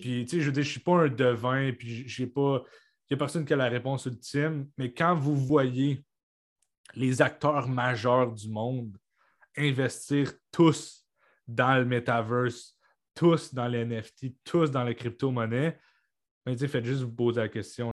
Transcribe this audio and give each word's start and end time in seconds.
Puis, 0.00 0.24
tu 0.24 0.36
sais, 0.36 0.40
je 0.40 0.46
veux 0.46 0.52
dire, 0.52 0.62
je 0.62 0.70
suis 0.70 0.80
pas 0.80 1.04
un 1.04 1.08
devin, 1.08 1.72
puis 1.72 2.08
j'ai 2.08 2.26
pas. 2.26 2.62
Il 3.08 3.14
n'y 3.14 3.16
a 3.16 3.18
personne 3.18 3.44
qui 3.44 3.52
a 3.52 3.56
la 3.56 3.68
réponse 3.68 4.06
ultime, 4.06 4.68
mais 4.78 4.92
quand 4.92 5.14
vous 5.14 5.36
voyez 5.36 6.04
les 6.94 7.20
acteurs 7.22 7.68
majeurs 7.68 8.32
du 8.32 8.48
monde 8.48 8.96
investir 9.56 10.32
tous 10.50 11.06
dans 11.46 11.76
le 11.76 11.84
metaverse, 11.84 12.76
tous 13.14 13.52
dans 13.52 13.68
les 13.68 13.84
NFT, 13.84 14.36
tous 14.42 14.70
dans 14.70 14.84
les 14.84 14.94
crypto-monnaies, 14.94 15.78
ben, 16.44 16.58
faites 16.58 16.84
juste 16.84 17.02
vous 17.02 17.12
poser 17.12 17.40
la 17.40 17.48
question. 17.48 17.93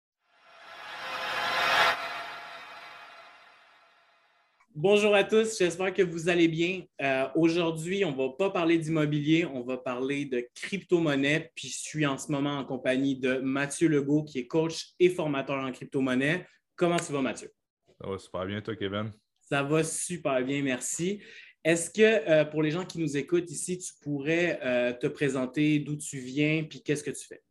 Bonjour 4.78 5.14
à 5.14 5.24
tous, 5.24 5.56
j'espère 5.56 5.94
que 5.94 6.02
vous 6.02 6.28
allez 6.28 6.48
bien. 6.48 6.82
Euh, 7.00 7.26
aujourd'hui, 7.34 8.04
on 8.04 8.12
ne 8.12 8.16
va 8.18 8.28
pas 8.36 8.50
parler 8.50 8.76
d'immobilier, 8.76 9.46
on 9.46 9.62
va 9.62 9.78
parler 9.78 10.26
de 10.26 10.46
crypto-monnaie. 10.54 11.50
Puis 11.54 11.68
je 11.68 11.78
suis 11.78 12.04
en 12.04 12.18
ce 12.18 12.30
moment 12.30 12.58
en 12.58 12.64
compagnie 12.66 13.16
de 13.16 13.38
Mathieu 13.38 13.88
Legault, 13.88 14.24
qui 14.24 14.40
est 14.40 14.46
coach 14.46 14.88
et 15.00 15.08
formateur 15.08 15.64
en 15.64 15.72
crypto-monnaie. 15.72 16.46
Comment 16.74 16.98
tu 16.98 17.10
vas, 17.10 17.22
Mathieu? 17.22 17.50
Ça 17.98 18.06
va 18.06 18.18
super 18.18 18.44
bien, 18.44 18.60
toi, 18.60 18.76
Kevin? 18.76 19.12
Ça 19.40 19.62
va 19.62 19.82
super 19.82 20.44
bien, 20.44 20.62
merci. 20.62 21.22
Est-ce 21.64 21.88
que 21.88 22.02
euh, 22.30 22.44
pour 22.44 22.62
les 22.62 22.70
gens 22.70 22.84
qui 22.84 22.98
nous 22.98 23.16
écoutent 23.16 23.50
ici, 23.50 23.78
tu 23.78 23.94
pourrais 24.02 24.60
euh, 24.62 24.92
te 24.92 25.06
présenter 25.06 25.78
d'où 25.78 25.96
tu 25.96 26.18
viens 26.18 26.64
puis 26.64 26.82
qu'est-ce 26.82 27.02
que 27.02 27.12
tu 27.12 27.26
fais? 27.26 27.42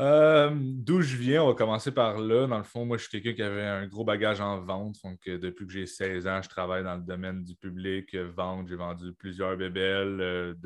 Euh, 0.00 0.50
d'où 0.54 1.02
je 1.02 1.14
viens, 1.16 1.42
on 1.42 1.48
va 1.48 1.54
commencer 1.54 1.92
par 1.92 2.18
là. 2.18 2.46
Dans 2.46 2.56
le 2.56 2.64
fond, 2.64 2.86
moi, 2.86 2.96
je 2.96 3.02
suis 3.02 3.10
quelqu'un 3.10 3.34
qui 3.34 3.42
avait 3.42 3.66
un 3.66 3.86
gros 3.86 4.04
bagage 4.04 4.40
en 4.40 4.58
vente. 4.62 4.96
Donc, 5.04 5.18
euh, 5.28 5.38
depuis 5.38 5.66
que 5.66 5.72
j'ai 5.72 5.84
16 5.84 6.26
ans, 6.26 6.40
je 6.40 6.48
travaille 6.48 6.82
dans 6.82 6.96
le 6.96 7.02
domaine 7.02 7.44
du 7.44 7.54
public, 7.54 8.14
euh, 8.14 8.30
vente. 8.34 8.68
J'ai 8.68 8.76
vendu 8.76 9.12
plusieurs 9.12 9.58
bébelles 9.58 10.56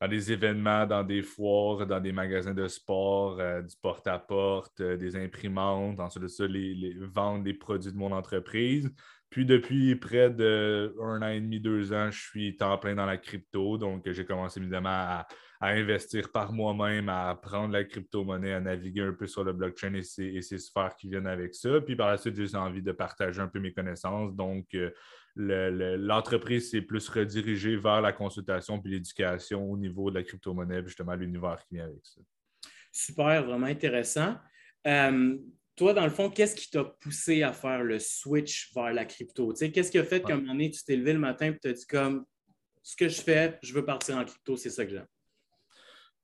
dans 0.00 0.08
des 0.08 0.32
événements, 0.32 0.86
dans 0.86 1.04
des 1.04 1.22
foires, 1.22 1.86
dans 1.86 2.00
des 2.00 2.12
magasins 2.12 2.54
de 2.54 2.68
sport, 2.68 3.36
du 3.36 3.76
porte-à-porte, 3.82 4.80
des 4.80 5.16
imprimantes. 5.16 6.00
Ensuite 6.00 6.22
de 6.22 6.28
ça, 6.28 6.46
les, 6.46 6.74
les, 6.74 6.94
des 7.42 7.54
produits 7.54 7.92
de 7.92 7.98
mon 7.98 8.12
entreprise. 8.12 8.90
Puis 9.36 9.44
depuis 9.44 9.96
près 9.96 10.30
de 10.30 10.96
un 10.98 11.20
an 11.20 11.28
et 11.28 11.42
demi, 11.42 11.60
deux 11.60 11.92
ans, 11.92 12.10
je 12.10 12.18
suis 12.18 12.56
temps 12.56 12.78
plein 12.78 12.94
dans 12.94 13.04
la 13.04 13.18
crypto. 13.18 13.76
Donc, 13.76 14.10
j'ai 14.10 14.24
commencé 14.24 14.58
évidemment 14.58 14.88
à 14.88 15.26
à 15.60 15.68
investir 15.68 16.30
par 16.32 16.52
moi-même, 16.52 17.08
à 17.08 17.30
apprendre 17.30 17.72
la 17.72 17.84
crypto-monnaie, 17.84 18.52
à 18.52 18.60
naviguer 18.60 19.02
un 19.02 19.12
peu 19.12 19.26
sur 19.26 19.44
le 19.44 19.52
blockchain 19.52 19.94
et 19.94 20.02
ses, 20.02 20.58
sphères 20.58 20.94
qui 20.96 21.08
viennent 21.08 21.26
avec 21.26 21.54
ça. 21.54 21.80
Puis 21.80 21.96
par 21.96 22.08
la 22.08 22.18
suite, 22.18 22.34
j'ai 22.34 22.56
envie 22.56 22.82
de 22.82 22.92
partager 22.92 23.40
un 23.40 23.48
peu 23.48 23.58
mes 23.58 23.72
connaissances. 23.72 24.34
Donc, 24.34 24.74
euh, 24.74 24.90
l'entreprise 25.36 26.70
s'est 26.70 26.82
plus 26.82 27.08
redirigée 27.08 27.76
vers 27.76 28.00
la 28.00 28.12
consultation 28.12 28.80
puis 28.80 28.92
l'éducation 28.92 29.70
au 29.70 29.76
niveau 29.76 30.10
de 30.10 30.16
la 30.16 30.24
crypto-monnaie, 30.24 30.82
justement 30.84 31.14
l'univers 31.14 31.58
qui 31.66 31.76
vient 31.76 31.84
avec 31.84 32.04
ça. 32.04 32.20
Super, 32.92 33.44
vraiment 33.44 33.66
intéressant. 33.66 34.36
Euh, 34.86 35.36
toi, 35.76 35.92
dans 35.92 36.04
le 36.04 36.10
fond, 36.10 36.30
qu'est-ce 36.30 36.56
qui 36.56 36.70
t'a 36.70 36.84
poussé 36.84 37.42
à 37.42 37.52
faire 37.52 37.82
le 37.82 37.98
switch 37.98 38.72
vers 38.74 38.92
la 38.92 39.04
crypto? 39.04 39.52
Qu'est-ce 39.52 39.90
qui 39.90 39.98
a 39.98 40.04
fait 40.04 40.22
qu'à 40.22 40.32
un 40.32 40.36
moment 40.36 40.52
donné, 40.52 40.70
tu 40.70 40.82
t'es 40.82 40.96
levé 40.96 41.12
le 41.12 41.18
matin 41.18 41.46
et 41.48 41.58
tu 41.58 41.68
as 41.68 41.72
dit 41.72 41.86
comme 41.86 42.24
ce 42.82 42.96
que 42.96 43.08
je 43.08 43.20
fais, 43.20 43.58
je 43.62 43.74
veux 43.74 43.84
partir 43.84 44.16
en 44.16 44.24
crypto, 44.24 44.56
c'est 44.56 44.70
ça 44.70 44.84
que 44.84 44.92
j'aime? 44.92 45.06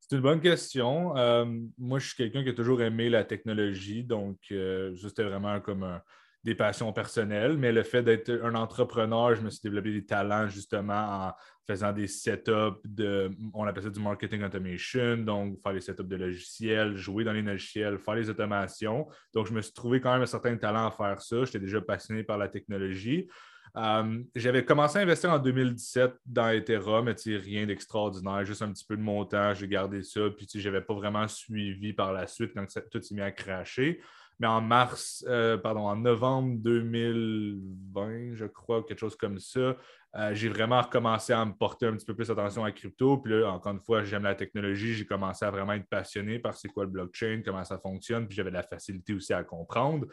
C'est 0.00 0.16
une 0.16 0.22
bonne 0.22 0.40
question. 0.40 1.16
Euh, 1.16 1.44
moi, 1.78 1.98
je 1.98 2.06
suis 2.06 2.16
quelqu'un 2.16 2.42
qui 2.42 2.48
a 2.48 2.54
toujours 2.54 2.82
aimé 2.82 3.10
la 3.10 3.24
technologie, 3.24 4.04
donc 4.04 4.38
euh, 4.50 4.96
c'était 4.96 5.24
vraiment 5.24 5.60
comme 5.60 6.00
des 6.44 6.54
passions 6.54 6.92
personnelles. 6.92 7.56
Mais 7.56 7.72
le 7.72 7.82
fait 7.82 8.02
d'être 8.02 8.30
un 8.42 8.54
entrepreneur, 8.54 9.34
je 9.34 9.42
me 9.42 9.50
suis 9.50 9.60
développé 9.62 9.92
des 9.92 10.04
talents 10.04 10.48
justement 10.48 11.26
en 11.26 11.32
faisant 11.66 11.92
des 11.92 12.08
setups 12.08 12.80
de, 12.84 13.30
on 13.54 13.64
appelle 13.64 13.84
ça 13.84 13.90
du 13.90 14.00
marketing 14.00 14.42
automation, 14.42 15.18
donc 15.18 15.60
faire 15.62 15.72
des 15.72 15.80
setups 15.80 16.04
de 16.04 16.16
logiciels, 16.16 16.96
jouer 16.96 17.24
dans 17.24 17.32
les 17.32 17.42
logiciels, 17.42 17.98
faire 17.98 18.14
les 18.14 18.28
automations. 18.28 19.06
Donc, 19.32 19.46
je 19.46 19.52
me 19.52 19.62
suis 19.62 19.72
trouvé 19.72 20.00
quand 20.00 20.12
même 20.12 20.22
un 20.22 20.26
certain 20.26 20.56
talent 20.56 20.88
à 20.88 20.90
faire 20.90 21.20
ça. 21.20 21.44
J'étais 21.44 21.60
déjà 21.60 21.80
passionné 21.80 22.24
par 22.24 22.38
la 22.38 22.48
technologie. 22.48 23.28
Euh, 23.76 24.22
j'avais 24.34 24.64
commencé 24.64 24.98
à 24.98 25.02
investir 25.02 25.30
en 25.30 25.38
2017 25.38 26.12
dans 26.26 26.48
Ethereum, 26.50 27.06
mais 27.06 27.36
rien 27.38 27.66
d'extraordinaire, 27.66 28.44
juste 28.44 28.60
un 28.60 28.70
petit 28.70 28.84
peu 28.84 28.96
de 28.96 29.02
montant, 29.02 29.54
j'ai 29.54 29.66
gardé 29.66 30.02
ça, 30.02 30.20
puis 30.36 30.46
je 30.52 30.68
n'avais 30.68 30.82
pas 30.82 30.92
vraiment 30.92 31.26
suivi 31.26 31.94
par 31.94 32.12
la 32.12 32.26
suite 32.26 32.52
quand 32.54 32.66
tout 32.90 33.00
s'est 33.00 33.14
mis 33.14 33.22
à 33.22 33.32
cracher. 33.32 34.00
Mais 34.38 34.46
en 34.46 34.60
mars, 34.60 35.24
euh, 35.28 35.56
pardon, 35.56 35.82
en 35.82 35.96
novembre 35.96 36.58
2020, 36.62 38.34
je 38.34 38.46
crois, 38.46 38.82
quelque 38.82 38.98
chose 38.98 39.16
comme 39.16 39.38
ça, 39.38 39.76
euh, 40.14 40.34
j'ai 40.34 40.48
vraiment 40.48 40.80
recommencé 40.80 41.32
à 41.32 41.44
me 41.44 41.52
porter 41.52 41.86
un 41.86 41.94
petit 41.94 42.04
peu 42.04 42.14
plus 42.14 42.30
attention 42.30 42.64
à 42.64 42.68
la 42.68 42.72
crypto. 42.72 43.18
Puis 43.18 43.32
là, 43.32 43.50
encore 43.50 43.72
une 43.72 43.80
fois, 43.80 44.02
j'aime 44.02 44.24
la 44.24 44.34
technologie. 44.34 44.94
J'ai 44.94 45.06
commencé 45.06 45.44
à 45.44 45.50
vraiment 45.50 45.72
être 45.72 45.88
passionné 45.88 46.38
par 46.38 46.54
c'est 46.54 46.68
quoi 46.68 46.84
le 46.84 46.90
blockchain, 46.90 47.42
comment 47.44 47.64
ça 47.64 47.78
fonctionne. 47.78 48.26
Puis 48.26 48.36
j'avais 48.36 48.50
de 48.50 48.56
la 48.56 48.62
facilité 48.62 49.14
aussi 49.14 49.32
à 49.32 49.42
comprendre. 49.44 50.06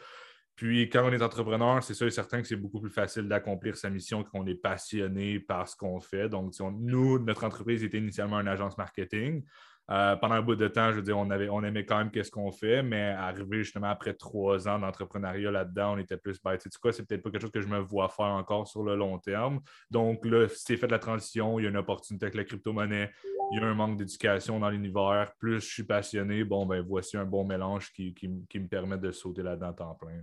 Puis 0.56 0.90
quand 0.90 1.08
on 1.08 1.12
est 1.12 1.22
entrepreneur, 1.22 1.82
c'est 1.82 1.94
sûr 1.94 2.06
et 2.06 2.10
certain 2.10 2.42
que 2.42 2.46
c'est 2.46 2.56
beaucoup 2.56 2.80
plus 2.80 2.90
facile 2.90 3.26
d'accomplir 3.28 3.76
sa 3.76 3.88
mission 3.88 4.22
quand 4.22 4.40
on 4.40 4.46
est 4.46 4.54
passionné 4.54 5.40
par 5.40 5.66
ce 5.66 5.74
qu'on 5.74 6.00
fait. 6.00 6.28
Donc, 6.28 6.52
nous, 6.60 7.18
notre 7.18 7.44
entreprise 7.44 7.82
était 7.82 7.98
initialement 7.98 8.38
une 8.40 8.48
agence 8.48 8.76
marketing. 8.76 9.42
Euh, 9.90 10.14
pendant 10.16 10.36
un 10.36 10.42
bout 10.42 10.54
de 10.54 10.68
temps, 10.68 10.90
je 10.92 10.96
veux 10.96 11.02
dire, 11.02 11.18
on, 11.18 11.28
avait, 11.30 11.48
on 11.48 11.64
aimait 11.64 11.84
quand 11.84 11.98
même 11.98 12.12
qu'est-ce 12.12 12.30
qu'on 12.30 12.52
fait, 12.52 12.80
mais 12.82 13.08
arrivé 13.08 13.64
justement 13.64 13.88
après 13.88 14.14
trois 14.14 14.68
ans 14.68 14.78
d'entrepreneuriat 14.78 15.50
là-dedans, 15.50 15.94
on 15.94 15.98
était 15.98 16.16
plus, 16.16 16.40
ben, 16.40 16.56
tu 16.56 16.70
sais 16.70 16.78
quoi, 16.80 16.92
c'est 16.92 17.04
peut-être 17.04 17.22
pas 17.22 17.30
quelque 17.30 17.42
chose 17.42 17.50
que 17.50 17.60
je 17.60 17.66
me 17.66 17.78
vois 17.78 18.08
faire 18.08 18.26
encore 18.26 18.68
sur 18.68 18.84
le 18.84 18.94
long 18.94 19.18
terme. 19.18 19.60
Donc 19.90 20.24
là, 20.24 20.46
c'est 20.48 20.76
fait 20.76 20.86
la 20.86 21.00
transition, 21.00 21.58
il 21.58 21.64
y 21.64 21.66
a 21.66 21.70
une 21.70 21.76
opportunité 21.76 22.26
avec 22.26 22.36
la 22.36 22.44
crypto-monnaie, 22.44 23.10
il 23.50 23.58
y 23.58 23.62
a 23.62 23.66
un 23.66 23.74
manque 23.74 23.96
d'éducation 23.96 24.60
dans 24.60 24.70
l'univers, 24.70 25.32
plus 25.40 25.60
je 25.60 25.66
suis 25.66 25.82
passionné, 25.82 26.44
bon, 26.44 26.66
ben 26.66 26.82
voici 26.82 27.16
un 27.16 27.24
bon 27.24 27.44
mélange 27.44 27.92
qui, 27.92 28.14
me 28.28 28.68
permet 28.68 28.96
de 28.96 29.10
sauter 29.10 29.42
là-dedans 29.42 29.72
temps 29.72 29.94
plein. 29.96 30.22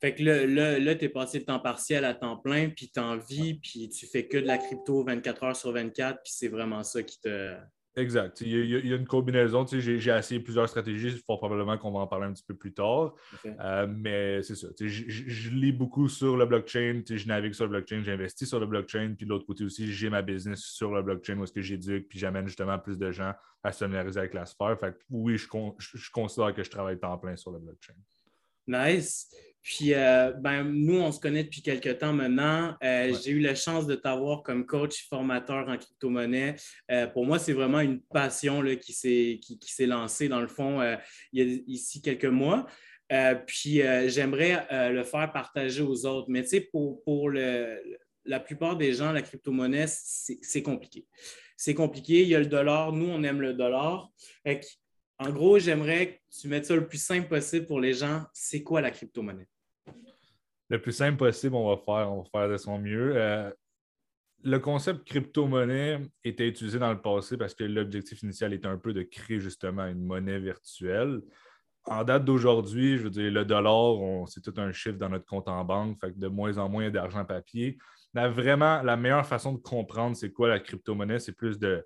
Fait 0.00 0.14
que... 0.14 0.22
là, 0.22 0.78
là, 0.78 0.94
tu 0.94 1.04
es 1.04 1.08
passé 1.10 1.40
de 1.40 1.44
temps 1.44 1.60
partiel 1.60 2.06
à 2.06 2.14
temps 2.14 2.38
plein, 2.38 2.70
puis 2.70 2.90
tu 2.90 2.98
en 2.98 3.18
vis, 3.18 3.60
puis 3.60 3.90
tu 3.90 4.06
fais 4.06 4.26
que 4.26 4.38
de 4.38 4.46
la 4.46 4.56
crypto 4.56 5.04
24 5.04 5.42
heures 5.44 5.56
sur 5.56 5.70
24, 5.70 6.22
puis 6.22 6.32
c'est 6.34 6.48
vraiment 6.48 6.82
ça 6.82 7.02
qui 7.02 7.20
te, 7.20 7.54
Exact. 7.96 8.40
Il 8.40 8.66
y, 8.66 8.92
a, 8.92 8.96
une 8.96 9.06
combinaison. 9.06 9.66
J'ai 9.66 10.10
essayé 10.10 10.40
plusieurs 10.40 10.68
stratégies. 10.68 11.08
Il 11.08 11.18
faut 11.18 11.36
probablement 11.36 11.76
qu'on 11.76 11.90
va 11.90 12.00
en 12.00 12.06
parler 12.06 12.26
un 12.26 12.32
petit 12.32 12.44
peu 12.44 12.54
plus 12.54 12.72
tard. 12.72 13.14
Euh, 13.44 13.86
mais 13.88 14.42
c'est 14.42 14.54
ça. 14.54 14.68
Je 14.78 15.50
lis 15.50 15.72
beaucoup 15.72 16.08
sur 16.08 16.36
le 16.36 16.46
blockchain. 16.46 17.02
Je 17.08 17.26
navigue 17.26 17.52
sur 17.52 17.64
le 17.64 17.70
blockchain. 17.70 18.02
J'investis 18.04 18.48
sur 18.48 18.60
le 18.60 18.66
blockchain. 18.66 19.14
Puis 19.16 19.26
de 19.26 19.30
l'autre 19.30 19.44
côté 19.44 19.64
aussi, 19.64 19.92
j'ai 19.92 20.08
ma 20.08 20.22
business 20.22 20.60
sur 20.60 20.94
le 20.94 21.02
blockchain 21.02 21.36
où 21.38 21.44
est-ce 21.44 21.52
que 21.52 21.62
j'éduque. 21.62 22.08
Puis 22.08 22.20
j'amène 22.20 22.46
justement 22.46 22.78
plus 22.78 22.96
de 22.96 23.10
gens 23.10 23.32
à 23.64 23.72
se 23.72 23.78
familiariser 23.78 24.20
avec 24.20 24.34
la 24.34 24.46
sphère. 24.46 24.78
Fait 24.78 24.96
oui, 25.10 25.36
je, 25.36 25.48
je 25.78 26.10
considère 26.12 26.54
que 26.54 26.62
je 26.62 26.70
travaille 26.70 26.98
temps 26.98 27.18
plein 27.18 27.36
sur 27.36 27.50
le 27.50 27.58
blockchain. 27.58 27.94
Nice. 28.68 29.34
Puis, 29.62 29.92
euh, 29.92 30.32
ben, 30.32 30.64
nous, 30.64 31.00
on 31.00 31.12
se 31.12 31.20
connaît 31.20 31.44
depuis 31.44 31.62
quelques 31.62 31.98
temps 31.98 32.12
maintenant. 32.12 32.74
Euh, 32.82 33.12
j'ai 33.22 33.32
eu 33.32 33.40
la 33.40 33.54
chance 33.54 33.86
de 33.86 33.94
t'avoir 33.94 34.42
comme 34.42 34.64
coach 34.64 35.06
formateur 35.08 35.68
en 35.68 35.76
crypto-monnaie. 35.76 36.56
Euh, 36.90 37.06
pour 37.06 37.26
moi, 37.26 37.38
c'est 37.38 37.52
vraiment 37.52 37.80
une 37.80 38.00
passion 38.00 38.62
là, 38.62 38.76
qui 38.76 38.92
s'est 38.92 39.38
qui, 39.40 39.86
lancée, 39.86 40.28
dans 40.28 40.40
le 40.40 40.48
fond, 40.48 40.80
il 41.32 41.42
y 41.42 41.42
a 41.42 41.58
ici 41.66 42.00
quelques 42.00 42.24
mois. 42.24 42.66
puis, 43.46 43.82
j'aimerais 44.06 44.66
le 44.90 45.04
faire 45.04 45.30
partager 45.32 45.82
aux 45.82 46.06
autres. 46.06 46.28
Mais 46.30 46.42
tu 46.42 46.48
sais, 46.48 46.60
pour, 46.60 47.02
pour 47.04 47.28
le, 47.28 47.78
la 48.24 48.40
plupart 48.40 48.76
des 48.76 48.94
gens, 48.94 49.12
la 49.12 49.22
crypto-monnaie, 49.22 49.86
c'est 49.88 50.62
compliqué. 50.62 51.06
C'est 51.56 51.74
compliqué. 51.74 52.22
Il 52.22 52.28
y 52.28 52.34
a 52.34 52.38
le 52.38 52.46
dollar. 52.46 52.92
Nous, 52.92 53.08
on 53.08 53.22
aime 53.22 53.42
le 53.42 53.52
dollar. 53.52 54.10
En 55.20 55.28
gros, 55.32 55.58
j'aimerais 55.58 56.14
que 56.14 56.40
tu 56.40 56.48
mettes 56.48 56.64
ça 56.64 56.74
le 56.74 56.86
plus 56.86 57.00
simple 57.00 57.28
possible 57.28 57.66
pour 57.66 57.78
les 57.78 57.92
gens. 57.92 58.24
C'est 58.32 58.62
quoi 58.62 58.80
la 58.80 58.90
crypto-monnaie? 58.90 59.46
Le 60.70 60.80
plus 60.80 60.92
simple 60.92 61.18
possible, 61.18 61.54
on 61.56 61.68
va 61.68 61.76
faire, 61.76 62.10
on 62.10 62.22
va 62.22 62.28
faire 62.32 62.48
de 62.48 62.56
son 62.56 62.78
mieux. 62.78 63.12
Euh, 63.16 63.50
le 64.44 64.58
concept 64.58 65.06
crypto-monnaie 65.06 66.00
était 66.24 66.48
utilisé 66.48 66.78
dans 66.78 66.90
le 66.90 67.02
passé 67.02 67.36
parce 67.36 67.54
que 67.54 67.64
l'objectif 67.64 68.22
initial 68.22 68.54
était 68.54 68.66
un 68.66 68.78
peu 68.78 68.94
de 68.94 69.02
créer 69.02 69.40
justement 69.40 69.84
une 69.86 70.02
monnaie 70.02 70.38
virtuelle. 70.38 71.20
En 71.84 72.02
date 72.02 72.24
d'aujourd'hui, 72.24 72.96
je 72.96 73.02
veux 73.02 73.10
dire, 73.10 73.30
le 73.30 73.44
dollar, 73.44 74.26
c'est 74.26 74.40
tout 74.40 74.54
un 74.56 74.72
chiffre 74.72 74.96
dans 74.96 75.10
notre 75.10 75.26
compte 75.26 75.48
en 75.48 75.62
banque, 75.66 76.00
fait 76.00 76.12
que 76.14 76.18
de 76.18 76.28
moins 76.28 76.56
en 76.56 76.70
moins 76.70 76.88
d'argent 76.88 77.26
papier. 77.26 77.76
Mais 78.14 78.26
vraiment, 78.30 78.80
la 78.80 78.96
meilleure 78.96 79.26
façon 79.26 79.52
de 79.52 79.58
comprendre 79.58 80.16
c'est 80.16 80.32
quoi 80.32 80.48
la 80.48 80.60
crypto-monnaie, 80.60 81.18
c'est 81.18 81.32
plus 81.32 81.58
de, 81.58 81.84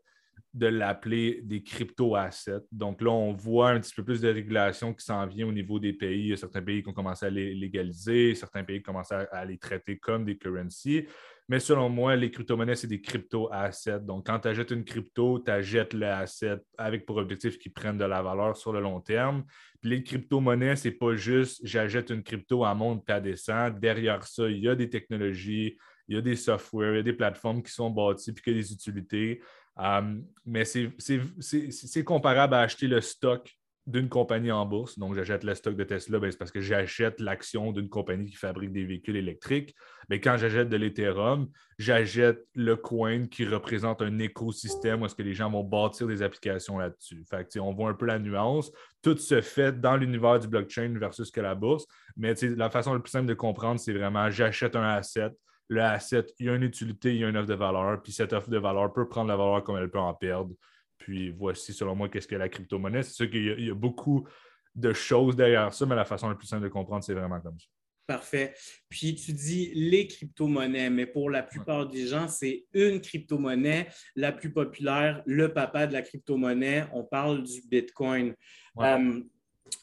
de 0.55 0.69
l'appeler 0.69 1.41
des 1.43 1.65
crypto-assets. 1.65 2.63
Donc 2.71 3.03
là, 3.03 3.11
on 3.11 3.33
voit 3.33 3.71
un 3.71 3.81
petit 3.81 3.93
peu 3.93 4.05
plus 4.05 4.21
de 4.21 4.29
régulation 4.29 4.95
qui 4.95 5.05
s'en 5.05 5.27
vient 5.27 5.49
au 5.49 5.53
niveau 5.53 5.81
des 5.81 5.93
pays. 5.93 6.21
Il 6.21 6.29
y 6.29 6.33
a 6.33 6.37
certains 6.37 6.63
pays 6.63 6.81
qui 6.81 6.89
ont 6.89 6.93
commencé 6.93 7.27
à 7.27 7.31
les 7.31 7.55
légaliser, 7.55 8.37
certains 8.37 8.63
pays 8.63 8.79
qui 8.79 8.85
commencé 8.85 9.17
à, 9.33 9.45
les 9.45 9.59
traiter 9.59 9.99
comme 9.99 10.25
des 10.25 10.39
currencies. 10.39 11.07
Mais 11.49 11.59
selon 11.59 11.89
moi, 11.89 12.15
les 12.15 12.31
crypto-monnaies, 12.31 12.77
c'est 12.77 12.87
des 12.87 13.01
crypto-assets. 13.01 14.01
Donc, 14.01 14.27
quand 14.27 14.39
tu 14.39 14.49
achètes 14.49 14.71
une 14.71 14.85
crypto, 14.85 15.41
tu 15.45 15.51
achètes 15.51 15.93
le 15.93 16.07
asset 16.07 16.61
avec 16.79 17.05
pour 17.05 17.17
objectif 17.17 17.59
qu'ils 17.59 17.73
prennent 17.73 17.99
de 17.99 18.05
la 18.05 18.23
valeur 18.23 18.57
sur 18.57 18.73
le 18.73 18.81
long 18.81 19.01
terme. 19.01 19.45
Puis 19.81 19.91
les 19.91 20.03
crypto-monnaies, 20.05 20.77
c'est 20.77 20.93
pas 20.93 21.17
juste 21.17 21.61
j'achète 21.65 22.11
une 22.11 22.23
crypto 22.23 22.65
à 22.65 22.75
monte 22.75 23.05
puis 23.05 23.13
à 23.13 23.21
descend. 23.21 23.79
Derrière 23.81 24.23
ça, 24.23 24.49
il 24.49 24.59
y 24.61 24.69
a 24.69 24.77
des 24.77 24.89
technologies, 24.89 25.77
il 26.07 26.15
y 26.15 26.19
a 26.19 26.23
des 26.23 26.37
softwares, 26.37 26.93
il 26.93 26.97
y 26.97 27.01
a 27.01 27.03
des 27.03 27.13
plateformes 27.13 27.63
qui 27.63 27.73
sont 27.73 27.91
bâties 27.91 28.33
puis 28.33 28.45
qu'il 28.45 28.53
y 28.55 28.59
a 28.59 28.63
des 28.63 28.73
utilités. 28.73 29.41
Euh, 29.81 30.21
mais 30.45 30.65
c'est 30.65 32.05
comparable 32.05 32.55
à 32.55 32.61
acheter 32.61 32.87
le 32.87 33.01
stock 33.01 33.51
d'une 33.87 34.09
compagnie 34.09 34.51
en 34.51 34.65
bourse. 34.65 34.99
Donc, 34.99 35.15
j'achète 35.15 35.45
le 35.45 35.55
stock 35.55 35.77
de 35.77 35.85
Tesla, 35.85 36.19
ben, 36.19 36.31
c'est 36.31 36.39
parce 36.39 36.51
que 36.51 36.61
j'achète 36.61 37.21
l'action 37.21 37.71
d'une 37.71 37.89
compagnie 37.89 38.31
qui 38.31 38.37
fabrique 38.37 38.73
des 38.73 38.85
véhicules 38.85 39.17
électriques. 39.17 39.75
Mais 40.09 40.21
quand 40.21 40.39
j'achète 40.39 40.71
de 40.71 40.77
l'Ethereum, 40.77 41.49
j'achète 41.79 42.47
le 42.55 42.77
coin 42.77 43.27
qui 43.27 43.45
représente 43.45 44.01
un 44.01 44.19
écosystème 44.19 45.03
où 45.03 45.07
est-ce 45.07 45.15
que 45.15 45.23
les 45.23 45.35
gens 45.35 45.51
vont 45.51 45.65
bâtir 45.65 46.07
des 46.07 46.23
applications 46.23 46.79
là-dessus. 46.79 47.25
Fait 47.29 47.47
on 47.59 47.75
voit 47.75 47.91
un 47.91 47.95
peu 47.95 48.07
la 48.07 48.19
nuance. 48.19 48.73
Tout 49.03 49.19
se 49.19 49.43
fait 49.43 49.79
dans 49.79 49.97
l'univers 49.97 50.39
du 50.39 50.49
blockchain 50.49 50.95
versus 50.99 51.31
que 51.31 51.41
la 51.43 51.55
bourse. 51.55 51.87
Mais 52.17 52.35
la 52.57 52.71
façon 52.71 52.95
la 52.95 53.01
plus 53.01 53.11
simple 53.11 53.27
de 53.27 53.35
comprendre, 53.35 53.79
c'est 53.79 53.93
vraiment 53.93 54.31
j'achète 54.31 54.77
un 54.77 54.89
asset. 54.89 55.31
Le 55.69 55.83
asset, 55.83 56.27
il 56.39 56.47
y 56.47 56.49
a 56.49 56.55
une 56.55 56.63
utilité, 56.63 57.15
il 57.15 57.21
y 57.21 57.25
a 57.25 57.29
une 57.29 57.37
offre 57.37 57.49
de 57.49 57.55
valeur, 57.55 58.03
puis 58.03 58.13
cette 58.13 58.33
offre 58.33 58.51
de 58.51 58.59
valeur 58.59 58.93
peut 58.93 59.09
prendre 59.09 59.29
la 59.29 59.37
valeur 59.37 59.65
comme 59.65 59.77
elle 59.77 59.91
peut 59.91 59.99
en 59.99 60.15
perdre. 60.15 60.55
Puis 60.99 61.31
voici, 61.31 61.73
selon 61.73 61.95
moi, 61.95 62.09
qu'est-ce 62.09 62.29
que 62.29 62.37
la 62.37 62.49
crypto-monnaie. 62.49 63.03
C'est 63.03 63.15
sûr 63.15 63.31
qu'il 63.31 63.61
y, 63.61 63.71
a 63.71 63.75
beaucoup 63.75 64.27
de 64.75 64.93
choses 64.93 65.37
derrière 65.37 65.73
ça, 65.73 65.87
mais 65.87 65.95
la 65.95 66.05
façon 66.05 66.29
la 66.29 66.35
plus 66.35 66.47
simple 66.47 66.65
de 66.65 66.69
comprendre, 66.69 67.05
c'est 67.05 67.15
vraiment 67.15 67.41
comme 67.41 67.59
ça. 67.59 67.67
Parfait. 68.07 68.55
Puis 68.91 69.15
tu 69.15 69.33
dis 69.33 69.73
les 69.75 70.07
crypto-monnaies, 70.07 70.91
mais 70.91 71.07
pour 71.07 71.31
la 71.31 71.43
plupart 71.43 71.89
des 71.89 72.07
gens, 72.07 72.29
c'est 72.29 72.67
une 72.75 73.01
crypto-monnaie 73.01 73.89
la 74.15 74.31
plus 74.31 74.53
populaire, 74.53 75.23
le 75.25 75.53
papa 75.53 75.87
de 75.87 75.95
la 75.95 76.03
crypto-monnaie. 76.03 76.87
On 76.93 77.05
parle 77.05 77.43
du 77.43 77.63
Bitcoin. 77.67 78.35
Euh, 78.79 79.23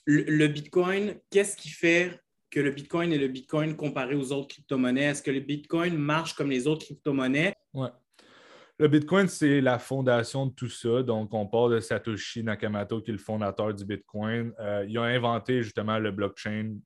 le, 0.06 0.48
Bitcoin, 0.48 1.16
qu'est-ce 1.32 1.58
qui 1.58 1.70
fait 1.70 2.20
que 2.52 2.60
le 2.60 2.72
Bitcoin 2.72 3.14
est 3.14 3.18
le 3.18 3.30
Bitcoin 3.30 3.76
comparé 3.76 4.14
aux 4.14 4.32
autres 4.32 4.50
crypto-monnaies? 4.50 5.06
Est-ce 5.06 5.24
que 5.24 5.32
le 5.32 5.40
Bitcoin 5.40 5.98
marche 5.98 6.36
comme 6.36 6.50
les 6.50 6.68
autres 6.68 6.86
crypto-monnaies? 6.86 7.56
Ouais. 7.74 7.90
Le 8.78 8.88
Bitcoin, 8.88 9.28
c'est 9.28 9.62
la 9.62 9.78
fondation 9.78 10.48
de 10.48 10.54
tout 10.54 10.68
ça. 10.68 11.04
Donc, 11.04 11.34
on 11.34 11.46
parle 11.46 11.76
de 11.76 11.80
Satoshi 11.80 12.44
Nakamoto, 12.44 13.02
qui 13.02 13.12
est 13.12 13.14
le 13.14 13.20
fondateur 13.20 13.74
du 13.74 13.86
Bitcoin. 13.86 14.52
Euh, 14.60 14.86
il 14.90 14.98
a 14.98 15.04
inventé 15.04 15.62
justement 15.62 16.00
le 16.00 16.12
blockchain. 16.12 16.78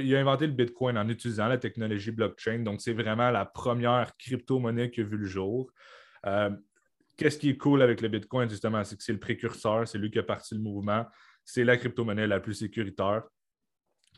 Il 0.00 0.14
a 0.14 0.20
inventé 0.20 0.46
le 0.46 0.52
Bitcoin 0.52 0.96
en 0.96 1.08
utilisant 1.08 1.48
la 1.48 1.58
technologie 1.58 2.12
blockchain. 2.12 2.60
Donc, 2.60 2.80
c'est 2.80 2.92
vraiment 2.92 3.30
la 3.30 3.44
première 3.44 4.16
crypto-monnaie 4.16 4.90
qui 4.90 5.00
a 5.00 5.04
vu 5.04 5.16
le 5.16 5.26
jour. 5.26 5.68
Euh, 6.26 6.50
qu'est-ce 7.16 7.38
qui 7.38 7.50
est 7.50 7.56
cool 7.56 7.82
avec 7.82 8.02
le 8.02 8.08
Bitcoin, 8.08 8.48
justement, 8.48 8.84
c'est 8.84 8.96
que 8.96 9.02
c'est 9.02 9.12
le 9.12 9.20
précurseur, 9.20 9.88
c'est 9.88 9.98
lui 9.98 10.12
qui 10.12 10.20
a 10.20 10.22
parti 10.22 10.54
le 10.54 10.60
mouvement. 10.60 11.04
C'est 11.44 11.64
la 11.64 11.76
crypto-monnaie 11.76 12.28
la 12.28 12.38
plus 12.38 12.54
sécuritaire. 12.54 13.24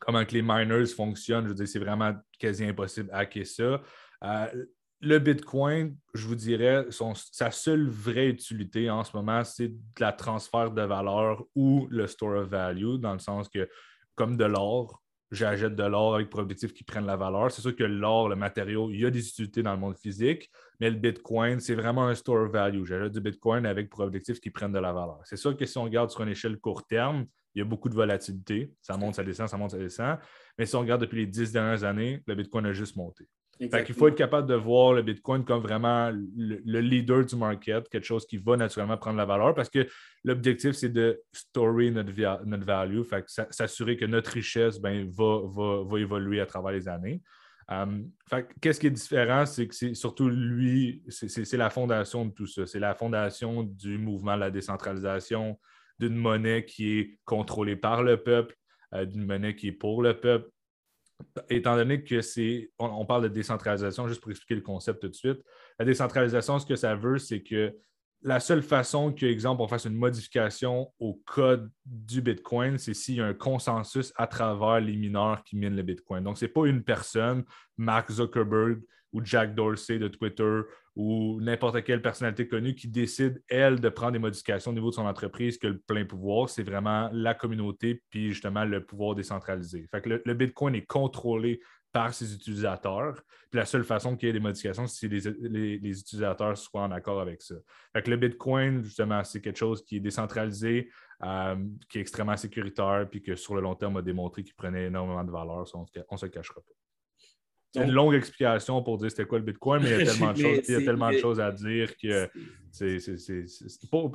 Comment 0.01 0.25
que 0.25 0.33
les 0.33 0.43
miners 0.43 0.87
fonctionnent, 0.87 1.45
je 1.45 1.49
veux 1.51 1.55
dire, 1.55 1.69
c'est 1.69 1.79
vraiment 1.79 2.15
quasi 2.39 2.65
impossible 2.65 3.11
à 3.13 3.19
hacker 3.19 3.47
ça. 3.47 3.81
Euh, 4.25 4.65
le 5.01 5.19
Bitcoin, 5.19 5.97
je 6.15 6.27
vous 6.27 6.35
dirais, 6.35 6.87
sa 6.91 7.51
seule 7.51 7.89
vraie 7.89 8.29
utilité 8.29 8.89
en 8.91 9.05
ce 9.05 9.17
moment, 9.17 9.45
c'est 9.45 9.69
de 9.69 10.01
la 10.01 10.13
transfert 10.13 10.71
de 10.71 10.83
valeur 10.83 11.45
ou 11.55 11.87
le 11.91 12.07
store 12.07 12.39
of 12.39 12.49
value, 12.49 12.97
dans 12.97 13.13
le 13.13 13.19
sens 13.19 13.49
que, 13.49 13.69
comme 14.15 14.37
de 14.37 14.45
l'or, 14.45 15.03
j'achète 15.31 15.75
de 15.75 15.83
l'or 15.83 16.15
avec 16.15 16.31
pour 16.31 16.41
objectif 16.41 16.73
qui 16.73 16.85
prenne 16.85 17.05
la 17.05 17.17
valeur. 17.17 17.51
C'est 17.51 17.61
sûr 17.61 17.77
que 17.77 17.85
l'or, 17.85 18.29
le 18.29 18.37
matériau, 18.37 18.91
il 18.91 19.01
y 19.01 19.07
a 19.07 19.11
des 19.11 19.27
utilités 19.27 19.63
dans 19.63 19.73
le 19.73 19.81
monde 19.81 19.97
physique, 19.97 20.51
mais 20.81 20.91
le 20.91 20.97
Bitcoin, 20.97 21.61
c'est 21.61 21.75
vraiment 21.75 22.07
un 22.07 22.15
store 22.15 22.47
of 22.47 22.53
value. 22.53 22.85
J'achète 22.85 23.13
du 23.13 23.21
Bitcoin 23.21 23.67
avec 23.67 23.91
pour 23.91 24.01
objectif 24.01 24.41
qui 24.41 24.51
prenne 24.51 24.73
de 24.73 24.79
la 24.79 24.93
valeur. 24.93 25.21
C'est 25.25 25.37
sûr 25.37 25.57
que 25.57 25.67
si 25.67 25.77
on 25.77 25.85
regarde 25.85 26.11
sur 26.11 26.23
une 26.23 26.31
échelle 26.31 26.59
court 26.59 26.87
terme, 26.87 27.27
il 27.55 27.61
y 27.61 27.63
a 27.63 27.65
beaucoup 27.65 27.89
de 27.89 27.95
volatilité. 27.95 28.73
Ça 28.83 28.97
monte, 28.97 29.15
ça 29.15 29.25
descend, 29.25 29.49
ça 29.49 29.57
monte, 29.57 29.71
ça 29.71 29.79
descend. 29.79 30.19
Mais 30.59 30.67
si 30.67 30.75
on 30.77 30.81
regarde 30.81 31.01
depuis 31.01 31.19
les 31.19 31.27
dix 31.27 31.53
dernières 31.53 31.85
années, 31.85 32.23
le 32.27 32.35
Bitcoin 32.35 32.67
a 32.67 32.73
juste 32.73 32.97
monté. 32.97 33.29
Il 33.61 33.95
faut 33.95 34.09
être 34.09 34.17
capable 34.17 34.49
de 34.49 34.55
voir 34.55 34.95
le 34.95 35.03
Bitcoin 35.03 35.45
comme 35.45 35.63
vraiment 35.63 36.11
le, 36.11 36.81
leader 36.81 37.25
du 37.25 37.37
market, 37.37 37.89
quelque 37.89 38.05
chose 38.05 38.27
qui 38.27 38.37
va 38.37 38.57
naturellement 38.57 38.97
prendre 38.97 39.17
la 39.17 39.25
valeur 39.25 39.55
parce 39.55 39.71
que 39.71 39.87
l'objectif, 40.25 40.73
c'est 40.73 40.89
de 40.89 41.23
storer 41.33 41.91
notre, 41.91 42.45
notre 42.45 42.65
value, 42.65 43.03
s'assurer 43.51 43.97
que 43.97 44.07
notre 44.07 44.33
richesse 44.33 44.81
ben, 44.81 45.09
va, 45.09 45.99
évoluer 45.99 46.41
à 46.41 46.47
travers 46.47 46.73
les 46.73 46.89
années. 46.89 47.23
Um, 47.69 48.11
qu'est-ce 48.61 48.79
qui 48.79 48.89
est 48.89 48.91
différent, 48.91 49.47
c'est 49.47 49.67
que 49.67 49.75
c'est 49.75 49.95
surtout 49.95 50.29
lui, 50.29 51.03
c'est 51.09 51.57
la 51.57 51.71
fondation 51.71 52.27
de 52.27 52.33
tout 52.33 52.47
ça. 52.47 52.67
C'est 52.67 52.81
la 52.81 52.95
fondation 52.95 53.63
du 53.63 53.97
mouvement 53.97 54.35
de 54.35 54.41
la 54.41 54.51
décentralisation, 54.51 55.59
d'une 55.99 56.17
monnaie 56.17 56.65
qui 56.65 56.99
est 56.99 57.19
contrôlée 57.25 57.77
par 57.77 58.03
le 58.03 58.23
peuple, 58.23 58.57
euh, 58.95 59.05
d'une 59.05 59.25
monnaie 59.25 59.55
qui 59.55 59.69
est 59.69 59.73
pour 59.73 60.03
le 60.03 60.19
peuple 60.19 60.51
étant 61.49 61.77
donné 61.77 62.03
que 62.03 62.21
c'est, 62.21 62.71
on, 62.79 63.07
parle 63.07 63.25
de 63.25 63.29
décentralisation, 63.29 64.09
juste 64.09 64.21
pour 64.21 64.31
expliquer 64.31 64.57
le 64.57 64.61
concept 64.61 65.01
tout 65.01 65.09
de 65.09 65.15
suite, 65.15 65.41
la 65.79 65.85
décentralisation, 65.85 66.59
ce 66.59 66.67
que 66.67 66.77
ça 66.77 66.95
veut, 66.95 67.19
c'est 67.19 67.43
que 67.43 67.75
la 68.23 68.41
seule 68.41 68.63
façon 68.63 69.13
que, 69.13 69.27
exemple, 69.27 69.61
on 69.61 69.69
fasse 69.69 69.85
une 69.85 69.95
modification 69.95 70.93
au 70.99 71.21
code 71.27 71.71
du 71.85 72.23
Bitcoin, 72.23 72.79
c'est 72.79 72.95
s'il 72.95 73.17
y 73.17 73.21
a 73.21 73.27
un 73.27 73.35
consensus 73.35 74.13
à 74.17 74.27
travers 74.27 74.81
les 74.81 74.97
mineurs 74.97 75.45
qui 75.45 75.57
minent 75.57 75.77
le 75.77 75.83
Bitcoin. 75.83 76.25
Donc, 76.25 76.39
ce 76.39 76.47
n'est 76.47 76.51
pas 76.51 76.67
une 76.67 76.83
personne, 76.83 77.45
Mark 77.77 78.11
Zuckerberg 78.11 78.81
ou 79.15 79.25
Jack 79.25 79.55
Dorsey 79.55 79.99
de 79.99 80.09
Twitter 80.09 80.61
ou 80.97 81.41
n'importe 81.41 81.83
quelle 81.85 82.03
personnalité 82.03 82.47
connue 82.47 82.75
qui 82.75 82.89
décide, 82.89 83.43
elle, 83.49 83.81
de 83.81 83.89
prendre 83.89 84.13
des 84.13 84.19
modifications 84.19 84.71
au 84.71 84.75
niveau 84.75 84.91
de 84.91 84.95
son 84.95 85.07
entreprise 85.07 85.57
que 85.57 85.69
le 85.69 85.79
plein 85.79 86.05
pouvoir. 86.05 86.49
C'est 86.51 86.63
vraiment 86.63 87.09
la 87.13 87.35
communauté 87.35 88.03
puis 88.11 88.31
justement 88.31 88.65
le 88.65 88.85
pouvoir 88.85 89.15
décentralisé. 89.15 89.89
Fait 89.91 90.05
le, 90.07 90.35
Bitcoin 90.35 90.75
est 90.75 90.87
contrôlé 90.87 91.61
par 91.93 92.13
ses 92.13 92.35
utilisateurs. 92.35 93.23
Puis 93.51 93.59
la 93.59 93.67
seule 93.67 93.85
façon 93.85 94.17
qu'il 94.17 94.27
y 94.27 94.31
ait 94.31 94.33
des 94.33 94.41
modifications, 94.41 94.87
c'est 94.89 95.09
si 95.09 95.09
les, 95.09 96.01
utilisateurs 96.01 96.59
soient 96.59 96.83
en 96.83 96.91
accord 96.91 97.21
avec 97.21 97.41
ça. 97.41 97.55
Fait 97.93 98.07
le 98.09 98.17
Bitcoin, 98.17 98.83
justement, 98.83 99.23
c'est 99.23 99.41
quelque 99.41 99.59
chose 99.59 99.85
qui 99.85 99.97
est 99.97 100.01
décentralisé, 100.01 100.91
euh, 101.23 101.57
qui 101.89 101.99
est 101.99 102.01
extrêmement 102.01 102.37
sécuritaire, 102.37 103.07
puis 103.09 103.23
que 103.23 103.37
sur 103.37 103.55
le 103.55 103.61
long 103.61 103.77
terme 103.77 103.97
a 103.97 104.03
démontré 104.03 104.43
qu'il 104.43 104.55
prenait 104.55 104.87
énormément 104.87 105.23
de 105.23 105.31
valeur. 105.31 105.65
on 105.75 105.87
ne 106.13 106.17
se 106.17 106.27
cachera 106.27 106.61
pas. 106.61 106.84
C'est 107.75 107.85
une 107.85 107.93
longue 107.93 108.15
explication 108.15 108.83
pour 108.83 108.99
dire 108.99 109.11
c'était 109.11 109.27
quoi 109.27 109.39
le 109.39 109.45
Bitcoin, 109.45 109.83
mais 109.83 109.91
il 109.91 109.99
y 109.99 110.03
a 110.03 110.05
tellement 110.13 110.33
de 110.33 110.39
choses, 110.39 110.61
il 110.69 110.75
y 110.75 110.77
a 110.77 110.83
tellement 110.83 111.11
de 111.11 111.19
choses 111.19 111.41
à 111.41 111.51
dire 111.51 111.97
que 111.97 112.29
c'est, 112.71 112.99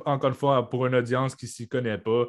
encore 0.06 0.28
une 0.30 0.34
fois, 0.34 0.70
pour 0.70 0.86
une 0.86 0.94
audience 0.94 1.34
qui 1.34 1.44
ne 1.44 1.50
s'y 1.50 1.68
connaît 1.68 1.98
pas, 1.98 2.26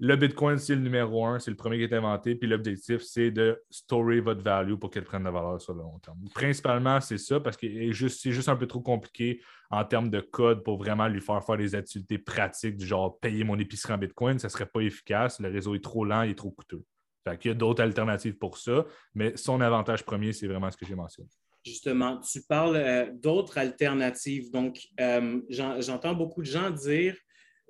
le 0.00 0.16
Bitcoin, 0.16 0.58
c'est 0.58 0.74
le 0.74 0.80
numéro 0.80 1.24
un, 1.24 1.38
c'est 1.38 1.50
le 1.50 1.56
premier 1.56 1.78
qui 1.78 1.84
est 1.84 1.96
inventé, 1.96 2.34
puis 2.34 2.48
l'objectif, 2.48 3.00
c'est 3.02 3.30
de 3.30 3.62
storer 3.70 4.20
votre 4.20 4.42
value 4.42 4.74
pour 4.74 4.90
qu'elle 4.90 5.04
prenne 5.04 5.22
la 5.22 5.30
valeur 5.30 5.60
sur 5.60 5.72
le 5.72 5.80
long 5.80 5.98
terme. 6.00 6.18
Principalement, 6.34 7.00
c'est 7.00 7.16
ça, 7.16 7.40
parce 7.40 7.56
que 7.56 7.66
c'est 7.66 7.92
juste, 7.92 8.28
juste 8.28 8.48
un 8.48 8.56
peu 8.56 8.66
trop 8.66 8.80
compliqué 8.80 9.40
en 9.70 9.84
termes 9.84 10.10
de 10.10 10.20
code 10.20 10.64
pour 10.64 10.78
vraiment 10.78 11.06
lui 11.06 11.20
faire 11.20 11.42
faire 11.44 11.56
des 11.56 11.74
activités 11.74 12.18
pratiques 12.18 12.76
du 12.76 12.86
genre 12.86 13.18
payer 13.20 13.44
mon 13.44 13.58
épicerie 13.58 13.92
en 13.92 13.98
Bitcoin, 13.98 14.38
ça 14.38 14.48
ne 14.48 14.52
serait 14.52 14.66
pas 14.66 14.80
efficace, 14.80 15.40
le 15.40 15.48
réseau 15.48 15.74
est 15.74 15.82
trop 15.82 16.04
lent, 16.04 16.22
il 16.22 16.32
est 16.32 16.38
trop 16.38 16.50
coûteux. 16.50 16.84
Il 17.26 17.48
y 17.48 17.50
a 17.50 17.54
d'autres 17.54 17.82
alternatives 17.82 18.36
pour 18.36 18.58
ça, 18.58 18.84
mais 19.14 19.36
son 19.36 19.60
avantage 19.60 20.04
premier, 20.04 20.32
c'est 20.32 20.46
vraiment 20.46 20.70
ce 20.70 20.76
que 20.76 20.86
j'ai 20.86 20.94
mentionné. 20.94 21.28
Justement, 21.64 22.20
tu 22.20 22.42
parles 22.42 22.76
euh, 22.76 23.10
d'autres 23.10 23.56
alternatives. 23.56 24.50
Donc, 24.50 24.86
euh, 25.00 25.40
j'entends 25.48 26.14
beaucoup 26.14 26.42
de 26.42 26.46
gens 26.46 26.70
dire 26.70 27.16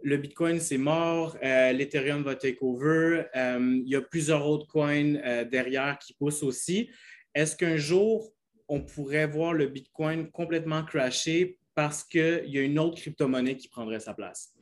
le 0.02 0.16
Bitcoin, 0.16 0.58
c'est 0.58 0.78
mort, 0.78 1.36
euh, 1.42 1.72
l'Ethereum 1.72 2.24
va 2.24 2.34
take 2.34 2.58
over, 2.60 3.24
il 3.34 3.88
y 3.88 3.94
a 3.96 4.02
plusieurs 4.02 4.46
autres 4.46 4.66
coins 4.66 5.44
derrière 5.50 5.98
qui 5.98 6.12
poussent 6.12 6.42
aussi. 6.42 6.90
Est-ce 7.34 7.56
qu'un 7.56 7.76
jour, 7.76 8.30
on 8.68 8.82
pourrait 8.82 9.26
voir 9.26 9.54
le 9.54 9.66
Bitcoin 9.66 10.30
complètement 10.30 10.84
crasher 10.84 11.58
parce 11.74 12.04
qu'il 12.04 12.44
y 12.46 12.58
a 12.58 12.62
une 12.62 12.78
autre 12.78 13.00
crypto-monnaie 13.00 13.56
qui 13.56 13.68
prendrait 13.68 14.00
sa 14.00 14.12
place? 14.12 14.53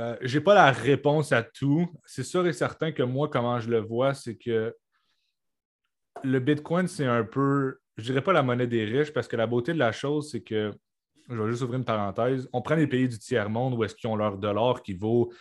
Euh, 0.00 0.16
je 0.20 0.38
n'ai 0.38 0.44
pas 0.44 0.54
la 0.54 0.70
réponse 0.70 1.32
à 1.32 1.42
tout. 1.42 1.88
C'est 2.04 2.22
sûr 2.22 2.46
et 2.46 2.52
certain 2.52 2.92
que 2.92 3.02
moi, 3.02 3.28
comment 3.28 3.58
je 3.58 3.68
le 3.68 3.80
vois, 3.80 4.14
c'est 4.14 4.36
que 4.36 4.74
le 6.22 6.40
Bitcoin, 6.40 6.86
c'est 6.86 7.06
un 7.06 7.24
peu, 7.24 7.78
je 7.96 8.04
dirais 8.04 8.22
pas 8.22 8.32
la 8.32 8.42
monnaie 8.42 8.66
des 8.66 8.84
riches, 8.84 9.12
parce 9.12 9.28
que 9.28 9.36
la 9.36 9.46
beauté 9.46 9.72
de 9.72 9.78
la 9.78 9.92
chose, 9.92 10.30
c'est 10.30 10.42
que, 10.42 10.72
je 11.28 11.34
vais 11.34 11.50
juste 11.50 11.62
ouvrir 11.62 11.78
une 11.78 11.84
parenthèse, 11.84 12.48
on 12.52 12.62
prend 12.62 12.74
les 12.74 12.86
pays 12.86 13.08
du 13.08 13.18
tiers-monde 13.18 13.74
où 13.74 13.84
est-ce 13.84 13.94
qu'ils 13.94 14.08
ont 14.08 14.16
leur 14.16 14.38
dollar 14.38 14.82
qui 14.82 14.94
vaut 14.94 15.32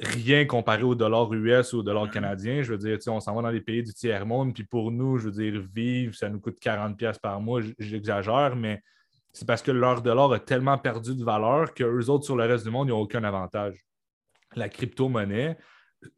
rien 0.00 0.46
comparé 0.46 0.82
au 0.82 0.94
dollar 0.94 1.32
US 1.32 1.72
ou 1.72 1.78
au 1.78 1.82
dollar 1.82 2.10
canadien. 2.10 2.62
Je 2.62 2.72
veux 2.72 2.78
dire, 2.78 2.98
on 3.08 3.20
s'en 3.20 3.34
va 3.34 3.42
dans 3.42 3.50
les 3.50 3.60
pays 3.60 3.82
du 3.82 3.92
tiers-monde, 3.92 4.54
puis 4.54 4.64
pour 4.64 4.90
nous, 4.90 5.18
je 5.18 5.28
veux 5.28 5.30
dire, 5.30 5.62
vivre, 5.72 6.14
ça 6.14 6.28
nous 6.28 6.40
coûte 6.40 6.58
40$ 6.60 7.20
par 7.20 7.40
mois, 7.40 7.60
j'exagère, 7.78 8.56
mais 8.56 8.82
c'est 9.32 9.46
parce 9.46 9.62
que 9.62 9.70
leur 9.70 10.02
dollar 10.02 10.32
a 10.32 10.40
tellement 10.40 10.78
perdu 10.78 11.14
de 11.14 11.24
valeur 11.24 11.72
qu'eux 11.74 12.06
autres, 12.06 12.24
sur 12.24 12.36
le 12.36 12.44
reste 12.44 12.64
du 12.64 12.70
monde, 12.70 12.88
ils 12.88 12.90
n'ont 12.90 13.00
aucun 13.00 13.22
avantage. 13.24 13.84
La 14.56 14.68
crypto-monnaie, 14.68 15.56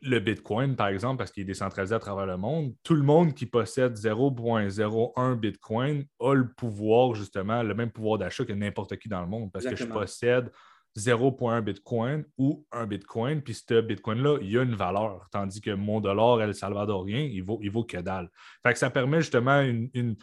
le 0.00 0.20
Bitcoin, 0.20 0.76
par 0.76 0.88
exemple, 0.88 1.18
parce 1.18 1.32
qu'il 1.32 1.42
est 1.42 1.46
décentralisé 1.46 1.94
à 1.94 1.98
travers 1.98 2.26
le 2.26 2.36
monde, 2.36 2.74
tout 2.82 2.94
le 2.94 3.02
monde 3.02 3.34
qui 3.34 3.46
possède 3.46 3.94
0.01 3.94 5.34
Bitcoin 5.34 6.04
a 6.20 6.34
le 6.34 6.48
pouvoir, 6.52 7.14
justement, 7.14 7.62
le 7.62 7.74
même 7.74 7.90
pouvoir 7.90 8.18
d'achat 8.18 8.44
que 8.44 8.52
n'importe 8.52 8.96
qui 8.96 9.08
dans 9.08 9.20
le 9.20 9.26
monde. 9.26 9.50
Parce 9.52 9.66
que 9.66 9.76
je 9.76 9.84
possède 9.84 10.50
0.1 10.96 11.60
Bitcoin 11.62 12.24
ou 12.38 12.64
un 12.70 12.86
Bitcoin, 12.86 13.42
puis 13.42 13.54
ce 13.54 13.80
Bitcoin-là, 13.80 14.38
il 14.40 14.56
a 14.58 14.62
une 14.62 14.74
valeur. 14.74 15.26
Tandis 15.30 15.60
que 15.60 15.70
mon 15.70 16.00
dollar, 16.00 16.40
El 16.40 16.54
Salvadorien, 16.54 17.20
il 17.20 17.42
vaut, 17.42 17.58
il 17.62 17.70
vaut 17.70 17.84
que 17.84 17.98
dalle. 17.98 18.30
Fait 18.62 18.72
que 18.72 18.78
ça 18.78 18.90
permet 18.90 19.20
justement 19.20 19.60
une 19.60 20.16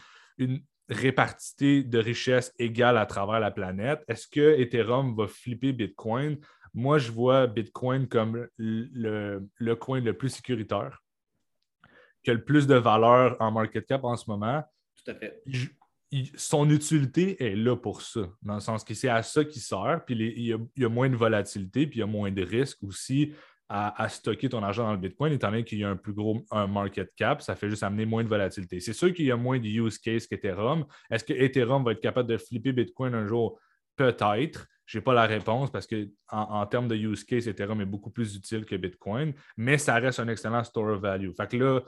répartité 0.90 1.84
de 1.84 2.00
richesse 2.00 2.54
égale 2.60 2.98
à 2.98 3.06
travers 3.06 3.40
la 3.40 3.52
planète? 3.52 4.04
Est-ce 4.08 4.28
que 4.28 4.60
Ethereum 4.60 5.16
va 5.16 5.28
flipper 5.28 5.72
Bitcoin? 5.72 6.38
Moi, 6.74 6.98
je 6.98 7.12
vois 7.12 7.48
Bitcoin 7.48 8.08
comme 8.08 8.48
le, 8.58 9.48
le 9.58 9.76
coin 9.76 10.02
le 10.02 10.18
plus 10.18 10.30
sécuritaire, 10.30 11.02
qui 12.24 12.32
a 12.32 12.34
le 12.34 12.44
plus 12.44 12.68
de 12.68 12.76
valeur 12.76 13.38
en 13.40 13.52
market 13.52 13.86
cap 13.86 14.04
en 14.04 14.16
ce 14.16 14.30
moment. 14.30 14.64
Tout 15.04 15.12
à 15.12 15.16
fait. 15.16 15.42
son 16.36 16.70
utilité 16.70 17.44
est 17.44 17.56
là 17.56 17.76
pour 17.76 18.02
ça, 18.02 18.22
dans 18.42 18.56
le 18.56 18.60
sens 18.60 18.84
que 18.84 18.94
c'est 18.94 19.10
à 19.10 19.24
ça 19.24 19.46
qu'il 19.46 19.62
sert, 19.62 20.04
puis 20.06 20.16
il, 20.16 20.68
y 20.76 20.86
a, 20.86 20.90
moins 20.90 21.10
de 21.10 21.16
volatilité, 21.16 21.88
puis 21.88 21.98
il 21.98 22.02
y 22.02 22.04
a 22.04 22.08
moins 22.08 22.32
de 22.32 22.44
risques 22.44 22.84
aussi 22.84 23.34
à, 23.70 24.10
stocker 24.10 24.50
ton 24.50 24.64
argent 24.64 24.84
dans 24.84 24.94
le 24.94 24.98
Bitcoin, 24.98 25.32
étant 25.32 25.52
donné 25.52 25.64
qu'il 25.64 25.78
y 25.78 25.84
a 25.84 25.90
un 25.90 25.96
plus 25.96 26.14
gros 26.14 26.44
un 26.50 26.66
market 26.66 27.14
cap, 27.16 27.42
ça 27.42 27.56
fait 27.56 27.70
juste 27.70 27.84
amener 27.84 28.06
moins 28.06 28.24
de 28.24 28.28
volatilité. 28.28 28.80
C'est 28.80 28.94
sûr 28.94 29.14
qu'il 29.14 29.26
y 29.26 29.32
a 29.32 29.38
moins 29.38 29.60
de 29.60 29.68
use 29.68 30.00
case 30.00 30.26
qu'Ethereum. 30.26 30.86
Est-ce 31.12 31.24
que 31.24 31.34
Ethereum 31.34 31.84
va 31.84 31.92
être 31.92 32.02
capable 32.02 32.28
de 32.28 32.38
flipper 32.38 32.72
Bitcoin 32.72 33.14
un 33.14 33.28
jour? 33.28 33.60
Peut-être. 33.96 34.66
Je 34.88 34.98
n'ai 34.98 35.04
pas 35.04 35.14
la 35.14 35.28
réponse 35.28 35.70
parce 35.70 35.86
qu'en 35.86 36.08
en, 36.32 36.66
termes 36.66 36.88
de 36.88 36.96
use 36.96 37.24
case, 37.24 37.48
Ethereum 37.48 37.80
est 37.82 37.86
beaucoup 37.86 38.10
plus 38.10 38.36
utile 38.36 38.66
que 38.66 38.76
Bitcoin, 38.76 39.34
mais 39.56 39.78
ça 39.78 39.94
reste 39.96 40.20
un 40.20 40.28
excellent 40.30 40.64
store 40.64 40.96
of 40.96 41.02
value. 41.02 41.30
Fait 41.38 41.48
que 41.48 41.58
là, 41.58 41.82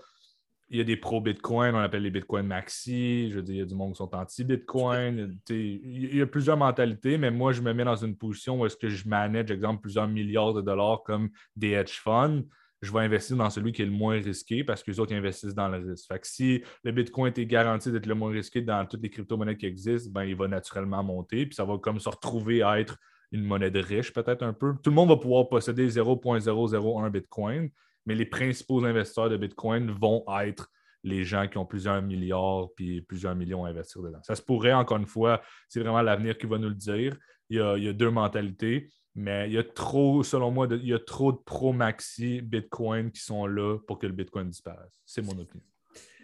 il 0.72 0.78
y 0.78 0.82
a 0.82 0.86
des 0.86 0.96
pro-Bitcoin, 0.96 1.75
on 1.75 1.80
appelle 1.80 2.04
les 2.04 2.10
Bitcoin 2.10 2.48
maxi. 2.48 3.30
Je 3.30 3.36
veux 3.36 3.42
dire, 3.42 3.56
il 3.56 3.60
y 3.60 3.62
a 3.62 3.66
du 3.66 3.75
monde 3.75 3.92
qui 3.92 3.98
sont 3.98 4.16
anti-Bitcoin. 4.16 5.38
Il 5.50 6.16
y 6.16 6.22
a 6.22 6.25
plusieurs 6.25 6.56
mentalités, 6.56 7.18
mais 7.18 7.30
moi, 7.30 7.51
je 7.51 7.62
me 7.62 7.74
mets 7.74 7.84
dans 7.84 7.98
une 7.98 8.16
position 8.16 8.62
où 8.62 8.66
est-ce 8.66 8.78
que 8.78 8.88
je 8.88 9.06
manage, 9.06 9.51
exemple, 9.51 9.82
plusieurs 9.82 10.08
milliards 10.08 10.54
de 10.54 10.62
dollars 10.62 11.04
comme 11.04 11.30
des 11.58 11.72
hedge 11.72 12.00
funds. 12.00 12.44
Je 12.82 12.92
vais 12.94 13.01
investir 13.01 13.36
dans 13.36 13.50
celui 13.50 13.74
qui 13.74 13.82
est 13.82 13.86
le 13.86 13.92
moins 13.92 14.16
risqué 14.22 14.63
parce 14.63 14.82
que 14.82 14.90
les 14.92 15.00
autres 15.01 15.13
investissent 15.13 15.54
dans 15.54 15.68
le 15.68 15.90
risque. 15.90 16.08
Fait 16.08 16.20
que 16.20 16.25
si 16.25 16.63
le 16.86 16.94
Bitcoin 16.94 17.34
est 17.36 17.46
garanti 17.46 17.92
d'être 17.92 18.06
le 18.06 18.16
moins 18.16 18.32
risqué 18.32 18.62
dans 18.62 18.86
toutes 18.86 19.04
les 19.04 19.10
crypto-monnaies 19.10 19.58
qui 19.58 19.66
existent, 19.66 20.10
ben, 20.12 20.24
il 20.24 20.38
va 20.38 20.48
naturellement 20.48 21.04
monter. 21.04 21.46
Puis 21.48 21.56
ça 21.56 21.66
va 21.66 21.78
comme 21.80 22.00
se 22.00 22.08
retrouver 22.08 22.63
à 22.63 22.80
être 22.80 22.98
une 23.34 23.44
monnaie 23.44 23.72
de 23.72 23.82
riche, 23.82 24.13
peut-être 24.13 24.42
un 24.42 24.54
peu. 24.54 24.74
Tout 24.82 24.90
le 24.90 24.96
monde 24.96 25.10
va 25.10 25.18
pouvoir 25.18 25.50
posséder 25.50 25.90
0.001 25.90 27.10
Bitcoin 27.10 27.70
mais 28.05 28.15
les 28.15 28.25
principaux 28.25 28.84
investisseurs 28.84 29.29
de 29.29 29.38
Bitcoin 29.38 29.91
vont 29.91 30.24
être 30.41 30.70
les 31.03 31.24
gens 31.24 31.48
qui 31.48 31.58
ont 31.58 31.65
plusieurs 31.65 32.01
milliards 32.01 32.70
puis 32.75 33.01
plusieurs 33.01 33.36
millions 33.36 33.65
à 33.65 33.70
investir 33.70 34.01
dedans. 34.01 34.22
Ça 34.24 34.36
se 34.36 34.41
pourrait, 34.41 34.74
encore 34.74 34.98
une 34.98 35.08
fois, 35.08 35.41
c'est 35.67 35.79
vraiment 35.79 36.01
l'avenir 36.01 36.38
qui 36.38 36.46
va 36.46 36.58
nous 36.58 36.70
le 36.70 36.75
dire. 36.75 37.17
Il 37.50 37.58
y, 37.58 37.60
a, 37.60 37.93
deux 37.93 38.10
mentalités, 38.10 38.89
mais 39.13 39.50
il 39.50 39.53
y 39.53 39.58
a 39.58 39.63
trop, 39.63 40.24
selon 40.24 40.51
moi, 40.51 40.70
il 40.72 40.88
y 40.88 40.93
a 40.93 41.00
trop 41.00 41.34
de 41.34 41.38
pro-maxi 41.38 42.41
Bitcoin 42.41 43.12
qui 43.12 43.20
sont 43.22 43.46
là 43.46 43.77
pour 43.88 44.00
que 44.00 44.08
le 44.08 44.13
Bitcoin 44.13 44.50
disparaisse. 44.50 45.01
C'est 45.05 45.22
mon 45.22 45.38
opinion. 45.38 45.65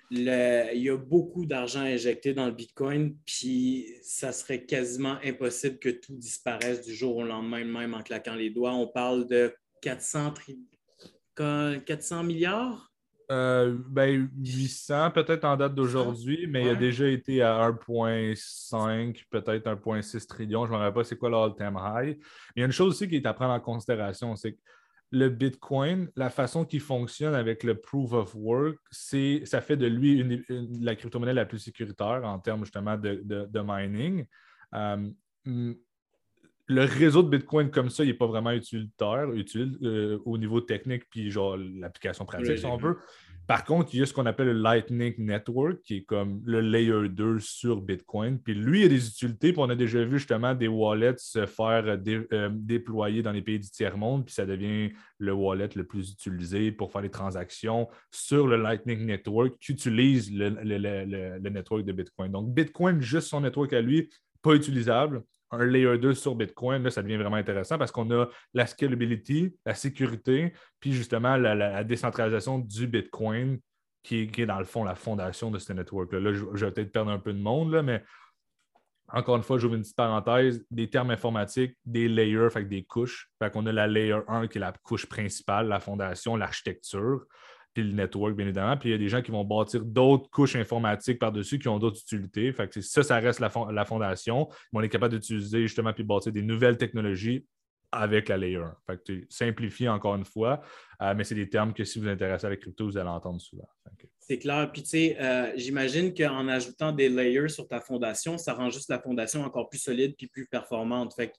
il 0.09 0.81
y 0.81 0.89
a 0.89 0.95
beaucoup 0.95 1.45
d'argent 1.45 1.81
injecté 1.81 2.33
dans 2.33 2.45
le 2.45 2.53
Bitcoin, 2.53 3.17
puis 3.25 3.87
ça 4.03 4.31
serait 4.31 4.63
quasiment 4.63 5.17
impossible 5.21 5.79
que 5.79 5.89
tout 5.89 6.15
disparaisse 6.15 6.85
du 6.85 6.93
jour 6.93 7.17
au 7.17 7.23
lendemain, 7.23 7.65
même 7.65 7.93
en 7.93 8.03
claquant 8.03 8.35
les 8.35 8.49
doigts. 8.49 8.73
On 8.73 8.87
parle 8.87 9.27
de 9.27 9.53
400 9.81 10.33
400 11.37 12.23
milliards? 12.23 12.91
Euh, 13.29 13.77
ben, 13.89 14.29
800 14.37 15.11
peut-être 15.11 15.43
en 15.43 15.57
date 15.57 15.75
d'aujourd'hui, 15.75 16.47
mais 16.47 16.63
il 16.63 16.69
a 16.69 16.75
déjà 16.75 17.07
été 17.07 17.41
à 17.41 17.57
1,5, 17.69 19.25
peut-être 19.29 19.67
1,6 19.67 20.25
trillion. 20.27 20.65
Je 20.65 20.71
ne 20.71 20.77
me 20.77 20.81
rappelle 20.81 20.93
pas 20.93 21.03
c'est 21.03 21.17
quoi 21.17 21.29
l'all-time 21.29 21.77
high. 21.77 22.17
Mais 22.17 22.23
il 22.55 22.59
y 22.59 22.63
a 22.63 22.65
une 22.65 22.71
chose 22.71 22.93
aussi 22.93 23.09
qui 23.09 23.17
est 23.17 23.25
à 23.25 23.33
prendre 23.33 23.53
en 23.53 23.59
considération, 23.59 24.35
c'est 24.37 24.53
que 24.53 24.59
le 25.11 25.29
Bitcoin, 25.29 26.09
la 26.15 26.29
façon 26.29 26.65
qu'il 26.65 26.81
fonctionne 26.81 27.35
avec 27.35 27.63
le 27.63 27.75
proof 27.79 28.13
of 28.13 28.33
work, 28.35 28.77
c'est 28.91 29.41
ça 29.45 29.61
fait 29.61 29.77
de 29.77 29.87
lui 29.87 30.19
une, 30.19 30.43
la 30.81 30.95
crypto-monnaie 30.95 31.33
la 31.33 31.45
plus 31.45 31.59
sécuritaire 31.59 32.21
en 32.23 32.39
termes 32.39 32.63
justement 32.63 32.97
de, 32.97 33.23
de, 33.25 33.61
mining. 33.65 34.25
Euh, 34.73 35.09
le 36.67 36.83
réseau 36.83 37.23
de 37.23 37.29
Bitcoin 37.29 37.71
comme 37.71 37.89
ça, 37.89 38.03
il 38.03 38.07
n'est 38.07 38.13
pas 38.13 38.27
vraiment 38.27 38.51
utilitaire, 38.51 39.31
utile 39.33 39.77
euh, 39.83 40.19
au 40.25 40.37
niveau 40.37 40.59
technique, 40.59 41.03
puis 41.09 41.31
genre 41.31 41.57
l'application 41.57 42.25
pratique, 42.25 42.57
si 42.57 42.65
on 42.65 42.77
veut. 42.77 42.97
Par 43.47 43.63
contre, 43.63 43.91
il 43.93 44.01
y 44.01 44.03
a 44.03 44.05
ce 44.05 44.13
qu'on 44.13 44.25
appelle 44.25 44.47
le 44.47 44.61
Lightning 44.61 45.13
Network, 45.17 45.81
qui 45.81 45.97
est 45.97 46.01
comme 46.01 46.41
le 46.43 46.59
layer 46.59 47.07
2 47.07 47.39
sur 47.39 47.79
Bitcoin. 47.79 48.39
Puis 48.39 48.53
lui, 48.53 48.81
il 48.81 48.85
a 48.87 48.89
des 48.89 49.07
utilités, 49.07 49.53
puis 49.53 49.61
on 49.61 49.69
a 49.69 49.75
déjà 49.75 50.03
vu 50.03 50.17
justement 50.17 50.53
des 50.53 50.67
wallets 50.67 51.15
se 51.17 51.45
faire 51.45 51.85
euh, 51.87 52.23
euh, 52.33 52.49
déployer 52.51 53.21
dans 53.21 53.31
les 53.31 53.41
pays 53.41 53.59
du 53.59 53.69
tiers-monde, 53.69 54.25
puis 54.25 54.33
ça 54.33 54.45
devient 54.45 54.91
le 55.19 55.31
wallet 55.31 55.69
le 55.75 55.85
plus 55.85 56.11
utilisé 56.11 56.73
pour 56.73 56.91
faire 56.91 57.01
des 57.01 57.09
transactions 57.09 57.87
sur 58.11 58.45
le 58.45 58.57
Lightning 58.57 59.05
Network 59.05 59.53
qui 59.61 59.71
utilise 59.71 60.29
le, 60.33 60.49
le 60.49 61.49
network 61.49 61.85
de 61.85 61.93
Bitcoin. 61.93 62.33
Donc, 62.33 62.53
Bitcoin, 62.53 62.99
juste 62.99 63.29
son 63.29 63.39
network 63.39 63.71
à 63.71 63.79
lui, 63.79 64.09
pas 64.41 64.55
utilisable 64.55 65.23
un 65.51 65.65
layer 65.65 65.97
2 65.97 66.13
sur 66.13 66.35
Bitcoin, 66.35 66.83
là, 66.83 66.89
ça 66.89 67.01
devient 67.01 67.17
vraiment 67.17 67.37
intéressant 67.37 67.77
parce 67.77 67.91
qu'on 67.91 68.09
a 68.11 68.27
la 68.53 68.67
scalability, 68.67 69.55
la 69.65 69.75
sécurité, 69.75 70.53
puis 70.79 70.93
justement 70.93 71.37
la, 71.37 71.83
décentralisation 71.83 72.59
du 72.59 72.87
Bitcoin 72.87 73.59
qui 74.03 74.29
est, 74.37 74.45
dans 74.45 74.59
le 74.59 74.65
fond 74.65 74.83
la 74.83 74.95
fondation 74.95 75.51
de 75.51 75.59
ce 75.59 75.73
network-là. 75.73 76.19
Là, 76.19 76.33
je, 76.33 76.65
vais 76.65 76.71
peut-être 76.71 76.91
perdre 76.91 77.11
un 77.11 77.19
peu 77.19 77.33
de 77.33 77.39
monde, 77.39 77.71
là, 77.71 77.81
mais 77.81 78.03
encore 79.09 79.37
une 79.37 79.43
fois, 79.43 79.57
j'ouvre 79.57 79.75
une 79.75 79.81
petite 79.81 79.95
parenthèse, 79.95 80.65
des 80.69 80.89
termes 80.89 81.11
informatiques, 81.11 81.77
des 81.85 82.09
layers, 82.09 82.49
fait 82.49 82.65
des 82.65 82.83
couches. 82.83 83.29
Fait 83.39 83.51
qu'on 83.51 83.65
a 83.65 83.71
la 83.71 83.87
layer 83.87 84.19
1 84.27 84.47
qui 84.47 84.57
est 84.57 84.61
la 84.61 84.73
couche 84.83 85.05
principale, 85.05 85.67
la 85.67 85.79
fondation, 85.79 86.35
l'architecture 86.35 87.25
le 87.83 87.93
network, 87.93 88.35
bien 88.35 88.45
évidemment. 88.45 88.77
Puis 88.77 88.89
il 88.89 88.91
y 88.91 88.95
a 88.95 88.97
des 88.97 89.09
gens 89.09 89.21
qui 89.21 89.31
vont 89.31 89.43
bâtir 89.43 89.83
d'autres 89.83 90.29
couches 90.29 90.55
informatiques 90.55 91.19
par-dessus 91.19 91.59
qui 91.59 91.67
ont 91.67 91.79
d'autres 91.79 92.01
utilités. 92.01 92.51
Fait 92.51 92.67
que 92.67 92.81
ça, 92.81 93.03
ça 93.03 93.17
reste 93.17 93.39
la, 93.39 93.85
fondation. 93.85 94.47
Mais 94.71 94.79
on 94.79 94.81
est 94.81 94.89
capable 94.89 95.15
d'utiliser 95.15 95.63
justement 95.63 95.93
puis 95.93 96.03
bâtir 96.03 96.31
des 96.31 96.41
nouvelles 96.41 96.77
technologies 96.77 97.45
avec 97.91 98.27
la 98.27 98.37
layer 98.37 98.57
1. 98.57 98.77
Fait 98.85 98.97
que 98.97 99.03
tu 99.03 99.27
simplifies 99.29 99.87
encore 99.87 100.15
une 100.15 100.25
fois, 100.25 100.61
euh, 101.01 101.13
mais 101.15 101.23
c'est 101.23 101.35
des 101.35 101.49
termes 101.49 101.73
que 101.73 101.83
si 101.83 101.99
vous 101.99 102.05
vous 102.05 102.11
intéressez 102.11 102.45
à 102.45 102.49
la 102.49 102.57
crypto, 102.57 102.85
vous 102.85 102.97
allez 102.97 103.09
entendre 103.09 103.39
souvent. 103.39 103.67
C'est 104.19 104.39
clair. 104.39 104.69
Puis 104.71 104.83
tu 104.83 104.89
sais, 104.89 105.17
euh, 105.21 105.53
j'imagine 105.55 106.13
qu'en 106.13 106.47
ajoutant 106.49 106.91
des 106.91 107.07
layers 107.07 107.47
sur 107.47 107.67
ta 107.67 107.79
fondation, 107.79 108.37
ça 108.37 108.53
rend 108.53 108.69
juste 108.69 108.89
la 108.89 108.99
fondation 108.99 109.43
encore 109.43 109.69
plus 109.69 109.79
solide 109.79 110.15
puis 110.17 110.27
plus 110.27 110.47
performante. 110.47 111.13
Fait 111.13 111.29
que 111.29 111.35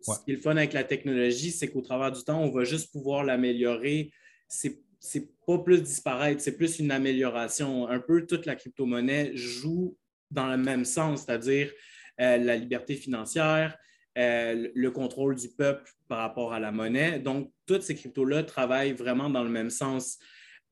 ce 0.00 0.24
qui 0.24 0.30
est 0.30 0.34
le 0.34 0.40
fun 0.40 0.56
avec 0.56 0.72
la 0.72 0.84
technologie, 0.84 1.50
c'est 1.50 1.68
qu'au 1.68 1.82
travers 1.82 2.12
du 2.12 2.22
temps, 2.22 2.40
on 2.40 2.50
va 2.50 2.64
juste 2.64 2.92
pouvoir 2.92 3.24
l'améliorer. 3.24 4.12
C'est 4.46 4.80
c'est 5.00 5.30
pas 5.46 5.58
plus 5.58 5.82
disparaître, 5.82 6.40
c'est 6.40 6.56
plus 6.56 6.78
une 6.78 6.90
amélioration. 6.90 7.88
Un 7.88 8.00
peu 8.00 8.26
toute 8.26 8.46
la 8.46 8.56
crypto-monnaie 8.56 9.32
joue 9.34 9.96
dans 10.30 10.48
le 10.48 10.56
même 10.56 10.84
sens, 10.84 11.24
c'est-à-dire 11.24 11.72
euh, 12.20 12.36
la 12.36 12.56
liberté 12.56 12.94
financière, 12.94 13.76
euh, 14.18 14.68
le 14.74 14.90
contrôle 14.90 15.36
du 15.36 15.48
peuple 15.48 15.90
par 16.08 16.18
rapport 16.18 16.52
à 16.52 16.60
la 16.60 16.72
monnaie. 16.72 17.20
Donc, 17.20 17.52
toutes 17.66 17.82
ces 17.82 17.94
cryptos-là 17.94 18.42
travaillent 18.42 18.92
vraiment 18.92 19.30
dans 19.30 19.44
le 19.44 19.50
même 19.50 19.70
sens. 19.70 20.18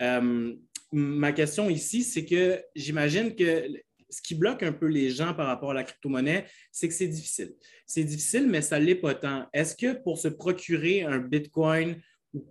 Euh, 0.02 0.54
ma 0.92 1.32
question 1.32 1.70
ici, 1.70 2.02
c'est 2.02 2.24
que 2.24 2.60
j'imagine 2.74 3.34
que 3.34 3.68
ce 4.10 4.22
qui 4.22 4.34
bloque 4.34 4.62
un 4.62 4.72
peu 4.72 4.86
les 4.86 5.10
gens 5.10 5.34
par 5.34 5.46
rapport 5.46 5.70
à 5.72 5.74
la 5.74 5.84
crypto-monnaie, 5.84 6.46
c'est 6.72 6.88
que 6.88 6.94
c'est 6.94 7.08
difficile. 7.08 7.54
C'est 7.86 8.04
difficile, 8.04 8.46
mais 8.48 8.62
ça 8.62 8.78
ne 8.78 8.84
l'est 8.84 8.94
pas 8.96 9.14
tant. 9.14 9.46
Est-ce 9.52 9.76
que 9.76 9.94
pour 10.02 10.18
se 10.18 10.28
procurer 10.28 11.02
un 11.02 11.18
Bitcoin 11.18 12.00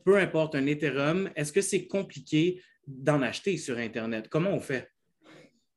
peu 0.03 0.17
importe 0.17 0.55
un 0.55 0.65
Ethereum, 0.65 1.29
est-ce 1.35 1.51
que 1.51 1.61
c'est 1.61 1.87
compliqué 1.87 2.61
d'en 2.87 3.21
acheter 3.21 3.57
sur 3.57 3.77
Internet? 3.77 4.27
Comment 4.29 4.51
on 4.51 4.59
fait? 4.59 4.89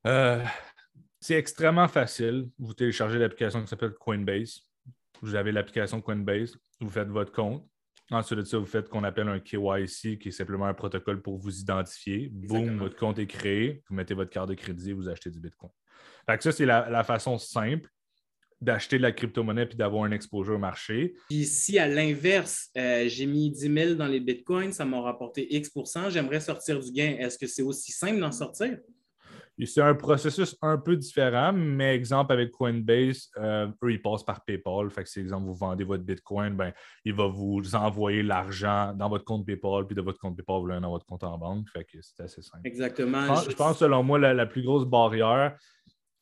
Euh, 0.07 0.43
c'est 1.21 1.35
extrêmement 1.35 1.89
facile. 1.89 2.49
Vous 2.59 2.75
téléchargez 2.75 3.19
l'application 3.19 3.61
qui 3.63 3.69
s'appelle 3.69 3.95
Coinbase. 3.95 4.63
Vous 5.21 5.35
avez 5.35 5.53
l'application 5.53 6.01
Coinbase, 6.01 6.57
vous 6.81 6.91
faites 6.91 7.09
votre 7.09 7.33
compte. 7.33 7.69
Ensuite 8.11 8.39
de 8.39 8.45
ça, 8.45 8.57
vous 8.57 8.67
faites 8.67 8.87
ce 8.87 8.91
qu'on 8.91 9.05
appelle 9.05 9.29
un 9.29 9.39
KYC, 9.39 10.19
qui 10.19 10.29
est 10.29 10.31
simplement 10.31 10.67
un 10.67 10.75
protocole 10.75 11.21
pour 11.21 11.37
vous 11.37 11.61
identifier. 11.61 12.31
Boum, 12.33 12.79
votre 12.79 12.97
compte 12.97 13.19
est 13.19 13.27
créé. 13.27 13.83
Vous 13.89 13.95
mettez 13.95 14.15
votre 14.15 14.31
carte 14.31 14.49
de 14.49 14.55
crédit, 14.55 14.93
vous 14.93 15.09
achetez 15.09 15.31
du 15.31 15.41
Bitcoin. 15.41 15.71
Fait 16.25 16.43
ça, 16.43 16.53
c'est 16.53 16.65
la, 16.65 17.05
façon 17.05 17.37
simple 17.37 17.91
d'acheter 18.61 18.99
de 18.99 19.03
la 19.03 19.13
crypto-monnaie 19.13 19.67
puis 19.67 19.77
d'avoir 19.77 20.05
un 20.05 20.11
exposure 20.11 20.57
au 20.57 20.59
marché. 20.59 21.15
Puis 21.29 21.45
si 21.45 21.79
à 21.79 21.87
l'inverse, 21.87 22.71
euh, 22.77 23.09
j'ai 23.09 23.27
mis 23.27 23.51
10 23.51 23.73
000 23.73 23.95
dans 23.95 24.07
les 24.07 24.21
bitcoins, 24.21 24.73
ça 24.73 24.85
m'a 24.85 25.01
rapporté 25.01 25.55
X 25.55 25.71
j'aimerais 26.11 26.41
sortir 26.41 26.81
du 26.81 26.91
gain. 26.91 27.17
Est-ce 27.19 27.39
que 27.39 27.47
c'est 27.47 27.63
aussi 27.63 27.93
simple 27.93 28.21
d'en 28.21 28.33
sortir? 28.33 28.79
C'est 29.67 29.81
un 29.81 29.95
processus 29.95 30.57
un 30.63 30.79
peu 30.79 30.97
différent, 30.97 31.53
mais 31.53 31.95
exemple 31.95 32.33
avec 32.33 32.53
Coinbase, 32.53 33.29
euh, 33.39 33.67
eux, 33.83 33.93
ils 33.93 34.01
passent 34.01 34.23
par 34.23 34.45
PayPal. 34.45 34.89
Fait 34.91 35.03
que 35.03 35.09
si, 35.09 35.19
exemple, 35.19 35.47
vous 35.47 35.55
vendez 35.55 35.83
votre 35.83 36.05
Bitcoin, 36.05 36.55
ben, 36.55 36.73
il 37.05 37.13
va 37.13 37.27
vous 37.27 37.75
envoyer 37.75 38.23
l'argent 38.23 38.95
dans 38.95 39.09
votre 39.09 39.25
compte 39.25 39.45
PayPal, 39.45 39.85
puis 39.87 39.97
de 39.97 40.01
votre 40.01 40.21
compte 40.21 40.37
PayPal, 40.37 40.61
vous 40.61 40.67
l'avez 40.67 40.81
dans 40.81 40.91
votre 40.91 41.07
compte 41.07 41.25
en 41.25 41.37
banque. 41.37 41.69
Fait 41.71 41.85
que 41.85 41.99
c'est 42.01 42.23
assez 42.23 42.41
simple. 42.41 42.61
Exactement. 42.65 43.35
Je 43.35 43.57
pense, 43.57 43.79
selon 43.79 44.05
moi, 44.05 44.19
la 44.19 44.47
plus 44.47 44.63
grosse 44.63 44.87
barrière, 44.87 45.57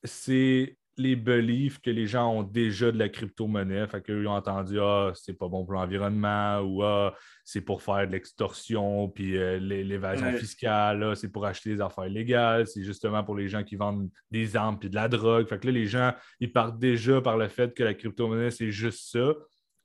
c'est 0.03 0.76
les 0.97 1.15
beliefs 1.15 1.79
que 1.79 1.89
les 1.89 2.07
gens 2.07 2.31
ont 2.31 2.43
déjà 2.43 2.91
de 2.91 2.97
la 2.97 3.09
crypto-monnaie. 3.09 3.87
Fait 3.87 4.01
qu'eux, 4.01 4.21
ils 4.23 4.27
ont 4.27 4.31
entendu 4.31 4.79
Ah, 4.79 5.11
c'est 5.13 5.37
pas 5.37 5.47
bon 5.47 5.63
pour 5.63 5.73
l'environnement 5.73 6.59
ou 6.59 6.83
Ah, 6.83 7.13
c'est 7.43 7.61
pour 7.61 7.81
faire 7.81 8.07
de 8.07 8.11
l'extorsion, 8.11 9.09
puis 9.09 9.37
euh, 9.37 9.59
l'évasion 9.59 10.31
fiscale, 10.33 11.15
c'est 11.15 11.31
pour 11.31 11.45
acheter 11.45 11.69
des 11.75 11.81
affaires 11.81 12.09
légales, 12.09 12.67
c'est 12.67 12.83
justement 12.83 13.23
pour 13.23 13.35
les 13.35 13.47
gens 13.47 13.63
qui 13.63 13.75
vendent 13.75 14.09
des 14.31 14.55
armes 14.55 14.77
puis 14.79 14.89
de 14.89 14.95
la 14.95 15.07
drogue. 15.07 15.47
Fait 15.47 15.59
que 15.59 15.67
là, 15.67 15.73
les 15.73 15.85
gens, 15.85 16.13
ils 16.39 16.51
partent 16.51 16.79
déjà 16.79 17.21
par 17.21 17.37
le 17.37 17.47
fait 17.47 17.73
que 17.73 17.83
la 17.83 17.93
crypto-monnaie, 17.93 18.51
c'est 18.51 18.71
juste 18.71 19.11
ça 19.11 19.33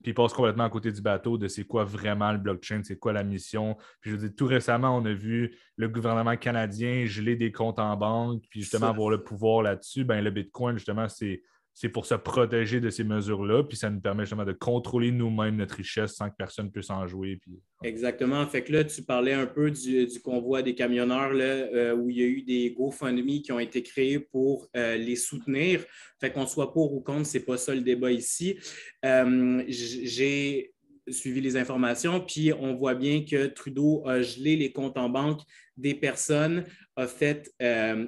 puis 0.03 0.11
ils 0.11 0.15
passent 0.15 0.33
complètement 0.33 0.65
à 0.65 0.71
côté 0.71 0.91
du 0.91 1.01
bateau 1.01 1.39
de 1.39 1.49
c'est 1.49 1.65
quoi 1.65 1.85
vraiment 1.85 2.33
le 2.33 2.39
blockchain, 2.39 2.83
c'est 2.83 2.99
quoi 2.99 3.13
la 3.13 3.25
mission. 3.25 3.77
Puis 4.01 4.11
je 4.11 4.17
veux 4.17 4.29
dire, 4.29 4.37
tout 4.37 4.47
récemment, 4.47 4.97
on 4.97 5.05
a 5.05 5.13
vu 5.13 5.57
le 5.77 5.89
gouvernement 5.89 6.37
canadien 6.37 7.07
geler 7.07 7.37
des 7.37 7.53
comptes 7.53 7.79
en 7.79 7.97
banque, 7.97 8.43
puis 8.51 8.61
justement 8.61 8.89
avoir 8.89 9.11
le 9.11 9.23
pouvoir 9.23 9.63
là-dessus. 9.63 10.05
Ben, 10.05 10.23
le 10.23 10.31
Bitcoin, 10.31 10.77
justement, 10.77 11.09
c'est 11.09 11.43
c'est 11.75 11.89
pour 11.89 12.05
se 12.05 12.15
protéger 12.15 12.81
de 12.81 12.91
ces 12.91 13.03
mesures-là, 13.03 13.65
puis 13.65 13.79
ça 13.79 13.89
nous 13.89 14.01
permet 14.01 14.25
justement 14.25 14.45
de 14.45 14.53
contrôler 14.53 15.11
nous-mêmes 15.11 15.57
notre 15.57 15.77
richesse 15.77 16.13
sans 16.13 16.29
que 16.29 16.37
personne 16.37 16.71
puisse 16.71 16.91
en 16.91 17.07
jouer. 17.07 17.39
Puis... 17.41 17.53
Exactement. 17.83 18.47
Fait 18.47 18.63
que 18.63 18.73
là, 18.73 18.85
tu 18.85 19.03
parlais 19.03 19.33
un 19.33 19.47
peu 19.47 19.71
du, 19.71 20.07
convoi 20.23 20.63
des 20.63 20.75
camionneurs, 20.75 21.33
là, 21.33 21.45
euh, 21.45 21.97
où 21.97 22.11
il 22.11 22.19
y 22.19 22.23
a 22.23 22.27
eu 22.27 22.43
des 22.43 22.73
GoFundMe 22.73 23.41
qui 23.43 23.53
ont 23.53 23.59
été 23.59 23.83
créés 23.83 24.19
pour 24.19 24.69
euh, 24.77 24.97
les 24.97 25.17
soutenir. 25.17 25.85
Fait 26.21 26.31
qu'on 26.31 26.47
soit 26.47 26.73
pour 26.73 26.93
ou 26.93 27.01
contre, 27.01 27.27
c'est 27.27 27.45
pas 27.45 27.57
ça 27.57 27.75
le 27.75 27.81
débat 27.81 28.13
ici. 28.13 28.59
Euh, 29.05 29.65
j'ai 29.67 30.75
suivi 31.09 31.41
les 31.41 31.57
informations, 31.57 32.21
puis 32.21 32.53
on 32.53 32.75
voit 32.75 32.95
bien 32.95 33.25
que 33.25 33.47
Trudeau 33.47 34.07
a 34.07 34.23
gelé 34.23 34.57
les 34.57 34.73
comptes 34.73 34.99
en 34.99 35.09
banque 35.09 35.41
des 35.77 35.95
personnes, 35.95 36.65
a 36.95 37.09
fait 37.09 37.51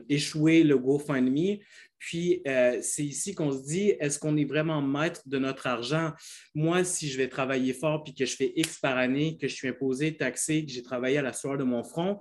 échouer 0.08 0.62
le 0.62 0.78
GoFundMe. 0.78 1.58
Puis, 2.04 2.42
euh, 2.46 2.80
c'est 2.82 3.02
ici 3.02 3.34
qu'on 3.34 3.50
se 3.50 3.64
dit, 3.64 3.94
est-ce 3.98 4.18
qu'on 4.18 4.36
est 4.36 4.44
vraiment 4.44 4.82
maître 4.82 5.22
de 5.24 5.38
notre 5.38 5.66
argent? 5.66 6.12
Moi, 6.54 6.84
si 6.84 7.08
je 7.08 7.16
vais 7.16 7.28
travailler 7.28 7.72
fort 7.72 8.04
puis 8.04 8.14
que 8.14 8.26
je 8.26 8.36
fais 8.36 8.52
X 8.56 8.78
par 8.78 8.98
année, 8.98 9.38
que 9.38 9.48
je 9.48 9.54
suis 9.54 9.68
imposé, 9.68 10.14
taxé, 10.14 10.66
que 10.66 10.70
j'ai 10.70 10.82
travaillé 10.82 11.16
à 11.16 11.22
la 11.22 11.32
sueur 11.32 11.56
de 11.56 11.64
mon 11.64 11.82
front, 11.82 12.20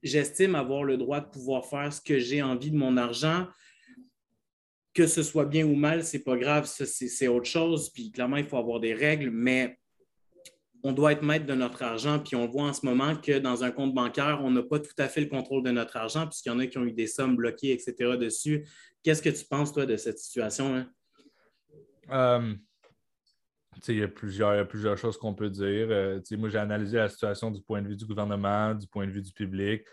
j'estime 0.00 0.54
avoir 0.54 0.84
le 0.84 0.96
droit 0.96 1.20
de 1.20 1.28
pouvoir 1.28 1.66
faire 1.66 1.92
ce 1.92 2.00
que 2.00 2.20
j'ai 2.20 2.40
envie 2.40 2.70
de 2.70 2.76
mon 2.76 2.96
argent. 2.96 3.48
Que 4.94 5.08
ce 5.08 5.24
soit 5.24 5.46
bien 5.46 5.66
ou 5.66 5.74
mal, 5.74 6.04
c'est 6.04 6.22
pas 6.22 6.36
grave, 6.36 6.70
c'est 6.72 7.26
autre 7.26 7.50
chose. 7.50 7.90
Puis 7.90 8.12
clairement, 8.12 8.36
il 8.36 8.46
faut 8.46 8.58
avoir 8.58 8.78
des 8.78 8.94
règles, 8.94 9.30
mais 9.30 9.76
on 10.82 10.92
doit 10.92 11.12
être 11.12 11.22
maître 11.22 11.46
de 11.46 11.54
notre 11.54 11.82
argent, 11.82 12.18
puis 12.18 12.36
on 12.36 12.46
voit 12.46 12.64
en 12.64 12.72
ce 12.72 12.86
moment 12.86 13.14
que 13.16 13.38
dans 13.38 13.64
un 13.64 13.70
compte 13.70 13.94
bancaire, 13.94 14.40
on 14.42 14.50
n'a 14.50 14.62
pas 14.62 14.78
tout 14.78 14.94
à 14.98 15.08
fait 15.08 15.20
le 15.20 15.26
contrôle 15.26 15.62
de 15.62 15.70
notre 15.70 15.96
argent, 15.96 16.26
puisqu'il 16.26 16.48
y 16.48 16.52
en 16.52 16.58
a 16.58 16.66
qui 16.66 16.78
ont 16.78 16.84
eu 16.84 16.92
des 16.92 17.06
sommes 17.06 17.36
bloquées, 17.36 17.72
etc. 17.72 18.16
dessus. 18.16 18.66
Qu'est-ce 19.02 19.22
que 19.22 19.28
tu 19.30 19.44
penses, 19.44 19.72
toi, 19.72 19.86
de 19.86 19.96
cette 19.96 20.18
situation? 20.18 20.74
Hein? 20.74 20.86
Euh, 22.10 22.54
il 23.88 23.98
y, 23.98 24.02
a 24.02 24.08
plusieurs, 24.08 24.98
choses 24.98 25.16
qu'on 25.16 25.34
peut 25.34 25.48
dire. 25.48 25.88
Euh, 25.90 26.20
moi, 26.32 26.48
j'ai 26.48 26.58
analysé 26.58 26.98
la 26.98 27.08
situation 27.08 27.50
du 27.50 27.62
point 27.62 27.80
de 27.80 27.88
vue 27.88 27.96
du 27.96 28.04
gouvernement, 28.04 28.74
du 28.74 28.86
point 28.86 29.06
de 29.06 29.12
vue 29.12 29.22
du 29.22 29.32
public. 29.32 29.84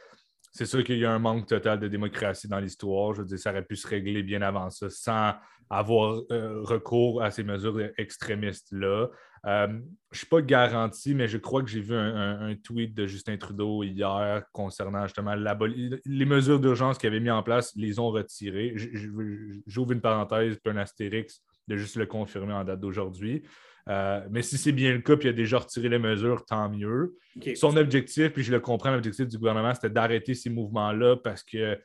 C'est 0.58 0.66
sûr 0.66 0.84
qu'il 0.84 0.98
y 0.98 1.06
a 1.06 1.12
un 1.12 1.20
manque 1.20 1.46
total 1.46 1.80
de 1.80 1.88
démocratie 1.88 2.48
dans 2.48 2.60
l'histoire. 2.60 3.14
Je 3.14 3.22
veux 3.22 3.28
dire, 3.28 3.38
ça 3.38 3.52
aurait 3.52 3.64
pu 3.64 3.76
se 3.76 3.88
régler 3.88 4.24
bien 4.24 4.42
avant 4.42 4.72
ça 4.72 4.90
sans 4.90 5.36
avoir 5.70 6.24
euh, 6.32 6.64
recours 6.64 7.22
à 7.22 7.30
ces 7.30 7.44
mesures 7.44 7.80
extrémistes-là. 7.96 9.08
Euh, 9.46 9.68
je 9.68 9.74
ne 9.74 10.18
suis 10.18 10.26
pas 10.26 10.42
garanti, 10.42 11.14
mais 11.14 11.28
je 11.28 11.38
crois 11.38 11.62
que 11.62 11.70
j'ai 11.70 11.82
vu 11.82 11.94
un, 11.94 12.56
tweet 12.56 12.96
de 12.96 13.06
Justin 13.06 13.38
Trudeau 13.38 13.84
hier 13.84 14.46
concernant 14.52 15.04
justement 15.04 15.36
les 15.36 16.26
mesures 16.26 16.60
d'urgence 16.60 16.98
qu'il 16.98 17.10
avait 17.10 17.20
mis 17.20 17.30
en 17.30 17.44
place, 17.44 17.72
les 17.76 18.00
ont 18.00 18.10
retirées. 18.10 18.74
J'ouvre 19.68 19.92
une 19.92 20.02
parenthèse, 20.02 20.58
puis 20.58 20.74
un 20.74 20.78
astérix 20.78 21.44
de 21.68 21.78
juste 21.78 21.98
le 21.98 22.08
confirmer 22.08 22.54
en 22.54 22.64
date 22.64 22.80
d'aujourd'hui. 22.80 23.44
Euh, 23.90 24.22
mais 24.30 24.42
si 24.42 24.58
c'est 24.58 24.72
bien 24.72 24.94
le 24.94 25.00
cas, 25.00 25.16
puis 25.16 25.28
il 25.28 25.32
a 25.32 25.34
déjà 25.34 25.60
retiré 25.60 25.90
les 25.90 26.00
mesures, 26.00 26.46
tant 26.46 26.70
mieux. 26.70 27.16
Son 27.56 27.78
objectif, 27.78 28.34
puis 28.34 28.44
je 28.44 28.52
le 28.52 28.60
comprends, 28.60 28.92
l'objectif 28.92 29.28
du 29.28 29.38
gouvernement, 29.38 29.74
c'était 29.74 29.90
d'arrêter 29.90 30.34
ces 30.34 30.50
mouvements-là 30.50 31.18
parce 31.18 31.44
que 31.44 31.78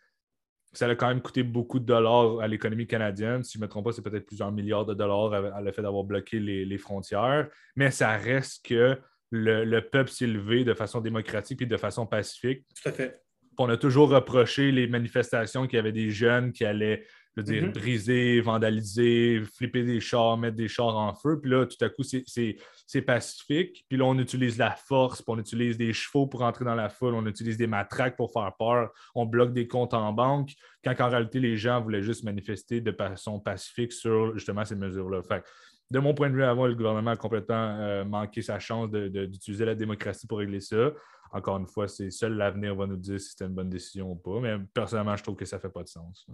ça 0.72 0.86
a 0.86 0.94
quand 0.94 1.08
même 1.08 1.20
coûté 1.20 1.42
beaucoup 1.42 1.78
de 1.78 1.84
dollars 1.84 2.40
à 2.40 2.48
l'économie 2.48 2.86
canadienne. 2.86 3.44
Si 3.44 3.52
je 3.54 3.58
ne 3.58 3.64
me 3.64 3.68
trompe 3.68 3.84
pas, 3.84 3.92
c'est 3.92 4.02
peut-être 4.02 4.26
plusieurs 4.26 4.50
milliards 4.50 4.86
de 4.86 4.94
dollars 4.94 5.32
à, 5.54 5.60
le 5.60 5.70
fait 5.70 5.82
d'avoir 5.82 6.04
bloqué 6.04 6.40
les, 6.40 6.78
frontières. 6.78 7.48
Mais 7.76 7.90
ça 7.90 8.16
reste 8.16 8.64
que 8.64 8.98
le, 9.30 9.80
peuple 9.80 10.10
s'est 10.10 10.26
levé 10.26 10.64
de 10.64 10.74
façon 10.74 11.00
démocratique 11.00 11.60
et 11.62 11.66
de 11.66 11.76
façon 11.76 12.06
pacifique. 12.06 12.64
Tout 12.82 12.88
à 12.88 12.92
fait. 12.92 13.20
On 13.58 13.68
a 13.68 13.76
toujours 13.76 14.08
reproché 14.08 14.72
les 14.72 14.86
manifestations 14.86 15.66
qu'il 15.66 15.76
y 15.76 15.78
avait 15.78 15.92
des 15.92 16.10
jeunes 16.10 16.52
qui 16.52 16.64
allaient 16.64 17.04
je 17.34 17.40
veux 17.40 17.44
dire, 17.44 17.64
mm-hmm. 17.64 17.72
briser, 17.72 18.40
vandaliser, 18.40 19.42
flipper 19.54 19.84
des 19.84 20.00
chars, 20.00 20.36
mettre 20.36 20.56
des 20.56 20.68
chars 20.68 20.94
en 20.94 21.14
feu. 21.14 21.40
Puis 21.40 21.50
là, 21.50 21.64
tout 21.64 21.82
à 21.82 21.88
coup, 21.88 22.02
c'est 22.02 23.02
pacifique. 23.02 23.86
Puis 23.88 23.96
là, 23.96 24.04
on 24.04 24.18
utilise 24.18 24.58
la 24.58 24.72
force, 24.72 25.22
puis 25.22 25.32
on 25.34 25.38
utilise 25.38 25.78
des 25.78 25.94
chevaux 25.94 26.26
pour 26.26 26.42
entrer 26.42 26.64
dans 26.64 26.74
la 26.74 26.90
foule, 26.90 27.14
on 27.14 27.24
utilise 27.26 27.56
des 27.56 27.66
matraques 27.66 28.16
pour 28.16 28.32
faire 28.32 28.52
peur, 28.58 28.90
on 29.14 29.24
bloque 29.24 29.54
des 29.54 29.66
comptes 29.66 29.94
en 29.94 30.12
banque, 30.12 30.52
quand 30.84 30.94
en 31.00 31.08
réalité, 31.08 31.40
les 31.40 31.56
gens 31.56 31.80
voulaient 31.80 32.02
juste 32.02 32.24
manifester 32.24 32.80
de 32.80 32.92
façon 32.92 33.40
pacifique 33.40 33.92
sur 33.92 34.34
justement 34.34 34.64
ces 34.64 34.76
mesures-là. 34.76 35.22
Fait 35.22 35.42
de 35.90 35.98
mon 35.98 36.14
point 36.14 36.30
de 36.30 36.34
vue, 36.34 36.44
avant, 36.44 36.66
le 36.66 36.74
gouvernement 36.74 37.10
a 37.10 37.16
complètement 37.16 37.76
euh, 37.78 38.04
manqué 38.04 38.40
sa 38.40 38.58
chance 38.58 38.90
d'utiliser 38.90 39.66
la 39.66 39.74
démocratie 39.74 40.26
pour 40.26 40.38
régler 40.38 40.60
ça. 40.60 40.90
Encore 41.32 41.58
une 41.58 41.66
fois, 41.66 41.86
c'est 41.86 42.10
seul 42.10 42.34
l'avenir 42.34 42.74
va 42.74 42.86
nous 42.86 42.96
dire 42.96 43.20
si 43.20 43.30
c'était 43.30 43.44
une 43.44 43.54
bonne 43.54 43.68
décision 43.68 44.10
ou 44.10 44.16
pas. 44.16 44.40
Mais 44.40 44.56
personnellement, 44.72 45.16
je 45.16 45.22
trouve 45.22 45.36
que 45.36 45.44
ça 45.44 45.56
ne 45.56 45.60
fait 45.60 45.68
pas 45.68 45.82
de 45.82 45.88
sens 45.88 46.26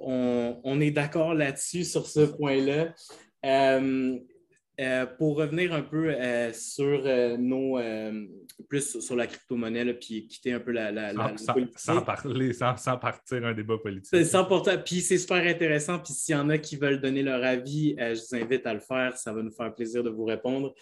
on, 0.00 0.80
est 0.80 0.90
d'accord 0.90 1.34
là-dessus, 1.34 1.84
sur 1.84 2.06
ce 2.06 2.20
point-là. 2.20 2.94
Euh, 3.44 4.18
euh, 4.80 5.06
pour 5.18 5.36
revenir 5.38 5.74
un 5.74 5.82
peu 5.82 6.08
euh, 6.08 6.52
sur 6.52 7.02
nos 7.36 7.80
plus 8.68 9.00
sur 9.00 9.16
la 9.16 9.26
crypto-monnaie, 9.26 9.92
puis 9.94 10.28
quitter 10.28 10.52
un 10.52 10.60
peu 10.60 10.70
la, 10.70 10.92
la, 10.92 11.12
sans, 11.36 12.02
parler, 12.02 12.52
sans, 12.52 12.96
partir 12.96 13.44
un 13.44 13.54
débat 13.54 13.76
politique. 13.78 14.12
puis 14.84 15.00
c'est 15.00 15.18
super 15.18 15.44
intéressant. 15.44 15.98
Puis 15.98 16.12
s'il 16.12 16.36
y 16.36 16.38
en 16.38 16.48
a 16.48 16.58
qui 16.58 16.76
veulent 16.76 17.00
donner 17.00 17.24
leur 17.24 17.42
avis, 17.42 17.96
je 17.98 18.20
vous 18.20 18.40
invite 18.40 18.66
à 18.66 18.74
le 18.74 18.80
faire. 18.80 19.16
Ça 19.16 19.32
va 19.32 19.42
nous 19.42 19.50
faire 19.50 19.74
plaisir 19.74 20.04
de 20.04 20.10
vous 20.10 20.24
répondre. 20.24 20.72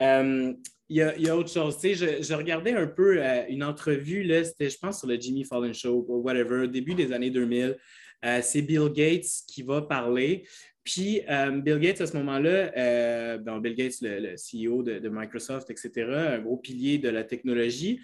Il 0.00 0.56
y, 0.90 1.00
a, 1.00 1.36
autre 1.36 1.50
chose. 1.50 1.78
Je, 1.82 2.22
je, 2.22 2.34
regardais 2.34 2.72
un 2.72 2.86
peu 2.86 3.18
une 3.48 3.64
entrevue, 3.64 4.30
c'était, 4.44 4.68
je 4.68 4.78
pense, 4.78 4.98
sur 4.98 5.08
le 5.08 5.18
Jimmy 5.18 5.44
Fallon 5.44 5.72
Show, 5.72 6.04
whatever, 6.08 6.64
au 6.64 6.66
début 6.66 6.94
des 6.94 7.10
années 7.12 7.30
2000. 7.30 7.76
Euh, 8.24 8.40
c'est 8.42 8.62
Bill 8.62 8.90
Gates 8.92 9.26
qui 9.46 9.62
va 9.62 9.82
parler. 9.82 10.46
Puis 10.84 11.22
euh, 11.28 11.50
Bill 11.50 11.78
Gates, 11.78 12.00
à 12.00 12.06
ce 12.06 12.16
moment-là, 12.16 12.70
euh, 12.76 13.38
Bill 13.38 13.74
Gates, 13.74 13.96
le, 14.02 14.36
CEO 14.36 14.82
de, 14.82 15.08
Microsoft, 15.08 15.70
etc., 15.70 15.90
un 16.10 16.38
gros 16.38 16.56
pilier 16.56 16.98
de 16.98 17.08
la 17.08 17.24
technologie, 17.24 18.00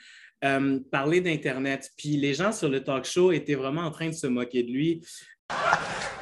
parlait 0.91 1.21
d'Internet. 1.21 1.91
Puis 1.97 2.17
les 2.17 2.35
gens 2.35 2.51
sur 2.51 2.69
le 2.69 2.83
talk 2.83 3.05
show 3.05 3.31
étaient 3.31 3.55
vraiment 3.55 3.83
en 3.83 3.93
train 3.93 4.09
de 4.09 4.15
se 4.15 4.27
moquer 4.27 4.65
de 4.65 4.73
lui. 4.73 5.03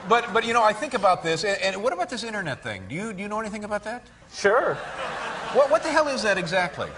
But, 0.09 0.33
but 0.33 0.45
you 0.45 0.53
know, 0.53 0.63
I 0.63 0.73
think 0.75 0.95
about 0.95 1.23
this, 1.23 1.45
and, 1.45 1.77
what 1.83 1.93
about 1.93 2.09
this 2.09 2.25
Internet 2.25 2.63
thing? 2.63 2.83
Do 2.89 2.95
you, 2.95 3.13
do 3.13 3.23
you 3.23 3.29
know 3.29 3.41
anything 3.41 3.65
about 3.65 3.83
that? 3.85 4.03
Sure. 4.33 4.77
What, 5.55 5.71
what 5.71 5.83
the 5.83 5.91
hell 5.91 6.09
is 6.09 6.23
that 6.23 6.37
exactly? 6.37 6.89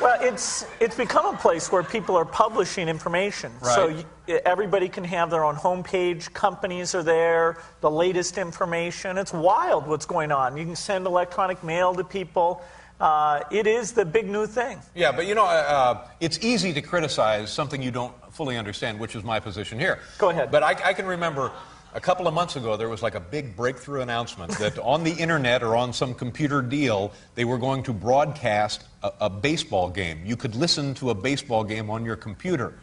Well, 0.00 0.18
it's 0.20 0.66
it's 0.80 0.96
become 0.96 1.26
a 1.26 1.36
place 1.36 1.70
where 1.70 1.82
people 1.82 2.16
are 2.16 2.24
publishing 2.24 2.88
information. 2.88 3.52
Right. 3.60 3.74
So 3.74 3.88
you, 3.88 4.04
everybody 4.44 4.88
can 4.88 5.04
have 5.04 5.30
their 5.30 5.44
own 5.44 5.54
homepage. 5.54 6.32
Companies 6.32 6.94
are 6.94 7.02
there. 7.02 7.58
The 7.80 7.90
latest 7.90 8.38
information. 8.38 9.18
It's 9.18 9.32
wild 9.32 9.86
what's 9.86 10.06
going 10.06 10.32
on. 10.32 10.56
You 10.56 10.64
can 10.64 10.76
send 10.76 11.06
electronic 11.06 11.62
mail 11.62 11.94
to 11.94 12.04
people. 12.04 12.62
Uh, 13.00 13.42
it 13.50 13.66
is 13.66 13.92
the 13.92 14.04
big 14.04 14.28
new 14.28 14.46
thing. 14.46 14.78
Yeah, 14.94 15.12
but 15.12 15.26
you 15.26 15.34
know, 15.34 15.44
uh, 15.44 15.48
uh 15.48 16.08
it's 16.20 16.38
easy 16.44 16.72
to 16.72 16.80
criticize 16.80 17.52
something 17.52 17.82
you 17.82 17.90
don't 17.90 18.14
fully 18.32 18.56
understand, 18.56 18.98
which 18.98 19.14
is 19.14 19.22
my 19.22 19.38
position 19.40 19.78
here. 19.78 20.00
Go 20.18 20.30
ahead. 20.30 20.50
But 20.50 20.62
I, 20.62 20.70
I 20.84 20.92
can 20.92 21.06
remember 21.06 21.52
a 21.94 22.00
couple 22.00 22.26
of 22.26 22.34
months 22.34 22.56
ago, 22.56 22.76
there 22.76 22.88
was 22.88 23.02
like 23.02 23.14
a 23.14 23.20
big 23.20 23.56
breakthrough 23.56 24.00
announcement 24.00 24.50
that 24.58 24.78
on 24.78 25.04
the 25.04 25.12
internet 25.12 25.62
or 25.62 25.76
on 25.76 25.92
some 25.92 26.12
computer 26.12 26.60
deal, 26.60 27.12
they 27.34 27.44
were 27.44 27.58
going 27.58 27.82
to 27.84 27.92
broadcast 27.92 28.84
a, 29.02 29.12
a, 29.22 29.30
baseball 29.30 29.88
game. 29.88 30.20
You 30.26 30.36
could 30.36 30.56
listen 30.56 30.94
to 30.94 31.10
a 31.10 31.14
baseball 31.14 31.62
game 31.64 31.90
on 31.90 32.04
your 32.04 32.16
computer. 32.16 32.78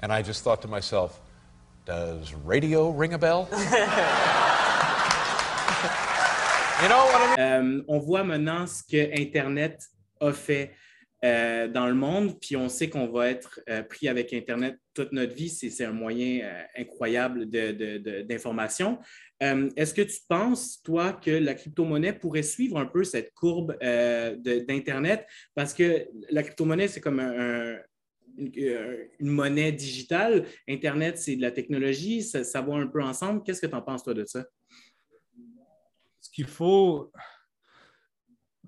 And 0.00 0.12
I 0.12 0.22
just 0.22 0.42
thought 0.42 0.62
to 0.62 0.68
myself, 0.68 1.20
does 1.84 2.32
radio 2.32 2.90
ring 2.90 3.12
a 3.12 3.18
bell? 3.18 3.48
you 3.52 3.56
know 6.88 7.04
what 7.04 7.20
I 7.20 7.36
mean? 7.36 7.52
um, 7.52 7.84
on 7.88 8.00
voit 8.00 8.24
maintenant 8.24 8.66
ce 8.66 8.82
que 8.82 9.10
Internet 9.12 9.84
a 10.20 10.32
fait. 10.32 10.70
Euh, 11.24 11.68
dans 11.68 11.86
le 11.86 11.94
monde, 11.94 12.38
puis 12.38 12.54
on 12.54 12.68
sait 12.68 12.90
qu'on 12.90 13.06
va 13.06 13.30
être 13.30 13.58
euh, 13.70 13.82
pris 13.82 14.08
avec 14.08 14.34
Internet 14.34 14.78
toute 14.92 15.10
notre 15.12 15.34
vie. 15.34 15.48
C'est 15.48 15.84
un 15.84 15.92
moyen 15.92 16.44
euh, 16.44 16.62
incroyable 16.76 17.46
d'information. 17.46 18.98
Est-ce 19.40 19.94
que 19.94 20.02
tu 20.02 20.18
penses, 20.28 20.82
toi, 20.82 21.12
que 21.12 21.30
la 21.30 21.54
crypto-monnaie 21.54 22.12
pourrait 22.12 22.42
suivre 22.42 22.78
un 22.78 22.86
peu 22.86 23.04
cette 23.04 23.32
courbe 23.34 23.76
d'Internet? 23.80 25.26
Parce 25.54 25.74
que 25.74 26.06
la 26.30 26.42
crypto-monnaie, 26.42 26.88
c'est 26.88 27.00
comme 27.00 27.20
un, 27.20 27.76
une, 28.38 29.08
monnaie 29.20 29.72
digitale. 29.72 30.46
Internet, 30.66 31.18
c'est 31.18 31.36
de 31.36 31.42
la 31.42 31.50
technologie, 31.50 32.22
ça, 32.22 32.42
ça 32.42 32.62
va 32.62 32.74
un 32.74 32.86
peu 32.86 33.02
ensemble. 33.02 33.42
Qu'est-ce 33.42 33.60
que 33.60 33.66
tu 33.66 33.74
en 33.74 33.82
penses, 33.82 34.02
toi, 34.02 34.14
de 34.14 34.24
ça? 34.24 34.46
Ce 36.22 36.30
qu'il 36.30 36.46
faut, 36.46 37.12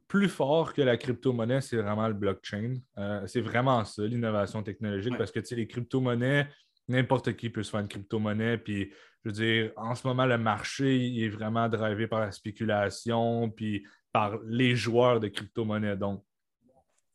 plus 0.08 0.28
fort 0.28 0.72
que 0.72 0.82
la 0.82 0.96
crypto-monnaie, 0.96 1.60
c'est 1.60 1.76
vraiment 1.76 2.08
le 2.08 2.14
blockchain. 2.14 2.76
Euh, 2.98 3.26
c'est 3.26 3.40
vraiment 3.40 3.84
ça, 3.84 4.02
l'innovation 4.02 4.62
technologique, 4.62 5.16
parce 5.18 5.32
que 5.32 5.40
les 5.54 5.66
crypto-monnaies, 5.66 6.48
n'importe 6.88 7.34
qui 7.34 7.50
peut 7.50 7.62
se 7.62 7.70
faire 7.70 7.80
une 7.80 7.88
crypto-monnaie. 7.88 8.58
Puis, 8.58 8.92
je 9.24 9.30
veux 9.30 9.32
dire, 9.32 9.72
en 9.76 9.94
ce 9.94 10.06
moment, 10.06 10.26
le 10.26 10.38
marché 10.38 10.96
il 10.96 11.24
est 11.24 11.28
vraiment 11.28 11.68
drivé 11.68 12.06
par 12.06 12.20
la 12.20 12.30
spéculation, 12.30 13.50
puis 13.50 13.84
par 14.12 14.38
les 14.44 14.76
joueurs 14.76 15.18
de 15.20 15.28
crypto-monnaie. 15.28 15.96
Donc, 15.96 16.24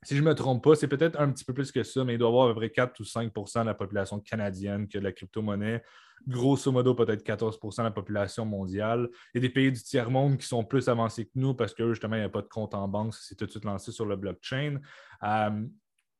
si 0.04 0.16
je 0.16 0.22
ne 0.22 0.28
me 0.28 0.36
trompe 0.36 0.64
pas, 0.64 0.76
c'est 0.76 0.88
peut-être 0.88 1.20
un 1.20 1.32
petit 1.32 1.46
peu 1.46 1.54
plus 1.54 1.72
que 1.72 1.84
ça, 1.84 2.04
mais 2.04 2.16
il 2.16 2.18
doit 2.18 2.30
y 2.30 2.32
avoir 2.32 2.50
à 2.50 2.54
peu 2.54 2.56
près 2.56 2.72
4 2.72 3.00
ou 3.00 3.04
5% 3.04 3.62
de 3.62 3.66
la 3.68 3.74
population 3.74 4.20
canadienne 4.20 4.88
qui 4.88 4.98
a 4.98 5.00
de 5.00 5.06
la 5.06 5.12
crypto-monnaie. 5.12 5.82
Grosso 6.28 6.72
modo, 6.72 6.94
peut-être 6.94 7.24
14% 7.26 7.78
de 7.78 7.84
la 7.84 7.92
population 7.92 8.46
mondiale. 8.46 9.10
Il 9.34 9.42
y 9.42 9.46
a 9.46 9.48
des 9.48 9.54
pays 9.54 9.72
du 9.72 9.82
tiers-monde 9.82 10.38
qui 10.38 10.48
sont 10.48 10.64
plus 10.64 10.88
avancés 10.88 11.26
que 11.26 11.32
nous 11.36 11.54
parce 11.54 11.74
que 11.74 11.90
justement, 11.90 12.16
il 12.16 12.20
n'y 12.20 12.26
a 12.26 12.30
pas 12.30 12.42
de 12.42 12.48
compte 12.48 12.74
en 12.74 12.88
banque, 12.88 13.14
c'est 13.16 13.36
tout 13.36 13.46
de 13.46 13.52
suite 13.52 13.66
lancé 13.66 13.92
sur 13.92 14.06
le 14.06 14.16
blockchain. 14.16 14.80
Euh, 15.24 15.66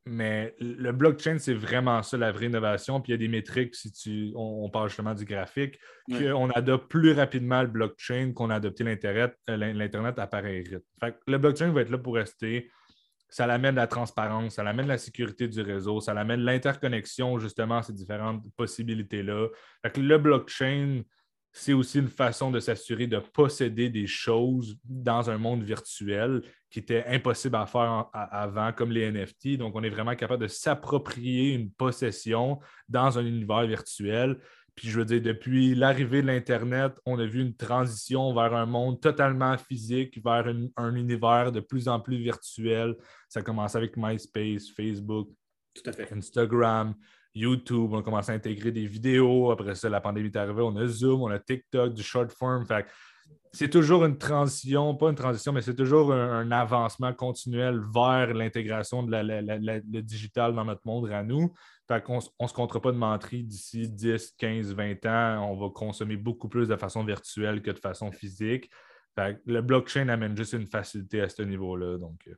mais 0.06 0.56
le 0.60 0.92
blockchain, 0.92 1.38
c'est 1.38 1.54
vraiment 1.54 2.02
ça, 2.02 2.18
la 2.18 2.32
vraie 2.32 2.48
innovation. 2.48 3.02
Puis 3.02 3.12
il 3.12 3.14
y 3.14 3.16
a 3.16 3.20
des 3.20 3.28
métriques, 3.28 3.76
si 3.76 3.92
tu, 3.92 4.32
on, 4.36 4.68
parle 4.70 4.90
justement 4.90 5.14
du 5.14 5.26
graphique, 5.26 5.78
qu'on 6.10 6.50
adopte 6.50 6.90
plus 6.90 7.12
rapidement 7.12 7.62
le 7.62 7.68
blockchain 7.68 8.34
qu'on 8.34 8.50
a 8.50 8.56
adopté 8.56 8.84
l'Internet, 8.84 9.36
euh, 9.50 9.58
l'Internet 9.58 10.18
à 10.18 10.26
pareil 10.26 10.64
rythme. 10.64 10.82
le 11.28 11.38
blockchain 11.38 11.72
va 11.72 11.82
être 11.82 11.92
là 11.92 12.00
pour 12.00 12.16
rester 12.16 12.72
ça 13.32 13.48
l'amène 13.48 13.76
la 13.76 13.88
transparence, 13.88 14.56
ça 14.56 14.64
l'amène 14.64 14.88
la 14.88 14.98
sécurité 14.98 15.48
du 15.48 15.62
réseau, 15.62 16.02
ça 16.02 16.14
l'amène 16.14 16.42
l'interconnexion, 16.42 17.40
justement, 17.40 17.78
à 17.78 17.84
ces 17.84 17.94
différentes 17.94 18.44
possibilités-là. 18.58 19.48
Le 19.96 20.18
blockchain, 20.18 21.02
c'est 21.54 21.72
aussi 21.72 22.00
une 22.00 22.10
façon 22.10 22.52
de 22.52 22.60
s'assurer 22.60 23.08
de 23.08 23.20
posséder 23.20 23.90
des 23.90 24.06
choses 24.06 24.78
dans 24.84 25.30
un 25.30 25.38
monde 25.38 25.64
virtuel 25.64 26.42
qui 26.70 26.80
était 26.80 27.06
impossible 27.08 27.56
à 27.56 27.66
faire 27.66 28.10
avant, 28.14 28.74
comme 28.74 28.92
les 28.92 29.10
NFT. 29.10 29.58
Donc, 29.58 29.76
on 29.76 29.84
est 29.84 29.90
vraiment 29.90 30.16
capable 30.16 30.44
de 30.44 30.48
s'approprier 30.48 31.54
une 31.54 31.72
possession 31.72 32.60
dans 32.90 33.18
un 33.18 33.26
univers 33.26 33.66
virtuel 33.66 34.38
puis 34.76 34.90
je 34.90 35.00
veux 35.00 35.06
dire, 35.06 35.22
depuis 35.22 35.76
l'arrivée 35.76 36.22
de 36.22 36.28
l'Internet, 36.28 36.94
on 37.06 37.20
a 37.20 37.26
vu 37.26 37.42
une 37.42 37.56
transition 37.56 38.34
vers 38.34 38.54
un 38.54 38.66
monde 38.66 39.02
totalement 39.02 39.58
physique, 39.58 40.20
vers 40.24 40.52
un 40.78 40.96
univers 40.96 41.52
de 41.52 41.60
plus 41.60 41.88
en 41.88 42.00
plus 42.00 42.18
virtuel. 42.18 42.96
Ça 43.28 43.42
a 43.42 43.44
commencé 43.44 43.78
avec 43.78 43.98
MySpace, 43.98 44.70
Facebook, 44.70 45.30
Instagram, 46.12 46.96
YouTube. 47.36 47.90
On 47.92 48.00
a 48.00 48.04
commencé 48.04 48.32
à 48.32 48.36
intégrer 48.36 48.72
des 48.72 48.88
vidéos. 48.88 49.52
Après 49.52 49.76
ça, 49.76 49.90
la 49.90 50.02
pandémie 50.02 50.30
est 50.30 50.36
arrivée. 50.36 50.62
On 50.62 50.76
a 50.78 50.88
Zoom, 50.88 51.22
on 51.22 51.32
a 51.32 51.40
TikTok, 51.40 51.94
du 51.94 52.04
short 52.04 52.32
form. 52.32 52.66
Fait 52.66 52.86
c'est 53.54 53.70
toujours 53.70 54.06
une 54.06 54.18
transition, 54.18 54.96
pas 54.96 55.10
une 55.10 55.16
transition, 55.16 55.52
mais 55.52 55.62
c'est 55.62 55.76
toujours 55.76 56.14
un, 56.14 56.50
avancement 56.52 57.14
continuel 57.14 57.82
vers 57.94 58.34
l'intégration 58.34 59.04
de 59.04 59.12
le 59.12 60.02
digital 60.02 60.56
dans 60.56 60.64
notre 60.64 60.82
monde 60.86 61.12
à 61.12 61.22
nous. 61.22 61.54
Fait 61.92 62.02
qu'on 62.02 62.20
ne 62.20 62.48
se 62.48 62.54
comptera 62.54 62.82
pas 62.82 62.94
de 62.94 62.98
menterie 62.98 63.44
d'ici 63.44 63.90
10, 63.90 64.36
15, 64.38 64.74
20 64.74 65.06
ans. 65.08 65.52
On 65.52 65.58
va 65.58 65.70
consommer 65.70 66.16
beaucoup 66.16 66.48
plus 66.48 66.70
de 66.70 66.78
façon 66.78 67.04
virtuelle 67.04 67.62
que 67.62 67.70
de 67.70 67.80
façon 67.80 68.14
physique. 68.14 68.70
le 69.18 69.60
blockchain 69.60 70.08
amène 70.08 70.38
juste 70.38 70.54
une 70.54 70.68
facilité 70.68 71.20
à 71.20 71.28
ce 71.28 71.42
niveau-là. 71.42 71.98
Donc, 71.98 72.22
euh, 72.30 72.36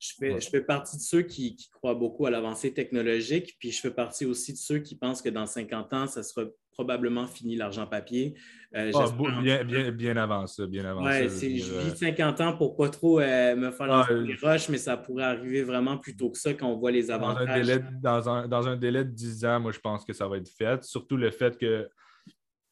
je 0.00 0.14
fais, 0.18 0.40
je 0.40 0.50
fais, 0.50 0.62
partie 0.62 0.96
de 0.96 1.02
ceux 1.02 1.22
qui, 1.22 1.56
croient 1.70 1.94
beaucoup 1.94 2.26
à 2.26 2.30
l'avancée 2.30 2.74
technologique, 2.74 3.54
puis 3.60 3.70
je 3.70 3.80
fais 3.80 3.92
partie 3.92 4.26
aussi 4.26 4.52
de 4.52 4.58
ceux 4.58 4.80
qui 4.80 4.96
pensent 4.96 5.22
que 5.22 5.28
dans 5.28 5.46
50 5.46 5.92
ans, 5.92 6.06
ça 6.08 6.24
sera 6.24 6.46
probablement 6.72 7.26
fini 7.26 7.56
l'argent 7.56 7.86
papier. 7.86 8.34
Euh, 8.74 8.90
ah, 8.94 9.06
bien, 9.42 9.64
bien, 9.64 9.92
bien 9.92 10.16
avant 10.16 10.46
ça, 10.46 10.66
bien 10.66 10.84
avant 10.84 11.04
ouais, 11.04 11.28
Je 11.28 11.90
vis 11.90 11.96
50 11.96 12.40
ans 12.40 12.56
pour 12.56 12.74
pas 12.74 12.88
trop 12.88 13.20
euh, 13.20 13.54
me 13.54 13.70
faire 13.70 13.92
ah, 13.92 14.08
roches, 14.42 14.68
mais 14.70 14.78
ça 14.78 14.96
pourrait 14.96 15.24
arriver 15.24 15.62
vraiment 15.62 15.98
plus 15.98 16.16
tôt 16.16 16.30
que 16.30 16.38
ça 16.38 16.54
quand 16.54 16.68
on 16.68 16.78
voit 16.78 16.90
les 16.90 17.10
avantages. 17.10 17.46
Dans 17.46 17.52
un 17.52 17.58
délai, 17.58 17.84
dans 18.02 18.28
un, 18.28 18.48
dans 18.48 18.68
un 18.68 18.76
délai 18.76 19.04
de 19.04 19.10
10 19.10 19.44
ans, 19.44 19.60
moi, 19.60 19.72
je 19.72 19.78
pense 19.78 20.04
que 20.04 20.12
ça 20.12 20.26
va 20.26 20.38
être 20.38 20.48
fait. 20.48 20.82
Surtout 20.84 21.16
le 21.16 21.30
fait 21.30 21.58
que 21.58 21.88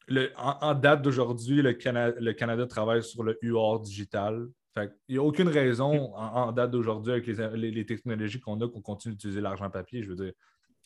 le, 0.07 0.31
en, 0.37 0.73
date 0.73 1.03
d'aujourd'hui, 1.03 1.61
le, 1.61 1.77
le, 2.19 2.33
Canada 2.33 2.65
travaille 2.65 3.03
sur 3.03 3.23
le 3.23 3.37
UR 3.43 3.79
digital. 3.79 4.47
il 4.77 4.89
n'y 5.09 5.17
a 5.17 5.23
aucune 5.23 5.49
raison 5.49 6.13
en, 6.15 6.51
date 6.51 6.71
d'aujourd'hui, 6.71 7.13
avec 7.13 7.27
les, 7.27 7.71
les 7.71 7.85
technologies 7.85 8.39
qu'on 8.39 8.59
a, 8.61 8.67
qu'on 8.67 8.81
continue 8.81 9.13
d'utiliser 9.13 9.39
l'argent 9.39 9.69
papier. 9.69 10.03
Je 10.03 10.09
veux 10.09 10.15
dire, 10.15 10.33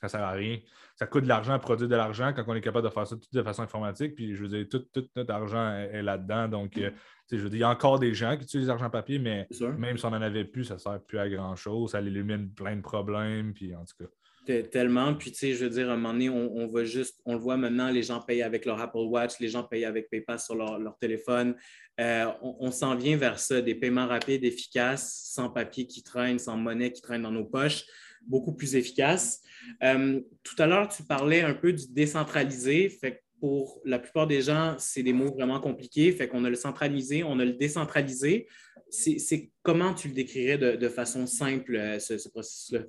ça 0.02 0.08
ne 0.08 0.10
sert 0.10 0.22
à 0.22 0.32
rien. 0.32 0.60
Ça 0.96 1.08
coûte 1.08 1.24
de 1.24 1.28
l'argent 1.28 1.54
à 1.54 1.60
produire 1.60 1.90
de 1.90 1.96
l'argent 1.96 2.32
quand 2.34 2.44
on 2.48 2.56
est 2.56 2.62
capable 2.62 2.88
de 2.88 2.94
faire 2.94 3.06
ça 3.06 3.16
tout 3.16 3.28
de 3.32 3.44
façon 3.44 3.64
informatique. 3.64 4.16
Puis 4.16 4.36
je 4.36 4.44
veux 4.44 4.48
dire, 4.48 4.66
tout, 4.70 4.86
notre 5.16 5.34
argent 5.34 5.76
est, 5.76 6.02
là-dedans. 6.02 6.48
Donc, 6.48 6.78
euh, 6.78 6.92
je 7.32 7.38
veux 7.38 7.50
dire, 7.50 7.58
il 7.58 7.62
y 7.62 7.64
a 7.64 7.70
encore 7.70 8.00
des 8.00 8.14
gens 8.14 8.38
qui 8.38 8.44
utilisent 8.44 8.68
l'argent 8.68 8.90
papier, 8.90 9.20
mais 9.20 9.48
même 9.78 9.98
si 9.98 10.06
on 10.06 10.12
n'en 10.12 10.22
avait 10.22 10.46
plus, 10.46 10.66
ça 10.66 10.76
ne 10.76 10.80
sert 10.80 11.00
plus 11.02 11.20
à 11.20 11.30
grand-chose. 11.30 11.92
Ça 11.92 12.02
élimine 12.02 12.50
plein 12.52 12.76
de 12.76 12.82
problèmes. 12.82 13.54
Puis 13.54 13.76
en 13.76 13.84
tout 13.84 14.04
cas. 14.04 14.10
Tellement. 14.46 15.16
Puis, 15.16 15.32
tu 15.32 15.40
sais, 15.40 15.54
je 15.54 15.64
veux 15.64 15.72
dire, 15.72 15.90
à 15.90 15.94
un 15.94 15.96
moment 15.96 16.14
donné, 16.14 16.30
on, 16.30 16.68
va 16.68 16.84
juste, 16.84 17.20
on 17.26 17.34
le 17.34 17.40
voit 17.40 17.58
maintenant, 17.58 17.90
les 17.90 18.04
gens 18.04 18.22
payent 18.22 18.44
avec 18.44 18.66
leur 18.66 18.80
Apple 18.80 18.98
Watch, 18.98 19.40
les 19.40 19.50
gens 19.50 19.64
payent 19.64 19.86
avec 19.86 20.08
PayPal 20.10 20.40
sur 20.40 20.54
leur, 20.54 20.98
téléphone. 21.00 21.56
Euh, 22.00 22.28
on, 22.42 22.70
s'en 22.70 22.96
vient 22.96 23.18
vers 23.18 23.40
ça, 23.40 23.60
des 23.60 23.74
paiements 23.74 24.06
rapides, 24.06 24.44
efficaces, 24.44 25.32
sans 25.34 25.50
papier 25.50 25.88
qui 25.88 26.04
traîne, 26.04 26.38
sans 26.38 26.58
monnaie 26.58 26.92
qui 26.92 27.02
traîne 27.02 27.24
dans 27.24 27.32
nos 27.32 27.46
poches 27.46 27.86
beaucoup 28.28 28.54
plus 28.54 28.76
efficace. 28.76 29.42
Euh, 29.84 30.22
tout 30.44 30.56
à 30.60 30.68
l'heure, 30.68 30.88
tu 30.88 31.04
parlais 31.04 31.42
un 31.42 31.54
peu 31.54 31.74
du 31.74 31.86
décentralisé. 31.92 32.90
Fait 32.90 33.24
pour 33.40 33.82
la 33.86 34.00
plupart 34.00 34.28
des 34.28 34.42
gens, 34.42 34.76
c'est 34.80 35.04
des 35.04 35.14
mots 35.14 35.32
vraiment 35.32 35.60
compliqués. 35.60 36.12
Fait 36.12 36.28
qu'on 36.28 36.46
a 36.46 36.50
le 36.50 36.56
centralisé, 36.56 37.24
on 37.24 37.40
a 37.40 37.46
le 37.46 37.54
décentralisé. 37.54 38.48
C'est 38.90 39.52
comment 39.62 39.94
tu 39.94 40.08
le 40.08 40.14
décrirais 40.14 40.58
de, 40.58 40.90
façon 40.90 41.28
simple, 41.28 41.76
euh, 41.76 42.00
ce, 42.00 42.30
processus-là? 42.30 42.86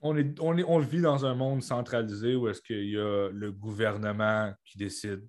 On, 0.00 0.14
on 0.40 0.78
vit 0.78 1.00
dans 1.00 1.24
un 1.24 1.34
monde 1.34 1.62
centralisé 1.62 2.34
où 2.36 2.46
est-ce 2.48 2.60
qu'il 2.60 2.90
y 2.90 2.96
a 2.96 3.30
le 3.30 3.50
gouvernement 3.50 4.52
qui 4.64 4.78
décide, 4.78 5.22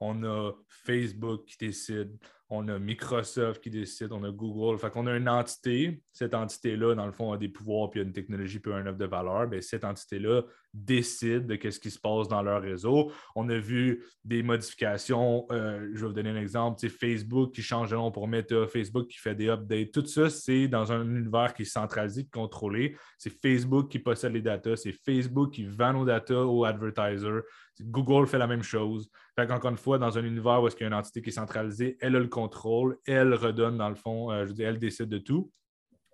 on 0.00 0.22
a 0.24 0.52
Facebook 0.68 1.44
qui 1.44 1.56
décide, 1.58 2.16
on 2.54 2.68
a 2.68 2.78
Microsoft 2.78 3.62
qui 3.62 3.70
décide, 3.70 4.12
on 4.12 4.22
a 4.24 4.30
Google. 4.30 4.78
Fait 4.78 4.90
qu'on 4.90 5.06
a 5.06 5.16
une 5.16 5.28
entité. 5.28 6.02
Cette 6.12 6.34
entité-là, 6.34 6.94
dans 6.94 7.06
le 7.06 7.12
fond, 7.12 7.32
a 7.32 7.38
des 7.38 7.48
pouvoirs 7.48 7.88
puis 7.88 8.00
a 8.00 8.02
une 8.02 8.12
technologie 8.12 8.58
puis 8.58 8.70
un 8.74 8.86
offre 8.86 8.98
de 8.98 9.06
valeur. 9.06 9.46
Bien, 9.46 9.62
cette 9.62 9.84
entité-là 9.84 10.42
décide 10.74 11.46
de 11.46 11.70
ce 11.70 11.78
qui 11.78 11.90
se 11.90 11.98
passe 11.98 12.28
dans 12.28 12.42
leur 12.42 12.62
réseau. 12.62 13.12
On 13.34 13.48
a 13.48 13.58
vu 13.58 14.04
des 14.24 14.42
modifications. 14.42 15.46
Euh, 15.50 15.90
je 15.94 16.00
vais 16.00 16.06
vous 16.06 16.12
donner 16.12 16.30
un 16.30 16.40
exemple. 16.40 16.88
Facebook 16.88 17.54
qui 17.54 17.62
change 17.62 17.90
de 17.90 17.96
nom 17.96 18.10
pour 18.10 18.28
Meta, 18.28 18.66
Facebook 18.66 19.08
qui 19.08 19.18
fait 19.18 19.34
des 19.34 19.48
updates. 19.48 19.92
Tout 19.92 20.06
ça, 20.06 20.30
c'est 20.30 20.68
dans 20.68 20.92
un 20.92 21.04
univers 21.04 21.54
qui 21.54 21.62
est 21.62 21.66
centralisé, 21.66 22.26
contrôlé. 22.26 22.96
C'est 23.18 23.30
Facebook 23.30 23.88
qui 23.90 23.98
possède 23.98 24.32
les 24.32 24.42
datas. 24.42 24.76
C'est 24.76 24.92
Facebook 24.92 25.52
qui 25.52 25.64
vend 25.64 25.92
nos 25.92 26.04
datas 26.04 26.44
aux 26.44 26.64
advertisers. 26.64 27.42
Google 27.80 28.26
fait 28.26 28.38
la 28.38 28.46
même 28.46 28.62
chose. 28.62 29.10
Fait 29.36 29.46
qu'encore 29.46 29.70
une 29.70 29.76
fois, 29.76 29.98
dans 29.98 30.16
un 30.18 30.24
univers 30.24 30.62
où 30.62 30.68
il 30.68 30.80
y 30.80 30.84
a 30.84 30.86
une 30.86 30.94
entité 30.94 31.22
qui 31.22 31.30
est 31.30 31.32
centralisée, 31.32 31.96
elle 32.00 32.16
a 32.16 32.20
le 32.20 32.28
contrôle, 32.28 32.98
elle 33.06 33.34
redonne 33.34 33.78
dans 33.78 33.88
le 33.88 33.94
fond, 33.94 34.30
euh, 34.30 34.46
je 34.46 34.52
dis, 34.52 34.62
elle 34.62 34.78
décide 34.78 35.08
de 35.08 35.18
tout. 35.18 35.50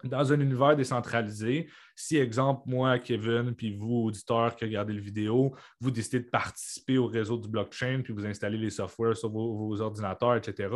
Dans 0.05 0.33
un 0.33 0.41
univers 0.41 0.77
décentralisé, 0.77 1.69
si, 2.01 2.17
exemple, 2.17 2.63
moi, 2.67 3.01
Kevin, 3.01 3.57
puis 3.57 3.75
vous, 3.75 4.05
auditeurs 4.05 4.55
qui 4.55 4.65
regardez 4.65 4.93
le 4.93 5.01
vidéo, 5.01 5.53
vous 5.81 5.91
décidez 5.91 6.21
de 6.21 6.29
participer 6.29 6.97
au 6.97 7.09
réseau 7.09 7.37
du 7.37 7.49
blockchain, 7.49 8.03
puis 8.05 8.13
vous 8.13 8.25
installez 8.25 8.57
les 8.57 8.71
softwares 8.71 9.17
sur 9.17 9.31
vos, 9.31 9.81
ordinateurs, 9.81 10.37
etc., 10.37 10.69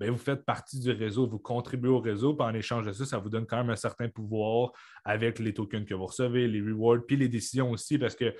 bien, 0.00 0.10
vous 0.10 0.16
faites 0.16 0.42
partie 0.46 0.80
du 0.80 0.90
réseau, 0.90 1.28
vous 1.28 1.38
contribuez 1.38 1.90
au 1.90 2.00
réseau, 2.00 2.32
puis 2.32 2.46
en 2.46 2.54
échange 2.54 2.86
de 2.86 2.92
ça, 2.92 3.04
ça 3.04 3.18
vous 3.18 3.28
donne 3.28 3.44
quand 3.44 3.58
même 3.58 3.68
un 3.68 3.76
certain 3.76 4.08
pouvoir 4.08 4.72
avec 5.04 5.38
les 5.38 5.52
tokens 5.52 5.84
que 5.84 5.92
vous 5.92 6.06
recevez, 6.06 6.48
les 6.48 6.62
rewards, 6.62 7.04
puis 7.06 7.16
les 7.16 7.28
décisions 7.28 7.70
aussi, 7.72 7.98
parce 7.98 8.16
que 8.16 8.34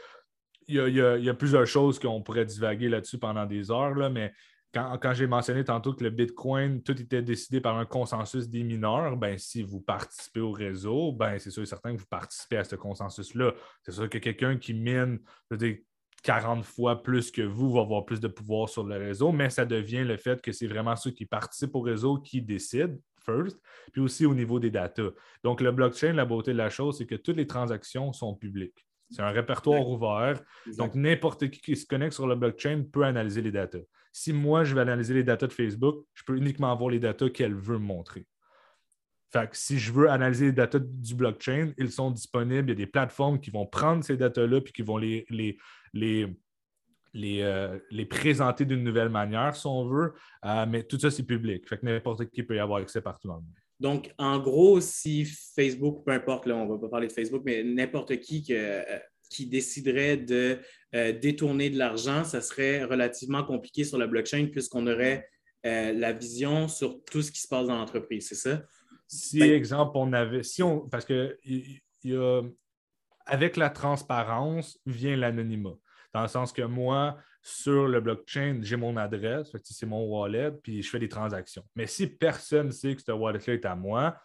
il 0.66 0.76
y, 0.76 1.28
a, 1.28 1.34
plusieurs 1.34 1.66
choses 1.66 1.98
qu'on 1.98 2.22
pourrait 2.22 2.46
divaguer 2.46 2.88
là-dessus 2.88 3.18
pendant 3.18 3.44
des 3.44 3.70
heures, 3.70 3.94
là, 3.94 4.08
mais 4.08 4.32
quand, 4.72 5.12
j'ai 5.14 5.26
mentionné 5.26 5.64
tantôt 5.64 5.92
que 5.92 6.04
le 6.04 6.10
Bitcoin, 6.10 6.82
tout 6.82 7.00
était 7.00 7.22
décidé 7.22 7.60
par 7.60 7.76
un 7.76 7.86
consensus 7.86 8.48
des 8.48 8.62
mineurs, 8.62 9.16
ben, 9.16 9.36
si 9.36 9.62
vous 9.62 9.80
participez 9.80 10.40
au 10.40 10.52
réseau, 10.52 11.12
ben, 11.12 11.38
c'est 11.38 11.50
sûr 11.50 11.62
et 11.62 11.66
certain 11.66 11.94
que 11.94 12.00
vous 12.00 12.06
participez 12.06 12.58
à 12.58 12.64
ce 12.64 12.76
consensus-là. 12.76 13.52
C'est 13.82 13.92
sûr 13.92 14.08
que 14.08 14.18
quelqu'un 14.18 14.56
qui 14.58 14.74
mine, 14.74 15.18
je 15.50 15.54
veux 15.54 15.58
dire, 15.58 15.78
40 16.22 16.64
fois 16.64 17.02
plus 17.02 17.30
que 17.30 17.42
vous 17.42 17.72
va 17.72 17.80
avoir 17.80 18.04
plus 18.04 18.20
de 18.20 18.28
pouvoir 18.28 18.68
sur 18.68 18.84
le 18.84 18.96
réseau, 18.96 19.32
mais 19.32 19.50
ça 19.50 19.64
devient 19.64 20.04
le 20.04 20.16
fait 20.16 20.40
que 20.40 20.52
c'est 20.52 20.66
vraiment 20.66 20.94
ceux 20.94 21.10
qui 21.10 21.26
participent 21.26 21.74
au 21.74 21.80
réseau 21.80 22.18
qui 22.18 22.42
décident 22.42 22.96
first, 23.24 23.60
puis 23.92 24.00
aussi 24.00 24.26
au 24.26 24.34
niveau 24.34 24.60
des 24.60 24.70
datas. 24.70 25.10
Donc, 25.42 25.60
le 25.60 25.72
blockchain, 25.72 26.12
la 26.12 26.24
beauté 26.24 26.52
de 26.52 26.58
la 26.58 26.70
chose, 26.70 26.98
c'est 26.98 27.06
que 27.06 27.14
toutes 27.14 27.36
les 27.36 27.46
transactions 27.46 28.12
sont 28.12 28.34
publiques. 28.34 28.86
C'est 29.10 29.22
un 29.22 29.30
répertoire 29.30 29.88
ouvert. 29.88 30.40
Donc, 30.76 30.94
n'importe 30.94 31.50
qui 31.50 31.60
qui 31.60 31.76
se 31.76 31.86
connecte 31.86 32.12
sur 32.12 32.26
le 32.26 32.36
blockchain 32.36 32.84
peut 32.90 33.04
analyser 33.04 33.42
les 33.42 33.50
datas. 33.50 33.80
Si 34.12 34.32
moi, 34.32 34.64
je 34.64 34.74
vais 34.74 34.80
analyser 34.80 35.14
les 35.14 35.24
datas 35.24 35.46
de 35.46 35.52
Facebook, 35.52 36.04
je 36.14 36.24
peux 36.24 36.36
uniquement 36.36 36.72
avoir 36.72 36.90
les 36.90 36.98
datas 36.98 37.30
qu'elle 37.30 37.54
veut 37.54 37.78
montrer. 37.78 38.26
Fait 39.32 39.48
que 39.48 39.56
si 39.56 39.78
je 39.78 39.92
veux 39.92 40.10
analyser 40.10 40.46
les 40.46 40.52
datas 40.52 40.80
du 40.80 41.14
blockchain, 41.14 41.72
ils 41.78 41.92
sont 41.92 42.10
disponibles. 42.10 42.68
Il 42.68 42.70
y 42.70 42.82
a 42.82 42.84
des 42.84 42.90
plateformes 42.90 43.38
qui 43.38 43.50
vont 43.50 43.66
prendre 43.66 44.02
ces 44.02 44.16
datas-là 44.16 44.60
puis 44.60 44.72
qui 44.72 44.82
vont 44.82 44.96
les, 44.96 45.24
les, 45.30 45.56
les, 45.92 46.26
les, 47.14 47.42
euh, 47.42 47.78
les 47.90 48.06
présenter 48.06 48.64
d'une 48.64 48.82
nouvelle 48.82 49.08
manière, 49.08 49.54
si 49.54 49.66
on 49.68 49.86
veut. 49.86 50.14
Euh, 50.44 50.66
mais 50.68 50.82
tout 50.82 50.98
ça, 50.98 51.12
c'est 51.12 51.22
public. 51.22 51.68
Fait 51.68 51.78
que 51.78 51.86
n'importe 51.86 52.28
qui 52.30 52.42
peut 52.42 52.56
y 52.56 52.58
avoir 52.58 52.80
accès 52.80 53.00
partout 53.00 53.28
dans 53.28 53.36
le 53.36 53.42
monde. 53.42 53.54
Donc, 53.78 54.12
en 54.18 54.38
gros, 54.40 54.80
si 54.80 55.24
Facebook, 55.24 56.04
peu 56.04 56.10
importe, 56.10 56.46
là, 56.46 56.56
on 56.56 56.66
ne 56.66 56.72
va 56.72 56.78
pas 56.78 56.88
parler 56.88 57.06
de 57.06 57.12
Facebook, 57.12 57.42
mais 57.44 57.62
n'importe 57.62 58.18
qui 58.18 58.44
euh, 58.50 58.82
qui 59.30 59.46
déciderait 59.46 60.16
de 60.16 60.58
détourner 60.92 61.70
de 61.70 61.78
l'argent, 61.78 62.24
ça 62.24 62.40
serait 62.40 62.84
relativement 62.84 63.44
compliqué 63.44 63.84
sur 63.84 63.98
la 63.98 64.06
blockchain 64.06 64.48
puisqu'on 64.50 64.86
aurait 64.86 65.28
la 65.64 66.12
vision 66.12 66.68
sur 66.68 67.02
tout 67.04 67.22
ce 67.22 67.30
qui 67.30 67.40
se 67.40 67.48
passe 67.48 67.66
dans 67.66 67.76
l'entreprise, 67.76 68.28
c'est 68.28 68.34
ça? 68.34 68.62
Si, 69.06 69.40
ben 69.40 69.52
exemple, 69.52 69.92
on 69.94 70.12
avait, 70.12 70.42
si 70.42 70.62
on, 70.62 70.88
parce 70.88 71.04
que 71.04 71.36
il 71.44 71.80
y 72.04 72.14
a, 72.14 72.42
avec 73.26 73.56
la 73.56 73.70
transparence 73.70 74.78
vient 74.86 75.16
l'anonymat. 75.16 75.76
Dans 76.14 76.22
le 76.22 76.28
sens 76.28 76.52
que 76.52 76.62
moi, 76.62 77.16
sur 77.42 77.86
le 77.88 78.00
blockchain, 78.00 78.60
j'ai 78.62 78.76
mon 78.76 78.96
adresse, 78.96 79.50
c'est 79.64 79.86
mon 79.86 80.04
wallet, 80.04 80.50
puis 80.62 80.82
je 80.82 80.90
fais 80.90 80.98
des 80.98 81.08
transactions. 81.08 81.64
Mais 81.74 81.86
si 81.86 82.06
personne 82.06 82.66
ne 82.66 82.72
sait 82.72 82.94
que 82.94 83.02
ce 83.02 83.12
wallet-là 83.12 83.54
est 83.54 83.64
à 83.64 83.74
moi, 83.74 84.16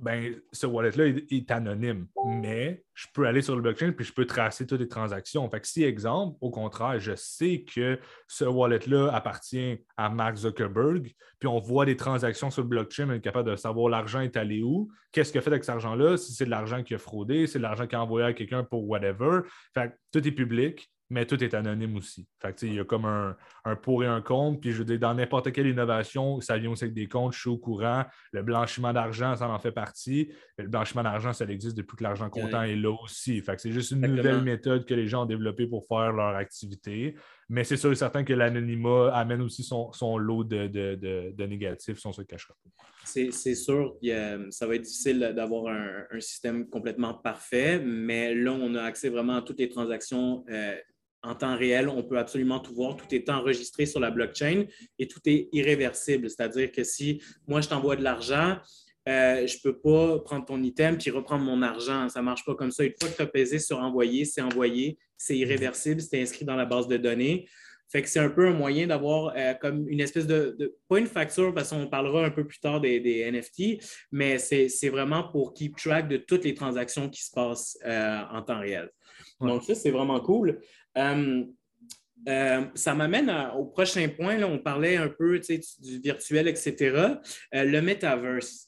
ben, 0.00 0.34
ce 0.52 0.66
wallet-là 0.66 1.06
est, 1.30 1.50
anonyme. 1.50 2.06
Mais 2.26 2.82
je 2.94 3.06
peux 3.12 3.26
aller 3.26 3.42
sur 3.42 3.54
le 3.54 3.62
blockchain 3.62 3.92
puis 3.92 4.04
je 4.04 4.12
peux 4.12 4.24
tracer 4.24 4.66
toutes 4.66 4.80
les 4.80 4.88
transactions. 4.88 5.48
Fait 5.50 5.60
que 5.60 5.66
si, 5.66 5.84
exemple, 5.84 6.36
au 6.40 6.50
contraire, 6.50 6.98
je 6.98 7.14
sais 7.14 7.62
que 7.62 7.98
ce 8.26 8.44
wallet-là 8.44 9.10
appartient 9.12 9.78
à 9.96 10.08
Mark 10.08 10.36
Zuckerberg, 10.36 11.12
puis 11.38 11.48
on 11.48 11.58
voit 11.58 11.84
des 11.84 11.96
transactions 11.96 12.50
sur 12.50 12.62
le 12.62 12.68
blockchain, 12.68 13.08
on 13.08 13.12
est 13.12 13.20
capable 13.20 13.50
de 13.50 13.56
savoir 13.56 13.88
l'argent 13.88 14.20
est 14.20 14.36
allé 14.36 14.62
où, 14.62 14.90
qu'est-ce 15.12 15.32
qu'il 15.32 15.38
a 15.38 15.42
fait 15.42 15.50
avec 15.50 15.64
cet 15.64 15.74
argent-là, 15.74 16.16
si 16.16 16.32
c'est 16.32 16.46
de 16.46 16.50
l'argent 16.50 16.82
qui 16.82 16.94
a 16.94 16.98
fraudé, 16.98 17.46
si 17.46 17.52
c'est 17.52 17.58
de 17.58 17.64
l'argent 17.64 17.86
qu'il 17.86 17.96
a 17.96 18.02
envoyé 18.02 18.26
à 18.26 18.32
quelqu'un 18.32 18.64
pour 18.64 18.88
whatever. 18.88 19.40
Fait 19.74 19.90
que 19.90 19.94
tout 20.12 20.26
est 20.26 20.32
public 20.32 20.90
mais 21.10 21.26
tout 21.26 21.42
est 21.42 21.54
anonyme 21.54 21.96
aussi. 21.96 22.26
Fait 22.40 22.56
il 22.62 22.74
y 22.74 22.80
a 22.80 22.84
comme 22.84 23.04
un, 23.04 23.36
pour 23.82 24.04
et 24.04 24.06
un 24.06 24.22
contre. 24.22 24.60
Puis 24.60 24.70
je 24.70 24.78
veux 24.78 24.84
dire, 24.84 24.98
dans 25.00 25.12
n'importe 25.12 25.50
quelle 25.50 25.66
innovation, 25.66 26.40
ça 26.40 26.56
vient 26.56 26.70
aussi 26.70 26.84
avec 26.84 26.94
des 26.94 27.08
comptes, 27.08 27.34
je 27.34 27.40
suis 27.40 27.50
au 27.50 27.58
courant. 27.58 28.04
Le 28.32 28.42
blanchiment 28.42 28.92
d'argent, 28.92 29.34
ça 29.34 29.48
en 29.48 29.58
fait 29.58 29.72
partie. 29.72 30.32
le 30.56 30.68
blanchiment 30.68 31.02
d'argent, 31.02 31.32
ça 31.32 31.44
existe 31.46 31.76
depuis 31.76 31.96
que 31.96 32.04
l'argent 32.04 32.30
comptant 32.30 32.62
est 32.62 32.76
là 32.76 32.96
aussi. 33.02 33.40
Fait 33.40 33.58
c'est 33.58 33.72
juste 33.72 33.90
une 33.90 34.06
nouvelle 34.06 34.42
méthode 34.42 34.86
que 34.86 34.94
les 34.94 35.08
gens 35.08 35.24
ont 35.24 35.26
développée 35.26 35.66
pour 35.66 35.84
faire 35.86 36.12
leur 36.12 36.36
activité. 36.36 37.16
Mais 37.48 37.64
c'est 37.64 37.76
sûr 37.76 37.90
et 37.90 37.96
certain 37.96 38.22
que 38.22 38.32
l'anonymat 38.32 39.12
amène 39.12 39.42
aussi 39.42 39.64
son, 39.64 40.18
lot 40.18 40.44
de, 40.44 40.68
de, 40.68 41.46
négatifs, 41.46 41.98
si 41.98 42.06
on 42.06 42.12
se 42.12 42.22
cachera 42.22 42.54
C'est 43.04 43.32
sûr, 43.56 43.96
que 44.00 44.50
ça 44.52 44.68
va 44.68 44.76
être 44.76 44.82
difficile 44.82 45.32
d'avoir 45.34 45.66
un, 45.66 46.20
système 46.20 46.68
complètement 46.68 47.14
parfait, 47.14 47.80
mais 47.80 48.36
là, 48.36 48.52
on 48.52 48.76
a 48.76 48.82
accès 48.82 49.08
vraiment 49.08 49.36
à 49.36 49.42
toutes 49.42 49.58
les 49.58 49.68
transactions 49.68 50.44
euh, 50.48 50.76
en 51.22 51.34
temps 51.34 51.56
réel, 51.56 51.88
on 51.88 52.02
peut 52.02 52.18
absolument 52.18 52.60
tout 52.60 52.74
voir, 52.74 52.96
tout 52.96 53.14
est 53.14 53.28
enregistré 53.28 53.86
sur 53.86 54.00
la 54.00 54.10
blockchain 54.10 54.64
et 54.98 55.06
tout 55.06 55.20
est 55.26 55.48
irréversible. 55.52 56.30
C'est-à-dire 56.30 56.72
que 56.72 56.84
si 56.84 57.22
moi, 57.46 57.60
je 57.60 57.68
t'envoie 57.68 57.96
de 57.96 58.02
l'argent, 58.02 58.56
euh, 59.08 59.46
je 59.46 59.56
ne 59.56 59.62
peux 59.62 59.78
pas 59.78 60.18
prendre 60.20 60.44
ton 60.44 60.62
item 60.62 60.98
puis 60.98 61.10
reprendre 61.10 61.44
mon 61.44 61.62
argent. 61.62 62.08
Ça 62.08 62.20
ne 62.20 62.24
marche 62.24 62.44
pas 62.44 62.54
comme 62.54 62.70
ça. 62.70 62.84
Une 62.84 62.94
fois 63.00 63.08
que 63.08 63.16
tu 63.16 63.22
as 63.22 63.26
pesé 63.26 63.58
sur 63.58 63.78
envoyer, 63.78 64.24
c'est 64.24 64.42
envoyé, 64.42 64.98
c'est 65.16 65.36
irréversible, 65.36 66.00
c'est 66.00 66.20
inscrit 66.20 66.44
dans 66.44 66.56
la 66.56 66.66
base 66.66 66.86
de 66.86 66.96
données. 66.96 67.46
Fait 67.90 68.02
que 68.02 68.08
c'est 68.08 68.20
un 68.20 68.30
peu 68.30 68.46
un 68.46 68.52
moyen 68.52 68.86
d'avoir 68.86 69.34
euh, 69.36 69.54
comme 69.54 69.88
une 69.88 70.00
espèce 70.00 70.26
de, 70.26 70.76
pas 70.88 71.00
une 71.00 71.08
facture, 71.08 71.52
parce 71.52 71.70
qu'on 71.70 71.88
parlera 71.88 72.24
un 72.24 72.30
peu 72.30 72.46
plus 72.46 72.60
tard 72.60 72.80
des, 72.80 73.28
NFT, 73.32 73.82
mais 74.12 74.38
c'est 74.38 74.88
vraiment 74.90 75.24
pour 75.24 75.54
keep 75.54 75.76
track 75.76 76.08
de 76.08 76.16
toutes 76.16 76.44
les 76.44 76.54
transactions 76.54 77.08
qui 77.08 77.24
se 77.24 77.32
passent 77.32 77.76
euh, 77.84 78.20
en 78.30 78.42
temps 78.42 78.60
réel. 78.60 78.90
Donc, 79.40 79.64
ça, 79.64 79.74
c'est 79.74 79.90
vraiment 79.90 80.20
cool. 80.20 80.60
Euh, 80.96 81.44
euh, 82.28 82.64
ça 82.74 82.94
m'amène 82.94 83.30
au 83.56 83.64
prochain 83.64 84.08
point. 84.08 84.36
Là, 84.36 84.46
on 84.46 84.58
parlait 84.58 84.96
un 84.96 85.08
peu 85.08 85.40
du 85.78 86.00
virtuel, 86.00 86.48
etc. 86.48 86.76
Euh, 87.54 87.64
le 87.64 87.80
metaverse, 87.80 88.66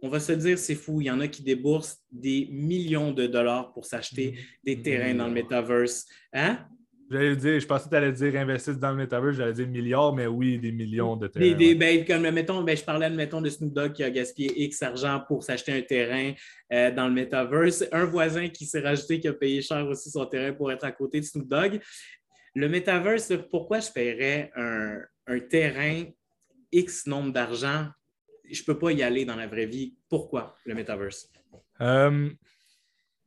on 0.00 0.08
va 0.08 0.20
se 0.20 0.32
dire, 0.32 0.58
c'est 0.58 0.74
fou. 0.74 1.00
Il 1.00 1.06
y 1.06 1.10
en 1.10 1.20
a 1.20 1.28
qui 1.28 1.42
déboursent 1.42 1.98
des 2.10 2.48
millions 2.50 3.10
de 3.12 3.26
dollars 3.26 3.72
pour 3.72 3.86
s'acheter 3.86 4.32
mm-hmm. 4.32 4.64
des 4.64 4.82
terrains 4.82 5.14
dans 5.14 5.28
le 5.28 5.34
metaverse. 5.34 6.06
Hein? 6.32 6.68
J'allais 7.10 7.36
dire, 7.36 7.58
je 7.58 7.66
pensais 7.66 7.84
que 7.84 7.90
tu 7.90 7.96
allais 7.96 8.12
dire 8.12 8.36
investir 8.36 8.76
dans 8.76 8.90
le 8.90 8.96
metaverse, 8.96 9.36
j'allais 9.36 9.54
dire 9.54 9.66
milliards, 9.66 10.14
mais 10.14 10.26
oui, 10.26 10.58
des 10.58 10.72
millions 10.72 11.16
de 11.16 11.26
terrains. 11.26 11.56
Des, 11.56 11.74
ben, 11.74 12.04
comme, 12.04 12.28
mettons, 12.30 12.62
ben, 12.62 12.76
je 12.76 12.84
parlais 12.84 13.08
mettons, 13.08 13.40
de 13.40 13.48
Snoop 13.48 13.72
Dogg 13.72 13.92
qui 13.92 14.04
a 14.04 14.10
gaspillé 14.10 14.64
X 14.64 14.82
argent 14.82 15.22
pour 15.26 15.42
s'acheter 15.42 15.72
un 15.72 15.80
terrain 15.80 16.34
euh, 16.72 16.90
dans 16.90 17.08
le 17.08 17.14
metaverse. 17.14 17.84
Un 17.92 18.04
voisin 18.04 18.48
qui 18.48 18.66
s'est 18.66 18.80
rajouté 18.80 19.20
qui 19.20 19.28
a 19.28 19.32
payé 19.32 19.62
cher 19.62 19.86
aussi 19.86 20.10
son 20.10 20.26
terrain 20.26 20.52
pour 20.52 20.70
être 20.70 20.84
à 20.84 20.92
côté 20.92 21.20
de 21.20 21.24
Snoop 21.24 21.48
Dogg. 21.48 21.80
Le 22.54 22.68
metaverse, 22.68 23.32
pourquoi 23.50 23.80
je 23.80 23.90
paierais 23.90 24.50
un, 24.54 25.00
terrain 25.48 26.04
X 26.72 27.06
nombre 27.06 27.32
d'argent? 27.32 27.86
Je 28.50 28.60
ne 28.60 28.66
peux 28.66 28.78
pas 28.78 28.92
y 28.92 29.02
aller 29.02 29.24
dans 29.24 29.36
la 29.36 29.46
vraie 29.46 29.66
vie. 29.66 29.94
Pourquoi 30.10 30.56
le 30.66 30.74
metaverse? 30.74 31.30
Euh, 31.80 32.28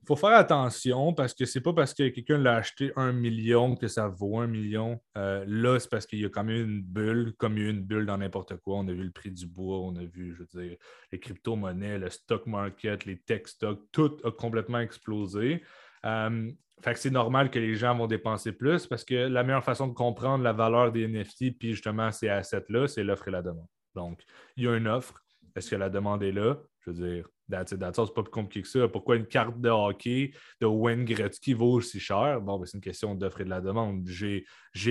il 0.03 0.07
faut 0.07 0.15
faire 0.15 0.35
attention 0.35 1.13
parce 1.13 1.33
que 1.33 1.45
c'est 1.45 1.61
pas 1.61 1.73
parce 1.73 1.93
que 1.93 2.09
quelqu'un 2.09 2.39
l'a 2.39 2.55
acheté 2.55 2.91
un 2.95 3.11
million 3.11 3.75
que 3.75 3.87
ça 3.87 4.07
vaut 4.07 4.39
un 4.39 4.47
million. 4.47 4.99
Euh, 5.15 5.45
là, 5.47 5.79
c'est 5.79 5.89
parce 5.89 6.07
qu'il 6.07 6.19
y 6.19 6.25
a 6.25 6.29
quand 6.29 6.43
même 6.43 6.69
une 6.69 6.81
bulle, 6.81 7.33
comme 7.37 7.57
il 7.57 7.63
y 7.63 7.67
a 7.67 7.69
une 7.69 7.83
bulle 7.83 8.07
dans 8.07 8.17
n'importe 8.17 8.57
quoi. 8.57 8.77
On 8.77 8.87
a 8.87 8.93
vu 8.93 9.03
le 9.03 9.11
prix 9.11 9.29
du 9.29 9.45
bois, 9.45 9.77
on 9.77 9.95
a 9.95 10.03
vu, 10.03 10.33
je 10.33 10.39
veux 10.39 10.63
dire, 10.67 10.77
les 11.11 11.19
crypto-monnaies, 11.19 11.99
le 11.99 12.09
stock 12.09 12.47
market, 12.47 13.05
les 13.05 13.19
tech 13.19 13.43
stocks, 13.45 13.91
tout 13.91 14.17
a 14.23 14.31
complètement 14.31 14.79
explosé. 14.79 15.61
Euh, 16.05 16.51
fait 16.83 16.93
que 16.93 16.99
c'est 16.99 17.11
normal 17.11 17.51
que 17.51 17.59
les 17.59 17.75
gens 17.75 17.95
vont 17.95 18.07
dépenser 18.07 18.53
plus 18.53 18.87
parce 18.87 19.05
que 19.05 19.13
la 19.13 19.43
meilleure 19.43 19.63
façon 19.63 19.87
de 19.87 19.93
comprendre 19.93 20.43
la 20.43 20.53
valeur 20.53 20.91
des 20.91 21.07
NFT, 21.07 21.57
puis 21.59 21.73
justement 21.73 22.11
ces 22.11 22.27
assets-là, 22.27 22.87
c'est 22.87 23.03
l'offre 23.03 23.27
et 23.27 23.31
la 23.31 23.43
demande. 23.43 23.67
Donc, 23.93 24.23
il 24.57 24.63
y 24.63 24.67
a 24.67 24.75
une 24.75 24.87
offre. 24.87 25.23
Est-ce 25.55 25.69
que 25.69 25.75
la 25.75 25.91
demande 25.91 26.23
est 26.23 26.31
là? 26.31 26.57
Je 26.85 26.91
veux 26.91 26.95
dire, 26.95 27.29
c'est 27.67 27.79
pas 27.79 27.91
plus 27.91 28.31
compliqué 28.31 28.61
que 28.63 28.67
ça. 28.67 28.87
Pourquoi 28.87 29.17
une 29.17 29.27
carte 29.27 29.59
de 29.59 29.69
hockey 29.69 30.31
de 30.59 30.65
Wayne 30.65 31.05
Gretzky 31.05 31.53
vaut 31.53 31.73
aussi 31.73 31.99
cher? 31.99 32.41
Bon, 32.41 32.57
ben, 32.57 32.65
c'est 32.65 32.77
une 32.77 32.83
question 32.83 33.13
d'offre 33.13 33.41
et 33.41 33.43
de 33.43 33.49
la 33.49 33.61
demande. 33.61 34.07
J'ai 34.07 34.45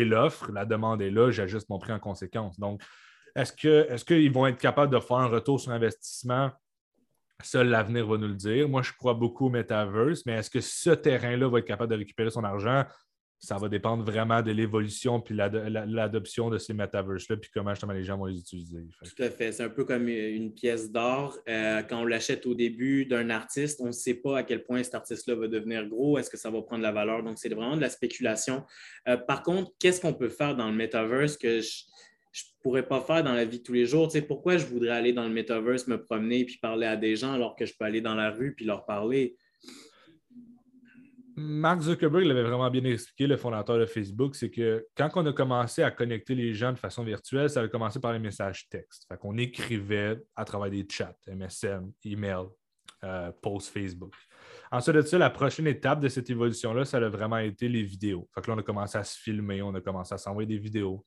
l'offre, 0.05 0.53
la 0.53 0.65
demande 0.65 1.03
est 1.03 1.11
là, 1.11 1.31
j'ajuste 1.31 1.69
mon 1.69 1.79
prix 1.79 1.93
en 1.93 1.99
conséquence. 1.99 2.61
Donc, 2.61 2.83
est-ce 3.35 3.53
qu'ils 3.53 4.27
est 4.27 4.29
vont 4.29 4.47
être 4.47 4.59
capables 4.59 4.93
de 4.93 5.01
faire 5.01 5.17
un 5.19 5.29
retour 5.29 5.61
sur 5.61 5.73
investissement? 5.73 6.51
Seul 7.43 7.69
l'avenir 7.69 8.07
va 8.07 8.19
nous 8.19 8.29
le 8.29 8.35
dire. 8.35 8.69
Moi, 8.69 8.83
je 8.83 8.93
crois 8.93 9.15
beaucoup 9.15 9.47
au 9.47 9.51
metaverse, 9.51 10.27
mais 10.27 10.35
est-ce 10.35 10.51
que 10.51 10.61
ce 10.61 10.91
terrain-là 10.91 11.49
va 11.49 11.61
être 11.61 11.65
capable 11.65 11.91
de 11.91 11.97
récupérer 11.97 12.31
son 12.31 12.45
argent? 12.45 12.85
Ça 13.41 13.57
va 13.57 13.71
dépendre 13.71 14.05
vraiment 14.05 14.43
de 14.43 14.53
l'évolution 14.53 15.19
puis 15.19 15.35
l'adoption 15.35 16.51
de 16.51 16.59
ces 16.59 16.75
metaverses-là, 16.75 17.39
puis 17.39 17.51
comment 17.53 17.71
justement 17.71 17.95
les 17.95 18.05
gens 18.05 18.19
vont 18.19 18.27
les 18.27 18.39
utiliser. 18.39 18.85
Tout 19.03 19.23
à 19.23 19.31
fait. 19.31 19.51
C'est 19.53 19.63
un 19.63 19.71
peu 19.71 19.85
comme 19.85 20.09
une 20.09 20.53
pièce 20.53 20.91
d'art. 20.93 21.35
Euh, 21.49 21.83
quand 21.83 22.03
on 22.03 22.05
l'achète 22.05 22.45
au 22.45 22.55
début 22.55 23.07
d'un 23.07 23.31
artiste, 23.31 23.81
on 23.81 23.87
ne 23.87 23.93
sait 23.93 24.15
pas 24.15 24.39
à 24.39 24.43
quel 24.43 24.63
point 24.63 24.83
cet 24.83 24.95
artiste-là 24.95 25.37
va 25.37 25.49
devenir 25.49 25.89
gros, 25.89 26.19
est-ce 26.19 26.29
que 26.29 26.37
ça 26.37 26.51
va 26.51 26.61
prendre 26.61 26.83
la 26.83 26.93
valeur. 26.93 27.23
Donc, 27.23 27.39
c'est 27.39 27.49
vraiment 27.49 27.77
de 27.77 27.81
la 27.81 27.89
spéculation. 27.89 28.63
Euh, 29.09 29.17
par 29.17 29.43
contre, 29.43 29.73
qu'est-ce 29.79 30.03
qu'on 30.03 30.15
peut 30.15 30.29
faire 30.29 30.55
dans 30.55 30.69
le 30.69 30.77
metaverse 30.77 31.39
que 31.39 31.63
je 31.63 31.85
ne 32.35 32.63
pourrais 32.63 32.87
pas 32.87 33.01
faire 33.01 33.25
dans 33.25 33.33
la 33.33 33.47
vie 33.47 33.61
de 33.61 33.65
tous 33.65 33.73
les 33.73 33.87
jours? 33.87 34.09
Tu 34.09 34.19
sais, 34.19 34.23
pourquoi 34.23 34.59
je 34.59 34.67
voudrais 34.67 34.91
aller 34.91 35.15
dans 35.15 35.25
le 35.25 35.33
metaverse, 35.33 35.87
me 35.87 36.03
promener 36.03 36.45
puis 36.45 36.59
parler 36.59 36.87
à 36.87 36.97
des 36.97 37.17
gens 37.17 37.33
alors 37.33 37.57
que 37.57 37.65
je 37.65 37.73
peux 37.75 37.87
aller 37.87 38.03
dans 38.03 38.15
la 38.15 38.31
rue 38.31 38.55
puis 38.55 38.67
leur 38.67 38.85
parler? 38.85 39.39
Mark 41.41 41.81
Zuckerberg 41.81 42.27
l'avait 42.27 42.43
vraiment 42.43 42.71
bien 42.71 42.85
expliqué, 42.85 43.27
le 43.27 43.39
fondateur 43.39 43.79
de 43.79 43.87
Facebook, 43.87 44.35
c'est 44.35 44.51
que 44.51 44.87
quand 44.95 45.11
on 45.15 45.25
a 45.25 45.33
commencé 45.33 45.83
à 45.83 45.91
connecter 45.91 46.35
les 46.35 46.53
gens 46.53 46.73
de 46.73 46.79
façon 46.79 47.03
virtuelle, 47.03 47.49
ça 47.49 47.63
a 47.63 47.69
commencé 47.69 47.99
par 47.99 48.13
les 48.13 48.19
messages 48.19 48.69
textes. 48.69 49.07
Fait 49.09 49.17
qu'on 49.17 49.39
écrivait 49.39 50.19
à 50.37 50.45
travers 50.45 50.71
des 50.71 50.87
chats, 50.89 51.17
MSN, 51.27 51.91
email, 52.05 52.45
euh, 53.05 53.33
post 53.41 53.73
Facebook. 53.73 54.15
Ensuite 54.71 54.97
de 54.97 55.03
ça, 55.03 55.17
la 55.17 55.31
prochaine 55.31 55.67
étape 55.67 56.01
de 56.01 56.09
cette 56.09 56.29
évolution-là, 56.29 56.85
ça 56.85 56.99
a 56.99 57.09
vraiment 57.09 57.39
été 57.39 57.69
les 57.69 57.83
vidéos. 57.83 58.29
Fait 58.35 58.47
là, 58.47 58.55
on 58.55 58.59
a 58.59 58.63
commencé 58.63 58.99
à 58.99 59.05
se 59.05 59.19
filmer, 59.19 59.63
on 59.63 59.75
a 59.75 59.81
commencé 59.81 60.15
à 60.15 60.19
s'envoyer 60.19 60.47
des 60.47 60.59
vidéos. 60.59 61.05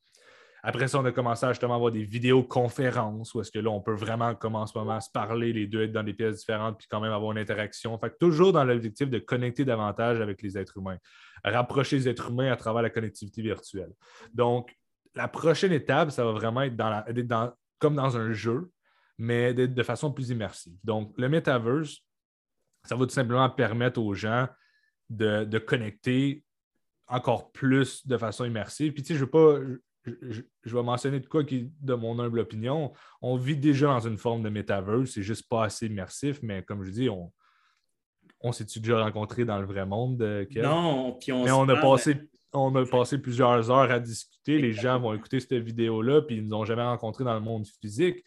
Après 0.65 0.87
ça, 0.87 0.97
on 0.97 1.05
a 1.05 1.11
commencé 1.11 1.45
à 1.45 1.51
justement 1.51 1.75
avoir 1.75 1.91
des 1.91 2.05
vidéoconférences 2.05 3.33
où 3.33 3.41
est-ce 3.41 3.51
que 3.51 3.59
là, 3.59 3.69
on 3.69 3.81
peut 3.81 3.93
vraiment 3.93 4.33
commencer 4.33 4.79
à 4.79 5.01
se 5.01 5.09
parler, 5.11 5.51
les 5.51 5.67
deux 5.67 5.83
être 5.83 5.91
dans 5.91 6.03
des 6.03 6.13
pièces 6.13 6.37
différentes, 6.37 6.77
puis 6.77 6.87
quand 6.89 7.01
même 7.01 7.11
avoir 7.11 7.33
une 7.33 7.37
interaction. 7.37 7.97
Fait 7.99 8.17
toujours 8.17 8.53
dans 8.53 8.63
l'objectif 8.63 9.09
de 9.09 9.19
connecter 9.19 9.65
davantage 9.65 10.21
avec 10.21 10.41
les 10.41 10.57
êtres 10.57 10.77
humains, 10.77 10.97
rapprocher 11.43 11.97
les 11.97 12.07
êtres 12.07 12.31
humains 12.31 12.49
à 12.49 12.55
travers 12.55 12.81
la 12.81 12.89
connectivité 12.89 13.41
virtuelle. 13.41 13.91
Donc, 14.33 14.73
la 15.15 15.27
prochaine 15.27 15.73
étape, 15.73 16.11
ça 16.11 16.23
va 16.23 16.31
vraiment 16.31 16.61
être 16.61 16.77
dans 16.77 17.53
comme 17.79 17.95
dans 17.95 18.15
un 18.15 18.31
jeu, 18.31 18.71
mais 19.17 19.53
de, 19.53 19.65
de 19.65 19.83
façon 19.83 20.13
plus 20.13 20.29
immersive. 20.29 20.77
Donc, 20.85 21.13
le 21.17 21.27
metaverse, 21.27 21.97
ça 22.85 22.95
va 22.95 23.05
tout 23.05 23.11
simplement 23.11 23.49
permettre 23.49 23.99
aux 24.01 24.13
gens 24.13 24.47
de, 25.09 25.43
de 25.43 25.59
connecter 25.59 26.45
encore 27.07 27.51
plus 27.51 28.07
de 28.07 28.17
façon 28.17 28.45
immersive. 28.45 28.93
Puis, 28.93 29.03
tu 29.03 29.07
sais, 29.09 29.13
je 29.15 29.19
ne 29.19 29.25
veux 29.25 29.31
pas 29.31 29.59
je, 30.05 30.75
vais 30.75 30.83
mentionner 30.83 31.19
de 31.19 31.27
quoi 31.27 31.43
qui, 31.43 31.71
de 31.81 31.93
mon 31.93 32.19
humble 32.19 32.39
opinion, 32.39 32.93
on 33.21 33.37
vit 33.37 33.57
déjà 33.57 33.87
dans 33.87 34.07
une 34.07 34.17
forme 34.17 34.43
de 34.43 34.49
metaverse, 34.49 35.11
c'est 35.11 35.23
juste 35.23 35.47
pas 35.47 35.65
assez 35.65 35.87
immersif, 35.87 36.39
mais 36.41 36.63
comme 36.63 36.83
je 36.83 36.91
dis, 36.91 37.09
on, 37.09 37.31
on 38.41 38.51
s'est-tu 38.51 38.79
déjà 38.79 39.01
rencontré 39.01 39.45
dans 39.45 39.59
le 39.59 39.65
vrai 39.65 39.85
monde, 39.85 40.21
euh, 40.21 40.45
Non, 40.55 41.17
puis 41.19 41.31
on, 41.31 41.45
mais 41.45 41.51
on 41.51 41.67
a 41.69 41.79
passé 41.79 42.17
on 42.53 42.75
a 42.75 42.85
passé 42.85 43.17
plusieurs 43.17 43.71
heures 43.71 43.91
à 43.91 43.99
discuter. 43.99 44.59
Les 44.59 44.73
gens 44.73 44.99
vont 44.99 45.13
écouter 45.13 45.39
cette 45.39 45.53
vidéo-là, 45.53 46.21
puis 46.21 46.37
ils 46.37 46.43
ne 46.43 46.49
nous 46.49 46.55
ont 46.55 46.65
jamais 46.65 46.83
rencontrés 46.83 47.23
dans 47.23 47.33
le 47.33 47.39
monde 47.39 47.65
physique. 47.81 48.23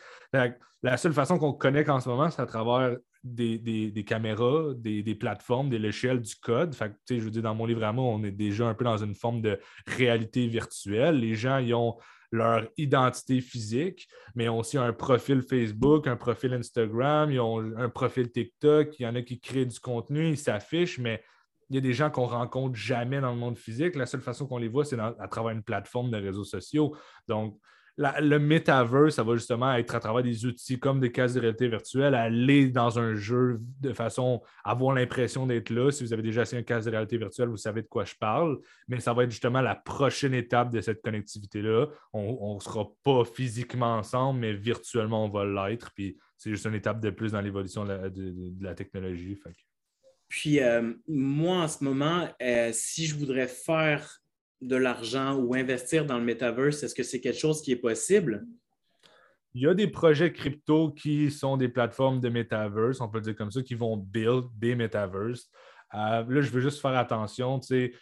La 0.83 0.97
seule 0.97 1.13
façon 1.13 1.39
qu'on 1.39 1.53
connecte 1.53 1.89
en 1.89 2.01
ce 2.01 2.09
moment, 2.09 2.31
c'est 2.31 2.43
à 2.43 2.47
travers 2.47 2.97
des, 3.35 4.05
caméras, 4.07 4.75
des, 4.75 5.15
plateformes, 5.15 5.69
des 5.69 5.79
logiciels, 5.79 6.21
du 6.21 6.35
code. 6.37 6.75
Fait 6.75 6.93
je 7.09 7.17
veux 7.17 7.31
dire, 7.31 7.43
dans 7.43 7.55
mon 7.55 7.67
livre 7.67 7.85
à 7.85 7.93
moi, 7.93 8.05
on 8.05 8.23
est 8.25 8.31
déjà 8.31 8.67
un 8.67 8.75
peu 8.75 8.85
dans 8.85 9.03
une 9.03 9.15
forme 9.15 9.41
de 9.41 9.59
réalité 9.87 10.47
virtuelle. 10.47 11.19
Les 11.19 11.35
gens, 11.35 11.59
ils 11.59 11.75
ont 11.75 11.97
leur 12.33 12.67
identité 12.77 13.41
physique, 13.41 14.09
mais 14.35 14.49
ont 14.49 14.59
aussi 14.59 14.79
un 14.79 14.93
profil 14.93 15.43
Facebook, 15.43 16.07
un 16.07 16.17
profil 16.17 16.53
Instagram, 16.55 17.31
ils 17.31 17.41
ont 17.41 17.59
un 17.77 17.89
profil 17.89 18.31
TikTok. 18.31 18.99
Il 18.99 19.03
y 19.03 19.07
en 19.07 19.15
a 19.15 19.23
qui 19.23 19.41
créent 19.41 19.67
du 19.67 19.79
contenu, 19.79 20.31
ils 20.31 20.39
s'affichent, 20.39 20.99
mais 20.99 21.23
il 21.71 21.77
y 21.77 21.79
a 21.79 21.83
des 21.83 21.93
gens 21.93 22.11
qu'on 22.11 22.27
rencontre 22.27 22.77
jamais 22.77 23.21
dans 23.21 23.33
le 23.33 23.39
monde 23.39 23.59
physique. 23.59 23.97
La 23.97 24.07
seule 24.07 24.21
façon 24.21 24.47
qu'on 24.47 24.59
les 24.59 24.69
voit, 24.69 24.85
c'est 24.85 24.99
à 24.99 25.29
travers 25.29 25.51
une 25.53 25.63
plateforme 25.63 26.11
de 26.11 26.17
réseaux 26.17 26.45
sociaux. 26.45 26.97
Donc, 27.27 27.59
le 27.99 28.39
metaverse, 28.39 29.15
ça 29.15 29.23
va 29.23 29.35
justement 29.37 29.73
être 29.75 29.95
à 29.95 30.01
travers 30.01 30.23
des 30.23 30.45
outils 30.45 30.79
comme 30.79 31.01
des 31.01 31.11
cases 31.11 31.35
de 31.35 31.41
réalité 31.41 31.69
virtuelle, 31.69 32.15
aller 32.15 32.69
dans 32.69 32.99
un 32.99 33.15
jeu 33.15 33.59
de 33.81 33.93
façon 33.95 34.43
à 34.65 34.73
avoir 34.73 34.95
l'impression 34.95 35.47
d'être 35.47 35.71
là. 35.71 35.91
Si 35.91 36.05
vous 36.05 36.13
avez 36.13 36.23
déjà 36.23 36.43
essayé 36.43 36.61
un 36.61 36.65
casque 36.65 36.87
de 36.87 36.91
réalité 36.91 37.17
virtuelle, 37.17 37.49
vous 37.49 37.57
savez 37.57 37.83
de 37.83 37.87
quoi 37.87 38.05
je 38.05 38.15
parle, 38.15 38.59
mais 38.89 39.01
ça 39.01 39.15
va 39.15 39.25
être 39.25 39.31
justement 39.31 39.63
la 39.63 39.75
prochaine 39.75 40.35
étape 40.35 40.71
de 40.71 40.81
cette 40.83 41.01
connectivité-là. 41.01 41.87
On 42.13 42.57
ne 42.57 42.61
sera 42.61 42.87
pas 43.03 43.25
physiquement 43.25 43.97
ensemble, 43.97 44.41
mais 44.41 44.53
virtuellement, 44.53 45.25
on 45.25 45.31
va 45.31 45.45
l'être. 45.45 45.91
Puis 45.95 46.19
c'est 46.37 46.51
juste 46.51 46.67
une 46.67 46.75
étape 46.75 47.01
de 47.01 47.11
plus 47.11 47.33
dans 47.33 47.41
l'évolution 47.41 47.85
de, 47.85 48.53
la 48.61 48.75
technologie. 48.75 49.39
Puis 50.29 50.61
euh, 50.61 50.93
moi, 51.09 51.63
en 51.63 51.69
ce 51.69 51.83
moment, 51.83 52.29
euh, 52.43 52.71
si 52.73 53.07
je 53.07 53.15
voudrais 53.15 53.49
faire 53.49 54.21
de 54.61 54.77
l'argent 54.77 55.37
ou 55.37 55.55
investir 55.55 56.07
dans 56.07 56.19
le 56.19 56.25
metaverse, 56.25 56.83
est-ce 56.83 56.95
que 56.95 57.03
c'est 57.03 57.21
quelque 57.21 57.39
chose 57.39 57.63
qui 57.63 57.73
est 57.73 57.77
possible? 57.77 58.47
Il 59.55 59.63
y 59.63 59.67
a 59.67 59.75
des 59.75 59.89
projets 59.89 60.33
crypto 60.33 60.93
qui 60.93 61.31
sont 61.31 61.57
des 61.57 61.69
plateformes 61.69 62.21
de 62.21 62.29
metaverse, 62.29 63.01
on 63.01 63.09
peut 63.09 63.19
le 63.19 63.25
dire 63.25 63.37
comme 63.37 63.51
ça, 63.51 63.63
qui 63.63 63.75
vont 63.75 63.97
build 63.97 64.45
des 64.59 64.75
metaverses. 64.75 65.51
Euh, 65.95 66.25
là, 66.29 66.41
je 66.41 66.51
veux 66.51 66.61
juste 66.61 66.81
faire 66.81 66.97
attention, 66.97 67.59
tu 67.61 67.67
sais, 67.69 67.93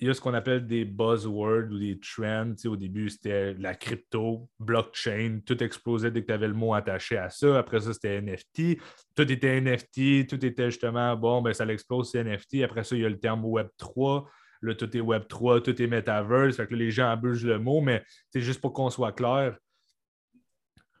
il 0.00 0.08
y 0.08 0.10
a 0.10 0.14
ce 0.14 0.20
qu'on 0.20 0.34
appelle 0.34 0.66
des 0.66 0.84
buzzwords 0.84 1.70
ou 1.70 1.78
des 1.78 1.98
trends. 1.98 2.54
au 2.66 2.76
début, 2.76 3.08
c'était 3.08 3.54
la 3.54 3.74
crypto, 3.74 4.48
blockchain, 4.58 5.40
tout 5.46 5.62
explosait 5.62 6.10
dès 6.10 6.22
que 6.22 6.26
tu 6.26 6.32
avais 6.32 6.48
le 6.48 6.54
mot 6.54 6.74
attaché 6.74 7.16
à 7.16 7.30
ça. 7.30 7.58
Après 7.58 7.80
ça, 7.80 7.92
c'était 7.92 8.20
NFT. 8.20 8.78
Tout 9.14 9.30
était 9.30 9.60
NFT, 9.60 10.28
tout 10.28 10.44
était 10.44 10.70
justement, 10.70 11.16
bon, 11.16 11.42
ben, 11.42 11.54
ça 11.54 11.64
l'explose, 11.64 12.10
c'est 12.10 12.24
NFT. 12.24 12.64
Après 12.64 12.82
ça, 12.82 12.96
il 12.96 13.02
y 13.02 13.04
a 13.04 13.08
le 13.08 13.18
terme 13.18 13.44
Web3. 13.44 14.26
Là, 14.64 14.74
tout 14.74 14.96
est 14.96 15.00
Web3, 15.00 15.62
tout 15.62 15.80
est 15.80 15.86
Metaverse. 15.86 16.56
Fait 16.56 16.66
que 16.66 16.74
les 16.74 16.90
gens 16.90 17.10
abusent 17.10 17.44
le 17.44 17.58
mot, 17.58 17.80
mais 17.80 18.02
c'est 18.30 18.40
juste 18.40 18.60
pour 18.60 18.72
qu'on 18.72 18.90
soit 18.90 19.12
clair. 19.12 19.56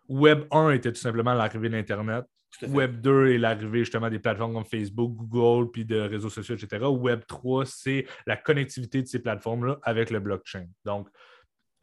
Web 0.08 0.44
1 0.50 0.70
était 0.70 0.92
tout 0.92 1.00
simplement 1.00 1.34
l'arrivée 1.34 1.70
d'Internet. 1.70 2.24
Web 2.62 3.00
2 3.00 3.32
est 3.32 3.38
l'arrivée 3.38 3.80
justement 3.80 4.08
des 4.08 4.18
plateformes 4.18 4.54
comme 4.54 4.64
Facebook, 4.64 5.12
Google, 5.16 5.70
puis 5.70 5.84
de 5.84 5.98
réseaux 5.98 6.28
sociaux, 6.28 6.54
etc. 6.54 6.84
Web 6.86 7.22
3, 7.26 7.66
c'est 7.66 8.06
la 8.26 8.36
connectivité 8.36 9.02
de 9.02 9.06
ces 9.06 9.18
plateformes-là 9.18 9.78
avec 9.82 10.10
le 10.10 10.20
blockchain. 10.20 10.66
Donc, 10.84 11.08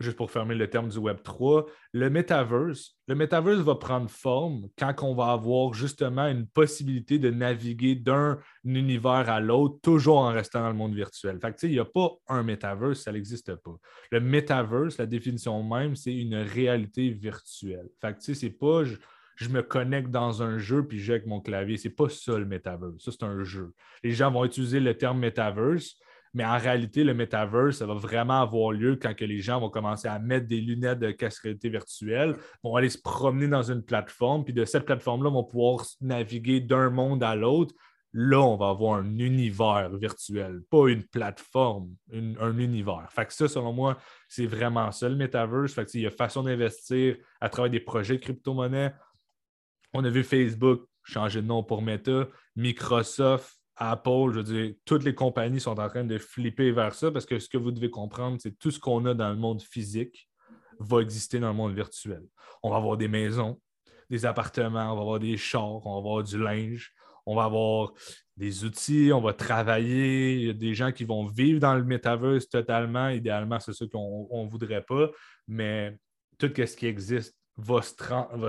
juste 0.02 0.18
pour 0.18 0.32
fermer 0.32 0.56
le 0.56 0.70
terme 0.70 0.90
du 0.90 0.98
Web 0.98 1.18
3, 1.24 1.66
le 1.94 2.10
metaverse, 2.10 2.98
le 3.08 3.16
metaverse 3.16 3.60
va 3.60 3.76
prendre 3.76 4.10
forme 4.10 4.68
quand 4.78 4.94
on 5.04 5.14
va 5.14 5.32
avoir 5.32 5.74
justement 5.74 6.28
une 6.28 6.48
possibilité 6.48 7.20
de 7.20 7.30
naviguer 7.30 7.96
d'un 7.96 8.40
univers 8.64 9.30
à 9.30 9.40
l'autre, 9.40 9.80
toujours 9.82 10.18
en 10.20 10.32
restant 10.32 10.62
dans 10.62 10.70
le 10.70 10.76
monde 10.76 10.96
virtuel. 10.96 11.40
Fait 11.40 11.54
que, 11.54 11.66
il 11.66 11.74
n'y 11.74 11.80
a 11.80 11.86
pas 11.86 12.12
un 12.28 12.44
metaverse, 12.44 13.02
ça 13.02 13.12
n'existe 13.12 13.56
pas. 13.56 13.76
Le 14.12 14.20
metaverse, 14.20 14.98
la 14.98 15.06
définition 15.06 15.64
même, 15.64 15.96
c'est 15.96 16.16
une 16.16 16.36
réalité 16.36 17.10
virtuelle. 17.10 17.90
Fait 18.00 18.14
que, 18.14 18.34
c'est 18.34 18.50
pas 18.50 18.84
je, 18.84 19.50
me 19.50 19.62
connecte 19.62 20.12
dans 20.12 20.44
un 20.44 20.60
jeu 20.60 20.86
puis 20.86 21.00
j'ai 21.00 21.14
avec 21.14 21.26
mon 21.26 21.42
clavier. 21.42 21.78
C'est 21.78 21.90
pas 21.90 22.10
ça 22.10 22.38
le 22.38 22.46
metaverse. 22.46 23.04
Ça, 23.04 23.12
c'est 23.12 23.24
un 23.24 23.44
jeu. 23.44 23.74
Les 24.04 24.12
gens 24.12 24.32
vont 24.32 24.46
utiliser 24.46 24.80
le 24.80 24.96
terme 24.96 25.20
metaverse 25.20 25.96
mais 26.34 26.46
en 26.46 26.58
réalité, 26.58 27.04
le 27.04 27.14
metaverse, 27.14 27.78
ça 27.78 27.86
va 27.86 27.94
vraiment 27.94 28.42
avoir 28.42 28.72
lieu 28.72 28.96
quand 28.96 29.14
que 29.14 29.26
les 29.26 29.40
gens 29.40 29.60
vont 29.60 29.70
commencer 29.70 30.08
à 30.08 30.18
mettre 30.20 30.48
des 30.48 30.62
lunettes 30.62 31.00
de 31.00 31.12
casque 31.12 31.44
réalité 31.44 31.70
virtuelle, 31.70 32.38
vont 32.64 32.76
aller 32.76 32.90
se 32.90 32.98
promener 32.98 33.48
dans 33.48 33.64
une 33.64 33.84
plateforme, 33.84 34.46
puis 34.46 34.54
de 34.54 34.64
cette 34.64 34.86
plateforme-là, 34.86 35.30
vont 35.30 35.44
pouvoir 35.44 35.86
naviguer 36.00 36.62
d'un 36.62 36.90
monde 36.90 37.22
à 37.24 37.36
l'autre. 37.36 37.76
Là, 38.14 38.42
on 38.42 38.58
va 38.58 38.70
avoir 38.70 39.00
un 39.00 39.18
univers 39.20 39.90
virtuel, 39.98 40.62
pas 40.70 40.88
une 40.88 41.04
plateforme, 41.04 41.96
un 42.14 42.58
univers. 42.58 43.08
Fait 43.10 43.26
que 43.26 43.34
ça, 43.34 43.48
selon 43.48 43.72
moi, 43.74 43.98
c'est 44.28 44.46
vraiment 44.46 44.92
ça 44.92 45.08
le 45.08 45.16
metaverse. 45.16 45.74
Fait 45.74 45.86
que, 45.86 45.92
il 45.94 46.02
y 46.02 46.08
a 46.08 46.12
façon 46.12 46.44
d'investir 46.44 47.18
à 47.40 47.50
travers 47.50 47.72
des 47.72 47.80
projets 47.80 48.16
de 48.16 48.22
crypto-monnaie. 48.22 48.94
On 49.94 50.04
a 50.04 50.10
vu 50.10 50.24
Facebook 50.24 50.84
changer 51.04 51.42
de 51.42 51.48
nom 51.48 51.64
pour 51.64 51.82
Meta, 51.82 52.28
Microsoft 52.56 53.61
Apple, 53.84 54.32
je 54.32 54.40
veux 54.40 54.44
dire, 54.44 54.74
toutes 54.86 55.04
les 55.04 55.16
compagnies 55.16 55.60
sont 55.60 55.80
en 55.80 55.90
train 55.90 56.04
de 56.04 56.20
flipper 56.20 56.72
vers 56.72 56.94
ça 56.94 57.10
parce 57.10 57.26
que 57.26 57.40
ce 57.40 57.50
que 57.50 57.58
vous 57.58 57.72
devez 57.72 57.90
comprendre, 57.90 58.38
c'est 58.40 58.58
tout 58.60 58.70
ce 58.70 58.80
qu'on 58.80 59.06
a 59.06 59.16
dans 59.16 59.30
le 59.30 59.38
monde 59.38 59.60
physique 59.64 60.30
va 60.80 61.02
exister 61.02 61.40
dans 61.40 61.48
le 61.48 61.56
monde 61.56 61.74
virtuel. 61.74 62.22
On 62.62 62.70
va 62.70 62.78
avoir 62.78 62.96
des 62.96 63.08
maisons, 63.08 63.60
des 64.12 64.28
appartements, 64.28 64.94
on 64.94 64.96
va 64.96 65.02
avoir 65.02 65.20
des 65.20 65.36
chars, 65.36 65.84
on 65.88 65.94
va 65.94 65.98
avoir 65.98 66.24
du 66.24 66.38
linge, 66.38 66.94
on 67.26 67.36
va 67.36 67.46
avoir 67.46 67.94
des 68.38 68.66
outils, 68.66 69.12
on 69.12 69.20
va 69.20 69.34
travailler. 69.34 70.36
Il 70.36 70.46
y 70.46 70.50
a 70.52 70.54
des 70.54 70.76
gens 70.76 70.92
qui 70.92 71.04
vont 71.04 71.26
vivre 71.26 71.60
dans 71.60 71.74
le 71.74 71.84
metaverse 71.84 72.50
totalement. 72.50 73.10
Idéalement, 73.10 73.60
c'est 73.60 73.74
ce 73.74 73.86
qu'on 73.86 74.28
ne 74.32 74.50
voudrait 74.50 74.84
pas, 74.84 75.10
mais 75.48 75.98
tout 76.38 76.52
ce 76.56 76.76
qui 76.76 76.86
existe 76.86 77.36
va 77.58 77.82
se, 77.82 77.96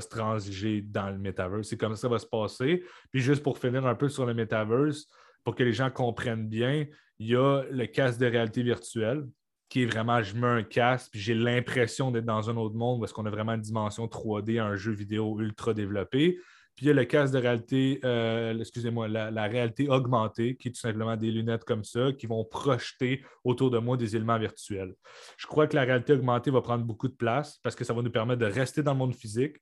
transiger 0.09 0.83
dans 0.83 1.09
le 1.09 1.18
metaverse. 1.18 1.68
C'est 1.68 1.79
comme 1.79 1.97
ça 1.97 2.09
va 2.09 2.18
se 2.18 2.27
passer. 2.27 2.85
Puis 3.11 3.23
juste 3.23 3.42
pour 3.42 3.57
finir 3.59 3.87
un 3.87 3.95
peu 3.95 4.11
sur 4.11 4.27
le 4.27 4.35
metaverse, 4.35 5.07
pour 5.44 5.55
que 5.55 5.62
les 5.62 5.72
gens 5.72 5.90
comprennent 5.90 6.48
bien, 6.48 6.87
il 7.18 7.28
y 7.28 7.37
a 7.37 7.62
le 7.70 7.87
casque 7.87 8.18
de 8.18 8.26
réalité 8.26 8.62
virtuelle 8.62 9.26
qui 9.72 9.85
est 9.85 9.87
vraiment, 9.87 10.22
je 10.22 10.37
mets 10.37 10.46
un 10.46 10.62
casque, 10.62 11.12
puis 11.12 11.20
j'ai 11.20 11.35
l'impression 11.35 12.11
d'être 12.11 12.26
dans 12.26 12.50
un 12.50 12.57
autre 12.59 12.74
monde 12.74 13.00
parce 13.00 13.11
qu'on 13.11 13.24
a 13.24 13.31
vraiment 13.31 13.55
une 13.55 13.62
dimension 13.62 14.07
3D, 14.07 14.61
un 14.61 14.76
jeu 14.76 14.92
vidéo 14.92 15.40
ultra 15.40 15.72
développé. 15.72 16.38
Puis 16.76 16.85
il 16.85 16.88
y 16.88 16.90
a 16.90 16.94
le 16.94 17.07
casque 17.07 17.33
de 17.33 17.38
réalité, 17.38 17.98
euh, 18.05 18.59
excusez-moi, 18.59 19.09
la, 19.09 19.46
réalité 19.46 19.88
augmentée, 19.88 20.57
qui 20.57 20.68
est 20.68 20.72
tout 20.72 20.81
simplement 20.81 21.16
des 21.16 21.31
lunettes 21.31 21.64
comme 21.64 21.85
ça, 21.85 22.12
qui 22.12 22.26
vont 22.26 22.44
projeter 22.44 23.24
autour 23.44 23.70
de 23.70 23.78
moi 23.78 23.96
des 23.96 24.14
éléments 24.14 24.38
virtuels. 24.38 24.94
Je 25.38 25.46
crois 25.46 25.66
que 25.66 25.74
la 25.74 25.85
réalité 25.85 26.12
augmentée 26.12 26.50
va 26.50 26.61
prendre 26.61 26.85
beaucoup 26.85 27.09
de 27.09 27.14
place 27.14 27.59
parce 27.62 27.74
que 27.74 27.85
ça 27.85 27.94
va 27.94 28.02
nous 28.02 28.11
permettre 28.11 28.40
de 28.40 28.52
rester 28.52 28.83
dans 28.83 28.92
le 28.92 28.98
monde 28.98 29.14
physique, 29.14 29.57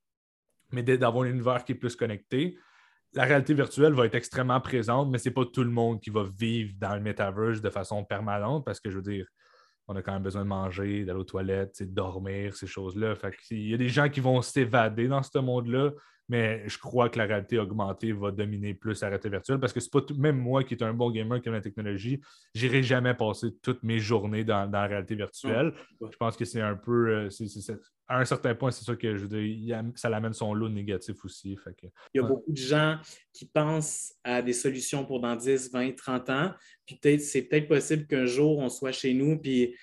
mais 0.73 0.83
d'avoir 0.83 1.25
un 1.25 1.31
univers 1.31 1.65
qui 1.65 1.71
est 1.71 1.77
plus 1.77 1.95
connecté. 1.95 2.57
La 3.15 3.25
réalité 3.25 3.55
virtuelle 3.55 3.93
va 3.93 4.07
être 4.07 4.15
extrêmement 4.15 4.61
présente, 4.61 5.11
mais 5.11 5.19
ce 5.19 5.29
n'est 5.29 5.35
pas 5.35 5.45
tout 5.45 5.65
le 5.65 5.71
monde 5.71 6.01
qui 6.01 6.11
va 6.11 6.25
vivre 6.39 6.73
dans 6.79 6.95
le 6.95 7.01
metaverse 7.01 7.61
de 7.61 7.71
façon 7.71 8.05
permanente 8.05 8.65
parce 8.65 8.79
que 8.79 8.89
je 8.91 8.97
veux 8.97 9.03
dire, 9.03 9.27
on 9.89 9.97
a 9.97 10.03
quand 10.03 10.13
même 10.13 10.23
besoin 10.23 10.43
de 10.43 10.49
manger, 10.49 11.05
d'aller 11.05 11.19
aux 11.19 11.25
toilettes, 11.25 11.83
de 11.83 11.93
dormir, 11.93 12.55
ces 12.55 12.69
choses-là. 12.69 13.15
Il 13.51 13.71
y 13.71 13.75
a 13.75 13.77
des 13.77 13.89
gens 13.89 14.09
qui 14.09 14.21
vont 14.21 14.41
s'évader 14.41 15.09
dans 15.09 15.23
ce 15.23 15.39
monde-là, 15.39 15.91
mais 16.31 16.63
je 16.69 16.79
crois 16.79 17.09
que 17.09 17.19
la 17.19 17.27
réalité 17.27 17.59
augmentée 17.59 18.13
va 18.13 18.31
dominer 18.31 18.73
plus 18.73 19.01
la 19.01 19.09
réalité 19.09 19.29
virtuelle 19.29 19.59
parce 19.59 19.73
que 19.73 19.81
c'est 19.81 19.91
pas 19.91 20.01
tout, 20.01 20.15
même 20.15 20.39
moi 20.39 20.63
qui 20.63 20.75
est 20.75 20.83
un 20.85 20.95
bon 20.95 21.11
gamer 21.11 21.43
qui 21.43 21.49
aime 21.49 21.57
la 21.57 21.61
technologie, 21.61 22.21
j'irai 22.55 22.85
jamais 22.85 23.15
passer 23.15 23.49
toutes 23.61 23.83
mes 23.83 23.99
journées 23.99 24.45
dans, 24.45 24.71
la 24.71 24.87
réalité 24.87 25.17
virtuelle. 25.17 25.75
Je 26.01 26.17
pense 26.17 26.37
que 26.37 26.45
c'est 26.45 26.61
un 26.61 26.77
peu, 26.77 27.09
euh, 27.09 27.29
à 28.07 28.21
un 28.21 28.25
certain 28.25 28.55
point, 28.55 28.71
c'est 28.71 28.85
ça 28.85 28.95
que 28.95 29.17
je 29.17 29.27
veux 29.27 29.93
ça 29.97 30.09
l'amène 30.09 30.33
son 30.33 30.55
lot 30.55 30.69
négatif 30.69 31.25
aussi. 31.25 31.59
Il 32.15 32.21
y 32.21 32.21
a 32.21 32.23
beaucoup 32.23 32.53
de 32.53 32.57
gens 32.57 32.99
qui 33.33 33.47
pensent 33.47 34.15
à 34.23 34.41
des 34.41 34.53
solutions 34.53 35.05
pour 35.05 35.21
dans 35.21 35.35
10, 35.35 35.73
20, 35.73 35.97
30 35.97 36.31
ans. 36.31 36.53
Puis 36.87 36.97
peut-être, 37.03 37.23
c'est 37.23 37.43
peut-être 37.43 37.67
possible 37.67 38.07
qu'un 38.07 38.27
jour 38.27 38.59
on 38.59 38.69
soit 38.69 38.93
chez 38.93 39.15
nous, 39.15 39.37
puis 39.37 39.75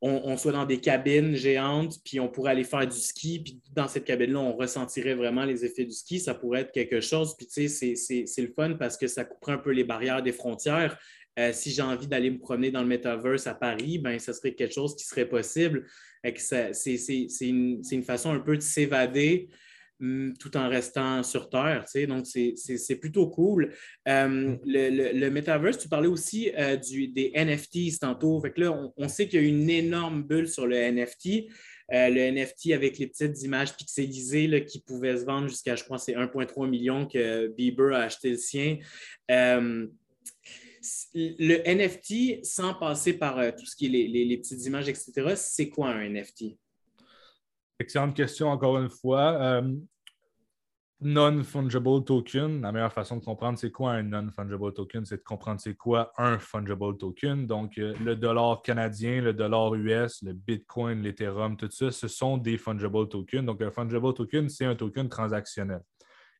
on, 0.00 0.36
soit 0.36 0.52
dans 0.52 0.64
des 0.64 0.78
cabines 0.78 1.34
géantes, 1.34 1.96
puis 2.04 2.20
on 2.20 2.28
pourrait 2.28 2.52
aller 2.52 2.64
faire 2.64 2.86
du 2.86 2.96
ski, 2.96 3.40
puis 3.40 3.60
dans 3.72 3.88
cette 3.88 4.04
cabine-là, 4.04 4.38
on 4.38 4.56
ressentirait 4.56 5.14
vraiment 5.14 5.44
les 5.44 5.64
effets 5.64 5.84
du 5.84 5.92
ski. 5.92 6.20
Ça 6.20 6.34
pourrait 6.34 6.60
être 6.60 6.72
quelque 6.72 7.00
chose. 7.00 7.36
Puis 7.36 7.46
tu 7.46 7.68
sais, 7.68 7.96
c'est 7.96 8.42
le 8.42 8.52
fun 8.54 8.74
parce 8.74 8.96
que 8.96 9.08
ça 9.08 9.24
couperait 9.24 9.52
un 9.52 9.58
peu 9.58 9.72
les 9.72 9.84
barrières 9.84 10.22
des 10.22 10.32
frontières. 10.32 10.98
Euh, 11.38 11.52
si 11.52 11.70
j'ai 11.70 11.82
envie 11.82 12.06
d'aller 12.06 12.30
me 12.30 12.38
promener 12.38 12.70
dans 12.70 12.82
le 12.82 12.88
metaverse 12.88 13.46
à 13.46 13.54
Paris, 13.54 13.98
ben, 13.98 14.18
ça 14.18 14.32
serait 14.32 14.54
quelque 14.54 14.74
chose 14.74 14.96
qui 14.96 15.04
serait 15.04 15.28
possible. 15.28 15.86
C'est 16.24 17.30
une, 17.40 17.82
une, 17.90 18.02
façon 18.02 18.32
un 18.32 18.40
peu 18.40 18.56
de 18.56 18.62
s'évader 18.62 19.48
tout 20.38 20.56
en 20.56 20.68
restant 20.68 21.22
sur 21.22 21.48
Terre. 21.48 21.84
Donc, 22.08 22.26
c'est 22.26 22.96
plutôt 22.96 23.28
cool. 23.28 23.74
Euh, 24.06 24.56
le, 24.64 25.28
Metaverse, 25.30 25.78
tu 25.78 25.88
parlais 25.88 26.08
aussi 26.08 26.50
euh, 26.56 26.76
du, 26.76 27.08
des 27.08 27.32
NFTs 27.34 27.98
tantôt. 28.00 28.40
Fait 28.40 28.52
que 28.52 28.60
là, 28.60 28.92
on, 28.96 29.08
sait 29.08 29.28
qu'il 29.28 29.42
y 29.42 29.44
a 29.44 29.48
une 29.48 29.68
énorme 29.68 30.22
bulle 30.22 30.48
sur 30.48 30.66
le 30.66 30.76
NFT. 30.76 31.46
Euh, 31.90 32.10
le 32.10 32.30
NFT 32.30 32.72
avec 32.72 32.98
les 32.98 33.06
petites 33.06 33.42
images 33.42 33.74
pixelisées 33.74 34.64
qui 34.66 34.80
pouvaient 34.82 35.16
se 35.16 35.24
vendre 35.24 35.48
jusqu'à, 35.48 35.74
je 35.74 35.84
crois, 35.84 35.98
c'est 35.98 36.14
1,3 36.14 36.68
million 36.68 37.06
que 37.06 37.48
Bieber 37.48 37.94
a 37.94 38.02
acheté 38.02 38.30
le 38.30 38.36
sien 38.36 38.78
le 41.14 41.62
NFT, 41.66 42.44
sans 42.44 42.74
passer 42.74 43.14
par 43.14 43.38
euh, 43.38 43.50
tout 43.50 43.66
ce 43.66 43.76
qui 43.76 43.86
est 43.86 43.88
les, 43.88 44.36
petites 44.36 44.64
images, 44.66 44.88
etc., 44.88 45.34
c'est 45.36 45.68
quoi 45.68 45.88
un 45.88 46.08
NFT? 46.08 46.56
Excellente 47.78 48.14
question, 48.14 48.48
encore 48.48 48.78
une 48.78 48.90
fois. 48.90 49.40
Euh, 49.40 49.76
non-fungible 51.00 52.04
token, 52.04 52.60
la 52.60 52.72
meilleure 52.72 52.92
façon 52.92 53.18
de 53.18 53.24
comprendre 53.24 53.56
c'est 53.56 53.70
quoi 53.70 53.92
un 53.92 54.02
non-fungible 54.02 54.72
token, 54.72 55.04
c'est 55.04 55.18
de 55.18 55.22
comprendre 55.22 55.60
c'est 55.60 55.76
quoi 55.76 56.12
un 56.18 56.40
fungible 56.40 56.96
token. 56.98 57.46
Donc, 57.46 57.78
euh, 57.78 57.94
le 58.04 58.16
dollar 58.16 58.62
canadien, 58.62 59.20
le 59.22 59.32
dollar 59.32 59.74
US, 59.76 60.22
le 60.22 60.32
Bitcoin, 60.32 61.02
l'Ethereum, 61.02 61.56
tout 61.56 61.70
ça, 61.70 61.92
ce 61.92 62.08
sont 62.08 62.36
des 62.36 62.58
fungible 62.58 63.08
tokens. 63.08 63.46
Donc, 63.46 63.62
un 63.62 63.70
fungible 63.70 64.12
token, 64.12 64.48
c'est 64.48 64.64
un 64.64 64.74
token 64.74 65.08
transactionnel. 65.08 65.82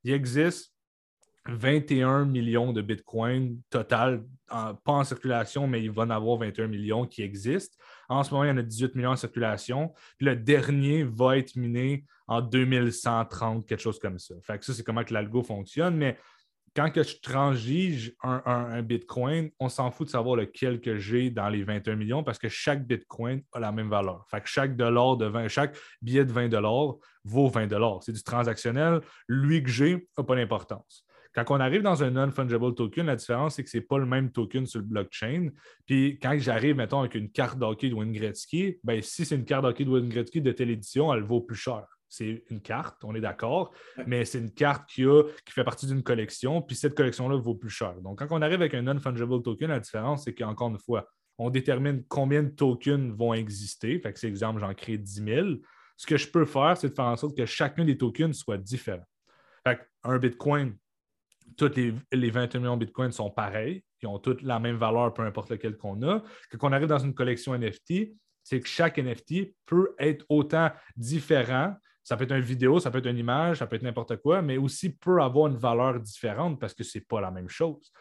Il 0.03 0.13
existe 0.13 0.75
21 1.49 2.27
millions 2.27 2.73
de 2.73 2.83
Bitcoin 2.83 3.61
total, 3.71 4.23
pas 4.49 4.79
en 4.87 5.05
circulation, 5.05 5.67
mais 5.67 5.83
il 5.83 5.91
va 5.91 6.03
en 6.03 6.11
avoir 6.11 6.39
21 6.39 6.67
millions 6.69 7.07
qui 7.07 7.23
existent. 7.23 7.77
En 8.09 8.23
ce 8.23 8.31
moment, 8.31 8.45
il 8.45 8.49
y 8.49 8.51
en 8.51 8.59
a 8.59 8.63
18 8.63 8.95
millions 8.95 9.11
en 9.11 9.17
circulation. 9.17 9.93
le 10.21 10.37
dernier 10.37 11.05
va 11.05 11.39
être 11.39 11.57
miné 11.57 12.05
en 12.27 12.43
2130, 12.43 13.67
quelque 13.67 13.81
chose 13.81 13.99
comme 13.99 14.19
ça. 14.19 14.35
Fait 14.43 14.59
que 14.59 14.65
ça, 14.65 14.75
c'est 14.75 14.85
comment 14.85 15.03
que 15.03 15.15
l'algo 15.15 15.43
fonctionne. 15.43 15.97
Mais 15.97 16.19
quand 16.77 16.91
que 16.91 17.03
je 17.03 17.17
transige 17.21 18.15
un, 18.23 18.83
Bitcoin, 18.83 19.51
on 19.59 19.71
s'en 19.71 19.91
fout 19.91 20.07
de 20.07 20.13
savoir 20.13 20.37
lequel 20.37 20.81
que 20.81 20.97
j'ai 20.97 21.31
dans 21.31 21.49
les 21.49 21.65
21 21.65 21.97
millions 21.97 22.23
parce 22.23 22.39
que 22.39 22.49
chaque 22.49 22.87
Bitcoin 22.87 23.43
a 23.53 23.59
la 23.59 23.73
même 23.73 23.89
valeur. 23.89 24.27
Fait 24.31 24.41
que 24.41 24.49
chaque 24.49 24.77
dollar 24.77 25.17
de 25.17 25.27
20, 25.27 25.49
chaque 25.49 25.77
billet 26.03 26.25
de 26.25 26.33
20 26.33 26.49
dollars 26.49 26.97
vaut 27.25 27.49
20 27.49 27.67
dollars. 27.67 28.01
C'est 28.03 28.13
du 28.13 28.23
transactionnel. 28.23 29.01
Lui 29.27 29.63
que 29.63 29.71
j'ai 29.71 30.09
n'a 30.17 30.25
pas 30.25 30.37
d'importance. 30.37 31.05
Quand 31.45 31.57
on 31.57 31.61
arrive 31.61 31.83
dans 31.83 32.03
un 32.03 32.11
non-fungible 32.11 32.75
token, 32.75 33.07
la 33.07 33.17
différence, 33.17 33.57
c'est 33.57 33.65
que 33.65 33.71
ce 33.71 33.79
n'est 33.79 33.85
pas 33.85 33.99
le 33.99 34.07
même 34.07 34.31
token 34.31 34.67
sur 34.67 34.81
le 34.81 34.87
blockchain. 34.87 35.51
Puis 35.87 36.19
quand 36.21 36.37
j'arrive, 36.39 36.77
mettons, 36.77 37.01
avec 37.01 37.15
une 37.15 37.31
carte 37.31 37.59
d'hockey 37.59 37.91
de 37.91 37.95
Wayne 37.95 38.13
Gretzky, 38.13 38.79
ben, 38.83 39.01
si 39.03 39.25
c'est 39.25 39.37
une 39.37 39.45
carte 39.45 39.65
d'hockey 39.65 39.85
de 39.85 39.91
Wayne 39.91 40.09
Gretzky 40.09 40.41
de 40.41 40.53
telle 40.53 40.71
édition, 40.71 41.13
elle 41.13 41.23
vaut 41.23 41.41
plus 41.41 41.57
cher. 41.57 41.85
C'est 42.09 42.43
une 42.51 42.61
carte, 42.61 43.05
on 43.05 43.15
est 43.15 43.21
d'accord, 43.21 43.73
mais 44.07 44.25
c'est 44.25 44.39
une 44.39 44.51
carte 44.51 44.89
qui, 44.89 45.05
a, 45.05 45.23
qui 45.45 45.53
fait 45.53 45.65
partie 45.65 45.87
d'une 45.87 46.03
collection, 46.03 46.63
puis 46.63 46.75
cette 46.75 46.95
collection-là 46.95 47.37
vaut 47.37 47.55
plus 47.55 47.69
cher. 47.69 47.95
Donc, 48.01 48.19
quand 48.19 48.29
on 48.31 48.41
arrive 48.41 48.61
avec 48.61 48.73
un 48.75 48.83
non-fungible 48.83 49.43
token, 49.43 49.69
la 49.69 49.81
différence, 49.81 50.25
c'est 50.25 50.35
qu'encore 50.35 50.71
une 50.71 50.79
fois, 50.79 51.07
on 51.37 51.51
détermine 51.51 52.03
combien 52.09 52.43
de 52.43 52.49
tokens 52.49 53.15
vont 53.15 53.35
exister. 53.35 54.01
Fait 54.01 54.13
que, 54.13 54.19
c'est 54.19 54.27
exemple, 54.27 54.61
j'en 54.61 54.73
crée 54.75 54.99
10 54.99 55.23
000. 55.23 55.49
Ce 55.97 56.07
que 56.07 56.17
je 56.17 56.29
peux 56.29 56.47
faire, 56.47 56.77
c'est 56.77 56.89
de 56.89 56.95
faire 56.95 57.05
en 57.05 57.17
sorte 57.17 57.37
que 57.37 57.47
chacun 57.47 57.85
des 57.85 57.97
tokens 57.97 58.37
soit 58.37 58.59
différent. 58.59 59.05
Fait 59.67 59.81
un 60.03 60.19
Bitcoin, 60.19 60.77
tous 61.59 61.75
les, 61.77 61.95
les 62.13 62.31
21 62.31 62.61
millions 62.61 62.77
de 62.77 62.85
Bitcoin 62.85 63.13
sont 63.13 63.31
pareils, 63.31 63.83
ils 64.03 64.07
ont 64.07 64.19
toutes 64.19 64.43
la 64.43 64.59
même 64.59 64.77
valeur, 64.77 65.13
peu 65.13 65.23
importe 65.23 65.51
lequel 65.51 65.77
qu'on 65.77 66.03
a. 66.03 66.23
Quand 66.51 66.69
on 66.69 66.73
arrive 66.73 66.89
dans 66.89 66.99
une 66.99 67.15
collection 67.15 67.57
NFT, 67.57 68.13
c'est 68.43 68.61
que 68.61 68.69
chaque 68.69 68.99
NFT 68.99 69.55
peut 69.67 69.95
être 69.99 70.25
autant 70.29 70.71
différent. 70.97 71.75
Ça 72.03 72.17
peut 72.17 72.25
être 72.25 72.33
une 72.33 72.41
vidéo, 72.41 72.81
ça 72.81 72.91
peut 72.91 72.99
être 72.99 73.07
une 73.07 73.19
image, 73.19 73.59
ça 73.59 73.67
peut 73.67 73.77
être 73.77 73.83
n'importe 73.83 74.17
quoi, 74.17 74.41
mais 74.41 74.57
aussi 74.57 74.97
peut 74.97 75.21
avoir 75.21 75.49
une 75.49 75.59
valeur 75.59 76.01
différente 76.01 76.59
parce 76.59 76.73
que 76.73 76.83
ce 76.83 76.97
n'est 76.97 77.05
pas 77.05 77.21
la 77.21 77.31
même 77.31 77.51
chose. 77.51 77.93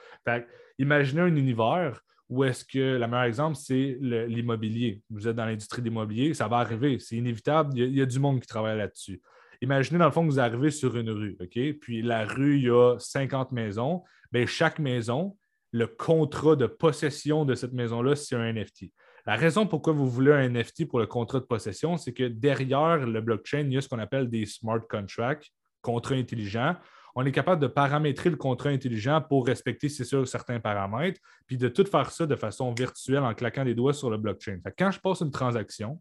imaginez 0.77 1.21
un 1.21 1.35
univers 1.35 1.99
où 2.29 2.43
est-ce 2.43 2.63
que, 2.63 2.97
le 2.97 3.07
meilleur 3.07 3.23
exemple, 3.23 3.57
c'est 3.57 3.97
l'immobilier. 3.99 5.01
Vous 5.09 5.27
êtes 5.27 5.35
dans 5.35 5.45
l'industrie 5.45 5.81
de 5.81 5.87
l'immobilier, 5.87 6.33
ça 6.33 6.47
va 6.47 6.57
arriver, 6.57 6.99
c'est 6.99 7.15
inévitable, 7.15 7.77
il 7.77 7.97
y, 7.97 8.01
a, 8.01 8.05
du 8.05 8.19
monde 8.19 8.39
qui 8.39 8.47
travaille 8.47 8.77
là-dessus. 8.77 9.21
Imaginez 9.61 9.99
dans 9.99 10.05
le 10.05 10.11
fond 10.11 10.25
que 10.25 10.31
vous 10.31 10.39
arrivez 10.39 10.71
sur 10.71 10.95
une 10.97 11.09
rue, 11.09 11.37
OK? 11.39 11.79
Puis 11.79 12.01
la 12.01 12.25
rue, 12.25 12.57
il 12.57 12.65
y 12.65 12.69
a 12.69 12.97
50 12.99 13.51
maisons. 13.51 14.03
Bien, 14.31 14.45
chaque 14.45 14.79
maison, 14.79 15.37
le 15.71 15.87
contrat 15.87 16.55
de 16.55 16.67
possession 16.67 17.45
de 17.45 17.55
cette 17.55 17.73
maison-là, 17.73 18.15
c'est 18.15 18.35
un 18.35 18.53
NFT. 18.53 18.91
La 19.25 19.35
raison 19.35 19.67
pourquoi 19.67 19.93
vous 19.93 20.09
voulez 20.09 20.31
un 20.31 20.47
NFT 20.49 20.87
pour 20.87 20.99
le 20.99 21.05
contrat 21.05 21.39
de 21.39 21.45
possession, 21.45 21.97
c'est 21.97 22.13
que 22.13 22.23
derrière 22.23 23.05
le 23.05 23.19
blockchain, 23.19 23.65
il 23.65 23.73
y 23.73 23.77
a 23.77 23.81
ce 23.81 23.89
qu'on 23.89 23.99
appelle 23.99 24.29
des 24.29 24.45
smart 24.45 24.79
contracts, 24.89 25.51
contrats 25.81 26.15
intelligents. 26.15 26.75
On 27.13 27.25
est 27.25 27.31
capable 27.31 27.61
de 27.61 27.67
paramétrer 27.67 28.29
le 28.29 28.37
contrat 28.37 28.69
intelligent 28.69 29.21
pour 29.21 29.45
respecter, 29.45 29.89
c'est 29.89 30.05
sûr, 30.05 30.25
certains 30.27 30.59
paramètres, 30.59 31.19
puis 31.45 31.57
de 31.57 31.67
tout 31.67 31.85
faire 31.85 32.11
ça 32.11 32.25
de 32.25 32.35
façon 32.35 32.71
virtuelle 32.73 33.23
en 33.23 33.33
claquant 33.33 33.65
des 33.65 33.75
doigts 33.75 33.93
sur 33.93 34.09
le 34.09 34.17
blockchain. 34.17 34.59
quand 34.77 34.91
je 34.91 34.99
passe 34.99 35.21
une 35.21 35.31
transaction 35.31 35.99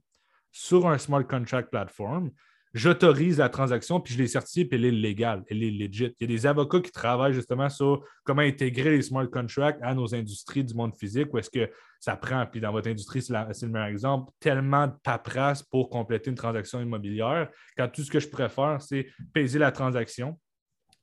sur 0.53 0.87
un 0.87 0.99
smart 0.99 1.27
contract 1.27 1.71
platform, 1.71 2.31
j'autorise 2.77 3.39
la 3.39 3.49
transaction, 3.49 4.01
puis 4.01 4.13
je 4.13 4.19
l'ai 4.19 4.27
certifiée, 4.27 4.67
puis 4.67 4.79
elle 4.79 4.85
est 4.85 4.91
légale, 4.91 5.43
elle 5.49 5.63
est 5.63 5.71
legit. 5.71 6.15
Il 6.21 6.31
y 6.31 6.35
a 6.35 6.37
des 6.37 6.47
avocats 6.47 6.81
qui 6.81 6.93
travaillent 6.93 7.33
justement 7.33 7.71
sur 7.71 8.05
comment 8.23 8.43
intégrer 8.43 8.91
les 8.91 9.01
smart 9.01 9.27
contracts 9.31 9.81
à 9.83 9.95
nos 9.95 10.15
industries 10.15 10.63
du 10.63 10.75
monde 10.75 10.95
physique, 10.95 11.33
où 11.33 11.39
est-ce 11.39 11.49
que 11.49 11.71
ça 12.01 12.17
prend, 12.17 12.45
puis 12.45 12.61
dans 12.61 12.73
votre 12.73 12.91
industrie, 12.91 13.23
c'est 13.23 13.33
le 13.33 13.69
meilleur 13.69 13.89
exemple, 13.89 14.31
tellement 14.39 14.89
de 14.89 14.93
paperasse 15.03 15.63
pour 15.63 15.89
compléter 15.89 16.29
une 16.29 16.37
transaction 16.37 16.79
immobilière, 16.81 17.49
quand 17.79 17.89
tout 17.89 18.03
ce 18.03 18.11
que 18.11 18.21
je 18.21 18.29
préfère, 18.29 18.83
c'est 18.83 19.07
payer 19.33 19.59
la 19.59 19.73
transaction, 19.73 20.39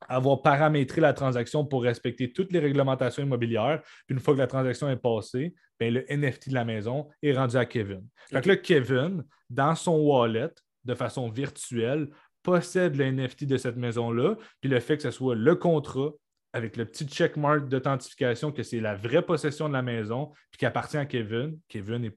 avoir 0.07 0.43
paramétré 0.43 1.01
la 1.01 1.13
transaction 1.13 1.65
pour 1.65 1.81
respecter 1.81 2.31
toutes 2.31 2.51
les 2.51 2.59
réglementations 2.59 3.23
immobilières. 3.23 3.81
Puis 4.05 4.13
une 4.13 4.19
fois 4.19 4.35
que 4.35 4.39
la 4.39 4.47
transaction 4.47 4.89
est 4.89 4.97
passée, 4.97 5.55
bien, 5.79 5.89
le 5.89 6.05
NFT 6.07 6.49
de 6.49 6.53
la 6.53 6.65
maison 6.65 7.09
est 7.23 7.33
rendu 7.33 7.57
à 7.57 7.65
Kevin. 7.65 8.05
Donc 8.31 8.45
là, 8.45 8.57
Kevin, 8.57 9.23
dans 9.49 9.73
son 9.73 9.95
wallet, 9.97 10.51
de 10.85 10.95
façon 10.95 11.29
virtuelle 11.29 12.09
possède 12.43 12.95
le 12.95 13.11
NFT 13.11 13.45
de 13.45 13.57
cette 13.57 13.77
maison-là, 13.77 14.35
puis 14.59 14.69
le 14.69 14.79
fait 14.79 14.97
que 14.97 15.03
ce 15.03 15.11
soit 15.11 15.35
le 15.35 15.55
contrat 15.55 16.11
avec 16.53 16.77
le 16.77 16.85
petit 16.85 17.05
checkmark 17.05 17.67
d'authentification 17.67 18.51
que 18.51 18.61
c'est 18.61 18.79
la 18.79 18.95
vraie 18.95 19.23
possession 19.23 19.67
de 19.67 19.73
la 19.73 19.81
maison, 19.81 20.31
puis 20.51 20.59
qui 20.59 20.65
appartient 20.65 20.97
à 20.97 21.05
Kevin. 21.05 21.57
Kevin 21.67 22.05
est, 22.05 22.13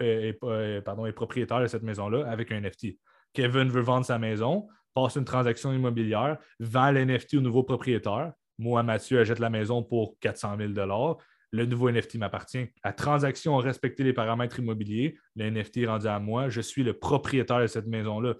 est 0.00 1.12
propriétaire 1.12 1.60
de 1.60 1.66
cette 1.66 1.82
maison-là 1.82 2.28
avec 2.28 2.52
un 2.52 2.60
NFT. 2.60 2.98
Kevin 3.32 3.68
veut 3.68 3.80
vendre 3.80 4.06
sa 4.06 4.18
maison, 4.18 4.68
passe 4.94 5.16
une 5.16 5.24
transaction 5.24 5.72
immobilière, 5.72 6.38
vend 6.60 6.92
l'NFT 6.92 7.34
au 7.34 7.40
nouveau 7.40 7.64
propriétaire. 7.64 8.32
Moi, 8.58 8.82
Mathieu, 8.82 9.20
achète 9.20 9.40
la 9.40 9.50
maison 9.50 9.82
pour 9.82 10.16
400 10.20 10.56
000 10.58 10.72
le 11.56 11.66
nouveau 11.66 11.90
NFT 11.90 12.16
m'appartient. 12.16 12.66
La 12.84 12.92
transaction 12.92 13.58
a 13.58 13.62
respecté 13.62 14.04
les 14.04 14.12
paramètres 14.12 14.58
immobiliers, 14.58 15.16
le 15.34 15.50
NFT 15.50 15.78
est 15.78 15.86
rendu 15.86 16.06
à 16.06 16.18
moi, 16.20 16.48
je 16.48 16.60
suis 16.60 16.84
le 16.84 16.92
propriétaire 16.92 17.60
de 17.60 17.66
cette 17.66 17.86
maison-là. 17.86 18.34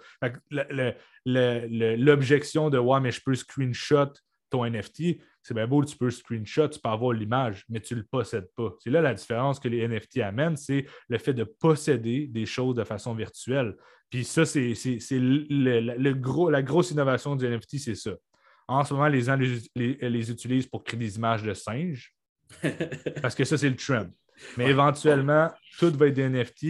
L'objection 1.24 2.70
de 2.70 2.78
Ouais, 2.78 3.00
mais 3.00 3.10
je 3.10 3.20
peux 3.24 3.34
screenshot 3.34 4.12
ton 4.50 4.64
NFT, 4.64 5.18
c'est 5.42 5.54
bien 5.54 5.66
beau, 5.66 5.84
tu 5.84 5.96
peux 5.96 6.10
screenshot, 6.10 6.68
tu 6.68 6.78
peux 6.80 6.88
avoir 6.88 7.12
l'image, 7.12 7.64
mais 7.68 7.80
tu 7.80 7.94
ne 7.94 8.00
le 8.00 8.06
possèdes 8.06 8.48
pas. 8.56 8.74
C'est 8.78 8.90
là 8.90 9.00
la 9.00 9.14
différence 9.14 9.58
que 9.58 9.68
les 9.68 9.86
NFT 9.86 10.18
amènent, 10.18 10.56
c'est 10.56 10.86
le 11.08 11.18
fait 11.18 11.34
de 11.34 11.44
posséder 11.44 12.26
des 12.28 12.46
choses 12.46 12.76
de 12.76 12.84
façon 12.84 13.14
virtuelle. 13.14 13.76
Puis 14.08 14.24
ça, 14.24 14.44
c'est 14.44 14.74
le, 15.10 16.12
gros, 16.12 16.48
la 16.48 16.62
grosse 16.62 16.92
innovation 16.92 17.34
du 17.34 17.46
NFT, 17.46 17.78
c'est 17.78 17.94
ça. 17.96 18.12
En 18.68 18.84
ce 18.84 18.94
moment, 18.94 19.08
les 19.08 19.22
gens 19.22 19.36
les 19.36 20.30
utilisent 20.30 20.66
pour 20.66 20.84
créer 20.84 20.98
des 20.98 21.16
images 21.16 21.42
de 21.42 21.54
singes 21.54 22.15
parce 23.22 23.34
que 23.34 23.44
ça, 23.44 23.59
c'est 23.59 23.68
le 23.68 23.76
trend. 23.76 24.07
Mais 24.57 24.66
éventuellement, 24.68 25.51
tout 25.78 25.92
va 25.97 26.09
être 26.09 26.14
des 26.14 26.28
NFT. 26.28 26.62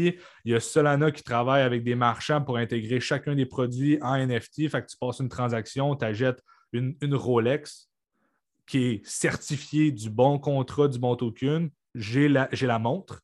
Il 0.45 0.53
y 0.53 0.55
a 0.55 0.61
Solana 0.61 1.11
qui 1.11 1.23
travaille 1.23 1.63
avec 1.63 1.83
des 1.83 1.95
marchands 1.95 2.43
pour 2.43 2.57
intégrer 2.59 3.01
chacun 3.01 3.35
des 3.35 3.47
produits 3.47 3.99
en 4.03 4.17
NFT. 4.17 4.69
Fait 4.69 4.83
que 4.83 4.87
tu 4.87 4.97
passes 4.97 5.19
une 5.19 5.29
transaction, 5.29 5.97
tu 5.97 6.05
achètes 6.05 6.43
une, 6.73 6.97
Rolex 7.15 7.91
qui 8.67 8.85
est 8.85 9.07
certifiée 9.07 9.93
du 9.93 10.11
bon 10.11 10.39
contrat, 10.39 10.89
du 10.89 10.99
bon 10.99 11.17
token. 11.17 11.71
J'ai 11.95 12.29
la, 12.29 12.49
la 12.53 12.79
montre 12.79 13.23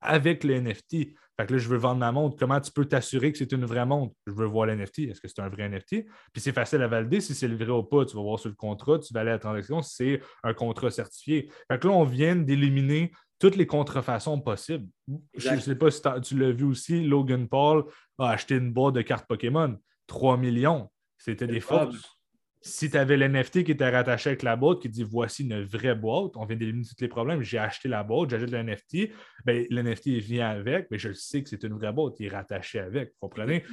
avec 0.00 0.44
le 0.44 0.60
NFT. 0.60 1.14
Fait 1.38 1.46
que 1.46 1.54
là, 1.54 1.58
je 1.58 1.68
veux 1.68 1.78
vendre 1.78 2.00
ma 2.00 2.12
montre. 2.12 2.36
Comment 2.38 2.60
tu 2.60 2.70
peux 2.70 2.84
t'assurer 2.84 3.32
que 3.32 3.38
c'est 3.38 3.52
une 3.52 3.64
vraie 3.64 3.86
montre? 3.86 4.14
Je 4.26 4.32
veux 4.32 4.46
voir 4.46 4.66
l'NFT. 4.66 5.00
Est-ce 5.00 5.20
que 5.20 5.28
c'est 5.28 5.40
un 5.40 5.48
vrai 5.48 5.68
NFT? 5.68 6.04
Puis 6.32 6.42
c'est 6.42 6.52
facile 6.52 6.82
à 6.82 6.88
valider 6.88 7.20
si 7.20 7.34
c'est 7.34 7.48
le 7.48 7.56
vrai 7.56 7.70
ou 7.70 7.82
pas. 7.82 8.04
Tu 8.04 8.16
vas 8.16 8.22
voir 8.22 8.38
sur 8.38 8.50
le 8.50 8.54
contrat, 8.54 8.98
tu 8.98 9.14
vas 9.14 9.20
aller 9.20 9.30
à 9.30 9.34
la 9.34 9.38
transaction 9.38 9.80
si 9.82 9.94
c'est 9.94 10.20
un 10.44 10.54
contrat 10.54 10.90
certifié. 10.90 11.50
Fait 11.70 11.78
que 11.78 11.88
là, 11.88 11.94
on 11.94 12.04
vient 12.04 12.36
d'éliminer 12.36 13.12
toutes 13.38 13.56
les 13.56 13.66
contrefaçons 13.66 14.40
possibles. 14.40 14.88
Je 15.34 15.50
ne 15.50 15.58
sais 15.58 15.74
pas 15.74 15.90
si 15.90 16.00
tu 16.22 16.38
l'as 16.38 16.52
vu 16.52 16.64
aussi, 16.64 17.02
Logan 17.02 17.48
Paul 17.48 17.86
a 18.18 18.28
acheté 18.28 18.56
une 18.56 18.72
boîte 18.72 18.94
de 18.94 19.02
cartes 19.02 19.26
Pokémon. 19.26 19.76
3 20.06 20.36
millions. 20.36 20.90
C'était 21.18 21.46
des 21.46 21.60
fausses. 21.60 22.21
Si 22.64 22.90
tu 22.90 22.96
avais 22.96 23.16
l'NFT 23.16 23.64
qui 23.64 23.72
était 23.72 23.88
rattaché 23.88 24.30
avec 24.30 24.42
la 24.44 24.54
boîte 24.54 24.80
qui 24.80 24.88
dit 24.88 25.02
voici 25.02 25.42
une 25.42 25.64
vraie 25.64 25.96
boîte, 25.96 26.36
on 26.36 26.44
vient 26.44 26.56
d'éliminer 26.56 26.84
tous 26.84 27.00
les 27.00 27.08
problèmes, 27.08 27.42
j'ai 27.42 27.58
acheté 27.58 27.88
la 27.88 28.04
boîte, 28.04 28.30
j'achète 28.30 28.52
le 28.52 28.62
NFT, 28.62 29.10
ben, 29.44 29.66
l'NFT 29.68 30.08
vient 30.20 30.48
avec, 30.48 30.86
mais 30.90 30.98
je 30.98 31.12
sais 31.12 31.42
que 31.42 31.48
c'est 31.48 31.64
une 31.64 31.74
vraie 31.74 31.92
boîte, 31.92 32.20
il 32.20 32.26
est 32.26 32.28
rattaché 32.28 32.78
avec. 32.78 33.10
Vous 33.10 33.28
comprenez? 33.28 33.64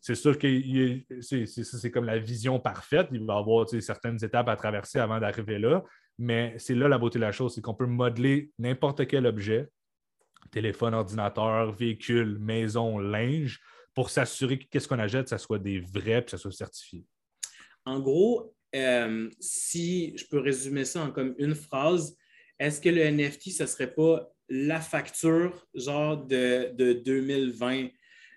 c'est 0.00 0.14
sûr 0.14 0.38
que 0.38 0.48
c'est 1.20 1.90
comme 1.90 2.04
la 2.04 2.18
vision 2.18 2.60
parfaite. 2.60 3.08
Il 3.10 3.24
va 3.24 3.34
y 3.34 3.38
avoir 3.38 3.68
certaines 3.68 4.24
étapes 4.24 4.48
à 4.48 4.56
traverser 4.56 5.00
avant 5.00 5.18
d'arriver 5.18 5.58
là, 5.58 5.82
mais 6.16 6.54
c'est 6.58 6.76
là 6.76 6.86
la 6.86 6.98
beauté 6.98 7.18
de 7.18 7.24
la 7.24 7.32
chose, 7.32 7.54
c'est 7.54 7.60
qu'on 7.60 7.74
peut 7.74 7.86
modeler 7.86 8.52
n'importe 8.60 9.08
quel 9.08 9.26
objet, 9.26 9.68
téléphone, 10.52 10.94
ordinateur, 10.94 11.72
véhicule, 11.72 12.38
maison, 12.38 12.98
linge, 12.98 13.60
pour 13.92 14.10
s'assurer 14.10 14.58
que 14.58 14.64
qu'est-ce 14.70 14.86
qu'on 14.86 14.98
achète, 14.98 15.28
ça 15.28 15.38
soit 15.38 15.58
des 15.58 15.80
vrais 15.80 16.18
et 16.18 16.24
que 16.24 16.30
ça 16.30 16.38
soit 16.38 16.52
certifié. 16.52 17.04
En 17.86 18.00
gros, 18.00 18.54
euh, 18.74 19.30
si 19.40 20.16
je 20.16 20.24
peux 20.26 20.38
résumer 20.38 20.84
ça 20.84 21.02
en 21.02 21.10
comme 21.10 21.34
une 21.38 21.54
phrase, 21.54 22.16
est-ce 22.58 22.80
que 22.80 22.88
le 22.88 23.02
NFT, 23.02 23.50
ce 23.50 23.62
ne 23.64 23.68
serait 23.68 23.92
pas 23.92 24.30
la 24.48 24.80
facture 24.80 25.66
genre 25.74 26.16
de, 26.16 26.72
2020? 27.04 27.88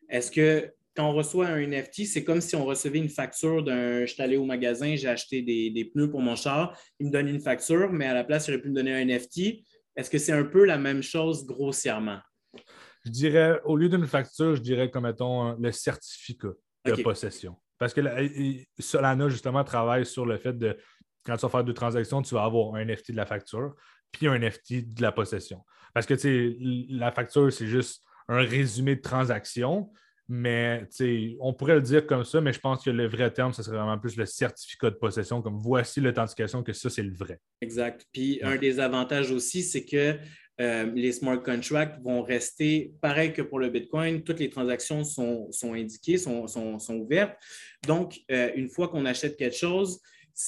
Est-ce 0.10 0.32
que 0.32 0.72
quand 0.96 1.10
on 1.10 1.14
reçoit 1.14 1.48
un 1.48 1.62
NFT, 1.62 2.06
c'est 2.06 2.24
comme 2.24 2.42
si 2.42 2.56
on 2.56 2.66
recevait 2.66 2.98
une 2.98 3.10
facture 3.10 3.64
d'un. 3.64 4.02
Je 4.02 4.14
suis 4.14 4.24
allé 4.24 4.36
au 4.36 4.46
magasin, 4.46 4.96
j'ai 4.96 5.08
acheté 5.08 5.44
des, 5.44 5.92
pneus 5.94 6.10
pour 6.10 6.22
mon 6.22 6.36
char, 6.36 6.76
il 7.00 7.08
me 7.08 7.12
donne 7.12 7.28
une 7.28 7.40
facture, 7.40 7.92
mais 7.92 8.06
à 8.06 8.16
la 8.16 8.24
place, 8.24 8.48
il 8.48 8.56
aurait 8.56 8.64
pu 8.64 8.70
me 8.70 8.76
donner 8.76 8.94
un 8.94 9.06
NFT. 9.06 9.64
Est-ce 9.96 10.10
que 10.10 10.18
c'est 10.18 10.32
un 10.32 10.44
peu 10.44 10.66
la 10.66 10.78
même 10.78 11.04
chose 11.04 11.46
grossièrement? 11.46 12.20
Je 13.06 13.12
dirais, 13.12 13.60
au 13.64 13.78
lieu 13.78 13.90
d'une 13.90 14.08
facture, 14.08 14.56
je 14.56 14.62
dirais 14.62 14.90
comme 14.90 15.04
mettons 15.04 15.54
le 15.54 15.72
certificat 15.72 16.54
de 16.86 17.04
possession. 17.04 17.56
Parce 17.78 17.94
que 17.94 18.02
Solana, 18.80 19.30
justement, 19.30 19.64
travaille 19.64 20.06
sur 20.06 20.26
le 20.26 20.38
fait 20.38 20.54
de, 20.54 20.78
quand 21.24 21.36
tu 21.36 21.42
vas 21.42 21.50
faire 21.50 21.64
deux 21.64 21.74
transactions, 21.74 22.22
tu 22.22 22.34
vas 22.34 22.44
avoir 22.44 22.76
un 22.76 22.86
NFT 22.86 23.12
de 23.12 23.18
la 23.18 23.26
facture, 23.26 23.76
puis 24.12 24.28
un 24.28 24.40
NFT 24.40 24.94
de 24.94 25.02
la 25.02 25.12
possession. 25.12 25.64
Parce 25.94 26.06
que, 26.06 26.16
la 26.90 27.12
facture, 27.12 27.52
c'est 27.52 27.68
juste 27.68 28.04
un 28.28 28.40
résumé 28.40 28.96
de 28.96 29.02
transaction, 29.02 29.92
mais 30.30 30.86
on 31.40 31.54
pourrait 31.54 31.76
le 31.76 31.82
dire 31.82 32.06
comme 32.06 32.26
ça, 32.26 32.42
mais 32.42 32.52
je 32.52 32.60
pense 32.60 32.84
que 32.84 32.90
le 32.90 33.08
vrai 33.08 33.32
terme, 33.32 33.54
ce 33.54 33.64
serait 33.64 33.78
vraiment 33.78 33.98
plus 33.98 34.18
le 34.18 34.26
certificat 34.26 34.90
de 34.90 34.96
possession, 34.96 35.42
comme 35.42 35.58
voici 35.58 36.02
l'authentification 36.02 36.64
que 36.64 36.74
ça, 36.74 36.90
c'est 36.90 37.04
le 37.04 37.14
vrai. 37.14 37.40
Exact. 37.62 38.06
Puis 38.12 38.40
un 38.44 38.58
des 38.58 38.80
avantages 38.80 39.32
aussi, 39.32 39.64
c'est 39.64 39.86
que 39.86 40.18
euh, 40.60 40.92
les 40.96 41.12
smart 41.12 41.42
contracts 41.42 42.02
vont 42.02 42.24
rester 42.24 42.94
pareil 43.02 43.34
que 43.34 43.42
pour 43.42 43.60
le 43.60 43.70
Bitcoin. 43.70 44.24
Toutes 44.24 44.40
les 44.40 44.50
transactions 44.50 45.04
sont, 45.04 45.50
indiquées, 45.74 46.18
sont, 46.18 46.48
ouvertes. 46.90 47.38
Donc, 47.86 48.20
euh, 48.32 48.52
une 48.56 48.70
fois 48.70 48.88
qu'on 48.88 49.06
achète 49.06 49.38
quelque 49.38 49.56
chose, 49.56 50.00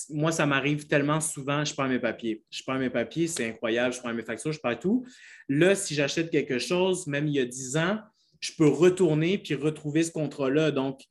moi, 0.10 0.32
ça 0.32 0.46
m'arrive 0.46 0.88
tellement 0.88 1.20
souvent, 1.20 1.66
je 1.66 1.74
prends 1.74 1.88
mes 1.88 2.00
papiers. 2.00 2.44
Je 2.52 2.62
prends 2.64 2.78
mes 2.78 2.90
papiers, 2.90 3.28
c'est 3.28 3.48
incroyable, 3.48 3.94
je 3.94 4.00
prends 4.00 4.14
mes 4.14 4.24
factures, 4.24 4.52
je 4.52 4.60
prends 4.60 4.76
tout. 4.76 5.06
Là, 5.48 5.76
si 5.76 5.96
j'achète 5.96 6.30
quelque 6.30 6.60
chose, 6.60 7.08
même 7.08 7.28
il 7.28 7.34
y 7.34 7.40
a 7.40 7.46
10 7.46 7.78
ans, 7.78 8.00
je 8.40 8.52
peux 8.58 8.68
retourner 8.68 9.38
puis 9.38 9.56
retrouver 9.56 10.04
ce 10.04 10.12
contrat-là. 10.12 10.72
Donc, 10.72 11.02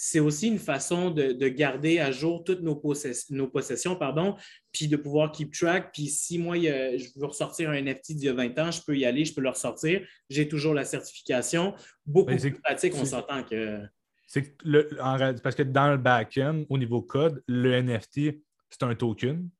c'est 0.00 0.20
aussi 0.20 0.46
une 0.46 0.60
façon 0.60 1.10
de, 1.10 1.48
garder 1.48 1.98
à 1.98 2.12
jour 2.12 2.44
toutes 2.44 2.60
nos, 2.60 2.76
possessions, 2.76 3.96
pardon, 3.96 4.36
puis 4.70 4.86
de 4.86 4.96
pouvoir 4.96 5.32
keep 5.32 5.52
track. 5.52 5.90
Puis 5.92 6.06
si 6.06 6.38
moi, 6.38 6.56
je 6.56 7.18
veux 7.18 7.26
ressortir 7.26 7.70
un 7.70 7.82
NFT 7.82 8.12
d'il 8.12 8.26
y 8.26 8.28
a 8.28 8.32
20 8.32 8.56
ans, 8.60 8.70
je 8.70 8.80
peux 8.80 8.96
y 8.96 9.04
aller, 9.04 9.24
je 9.24 9.34
peux 9.34 9.40
le 9.40 9.48
ressortir. 9.48 10.06
J'ai 10.30 10.46
toujours 10.46 10.72
la 10.72 10.84
certification. 10.84 11.74
Beaucoup 12.06 12.36
plus 12.36 12.60
pratique, 12.60 12.94
on 12.94 13.04
s'entend 13.04 13.42
que. 13.42 13.80
C'est 14.28 14.56
parce 15.42 15.56
que 15.56 15.64
dans 15.64 15.90
le 15.90 15.96
back-end, 15.96 16.62
au 16.68 16.78
niveau 16.78 17.02
code, 17.02 17.42
le 17.48 17.82
NFT, 17.82 18.40
c'est 18.70 18.84
un 18.84 18.94
token. 18.94 19.50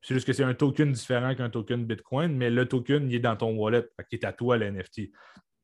C'est 0.00 0.14
juste 0.14 0.26
que 0.26 0.32
c'est 0.32 0.42
un 0.42 0.54
token 0.54 0.90
différent 0.92 1.34
qu'un 1.34 1.50
token 1.50 1.84
Bitcoin, 1.84 2.34
mais 2.34 2.48
le 2.48 2.66
token, 2.66 3.10
il 3.10 3.16
est 3.16 3.20
dans 3.20 3.36
ton 3.36 3.54
wallet, 3.54 3.86
qui 4.08 4.16
est 4.16 4.24
à 4.24 4.32
toi 4.32 4.56
le 4.56 4.70
NFT. 4.70 5.10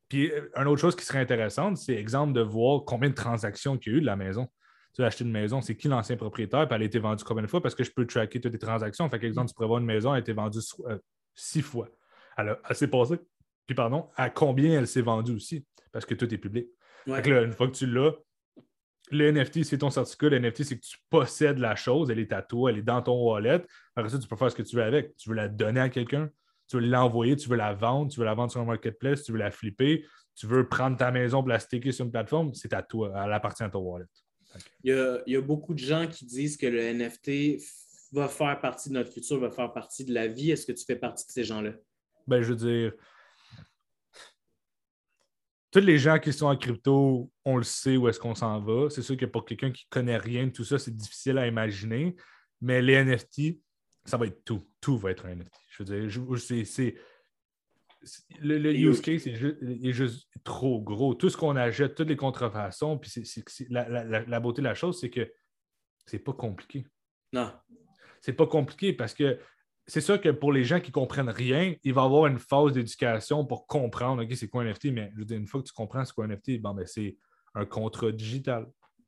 Puis, 0.08 0.30
euh, 0.30 0.48
une 0.56 0.68
autre 0.68 0.80
chose 0.80 0.96
qui 0.96 1.04
serait 1.04 1.20
intéressante, 1.20 1.76
c'est 1.78 1.94
exemple 1.94 2.32
de 2.32 2.40
voir 2.40 2.84
combien 2.84 3.10
de 3.10 3.14
transactions 3.14 3.76
qu'il 3.76 3.92
y 3.92 3.94
a 3.94 3.98
eu 3.98 4.00
de 4.00 4.06
la 4.06 4.16
maison. 4.16 4.48
Tu 4.94 5.02
as 5.02 5.06
acheté 5.06 5.24
une 5.24 5.32
maison, 5.32 5.60
c'est 5.60 5.76
qui 5.76 5.88
l'ancien 5.88 6.16
propriétaire, 6.16 6.66
puis 6.66 6.74
elle 6.74 6.82
a 6.82 6.84
été 6.86 6.98
vendue 6.98 7.22
combien 7.24 7.42
de 7.42 7.48
fois? 7.48 7.60
Parce 7.60 7.74
que 7.74 7.84
je 7.84 7.90
peux 7.90 8.06
tracker 8.06 8.40
toutes 8.40 8.52
les 8.52 8.58
transactions. 8.58 9.08
Fait 9.10 9.22
exemple, 9.24 9.48
tu 9.48 9.54
pourrais 9.54 9.68
voir 9.68 9.80
une 9.80 9.86
maison, 9.86 10.10
elle 10.10 10.18
a 10.18 10.20
été 10.20 10.32
vendue 10.32 10.60
euh, 10.88 10.98
six 11.34 11.62
fois. 11.62 11.88
Elle, 12.38 12.56
s'est 12.72 12.88
passée. 12.88 13.18
Puis, 13.66 13.74
pardon, 13.74 14.08
à 14.16 14.30
combien 14.30 14.78
elle 14.78 14.86
s'est 14.86 15.02
vendue 15.02 15.34
aussi? 15.34 15.66
Parce 15.92 16.06
que 16.06 16.14
tout 16.14 16.32
est 16.32 16.38
public. 16.38 16.68
une 17.06 17.52
fois 17.52 17.68
que 17.68 17.74
tu 17.74 17.86
l'as, 17.86 18.12
le 19.10 19.30
NFT, 19.30 19.64
c'est 19.64 19.78
ton 19.78 19.90
certificat. 19.90 20.30
Le 20.30 20.38
NFT, 20.38 20.64
c'est 20.64 20.76
que 20.76 20.84
tu 20.86 20.96
possèdes 21.10 21.58
la 21.58 21.76
chose, 21.76 22.10
elle 22.10 22.18
est 22.18 22.32
à 22.32 22.42
toi, 22.42 22.70
elle 22.70 22.78
est 22.78 22.82
dans 22.82 23.02
ton 23.02 23.22
wallet. 23.22 23.64
Après 23.94 24.10
ça, 24.10 24.18
tu 24.18 24.26
peux 24.26 24.36
faire 24.36 24.50
ce 24.50 24.56
que 24.56 24.62
tu 24.62 24.76
veux 24.76 24.82
avec. 24.82 25.16
Tu 25.16 25.28
veux 25.28 25.34
la 25.34 25.48
donner 25.48 25.80
à 25.80 25.88
quelqu'un, 25.88 26.28
tu 26.68 26.76
veux 26.76 26.86
l'envoyer, 26.86 27.36
tu 27.36 27.48
veux 27.48 27.56
la 27.56 27.74
vendre, 27.74 28.10
tu 28.10 28.18
veux 28.18 28.26
la 28.26 28.34
vendre 28.34 28.50
sur 28.50 28.60
un 28.60 28.64
marketplace, 28.64 29.22
tu 29.22 29.32
veux 29.32 29.38
la 29.38 29.50
flipper, 29.50 30.04
tu 30.34 30.46
veux 30.46 30.68
prendre 30.68 30.96
ta 30.96 31.10
maison 31.10 31.40
pour 31.40 31.48
la 31.48 31.58
staker 31.58 31.92
sur 31.92 32.04
une 32.04 32.12
plateforme, 32.12 32.52
c'est 32.54 32.72
à 32.72 32.82
toi, 32.82 33.12
elle 33.24 33.32
appartient 33.32 33.62
à 33.62 33.70
ton 33.70 33.80
wallet. 33.80 34.06
Il 34.82 35.22
y, 35.26 35.36
a, 35.36 35.40
beaucoup 35.40 35.74
de 35.74 35.78
gens 35.78 36.06
qui 36.06 36.24
disent 36.24 36.56
que 36.56 36.66
le 36.66 36.92
NFT 36.92 37.62
va 38.12 38.28
faire 38.28 38.58
partie 38.60 38.88
de 38.88 38.94
notre 38.94 39.12
futur, 39.12 39.38
va 39.38 39.50
faire 39.50 39.72
partie 39.72 40.04
de 40.04 40.14
la 40.14 40.26
vie. 40.28 40.50
Est-ce 40.50 40.64
que 40.64 40.72
tu 40.72 40.84
fais 40.84 40.96
partie 40.96 41.26
de 41.26 41.32
ces 41.32 41.44
gens-là? 41.44 41.72
Ben, 42.26 42.40
je 42.40 42.52
veux 42.52 42.56
dire, 42.56 42.92
tous 45.70 45.80
les 45.80 45.98
gens 45.98 46.18
qui 46.18 46.32
sont 46.32 46.46
en 46.46 46.56
crypto, 46.56 47.30
on 47.44 47.56
le 47.58 47.62
sait 47.62 47.96
où 47.96 48.08
est-ce 48.08 48.18
qu'on 48.18 48.34
s'en 48.34 48.60
va. 48.60 48.88
C'est 48.88 49.02
sûr 49.02 49.16
que 49.16 49.26
pour 49.26 49.44
quelqu'un 49.44 49.70
qui 49.70 49.86
ne 49.90 49.94
connaît 49.94 50.16
rien 50.16 50.46
de 50.46 50.52
tout 50.52 50.64
ça, 50.64 50.78
c'est 50.78 50.94
difficile 50.94 51.38
à 51.38 51.46
imaginer. 51.46 52.16
Mais 52.60 52.80
les 52.80 53.04
NFT, 53.04 53.58
ça 54.06 54.16
va 54.16 54.26
être 54.26 54.44
tout. 54.44 54.62
Tout 54.80 54.96
va 54.96 55.10
être 55.10 55.26
un 55.26 55.34
NFT. 55.34 55.52
Je 55.70 55.82
veux 55.82 56.08
dire, 56.08 56.66
c'est. 56.66 56.96
Le, 58.40 58.72
use 58.72 59.00
case 59.00 59.26
est 59.26 59.92
juste, 59.92 60.28
trop 60.44 60.80
gros. 60.80 61.14
Tout 61.14 61.28
ce 61.28 61.36
qu'on 61.36 61.56
achète, 61.56 61.96
toutes 61.96 62.08
les 62.08 62.16
contrefaçons, 62.16 62.98
puis 62.98 63.10
la, 63.68 64.40
beauté 64.40 64.62
de 64.62 64.66
la 64.66 64.74
chose, 64.74 65.00
c'est 65.00 65.10
que 65.10 65.28
c'est 66.06 66.20
pas 66.20 66.32
compliqué. 66.32 66.86
Non. 67.32 67.52
C'est 68.20 68.32
pas 68.32 68.46
compliqué 68.46 68.92
parce 68.92 69.12
que 69.12 69.40
c'est 69.88 70.00
sûr 70.00 70.20
que 70.20 70.28
pour 70.28 70.52
les 70.52 70.62
gens 70.62 70.80
qui 70.80 70.92
comprennent 70.92 71.28
rien, 71.30 71.74
il 71.82 71.94
va 71.94 72.02
y 72.02 72.04
avoir 72.04 72.26
une 72.26 72.38
phase 72.38 72.72
d'éducation 72.72 73.44
pour 73.44 73.66
comprendre, 73.66 74.22
OK, 74.22 74.36
c'est 74.36 74.48
quoi 74.48 74.62
un 74.62 74.66
NFT, 74.66 74.86
mais 74.86 75.10
je 75.14 75.20
veux 75.20 75.24
dire, 75.24 75.38
une 75.38 75.46
fois 75.46 75.60
que 75.62 75.66
tu 75.66 75.72
comprends 75.72 76.04
ce 76.04 76.12
qu'est 76.12 76.22
un 76.22 76.28
NFT, 76.28 76.60
bon, 76.60 76.74
ben, 76.74 76.86
c'est 76.86 77.16
un 77.54 77.64
contrat 77.64 78.12
digital. 78.12 78.66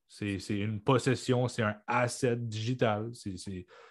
C'est 0.08 0.38
une 0.48 0.80
possession, 0.80 1.48
c'est 1.48 1.62
un 1.62 1.76
asset 1.86 2.36
digital. 2.36 3.10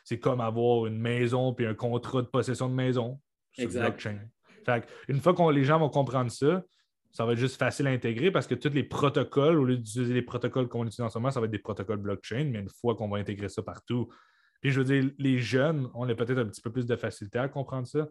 C'est 0.04 0.20
comme 0.20 0.42
avoir 0.42 0.88
une 0.88 1.00
maison 1.00 1.54
puis 1.54 1.66
un 1.66 1.76
contrat 1.76 2.22
de 2.22 2.28
possession 2.28 2.70
de 2.70 2.74
maison 2.74 3.20
sur 3.52 3.70
blockchain. 3.70 4.20
une 5.08 5.22
fois 5.22 5.34
que 5.34 5.52
les 5.52 5.64
gens 5.64 5.80
vont 5.80 5.90
comprendre 5.90 6.32
ça, 6.32 6.64
ça 7.12 7.26
va 7.26 7.34
être 7.34 7.40
juste 7.40 7.58
facile 7.58 7.88
à 7.88 7.92
intégrer 7.92 8.32
parce 8.32 8.48
que 8.48 8.56
tous 8.56 8.70
les 8.70 8.84
protocoles, 8.84 9.58
au 9.60 9.64
lieu 9.64 9.78
d'utiliser 9.78 10.14
les 10.14 10.22
protocoles 10.22 10.68
qu'on 10.68 10.86
utilise 10.86 11.02
en 11.02 11.10
ce 11.10 11.18
moment, 11.18 11.32
ça 11.32 11.40
va 11.40 11.46
être 11.46 11.52
des 11.52 11.60
protocoles 11.60 11.98
blockchain, 11.98 12.50
mais 12.52 12.60
une 12.60 12.70
fois 12.70 12.96
qu'on 12.96 13.08
va 13.08 13.18
intégrer 13.18 13.50
ça 13.50 13.64
partout, 13.64 14.10
puis 14.62 14.72
je 14.72 14.82
veux 14.82 14.86
dire, 14.86 15.12
les 15.18 15.40
jeunes, 15.40 15.90
on 15.94 16.08
a 16.10 16.16
peut-être 16.16 16.40
un 16.40 16.46
petit 16.46 16.62
peu 16.62 16.72
plus 16.72 16.86
de 16.86 16.96
facilité 16.96 17.40
à 17.40 17.48
comprendre 17.48 17.88
ça. 17.88 18.08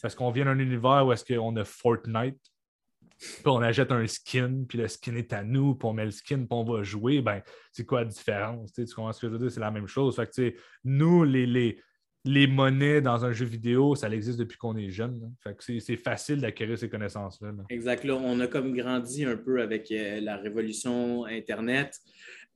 Parce 0.00 0.14
qu'on 0.14 0.30
vient 0.30 0.44
d'un 0.44 0.58
univers 0.58 1.04
où 1.06 1.12
est-ce 1.12 1.24
qu'on 1.24 1.56
a 1.56 1.64
Fortnite, 1.64 2.40
puis 3.18 3.42
on 3.46 3.60
achète 3.60 3.90
un 3.90 4.06
skin, 4.06 4.64
puis 4.68 4.78
le 4.78 4.86
skin 4.86 5.16
est 5.16 5.32
à 5.32 5.42
nous, 5.42 5.74
puis 5.74 5.88
on 5.88 5.92
met 5.92 6.04
le 6.04 6.10
skin, 6.10 6.38
puis 6.38 6.46
on 6.50 6.64
va 6.64 6.82
jouer, 6.82 7.20
ben, 7.20 7.42
c'est 7.72 7.84
quoi 7.84 8.00
la 8.00 8.06
différence? 8.06 8.72
Tu 8.72 8.84
comprends 8.86 9.12
ce 9.12 9.20
que 9.20 9.26
je 9.26 9.32
veux 9.32 9.38
dire? 9.38 9.50
C'est 9.50 9.60
la 9.60 9.72
même 9.72 9.88
chose. 9.88 10.14
Fait 10.14 10.54
nous, 10.84 11.24
les, 11.24 11.46
les, 11.46 11.80
les, 12.24 12.46
monnaies 12.46 13.00
dans 13.00 13.24
un 13.24 13.32
jeu 13.32 13.44
vidéo, 13.44 13.96
ça 13.96 14.08
existe 14.08 14.38
depuis 14.38 14.56
qu'on 14.56 14.76
est 14.76 14.90
jeune. 14.90 15.34
Fait 15.42 15.80
c'est 15.80 15.96
facile 15.96 16.40
d'acquérir 16.40 16.78
ces 16.78 16.88
connaissances-là. 16.88 17.52
Exact. 17.70 18.04
Là, 18.04 18.14
on 18.14 18.38
a 18.38 18.46
comme 18.46 18.72
grandi 18.74 19.24
un 19.24 19.36
peu 19.36 19.62
avec 19.62 19.90
euh, 19.90 20.20
la 20.20 20.36
révolution 20.36 21.24
Internet. 21.24 21.96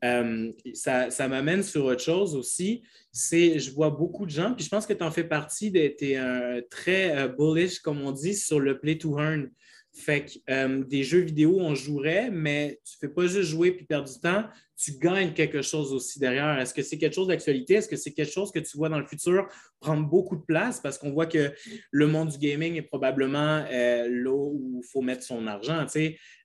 Euh, 0.04 0.50
ça, 0.74 1.10
ça 1.10 1.28
m'amène 1.28 1.62
sur 1.62 1.84
autre 1.84 2.02
chose 2.02 2.36
aussi. 2.36 2.82
C'est, 3.10 3.58
je 3.58 3.72
vois 3.72 3.90
beaucoup 3.90 4.26
de 4.26 4.30
gens, 4.30 4.54
puis 4.54 4.64
je 4.64 4.68
pense 4.68 4.86
que 4.86 4.92
tu 4.92 5.02
en 5.02 5.10
fais 5.10 5.24
partie, 5.24 5.72
tu 5.72 5.78
es 5.78 6.62
très 6.70 7.16
euh, 7.16 7.28
bullish, 7.28 7.80
comme 7.80 8.00
on 8.00 8.12
dit, 8.12 8.34
sur 8.34 8.60
le 8.60 8.78
play 8.78 8.96
to 8.98 9.18
earn. 9.18 9.50
Fait 9.94 10.24
que 10.24 10.50
euh, 10.50 10.82
des 10.84 11.02
jeux 11.02 11.20
vidéo, 11.20 11.58
on 11.60 11.74
jouerait, 11.74 12.30
mais 12.30 12.80
tu 12.82 12.96
ne 12.96 13.08
fais 13.08 13.14
pas 13.14 13.26
juste 13.26 13.50
jouer 13.50 13.72
puis 13.72 13.84
perdre 13.84 14.10
du 14.10 14.18
temps, 14.18 14.44
tu 14.74 14.92
gagnes 14.98 15.34
quelque 15.34 15.60
chose 15.60 15.92
aussi 15.92 16.18
derrière. 16.18 16.58
Est-ce 16.58 16.72
que 16.72 16.82
c'est 16.82 16.96
quelque 16.96 17.12
chose 17.12 17.28
d'actualité? 17.28 17.74
Est-ce 17.74 17.88
que 17.88 17.96
c'est 17.96 18.12
quelque 18.12 18.32
chose 18.32 18.50
que 18.50 18.58
tu 18.58 18.78
vois 18.78 18.88
dans 18.88 18.98
le 18.98 19.06
futur 19.06 19.48
prendre 19.80 20.08
beaucoup 20.08 20.36
de 20.36 20.42
place? 20.42 20.80
Parce 20.80 20.96
qu'on 20.96 21.12
voit 21.12 21.26
que 21.26 21.52
le 21.90 22.06
monde 22.06 22.30
du 22.30 22.38
gaming 22.38 22.76
est 22.76 22.82
probablement 22.82 23.66
euh, 23.70 24.08
là 24.08 24.32
où 24.32 24.80
il 24.82 24.88
faut 24.90 25.02
mettre 25.02 25.24
son 25.24 25.46
argent. 25.46 25.84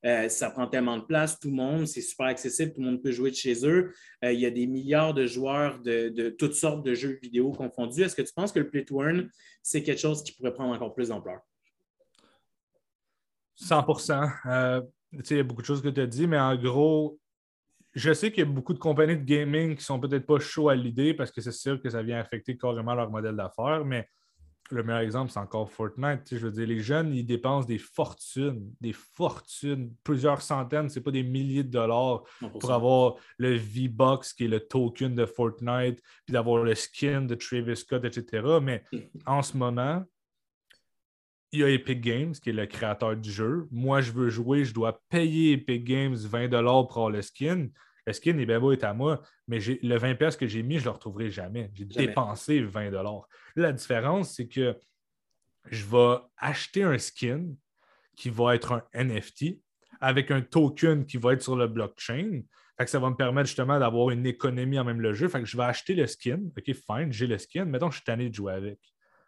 Euh, 0.03 0.27
ça 0.27 0.51
prend 0.51 0.67
tellement 0.67 0.97
de 0.97 1.05
place, 1.05 1.39
tout 1.39 1.49
le 1.49 1.55
monde, 1.55 1.87
c'est 1.87 2.01
super 2.01 2.25
accessible, 2.25 2.73
tout 2.73 2.81
le 2.81 2.87
monde 2.87 3.01
peut 3.01 3.11
jouer 3.11 3.31
de 3.31 3.35
chez 3.35 3.65
eux. 3.65 3.93
il 4.23 4.39
y 4.39 4.45
a 4.45 4.51
des 4.51 4.67
milliards 4.67 5.13
de 5.13 5.25
joueurs 5.25 5.79
de, 5.79 6.09
de, 6.09 6.29
toutes 6.29 6.53
sortes 6.53 6.85
de 6.85 6.93
jeux 6.93 7.17
vidéo 7.23 7.53
confondus. 7.53 8.03
Est-ce 8.03 8.15
que 8.15 8.21
tu 8.21 8.33
penses 8.33 8.51
que 8.51 8.59
le 8.59 8.69
play 8.69 8.83
to 8.83 9.01
earn, 9.01 9.29
c'est 9.63 9.83
quelque 9.83 10.01
chose 10.01 10.21
qui 10.21 10.33
pourrait 10.33 10.53
prendre 10.53 10.73
encore 10.73 10.93
plus 10.93 11.09
d'ampleur? 11.09 11.39
100% 13.61 14.31
euh, 14.45 14.81
Il 15.13 15.37
y 15.37 15.39
a 15.39 15.43
beaucoup 15.43 15.61
de 15.61 15.67
choses 15.67 15.81
que 15.81 15.89
tu 15.89 16.01
as 16.01 16.07
dit, 16.07 16.27
mais 16.27 16.39
en 16.39 16.55
gros, 16.55 17.19
je 17.93 18.13
sais 18.13 18.31
qu'il 18.31 18.43
y 18.43 18.47
a 18.47 18.49
beaucoup 18.49 18.73
de 18.73 18.79
compagnies 18.79 19.17
de 19.17 19.23
gaming 19.23 19.75
qui 19.75 19.83
sont 19.83 19.99
peut-être 19.99 20.25
pas 20.25 20.39
chauds 20.39 20.69
à 20.69 20.75
l'idée 20.75 21.13
parce 21.13 21.31
que 21.31 21.41
c'est 21.41 21.51
sûr 21.51 21.81
que 21.81 21.89
ça 21.89 22.03
vient 22.03 22.19
affecter 22.19 22.57
carrément 22.57 22.93
leur 22.93 23.09
modèle 23.09 23.35
d'affaires, 23.35 23.83
mais 23.85 24.07
le 24.69 24.83
meilleur 24.83 25.01
exemple, 25.01 25.31
c'est 25.31 25.39
encore 25.39 25.71
Fortnite. 25.71 26.23
je 26.29 26.37
veux 26.37 26.51
dire, 26.51 26.67
les 26.67 26.79
jeunes, 26.79 27.13
ils 27.13 27.25
dépensent 27.25 27.67
des 27.67 27.77
fortunes, 27.77 28.71
des 28.81 28.93
fortunes, 28.93 29.93
plusieurs 30.03 30.41
centaines, 30.41 30.89
c'est 30.89 31.01
pas 31.01 31.11
des 31.11 31.23
milliers 31.23 31.63
de 31.63 31.71
dollars 31.71 32.23
pour 32.59 32.71
avoir 32.71 33.15
le 33.37 33.55
V-Box 33.55 34.33
qui 34.33 34.45
est 34.45 34.49
le 34.49 34.59
token 34.59 35.15
de 35.15 35.25
Fortnite, 35.25 36.01
puis 36.25 36.33
d'avoir 36.33 36.63
le 36.63 36.75
skin 36.75 37.21
de 37.21 37.35
Travis 37.35 37.77
Scott, 37.77 38.03
etc. 38.03 38.59
Mais 38.61 38.83
en 39.25 39.41
ce 39.41 39.55
moment, 39.55 40.03
il 41.51 41.59
y 41.59 41.63
a 41.63 41.69
Epic 41.69 42.01
Games 42.01 42.33
qui 42.33 42.49
est 42.49 42.53
le 42.53 42.65
créateur 42.65 43.15
du 43.15 43.31
jeu. 43.31 43.67
Moi, 43.71 44.01
je 44.01 44.11
veux 44.11 44.29
jouer, 44.29 44.65
je 44.65 44.73
dois 44.73 45.01
payer 45.09 45.53
Epic 45.53 45.83
Games 45.83 46.15
20 46.15 46.49
dollars 46.49 46.87
pour 46.87 46.97
avoir 46.97 47.09
le 47.09 47.21
skin. 47.21 47.67
Le 48.05 48.13
skin 48.13 48.37
est 48.37 48.45
bien 48.45 48.59
beau, 48.59 48.71
est 48.71 48.83
à 48.83 48.93
moi, 48.93 49.21
mais 49.47 49.59
le 49.59 49.97
20$ 49.97 50.37
que 50.37 50.47
j'ai 50.47 50.63
mis, 50.63 50.75
je 50.75 50.81
ne 50.81 50.85
le 50.85 50.91
retrouverai 50.91 51.29
jamais. 51.29 51.71
J'ai 51.73 51.85
dépensé 51.85 52.61
20 52.61 52.91
La 53.55 53.73
différence, 53.73 54.35
c'est 54.35 54.47
que 54.47 54.77
je 55.69 55.85
vais 55.85 56.17
acheter 56.37 56.83
un 56.83 56.97
skin 56.97 57.53
qui 58.15 58.29
va 58.29 58.55
être 58.55 58.71
un 58.71 58.83
NFT 58.93 59.59
avec 59.99 60.31
un 60.31 60.41
token 60.41 61.05
qui 61.05 61.17
va 61.17 61.33
être 61.33 61.41
sur 61.41 61.55
le 61.55 61.67
blockchain. 61.67 62.43
ça 62.85 62.99
va 62.99 63.09
me 63.09 63.15
permettre 63.15 63.47
justement 63.47 63.79
d'avoir 63.79 64.11
une 64.11 64.25
économie 64.25 64.79
en 64.79 64.85
même 64.85 65.01
le 65.01 65.13
jeu. 65.13 65.27
Fait 65.27 65.39
que 65.39 65.45
je 65.45 65.57
vais 65.57 65.63
acheter 65.63 65.93
le 65.93 66.07
skin. 66.07 66.39
OK, 66.57 66.73
fine, 66.73 67.11
j'ai 67.11 67.27
le 67.27 67.37
skin. 67.37 67.65
Mettons, 67.65 67.89
je 67.89 67.97
suis 67.97 68.05
tanné 68.05 68.29
de 68.29 68.35
jouer 68.35 68.53
avec. 68.53 68.79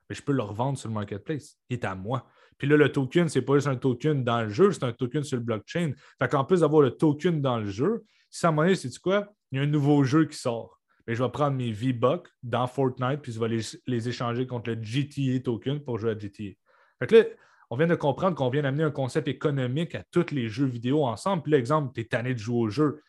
Mais 0.09 0.15
je 0.15 0.21
peux 0.21 0.31
le 0.31 0.43
revendre 0.43 0.77
sur 0.77 0.89
le 0.89 0.95
marketplace. 0.95 1.57
Il 1.69 1.75
est 1.75 1.85
à 1.85 1.95
moi. 1.95 2.27
Puis 2.57 2.67
là, 2.67 2.75
le 2.75 2.91
token, 2.91 3.29
ce 3.29 3.39
n'est 3.39 3.45
pas 3.45 3.55
juste 3.55 3.67
un 3.67 3.75
token 3.75 4.23
dans 4.23 4.41
le 4.41 4.49
jeu, 4.49 4.71
c'est 4.71 4.83
un 4.83 4.91
token 4.91 5.23
sur 5.23 5.37
le 5.37 5.43
blockchain. 5.43 5.93
Fait 6.19 6.27
qu'en 6.27 6.43
plus 6.43 6.59
d'avoir 6.61 6.81
le 6.81 6.91
token 6.91 7.41
dans 7.41 7.57
le 7.57 7.69
jeu, 7.69 8.03
si 8.29 8.45
à 8.45 8.49
un 8.49 8.51
moment 8.51 8.63
donné, 8.63 8.75
c'est 8.75 8.97
quoi? 8.99 9.31
Il 9.51 9.57
y 9.57 9.59
a 9.59 9.63
un 9.63 9.67
nouveau 9.67 10.03
jeu 10.03 10.25
qui 10.25 10.37
sort. 10.37 10.79
Mais 11.07 11.15
je 11.15 11.23
vais 11.23 11.29
prendre 11.29 11.55
mes 11.55 11.71
V-Bucks 11.71 12.27
dans 12.43 12.67
Fortnite, 12.67 13.21
puis 13.21 13.31
je 13.31 13.39
vais 13.39 13.47
les, 13.87 14.09
échanger 14.09 14.45
contre 14.45 14.71
le 14.71 14.77
GTA 14.83 15.39
token 15.39 15.79
pour 15.79 15.97
jouer 15.97 16.11
à 16.11 16.17
GTA. 16.17 16.53
Fait 16.99 17.07
que 17.07 17.15
là, 17.15 17.23
on 17.71 17.77
vient 17.77 17.87
de 17.87 17.95
comprendre 17.95 18.35
qu'on 18.35 18.49
vient 18.49 18.61
d'amener 18.61 18.83
un 18.83 18.91
concept 18.91 19.27
économique 19.27 19.95
à 19.95 20.03
tous 20.11 20.31
les 20.31 20.49
jeux 20.49 20.65
vidéo 20.65 21.05
ensemble. 21.05 21.43
Puis 21.43 21.51
l'exemple, 21.51 21.93
tu 21.93 22.01
es 22.01 22.05
tanné 22.05 22.33
de 22.33 22.39
jouer 22.39 22.59
au 22.59 22.69
jeu, 22.69 23.01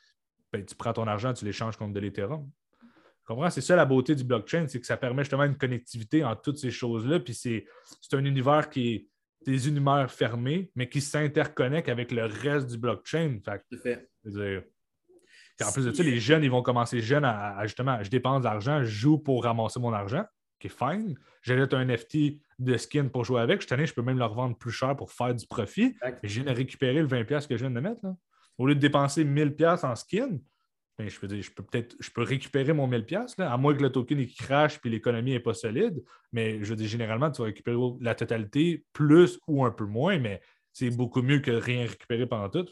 ben, 0.53 0.65
tu 0.65 0.75
prends 0.75 0.93
ton 0.93 1.07
argent, 1.07 1.33
tu 1.33 1.45
l'échanges 1.45 1.77
contre 1.77 1.93
de 1.93 2.01
l'Ethereum. 2.01 2.49
C'est 3.51 3.61
ça 3.61 3.77
la 3.77 3.85
beauté 3.85 4.15
du 4.15 4.25
blockchain, 4.25 4.67
c'est 4.69 4.81
que 4.81 4.87
ça 4.87 4.97
permet 4.97 5.23
justement 5.23 5.45
une 5.45 5.57
connectivité 5.57 6.25
entre 6.25 6.43
toutes 6.43 6.59
ces 6.59 6.71
choses-là. 6.71 7.21
Puis 7.21 7.35
c'est 7.35 7.65
un 8.13 8.25
univers 8.25 8.69
qui 8.71 8.95
est 8.95 9.09
des 9.47 9.69
univers 9.69 10.11
fermés, 10.11 10.71
mais 10.75 10.89
qui 10.89 11.01
s'interconnectent 11.01 11.89
avec 11.89 12.13
le 12.13 12.25
reste 12.25 12.69
du 12.69 12.79
blockchain. 12.79 13.39
Fait, 13.83 14.09
dire, 14.25 14.63
en 15.65 15.73
plus 15.73 15.85
de 15.85 15.93
ça, 15.93 16.03
les 16.03 16.19
jeunes, 16.19 16.43
ils 16.43 16.51
vont 16.51 16.63
commencer 16.63 17.01
jeunes 17.01 17.25
à, 17.25 17.59
justement, 17.65 18.03
je 18.03 18.11
dépense 18.11 18.41
de 18.41 18.45
l'argent, 18.45 18.83
je 18.83 18.89
joue 18.89 19.19
pour 19.19 19.45
ramasser 19.45 19.81
mon 19.81 19.93
argent, 19.93 20.25
qui 20.59 20.67
est 20.67 20.77
fine. 20.77 21.17
J'achète 21.43 21.75
un 21.75 21.85
NFT 21.85 22.41
de 22.59 22.77
skin 22.77 23.09
pour 23.09 23.25
jouer 23.25 23.41
avec. 23.41 23.63
Je, 23.63 23.85
je 23.85 23.95
peux 23.95 24.03
même 24.03 24.19
le 24.19 24.25
revendre 24.25 24.57
plus 24.57 24.73
cher 24.73 24.97
pour 24.97 25.11
faire 25.13 25.35
du 25.35 25.47
profit. 25.47 25.95
je 26.23 26.43
viens 26.43 26.53
de 26.53 26.57
récupérer 26.57 27.01
le 27.01 27.09
20$ 27.09 27.47
que 27.47 27.57
je 27.57 27.61
viens 27.61 27.71
de 27.71 27.81
mettre. 27.81 28.05
Au 28.59 28.67
lieu 28.67 28.75
de 28.75 28.81
dépenser 28.81 29.25
1000$ 29.25 29.87
en 29.87 29.97
skin, 29.97 30.39
ben, 31.01 31.11
je 31.11 31.19
peux 31.19 31.27
dire, 31.27 31.43
je 31.43 31.51
peux 31.51 31.63
peut-être 31.63 31.97
je 31.99 32.11
peux 32.11 32.23
récupérer 32.23 32.73
mon 32.73 32.89
1000$, 32.89 33.35
là, 33.39 33.53
à 33.53 33.57
moins 33.57 33.75
que 33.75 33.83
le 33.83 33.91
token 33.91 34.19
il 34.19 34.33
crash 34.33 34.79
et 34.85 34.89
l'économie 34.89 35.33
n'est 35.33 35.41
pas 35.41 35.55
solide. 35.55 36.03
Mais 36.33 36.63
je 36.63 36.75
dis 36.75 36.89
généralement, 36.89 37.31
tu 37.31 37.43
vas 37.43 37.47
récupérer 37.47 37.77
la 38.01 38.15
totalité, 38.15 38.85
plus 38.93 39.39
ou 39.47 39.65
un 39.65 39.71
peu 39.71 39.85
moins, 39.85 40.19
mais 40.19 40.41
c'est 40.73 40.91
beaucoup 40.91 41.23
mieux 41.23 41.41
que 41.41 41.51
rien 41.51 41.87
récupérer 41.87 42.27
pendant 42.27 42.49
tout. 42.49 42.67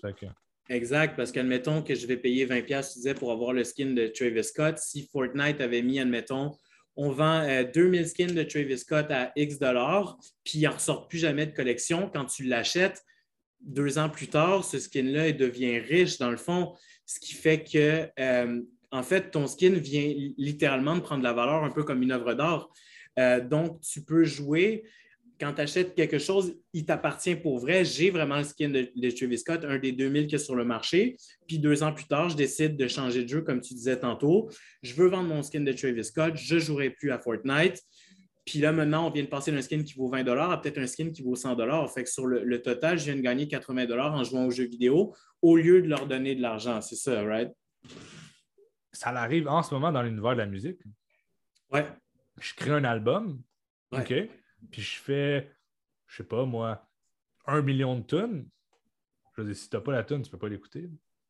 Exact, 0.69 1.17
parce 1.17 1.33
qu'admettons 1.33 1.83
que 1.83 1.95
je 1.95 2.07
vais 2.07 2.19
payer 2.19 2.47
20$, 2.47 2.67
tu 2.67 2.99
disais, 2.99 3.15
pour 3.15 3.33
avoir 3.33 3.53
le 3.53 3.65
skin 3.65 3.95
de 3.95 4.07
Travis 4.07 4.45
Scott. 4.45 4.79
Si 4.79 5.09
Fortnite 5.11 5.61
avait 5.61 5.83
mis, 5.83 5.99
admettons, 5.99 6.57
on 6.97 7.11
vend 7.11 7.47
2000 7.73 8.01
euh, 8.01 8.05
skins 8.05 8.35
de 8.35 8.43
Travis 8.43 8.79
Scott 8.79 9.07
à 9.11 9.33
X 9.37 9.59
dollars, 9.59 10.19
puis 10.45 10.59
il 10.59 10.65
n'en 10.65 10.73
ressort 10.73 11.09
plus 11.09 11.19
jamais 11.19 11.47
de 11.47 11.53
collection. 11.53 12.11
Quand 12.13 12.27
tu 12.27 12.43
l'achètes, 12.43 13.03
deux 13.61 13.99
ans 13.99 14.11
plus 14.11 14.29
tard, 14.29 14.65
ce 14.65 14.79
skin-là 14.79 15.33
devient 15.33 15.79
riche 15.79 16.19
dans 16.19 16.31
le 16.31 16.37
fond, 16.37 16.75
ce 17.09 17.19
qui 17.19 17.33
fait 17.33 17.65
que, 17.65 18.07
euh, 18.21 18.61
en 18.93 19.03
fait, 19.03 19.31
ton 19.31 19.47
skin 19.47 19.73
vient 19.73 20.13
littéralement 20.37 20.95
de 20.95 21.01
prendre 21.01 21.23
de 21.23 21.27
la 21.27 21.33
valeur 21.33 21.65
un 21.65 21.71
peu 21.71 21.83
comme 21.83 22.03
une 22.03 22.13
œuvre 22.13 22.35
d'art. 22.35 22.71
Euh, 23.19 23.41
donc, 23.41 23.81
tu 23.81 24.03
peux 24.03 24.25
jouer. 24.25 24.85
Quand 25.41 25.55
tu 25.55 25.63
achètes 25.63 25.95
quelque 25.95 26.19
chose, 26.19 26.55
il 26.75 26.85
t'appartient 26.85 27.35
pour 27.35 27.61
vrai. 27.61 27.83
J'ai 27.85 28.11
vraiment 28.11 28.37
le 28.37 28.45
skin 28.45 28.69
de, 28.69 29.11
Travis 29.11 29.39
Scott, 29.39 29.65
un 29.65 29.79
des 29.79 29.93
2000 29.93 30.27
qui 30.27 30.35
est 30.35 30.39
sur 30.39 30.55
le 30.55 30.65
marché. 30.65 31.17
Puis 31.47 31.59
deux 31.59 31.83
ans 31.83 31.95
plus 31.95 32.07
tard, 32.07 32.29
je 32.29 32.37
décide 32.37 32.77
de 32.77 32.89
changer 32.89 33.25
de 33.25 33.29
jeu, 33.29 33.41
comme 33.41 33.63
tu 33.63 33.73
disais 33.73 33.99
tantôt. 33.99 34.51
Je 34.83 34.93
veux 34.95 35.09
vendre 35.09 35.29
mon 35.29 35.43
skin 35.43 35.61
de 35.61 35.73
Travis 35.73 36.05
Scott. 36.05 36.37
Je 36.37 36.57
ne 36.57 36.61
jouerai 36.61 36.91
plus 36.91 37.11
à 37.11 37.19
Fortnite. 37.19 37.81
Puis 38.49 38.61
là, 38.61 38.73
maintenant, 38.73 39.07
on 39.07 39.11
vient 39.11 39.25
de 39.25 39.29
passer 39.29 39.53
d'un 39.53 39.61
skin 39.61 39.83
qui 39.83 39.93
vaut 39.93 40.09
20 40.09 40.27
à 40.27 40.57
peut-être 40.57 40.79
un 40.79 40.87
skin 40.87 41.11
qui 41.11 41.21
vaut 41.21 41.37
100 41.37 41.55
Fait 41.89 42.03
que 42.03 42.09
sur 42.09 42.27
le, 42.27 42.63
total, 42.63 42.99
je 42.99 43.05
viens 43.05 43.17
de 43.17 43.21
gagner 43.21 43.47
80 43.47 43.91
en 43.91 44.25
jouant 44.25 44.47
aux 44.47 44.51
jeux 44.51 44.65
vidéo 44.65 45.15
au 45.43 45.59
lieu 45.59 45.83
de 45.83 45.87
leur 45.87 46.07
donner 46.07 46.35
de 46.35 46.41
l'argent. 46.41 46.81
C'est 46.81 46.97
ça, 46.97 47.23
right? 47.25 47.53
Ça 48.91 49.11
arrive 49.11 49.49
en 49.49 49.63
ce 49.63 49.75
moment 49.75 49.93
dans 49.93 50.01
l'univers 50.01 50.33
de 50.33 50.39
la 50.39 50.47
musique. 50.47 50.81
Ouais. 51.71 51.87
Je 52.41 52.55
crée 52.55 52.71
un 52.71 52.85
album. 52.85 53.43
OK? 53.93 54.15
Puis 54.71 54.81
je 54.81 54.99
fais, 54.99 55.53
je 56.07 56.17
sais 56.17 56.25
pas 56.25 56.47
moi, 56.47 56.89
un 57.47 57.61
million 57.61 57.97
de 57.97 58.03
tonnes. 58.03 58.49
Je 59.37 59.43
veux 59.43 59.49
dire, 59.49 59.57
si 59.57 59.69
tu 59.69 59.77
n'as 59.77 59.83
pas 59.83 59.93
la 59.93 60.05
tonne, 60.05 60.23
tu 60.23 60.29
ne 60.29 60.33
peux 60.33 60.39
pas 60.39 60.49
l'écouter. 60.49 60.89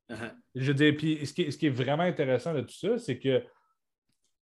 Uh-huh. 0.09 0.33
Je 0.55 0.69
veux 0.69 0.75
dire, 0.75 0.95
puis 0.97 1.27
ce 1.27 1.33
qui, 1.33 1.51
ce 1.51 1.59
qui 1.59 1.67
est 1.67 1.71
vraiment 1.71 2.05
intéressant 2.05 2.55
de 2.55 2.61
tout 2.61 2.75
ça, 2.75 2.97
c'est 2.97 3.19
que 3.19 3.43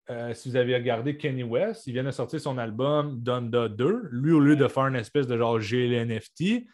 euh, 0.08 0.34
si 0.34 0.48
vous 0.48 0.56
avez 0.56 0.74
regardé 0.76 1.16
Kenny 1.16 1.42
West, 1.42 1.86
il 1.86 1.92
vient 1.92 2.04
de 2.04 2.10
sortir 2.10 2.40
son 2.40 2.58
album 2.58 3.20
Donda 3.20 3.68
2. 3.68 4.08
Lui, 4.12 4.32
au 4.32 4.40
lieu 4.40 4.54
de 4.54 4.68
faire 4.68 4.86
une 4.86 4.96
espèce 4.96 5.26
de 5.26 5.36
genre 5.36 5.58
GLNFT, 5.58 6.66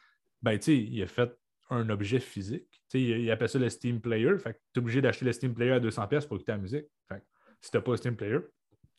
ben, 0.42 0.58
il 0.66 1.02
a 1.02 1.06
fait 1.06 1.32
un 1.70 1.88
objet 1.88 2.20
physique. 2.20 2.68
Il, 2.92 3.00
il, 3.00 3.30
appelle 3.30 3.48
ça 3.48 3.58
le 3.58 3.70
Steam 3.70 4.00
Player. 4.00 4.38
Fait 4.38 4.60
tu 4.74 4.78
es 4.78 4.82
obligé 4.82 5.00
d'acheter 5.00 5.24
le 5.24 5.32
Steam 5.32 5.54
Player 5.54 5.72
à 5.72 5.80
200$ 5.80 6.08
pour 6.26 6.36
écouter 6.36 6.52
la 6.52 6.58
musique. 6.58 6.86
Fait 7.08 7.22
si 7.60 7.70
tu 7.70 7.76
n'as 7.76 7.82
pas 7.82 7.92
le 7.92 7.96
Steam 7.96 8.16
Player, 8.16 8.38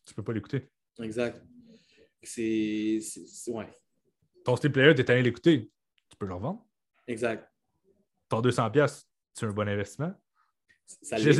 tu 0.06 0.14
ne 0.14 0.16
peux 0.16 0.24
pas 0.24 0.34
l'écouter. 0.34 0.68
Exact. 1.00 1.40
C'est. 2.24 3.00
Ouais. 3.48 3.70
Ton 4.44 4.56
Steam 4.56 4.72
Player, 4.72 4.96
tu 4.96 5.02
es 5.02 5.12
allé 5.12 5.22
l'écouter. 5.22 5.72
Tu 6.10 6.18
peux 6.18 6.26
le 6.26 6.34
revendre. 6.34 6.66
Exact. 7.08 7.48
Ton 8.30 8.42
200$, 8.42 9.06
c'est 9.34 9.46
un 9.46 9.52
bon 9.52 9.68
investissement 9.68 10.14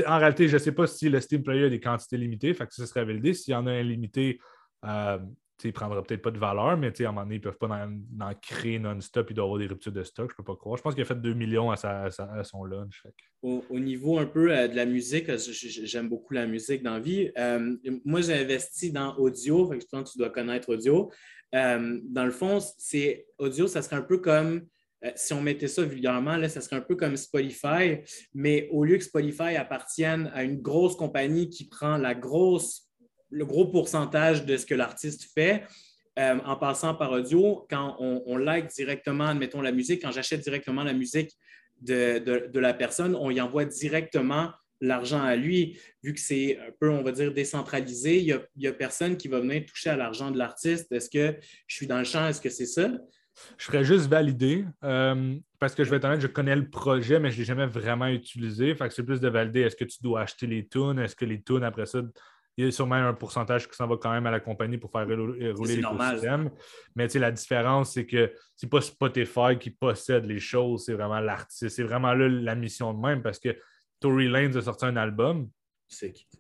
en 0.08 0.18
réalité, 0.18 0.48
je 0.48 0.54
ne 0.54 0.60
sais 0.60 0.72
pas 0.72 0.88
si 0.88 1.10
le 1.10 1.20
Steam 1.20 1.44
Player 1.44 1.66
a 1.66 1.70
des 1.70 1.80
quantités 1.80 2.18
limitées, 2.18 2.54
fait 2.54 2.68
que 2.68 2.74
ça 2.74 2.86
serait 2.86 3.06
validé. 3.06 3.34
S'il 3.34 3.52
y 3.52 3.56
en 3.56 3.68
a 3.68 3.72
un 3.72 3.84
limité, 3.84 4.40
euh, 4.86 5.20
il 5.64 5.68
ne 5.68 5.72
prendra 5.72 6.04
peut-être 6.04 6.22
pas 6.22 6.32
de 6.32 6.40
valeur, 6.40 6.78
mais 6.78 6.88
à 6.88 7.04
un 7.04 7.12
moment 7.12 7.24
donné, 7.24 7.36
ils 7.36 7.38
ne 7.40 7.44
peuvent 7.44 7.58
pas 7.58 7.68
en, 7.68 8.34
créer 8.42 8.80
non-stop. 8.80 9.28
Il 9.30 9.34
doit 9.34 9.46
avoir 9.46 9.60
des 9.60 9.68
ruptures 9.68 9.92
de 9.92 10.04
stock, 10.04 10.30
je 10.30 10.34
ne 10.34 10.38
peux 10.38 10.44
pas 10.44 10.58
croire. 10.58 10.78
Je 10.78 10.82
pense 10.82 10.94
qu'il 10.94 11.04
a 11.04 11.06
fait 11.06 11.20
2 11.20 11.34
millions 11.34 11.72
à, 11.72 12.10
son 12.44 12.64
launch. 12.66 13.06
Au, 13.42 13.64
niveau 13.80 14.20
un 14.20 14.26
peu 14.26 14.52
euh, 14.52 14.68
de 14.68 14.76
la 14.76 14.86
musique, 14.86 15.32
j'aime 15.38 16.10
beaucoup 16.10 16.34
la 16.34 16.48
musique 16.48 16.84
dans 16.84 16.96
la 16.96 17.00
vie. 17.00 17.32
Euh, 17.38 17.78
moi, 18.04 18.22
j'ai 18.22 18.34
investi 18.34 18.92
dans 18.92 19.16
audio, 19.18 19.72
je 19.74 19.86
pense 19.90 20.10
que 20.10 20.12
tu 20.14 20.18
dois 20.18 20.30
connaître 20.30 20.70
audio. 20.70 21.12
dans 21.54 22.26
le 22.26 22.32
fond, 22.32 22.60
c'est 22.78 23.28
audio, 23.38 23.68
ça 23.68 23.82
serait 23.82 23.98
un 23.98 24.02
peu 24.02 24.18
comme 24.18 24.68
euh, 25.04 25.12
si 25.16 25.34
on 25.34 25.42
mettait 25.42 25.68
ça 25.68 25.84
vulgairement, 25.84 26.38
là, 26.38 26.50
ça 26.50 26.62
serait 26.62 26.78
un 26.78 26.82
peu 26.82 26.96
comme 26.96 27.18
Spotify, 27.18 28.00
mais 28.34 28.70
au 28.72 28.84
lieu 28.84 28.98
que 28.98 29.04
Spotify 29.04 29.56
appartienne 29.56 30.32
à 30.34 30.44
une 30.44 30.62
grosse 30.62 30.96
compagnie 30.96 31.50
qui 31.50 31.68
prend 31.68 31.98
la 31.98 32.16
grosse, 32.16 32.90
le 33.30 33.46
gros 33.46 33.68
pourcentage 33.68 34.46
de 34.46 34.58
ce 34.58 34.66
que 34.66 34.76
l'artiste 34.76 35.30
fait, 35.34 35.64
euh, 36.20 36.38
en 36.46 36.56
passant 36.56 36.94
par 36.94 37.12
audio, 37.12 37.66
quand 37.70 37.96
on, 38.00 38.38
like 38.38 38.68
directement, 38.68 39.28
admettons 39.28 39.62
la 39.62 39.72
musique, 39.72 40.04
quand 40.04 40.12
j'achète 40.12 40.42
directement 40.42 40.84
la 40.84 40.94
musique 40.94 41.32
de, 41.82 42.60
la 42.60 42.74
personne, 42.74 43.16
on 43.16 43.32
y 43.32 43.42
envoie 43.42 43.66
directement 43.66 44.52
l'argent 44.80 45.24
à 45.24 45.36
lui, 45.36 45.80
vu 46.04 46.14
que 46.14 46.20
c'est 46.20 46.60
un 46.60 46.72
peu, 46.80 46.90
on 46.90 47.02
va 47.02 47.12
dire, 47.12 47.34
décentralisé, 47.34 48.20
il 48.20 48.40
n'y 48.58 48.68
a, 48.68 48.74
personne 48.74 49.18
qui 49.18 49.28
va 49.28 49.40
venir 49.40 49.66
toucher 49.66 49.90
à 49.90 49.96
l'argent 49.96 50.30
de 50.30 50.38
l'artiste. 50.38 50.92
Est-ce 50.92 51.10
que 51.10 51.36
je 51.68 51.76
suis 51.76 51.88
dans 51.88 51.98
le 51.98 52.04
champ? 52.04 52.28
Est-ce 52.28 52.42
que 52.42 52.50
c'est 52.50 52.66
ça? 52.68 52.92
Je 53.58 53.66
ferais 53.66 53.84
juste 53.84 54.08
valider 54.08 54.66
euh, 54.84 55.36
parce 55.60 55.74
que 55.76 55.84
je 55.84 55.90
vais 55.90 55.98
être 55.98 56.06
honnête, 56.06 56.22
je 56.22 56.28
connais 56.28 56.56
le 56.56 56.70
projet, 56.70 57.20
mais 57.20 57.32
je 57.32 57.36
ne 57.36 57.40
l'ai 57.40 57.46
jamais 57.46 57.66
vraiment 57.66 58.08
utilisé. 58.08 58.76
Fait 58.76 58.88
que 58.88 58.94
c'est 58.94 59.04
plus 59.04 59.20
de 59.20 59.28
valider 59.28 59.62
est-ce 59.62 59.76
que 59.76 59.86
tu 59.86 59.98
dois 60.02 60.22
acheter 60.22 60.48
les 60.48 60.68
tunes, 60.68 61.00
est-ce 61.00 61.16
que 61.16 61.26
les 61.26 61.42
tunes 61.42 61.64
après 61.64 61.86
ça, 61.86 62.02
il 62.58 62.66
y 62.66 62.68
a 62.68 62.72
sûrement 62.72 62.96
un 62.96 63.14
pourcentage 63.14 63.68
qui 63.68 63.76
s'en 63.76 63.88
va 63.88 63.98
quand 63.98 64.12
même 64.12 64.28
à 64.28 64.32
la 64.32 64.40
compagnie 64.40 64.78
pour 64.78 64.92
faire 64.92 65.08
rouler 65.08 65.78
l'écosystème. 65.78 66.52
Mais 66.96 67.08
la 67.08 67.32
différence, 67.32 67.94
c'est 67.94 68.06
que 68.06 68.32
c'est 68.56 68.70
pas 68.70 68.82
Spotify 68.82 69.58
qui 69.60 69.72
possède 69.72 70.26
les 70.26 70.40
choses, 70.40 70.86
c'est 70.86 70.94
vraiment 70.94 71.20
l'artiste. 71.20 71.76
C'est 71.76 71.84
vraiment 71.84 72.14
là 72.14 72.28
la 72.28 72.56
mission 72.56 72.94
de 72.94 73.00
même 73.00 73.24
parce 73.24 73.40
que 73.40 73.58
Tory 74.00 74.28
Lanez 74.28 74.56
a 74.56 74.62
sorti 74.62 74.86
un 74.86 74.98
album. 74.98 75.50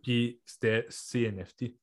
Puis 0.04 0.40
c'était 0.46 0.88
CNFT. 0.90 1.74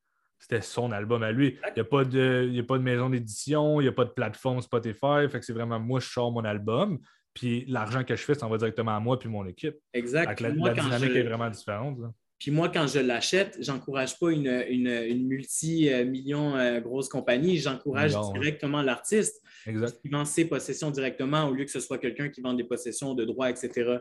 C'était 0.40 0.62
son 0.62 0.90
album 0.90 1.22
à 1.22 1.32
lui. 1.32 1.58
Il 1.68 1.72
n'y 1.76 1.80
a, 1.80 1.84
pas 1.84 2.04
de, 2.04 2.50
a 2.58 2.62
pas 2.64 2.78
de 2.78 2.82
maison 2.82 3.10
d'édition, 3.10 3.80
il 3.80 3.84
n'y 3.84 3.88
a 3.88 3.92
pas 3.92 4.06
de 4.06 4.10
plateforme 4.10 4.60
Spotify. 4.62 5.28
Fait 5.30 5.38
que 5.38 5.44
c'est 5.44 5.52
vraiment 5.52 5.78
moi, 5.78 6.00
je 6.00 6.08
sors 6.08 6.32
mon 6.32 6.44
album. 6.44 6.98
puis 7.34 7.64
l'argent 7.68 8.02
que 8.02 8.16
je 8.16 8.22
fais, 8.22 8.34
ça 8.34 8.48
va 8.48 8.56
directement 8.56 8.96
à 8.96 9.00
moi 9.00 9.18
puis 9.18 9.28
mon 9.28 9.46
équipe. 9.46 9.76
Exact. 9.92 10.40
la, 10.40 10.50
dynamique 10.50 11.14
est 11.14 11.22
vraiment 11.22 11.50
différente. 11.50 11.98
Puis 12.40 12.50
moi, 12.50 12.70
quand 12.70 12.86
je 12.86 13.00
l'achète, 13.00 13.58
j'encourage 13.60 14.18
pas 14.18 14.30
une, 14.30 14.64
une, 14.66 15.26
multi-million 15.26 16.56
euh, 16.56 16.80
grosse 16.80 17.10
compagnie, 17.10 17.58
j'encourage 17.58 18.16
directement 18.32 18.80
l'artiste 18.80 19.42
qui 19.64 20.08
vend 20.08 20.24
ses 20.24 20.46
possessions 20.46 20.90
directement 20.90 21.44
au 21.44 21.52
lieu 21.52 21.66
que 21.66 21.70
ce 21.70 21.80
soit 21.80 21.98
quelqu'un 21.98 22.30
qui 22.30 22.40
vend 22.40 22.54
des 22.54 22.64
possessions 22.64 23.14
de 23.14 23.26
droits, 23.26 23.50
etc. 23.50 23.98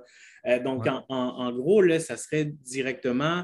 Euh, 0.47 0.59
donc, 0.63 0.87
en, 0.87 1.51
gros, 1.51 1.81
là, 1.81 1.99
ça 1.99 2.15
serait 2.15 2.45
directement 2.45 3.43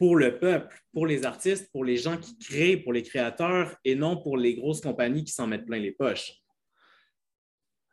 pour 0.00 0.16
le 0.16 0.38
peuple, 0.38 0.74
pour 0.94 1.06
les 1.06 1.26
artistes, 1.26 1.70
pour 1.70 1.84
les 1.84 1.98
gens 1.98 2.16
qui 2.16 2.38
créent, 2.38 2.78
pour 2.78 2.94
les 2.94 3.02
créateurs, 3.02 3.76
et 3.84 3.94
non 3.94 4.16
pour 4.16 4.38
les 4.38 4.54
grosses 4.54 4.80
compagnies 4.80 5.24
qui 5.24 5.32
s'en 5.32 5.46
mettent 5.46 5.66
plein 5.66 5.78
les 5.78 5.92
poches. 5.92 6.32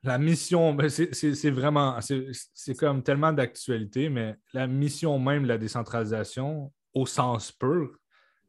La 0.04 0.18
mission, 0.18 0.74
ben, 0.74 0.88
c'est 0.88 1.50
vraiment, 1.50 2.00
c'est 2.02 2.78
comme 2.78 3.04
tellement 3.04 3.34
d'actualité, 3.34 4.08
mais 4.08 4.38
la 4.54 4.68
mission 4.68 5.20
même 5.20 5.44
de 5.44 5.50
la 5.50 5.58
décentralisation, 5.58 6.72
au 6.94 7.06
sens 7.06 7.52
pur, 7.52 7.98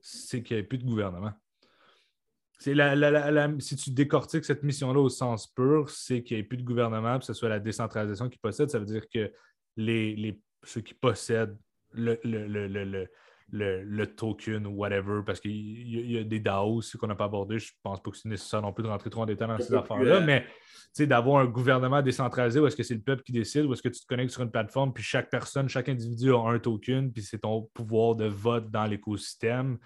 c'est 0.00 0.44
qu'il 0.44 0.56
n'y 0.56 0.60
ait 0.60 0.66
plus 0.66 0.78
de 0.78 0.84
gouvernement. 0.84 1.32
La, 2.64 3.50
si 3.58 3.74
tu 3.74 3.90
décortiques 3.90 4.44
cette 4.44 4.62
mission-là 4.62 5.00
au 5.00 5.08
sens 5.08 5.48
pur, 5.48 5.90
c'est 5.90 6.22
qu'il 6.22 6.36
n'y 6.36 6.42
ait 6.42 6.46
plus 6.46 6.58
de 6.58 6.64
gouvernement, 6.64 7.18
que 7.18 7.24
ce 7.24 7.32
soit 7.32 7.48
la 7.48 7.58
décentralisation 7.58 8.28
qui 8.28 8.38
possède. 8.38 8.70
Ça 8.70 8.78
veut 8.78 8.86
dire 8.86 9.08
que 9.12 9.32
les, 9.76 10.40
ceux 10.62 10.80
qui 10.80 10.94
possèdent 10.94 11.58
le, 11.90 12.20
le, 12.22 13.08
token 14.16 14.66
ou 14.66 14.70
whatever, 14.70 15.22
parce 15.24 15.40
qu'il 15.40 15.52
y, 15.52 16.18
a 16.18 16.24
des 16.24 16.40
DAO 16.40 16.80
qu'on 16.98 17.06
n'a 17.06 17.14
pas 17.14 17.24
abordé. 17.24 17.58
Je 17.58 17.72
ne 17.72 17.78
pense 17.82 18.02
pas 18.02 18.10
que 18.10 18.16
c'est 18.16 18.28
nécessaire 18.28 18.62
non 18.62 18.72
plus 18.72 18.82
de 18.82 18.88
rentrer 18.88 19.10
trop 19.10 19.22
en 19.22 19.26
détail 19.26 19.48
dans 19.48 19.58
ces 19.58 19.74
affaires-là, 19.74 20.20
mais 20.20 20.44
d'avoir 21.00 21.40
un 21.40 21.46
gouvernement 21.46 22.02
décentralisé 22.02 22.58
où 22.60 22.66
est-ce 22.66 22.76
que 22.76 22.82
c'est 22.82 22.94
le 22.94 23.00
peuple 23.00 23.22
qui 23.22 23.32
décide, 23.32 23.64
où 23.66 23.72
est-ce 23.72 23.82
que 23.82 23.88
tu 23.88 24.00
te 24.00 24.06
connectes 24.06 24.32
sur 24.32 24.42
une 24.42 24.50
plateforme, 24.50 24.92
puis 24.92 25.04
chaque 25.04 25.30
personne, 25.30 25.68
chaque 25.68 25.88
individu 25.88 26.32
a 26.32 26.38
un 26.38 26.58
token, 26.58 27.12
puis 27.12 27.22
c'est 27.22 27.38
ton 27.38 27.68
pouvoir 27.74 28.16
de 28.16 28.26
vote 28.26 28.70
dans 28.70 28.84
l'écosystème. 28.84 29.78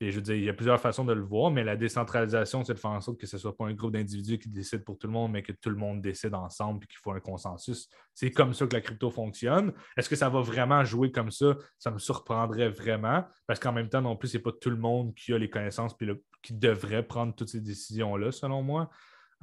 Et 0.00 0.12
je 0.12 0.16
veux 0.16 0.22
dire, 0.22 0.36
il 0.36 0.44
y 0.44 0.48
a 0.48 0.54
plusieurs 0.54 0.80
façons 0.80 1.04
de 1.04 1.12
le 1.12 1.22
voir, 1.22 1.50
mais 1.50 1.64
la 1.64 1.76
décentralisation, 1.76 2.62
c'est 2.62 2.74
de 2.74 2.78
faire 2.78 2.92
en 2.92 3.00
sorte 3.00 3.18
que 3.18 3.26
ce 3.26 3.34
ne 3.34 3.40
soit 3.40 3.56
pas 3.56 3.66
un 3.66 3.74
groupe 3.74 3.92
d'individus 3.92 4.38
qui 4.38 4.48
décide 4.48 4.84
pour 4.84 4.96
tout 4.96 5.08
le 5.08 5.12
monde, 5.12 5.32
mais 5.32 5.42
que 5.42 5.50
tout 5.50 5.70
le 5.70 5.76
monde 5.76 6.00
décide 6.00 6.34
ensemble 6.34 6.84
et 6.84 6.86
qu'il 6.86 6.98
faut 6.98 7.10
un 7.10 7.20
consensus. 7.20 7.88
C'est 8.14 8.30
comme 8.30 8.54
ça 8.54 8.66
que 8.68 8.74
la 8.74 8.80
crypto 8.80 9.10
fonctionne. 9.10 9.72
Est-ce 9.96 10.08
que 10.08 10.14
ça 10.14 10.28
va 10.28 10.40
vraiment 10.40 10.84
jouer 10.84 11.10
comme 11.10 11.32
ça? 11.32 11.56
Ça 11.80 11.90
me 11.90 11.98
surprendrait 11.98 12.68
vraiment, 12.68 13.24
parce 13.48 13.58
qu'en 13.58 13.72
même 13.72 13.88
temps, 13.88 14.00
non 14.00 14.16
plus, 14.16 14.28
ce 14.28 14.36
n'est 14.36 14.42
pas 14.42 14.52
tout 14.52 14.70
le 14.70 14.76
monde 14.76 15.14
qui 15.16 15.32
a 15.32 15.38
les 15.38 15.50
connaissances 15.50 15.96
et 16.00 16.06
qui 16.42 16.54
devrait 16.54 17.02
prendre 17.02 17.34
toutes 17.34 17.48
ces 17.48 17.60
décisions-là, 17.60 18.30
selon 18.30 18.62
moi. 18.62 18.90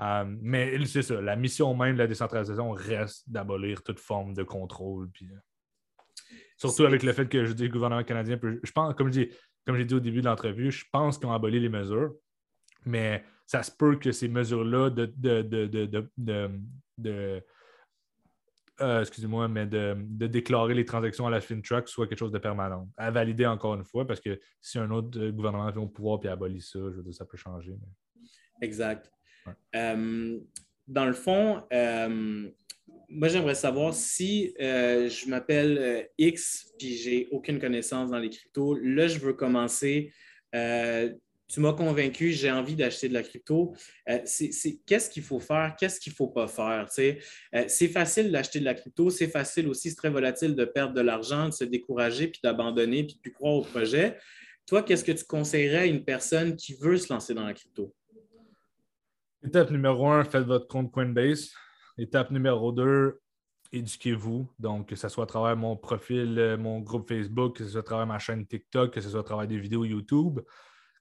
Euh, 0.02 0.26
mais 0.42 0.86
c'est 0.86 1.02
ça, 1.02 1.22
la 1.22 1.36
mission 1.36 1.74
même 1.74 1.94
de 1.94 2.00
la 2.00 2.08
décentralisation 2.08 2.72
reste 2.72 3.30
d'abolir 3.30 3.84
toute 3.84 4.00
forme 4.00 4.34
de 4.34 4.44
contrôle. 4.44 5.10
Puis, 5.12 5.28
euh, 5.28 6.36
surtout 6.58 6.86
avec 6.86 7.04
le 7.04 7.14
fait 7.14 7.28
que 7.28 7.46
je 7.46 7.54
dis 7.54 7.64
le 7.64 7.74
gouvernement 7.74 8.04
canadien 8.04 8.38
peut, 8.38 8.60
je 8.64 8.72
pense, 8.72 8.94
comme 8.96 9.08
je 9.08 9.24
dis, 9.24 9.30
comme 9.66 9.78
j'ai 9.78 9.86
dit 9.86 9.96
au 9.96 10.00
début 10.00 10.22
de 10.22 10.26
l'entrevue, 10.26 10.72
je 10.72 10.86
pense 10.92 11.18
qu'ils 11.18 11.28
ont 11.28 11.34
aboli 11.34 11.60
les 11.60 11.70
mesures, 11.70 12.14
mais 12.86 13.24
ça 13.46 13.64
se 13.64 13.72
peut 13.72 13.98
que 13.98 14.12
ces 14.12 14.28
mesures-là 14.28 14.90
de, 14.90 15.14
de, 16.98 17.44
euh, 18.82 19.02
excusez-moi, 19.02 19.48
mais 19.48 19.66
de, 19.66 19.96
déclarer 20.28 20.74
les 20.74 20.86
transactions 20.86 21.28
à 21.28 21.30
la 21.30 21.42
FinTrack 21.42 21.88
soit 21.88 22.08
quelque 22.08 22.20
chose 22.20 22.32
de 22.32 22.40
permanent. 22.40 22.90
À 22.98 23.12
valider 23.12 23.46
encore 23.46 23.76
une 23.76 23.86
fois, 23.86 24.06
parce 24.06 24.20
que 24.20 24.40
si 24.62 24.78
un 24.78 24.92
autre 24.92 25.30
gouvernement 25.30 25.70
vient 25.72 25.82
au 25.82 25.88
pouvoir 25.88 26.20
et 26.24 26.28
abolit 26.28 26.62
ça, 26.62 26.80
je 26.80 26.98
veux 26.98 27.04
dire, 27.04 27.14
ça 27.14 27.26
peut 27.26 27.38
changer. 27.38 27.76
Exact. 28.62 29.12
Euh, 29.76 30.40
dans 30.88 31.06
le 31.06 31.14
fond, 31.14 31.64
euh, 31.72 32.50
moi, 33.10 33.28
j'aimerais 33.28 33.56
savoir 33.56 33.94
si 33.94 34.54
euh, 34.60 35.10
je 35.10 35.30
m'appelle 35.30 35.78
euh, 35.78 36.04
X 36.18 36.74
puis 36.78 36.96
j'ai 36.96 37.28
aucune 37.32 37.60
connaissance 37.60 38.12
dans 38.12 38.20
les 38.20 38.30
cryptos. 38.30 38.76
Là, 38.76 39.08
je 39.08 39.20
veux 39.20 39.34
commencer. 39.34 40.12
Euh, 40.54 41.12
tu 41.48 41.60
m'as 41.60 41.74
convaincu, 41.74 42.32
j'ai 42.32 42.50
envie 42.50 42.76
d'acheter 42.76 43.08
de 43.08 43.14
la 43.14 43.22
crypto. 43.22 43.76
qu'est-ce 44.08 45.10
qu'il 45.12 45.22
faut 45.22 45.40
faire, 45.40 45.76
qu'est-ce 45.80 46.00
qu'il 46.00 46.12
ne 46.12 46.16
faut 46.16 46.28
pas 46.28 46.48
faire? 46.48 46.88
c'est 46.90 47.88
facile 47.88 48.32
d'acheter 48.32 48.60
de 48.60 48.66
la 48.66 48.74
crypto, 48.74 49.12
c'est 49.12 49.28
facile 49.28 49.68
aussi, 49.68 49.90
c'est 49.92 49.96
très 49.96 50.10
volatile 50.10 50.56
de 50.56 50.66
perdre 50.66 50.96
de 50.96 51.02
l'argent, 51.02 51.50
de 51.50 51.54
se 51.54 51.64
décourager, 51.64 52.30
puis 52.30 52.40
d'abandonner, 52.44 53.04
puis 53.04 53.20
de 53.24 53.30
croire 53.30 53.54
au 53.54 53.62
projet. 53.62 54.18
Toi, 54.66 54.82
qu'est-ce 54.82 55.04
que 55.04 55.12
tu 55.12 55.24
conseillerais 55.24 55.82
à 55.82 55.86
une 55.86 56.04
personne 56.04 56.56
qui 56.56 56.74
veut 56.74 56.98
se 56.98 57.14
lancer 57.14 57.36
dans 57.36 57.46
la 57.46 57.54
crypto? 57.54 57.94
Étape 59.46 59.70
numéro 59.70 60.08
un, 60.08 60.24
faites 60.24 60.46
votre 60.46 60.68
compte 60.68 60.92
Coinbase. 60.92 61.52
Étape 61.98 62.32
numéro 62.32 62.72
deux, 62.72 63.22
éduquez-vous. 63.72 64.50
Donc, 64.60 64.90
que 64.90 64.96
ce 64.96 65.08
soit 65.10 65.24
à 65.24 65.28
travers 65.28 65.56
mon 65.56 65.76
profil, 65.76 66.38
euh, 66.38 66.58
mon 66.58 66.80
groupe 66.80 67.08
Facebook, 67.08 67.58
que 67.58 67.64
ce 67.64 67.72
soit 67.72 67.82
à 67.82 67.84
travers 67.84 68.08
ma 68.08 68.20
chaîne 68.20 68.46
TikTok, 68.46 68.92
que 68.92 69.02
ce 69.02 69.10
soit 69.10 69.22
à 69.22 69.24
travers 69.24 69.48
des 69.48 69.58
vidéos 69.58 69.86
YouTube. 69.86 70.40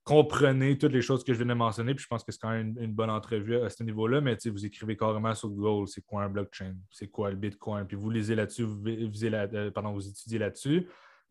Comprenez 0.04 0.76
toutes 0.76 0.92
les 0.92 1.00
choses 1.00 1.24
que 1.24 1.32
je 1.32 1.38
viens 1.38 1.46
de 1.46 1.54
mentionner. 1.54 1.94
Puis 1.94 2.02
je 2.02 2.08
pense 2.08 2.22
que 2.22 2.30
c'est 2.30 2.40
quand 2.40 2.50
même 2.50 2.76
une, 2.78 2.92
bonne 2.92 3.10
entrevue 3.10 3.56
à 3.56 3.70
ce 3.70 3.82
niveau-là. 3.82 4.20
Mais 4.20 4.36
vous 4.46 4.66
écrivez 4.66 4.96
carrément 4.96 5.34
sur 5.34 5.48
Google 5.48 5.88
c'est 5.88 6.02
quoi 6.02 6.24
un 6.24 6.28
blockchain, 6.28 6.74
c'est 6.90 7.08
quoi 7.08 7.30
le 7.30 7.36
Bitcoin? 7.36 7.86
Puis 7.86 7.96
vous 7.96 8.10
lisez 8.10 8.34
là-dessus, 8.34 8.64
vous, 8.64 8.86
euh, 8.86 9.70
vous 9.92 10.08
étudiez 10.08 10.38
là-dessus. 10.38 10.86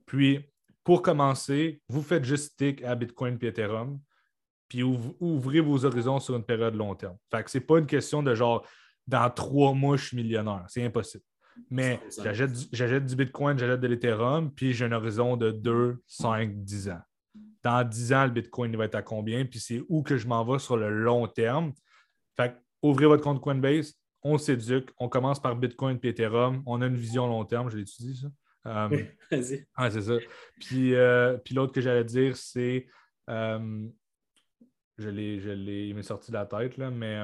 Puis, 0.05 0.49
pour 0.83 1.01
commencer, 1.01 1.81
vous 1.87 2.01
faites 2.01 2.25
juste 2.25 2.53
stick 2.53 2.83
à 2.83 2.95
Bitcoin 2.95 3.37
et 3.41 3.47
Ethereum. 3.47 3.99
Puis 4.67 4.81
ouvrez 4.81 5.59
vos 5.59 5.85
horizons 5.85 6.19
sur 6.19 6.35
une 6.35 6.43
période 6.43 6.73
long 6.73 6.95
terme. 6.95 7.15
Fait 7.31 7.43
que 7.43 7.51
c'est 7.51 7.61
pas 7.61 7.77
une 7.77 7.85
question 7.85 8.23
de 8.23 8.33
genre 8.33 8.65
dans 9.07 9.29
trois 9.29 9.73
mois, 9.73 9.97
je 9.97 10.05
suis 10.05 10.17
millionnaire. 10.17 10.65
C'est 10.67 10.83
impossible. 10.83 11.23
Mais 11.69 11.99
j'achète 12.71 13.05
du, 13.05 13.15
Bitcoin, 13.15 13.57
j'achète 13.57 13.79
de 13.79 13.87
l'Ethereum, 13.87 14.51
puis 14.51 14.73
j'ai 14.73 14.85
un 14.85 14.91
horizon 14.91 15.37
de 15.37 15.51
2, 15.51 16.01
5, 16.07 16.63
10 16.63 16.89
ans. 16.89 17.01
Dans 17.61 17.87
10 17.87 18.13
ans, 18.13 18.25
le 18.25 18.31
Bitcoin 18.31 18.75
va 18.75 18.85
être 18.85 18.95
à 18.95 19.01
combien? 19.01 19.45
Puis 19.45 19.59
c'est 19.59 19.81
où 19.87 20.01
que 20.03 20.17
je 20.17 20.27
m'en 20.27 20.43
vais 20.43 20.59
sur 20.59 20.77
le 20.77 20.89
long 20.89 21.27
terme. 21.27 21.73
Fait 22.35 22.55
ouvrez 22.81 23.05
votre 23.05 23.23
compte 23.23 23.39
Coinbase, 23.39 23.93
on 24.23 24.37
s'éduque, 24.37 24.89
on 24.97 25.09
commence 25.09 25.39
par 25.39 25.55
Bitcoin 25.55 25.99
et 26.01 26.07
Ethereum, 26.09 26.63
on 26.65 26.81
a 26.81 26.87
une 26.87 26.95
vision 26.95 27.27
long 27.27 27.45
terme, 27.45 27.69
je 27.69 27.77
l'étudie 27.77 28.17
ça. 28.17 28.27
Euh, 28.65 29.03
Vas-y. 29.31 29.65
Ah, 29.75 29.91
c'est 29.91 30.01
ça. 30.01 30.17
Puis, 30.59 30.95
euh, 30.95 31.37
puis 31.37 31.53
l'autre 31.53 31.73
que 31.73 31.81
j'allais 31.81 32.03
dire, 32.05 32.35
c'est 32.35 32.87
euh, 33.29 33.87
je 34.97 35.09
l'ai, 35.09 35.39
je 35.39 35.49
l'ai, 35.49 35.87
il 35.89 35.95
m'est 35.95 36.03
sorti 36.03 36.31
de 36.31 36.37
la 36.37 36.45
tête, 36.45 36.77
là, 36.77 36.89
mais 36.89 37.19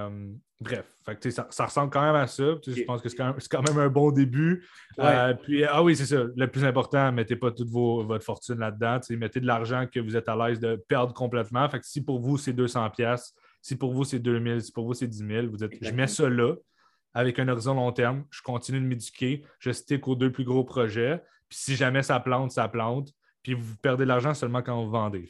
euh, 0.61 0.81
bref, 1.05 1.31
ça, 1.31 1.47
ça, 1.49 1.65
ressemble 1.65 1.89
quand 1.89 2.01
même 2.01 2.15
à 2.15 2.27
ça. 2.27 2.55
Je 2.65 2.83
pense 2.83 3.01
que 3.01 3.09
c'est 3.09 3.17
quand, 3.17 3.63
même, 3.63 3.77
un 3.77 3.89
bon 3.89 4.11
début. 4.11 4.65
Euh, 4.99 5.33
puis, 5.33 5.63
ah 5.63 5.81
oui, 5.81 5.95
c'est 5.95 6.05
ça. 6.05 6.23
Le 6.35 6.47
plus 6.47 6.65
important, 6.65 7.11
mettez 7.11 7.35
pas 7.35 7.51
toute 7.51 7.69
votre 7.69 8.23
fortune 8.23 8.59
là-dedans. 8.59 8.99
Mettez 9.11 9.39
de 9.39 9.47
l'argent 9.47 9.85
que 9.87 9.99
vous 9.99 10.15
êtes 10.15 10.27
à 10.27 10.35
l'aise 10.35 10.59
de 10.59 10.75
perdre 10.75 11.13
complètement. 11.13 11.67
Fait 11.69 11.79
que 11.79 11.85
si 11.85 12.03
pour 12.03 12.19
vous, 12.19 12.37
c'est 12.37 12.53
200 12.53 12.89
pièces 12.89 13.33
si 13.61 13.75
pour 13.75 13.93
vous, 13.93 14.03
c'est 14.03 14.19
2000, 14.19 14.61
si 14.61 14.71
pour 14.71 14.85
vous, 14.85 14.93
c'est 14.93 15.07
10 15.07 15.17
000, 15.27 15.47
vous 15.47 15.63
êtes, 15.63 15.73
je 15.81 15.91
mets 15.91 16.07
ça 16.07 16.29
là 16.29 16.55
avec 17.13 17.39
un 17.39 17.47
horizon 17.47 17.73
long 17.73 17.91
terme. 17.91 18.25
Je 18.29 18.41
continue 18.41 18.79
de 18.79 18.85
m'éduquer. 18.85 19.43
Je 19.59 19.71
stick 19.71 20.07
aux 20.07 20.15
deux 20.15 20.31
plus 20.31 20.45
gros 20.45 20.63
projets. 20.63 21.21
Puis 21.49 21.57
si 21.59 21.75
jamais 21.75 22.03
ça 22.03 22.19
plante, 22.19 22.51
ça 22.51 22.67
plante 22.67 23.11
puis 23.41 23.53
vous 23.53 23.75
perdez 23.77 24.03
de 24.03 24.09
l'argent 24.09 24.33
seulement 24.33 24.61
quand 24.61 24.83
vous 24.83 24.89
vendez. 24.89 25.27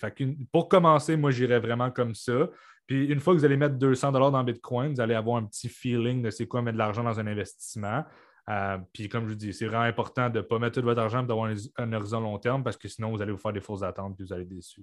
pour 0.51 0.68
commencer, 0.68 1.16
moi, 1.16 1.32
j'irais 1.32 1.60
vraiment 1.60 1.91
comme 1.91 2.16
ça. 2.16 2.49
Puis 2.88 3.05
une 3.05 3.20
fois 3.20 3.34
que 3.34 3.39
vous 3.39 3.45
allez 3.45 3.57
mettre 3.57 3.76
200 3.76 4.12
dans 4.12 4.43
Bitcoin, 4.43 4.93
vous 4.93 5.01
allez 5.01 5.14
avoir 5.14 5.38
un 5.38 5.45
petit 5.45 5.70
feeling 5.70 6.24
de 6.24 6.32
c'est 6.32 6.47
quoi 6.47 6.62
mettre 6.62 6.74
de 6.74 6.80
l'argent 6.80 7.03
dans 7.03 7.20
un 7.20 7.28
investissement. 7.28 8.03
Euh, 8.49 8.78
puis 8.93 9.07
comme 9.07 9.26
je 9.26 9.30
vous 9.30 9.36
dis, 9.36 9.53
c'est 9.53 9.68
vraiment 9.68 9.84
important 9.84 10.30
de 10.30 10.39
ne 10.39 10.41
pas 10.41 10.57
mettre 10.57 10.80
tout 10.80 10.86
votre 10.86 10.99
argent 10.99 11.22
d'avoir 11.22 11.51
un, 11.78 11.93
horizon 11.93 12.20
long 12.20 12.39
terme 12.39 12.64
parce 12.64 12.78
que 12.78 12.88
sinon, 12.88 13.12
vous 13.12 13.22
allez 13.22 13.32
vous 13.32 13.38
faire 13.38 13.53
des 13.53 13.62
fausses 13.62 13.84
attentes 13.84 14.20
et 14.20 14.24
vous 14.24 14.34
allez 14.34 14.41
être 14.41 14.49
déçus. 14.49 14.82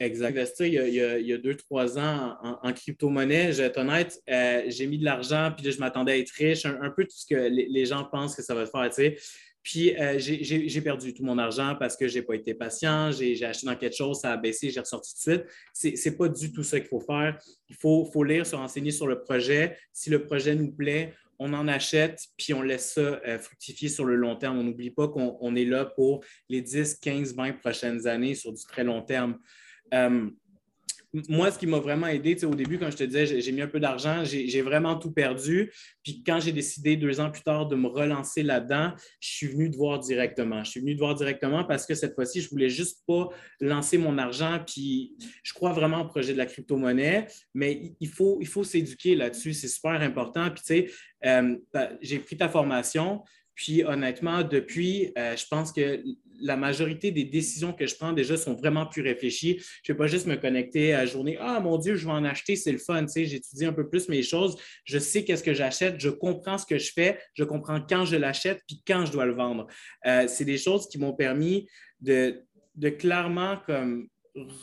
Exact. 0.00 0.34
Il 0.60 0.72
y 0.72 1.32
a, 1.32 1.38
deux, 1.38 1.54
trois 1.54 1.98
ans 1.98 2.36
en, 2.62 2.72
crypto-monnaie, 2.72 3.52
je 3.52 3.58
vais 3.58 3.68
être 3.68 3.78
honnête, 3.78 4.18
euh, 4.30 4.62
j'ai 4.68 4.86
mis 4.86 4.98
de 4.98 5.04
l'argent, 5.04 5.52
puis 5.54 5.66
là, 5.66 5.70
je 5.72 5.78
m'attendais 5.78 6.12
à 6.12 6.18
être 6.18 6.30
riche, 6.30 6.64
un, 6.64 6.90
peu 6.90 7.04
tout 7.04 7.14
ce 7.14 7.26
que 7.26 7.34
les, 7.34 7.84
gens 7.84 8.04
pensent 8.04 8.34
que 8.34 8.42
ça 8.42 8.54
va 8.54 8.66
faire. 8.66 8.90
Puis 9.62 9.96
euh, 9.96 10.18
j'ai 10.18 10.80
perdu 10.80 11.14
tout 11.14 11.24
mon 11.24 11.38
argent 11.38 11.76
parce 11.78 11.96
que 11.96 12.08
je 12.08 12.18
n'ai 12.18 12.22
pas 12.22 12.34
été 12.34 12.54
patient, 12.54 13.12
j'ai 13.12 13.44
acheté 13.44 13.66
dans 13.66 13.76
quelque 13.76 13.96
chose, 13.96 14.20
ça 14.20 14.32
a 14.32 14.36
baissé, 14.36 14.70
j'ai 14.70 14.80
ressorti 14.80 15.14
tout 15.14 15.30
de 15.30 15.36
suite. 15.36 15.96
Ce 15.96 16.08
n'est 16.08 16.16
pas 16.16 16.28
du 16.28 16.52
tout 16.52 16.64
ça 16.64 16.80
qu'il 16.80 16.88
faut 16.88 17.00
faire. 17.00 17.38
Il 17.68 17.76
faut, 17.76 18.04
faut, 18.12 18.24
lire, 18.24 18.44
se 18.44 18.56
renseigner 18.56 18.90
sur 18.90 19.06
le 19.06 19.22
projet. 19.22 19.76
Si 19.92 20.10
le 20.10 20.24
projet 20.24 20.54
nous 20.54 20.72
plaît, 20.72 21.14
on 21.38 21.52
en 21.54 21.66
achète, 21.66 22.20
puis 22.36 22.54
on 22.54 22.62
laisse 22.62 22.92
ça 22.94 23.00
euh, 23.00 23.38
fructifier 23.38 23.88
sur 23.88 24.04
le 24.04 24.14
long 24.14 24.36
terme. 24.36 24.58
On 24.58 24.64
n'oublie 24.64 24.90
pas 24.90 25.08
qu'on 25.08 25.56
est 25.56 25.64
là 25.64 25.84
pour 25.84 26.24
les 26.48 26.60
10, 26.60 26.96
15, 26.96 27.34
20 27.34 27.52
prochaines 27.54 28.06
années 28.06 28.34
sur 28.34 28.52
du 28.52 28.62
très 28.62 28.84
long 28.84 29.02
terme. 29.02 29.38
Euh, 29.92 30.30
moi, 31.28 31.50
ce 31.50 31.58
qui 31.58 31.66
m'a 31.66 31.78
vraiment 31.78 32.06
aidé, 32.06 32.42
au 32.44 32.54
début, 32.54 32.78
quand 32.78 32.90
je 32.90 32.96
te 32.96 33.04
disais, 33.04 33.40
j'ai 33.40 33.52
mis 33.52 33.60
un 33.60 33.68
peu 33.68 33.80
d'argent, 33.80 34.24
j'ai 34.24 34.62
vraiment 34.62 34.96
tout 34.96 35.12
perdu. 35.12 35.70
Puis 36.02 36.22
quand 36.24 36.40
j'ai 36.40 36.52
décidé 36.52 36.96
deux 36.96 37.20
ans 37.20 37.30
plus 37.30 37.42
tard 37.42 37.66
de 37.66 37.76
me 37.76 37.86
relancer 37.86 38.42
là-dedans, 38.42 38.94
je 39.20 39.28
suis 39.28 39.46
venu 39.46 39.70
te 39.70 39.76
voir 39.76 39.98
directement. 39.98 40.64
Je 40.64 40.70
suis 40.70 40.80
venu 40.80 40.94
te 40.94 41.00
voir 41.00 41.14
directement 41.14 41.64
parce 41.64 41.86
que 41.86 41.94
cette 41.94 42.14
fois-ci, 42.14 42.40
je 42.40 42.48
voulais 42.48 42.70
juste 42.70 43.02
pas 43.06 43.28
lancer 43.60 43.98
mon 43.98 44.16
argent. 44.16 44.60
Puis 44.66 45.14
je 45.42 45.52
crois 45.52 45.72
vraiment 45.72 46.00
au 46.00 46.06
projet 46.06 46.32
de 46.32 46.38
la 46.38 46.46
crypto-monnaie, 46.46 47.26
mais 47.54 47.94
il 48.00 48.08
faut, 48.08 48.40
s'éduquer 48.64 49.14
là-dessus. 49.14 49.52
C'est 49.52 49.68
super 49.68 50.00
important. 50.00 50.50
Puis 50.50 50.62
tu 50.66 50.86
sais, 50.86 50.90
euh, 51.26 51.56
j'ai 52.00 52.20
pris 52.20 52.36
ta 52.36 52.48
formation. 52.48 53.22
Puis 53.54 53.84
honnêtement, 53.84 54.42
depuis, 54.42 55.12
euh, 55.18 55.36
je 55.36 55.46
pense 55.48 55.72
que 55.72 56.02
la 56.40 56.56
majorité 56.56 57.12
des 57.12 57.24
décisions 57.24 57.72
que 57.72 57.86
je 57.86 57.94
prends 57.96 58.12
déjà 58.12 58.36
sont 58.36 58.54
vraiment 58.54 58.86
plus 58.86 59.02
réfléchies. 59.02 59.62
Je 59.82 59.92
ne 59.92 59.94
vais 59.94 59.98
pas 59.98 60.06
juste 60.06 60.26
me 60.26 60.36
connecter 60.36 60.92
à 60.92 60.98
la 60.98 61.06
journée. 61.06 61.36
Ah, 61.40 61.60
mon 61.60 61.78
Dieu, 61.78 61.94
je 61.94 62.04
vais 62.04 62.12
en 62.12 62.24
acheter, 62.24 62.56
c'est 62.56 62.72
le 62.72 62.78
fun. 62.78 63.06
J'étudie 63.14 63.64
un 63.64 63.72
peu 63.72 63.88
plus 63.88 64.08
mes 64.08 64.22
choses. 64.22 64.56
Je 64.84 64.98
sais 64.98 65.24
qu'est-ce 65.24 65.44
que 65.44 65.54
j'achète. 65.54 66.00
Je 66.00 66.08
comprends 66.08 66.58
ce 66.58 66.66
que 66.66 66.78
je 66.78 66.92
fais. 66.92 67.18
Je 67.34 67.44
comprends 67.44 67.80
quand 67.80 68.04
je 68.04 68.16
l'achète 68.16 68.60
puis 68.66 68.82
quand 68.86 69.06
je 69.06 69.12
dois 69.12 69.26
le 69.26 69.34
vendre. 69.34 69.66
Euh, 70.06 70.26
c'est 70.26 70.44
des 70.44 70.58
choses 70.58 70.88
qui 70.88 70.98
m'ont 70.98 71.12
permis 71.12 71.68
de, 72.00 72.42
de 72.74 72.88
clairement 72.88 73.58
comme 73.66 74.08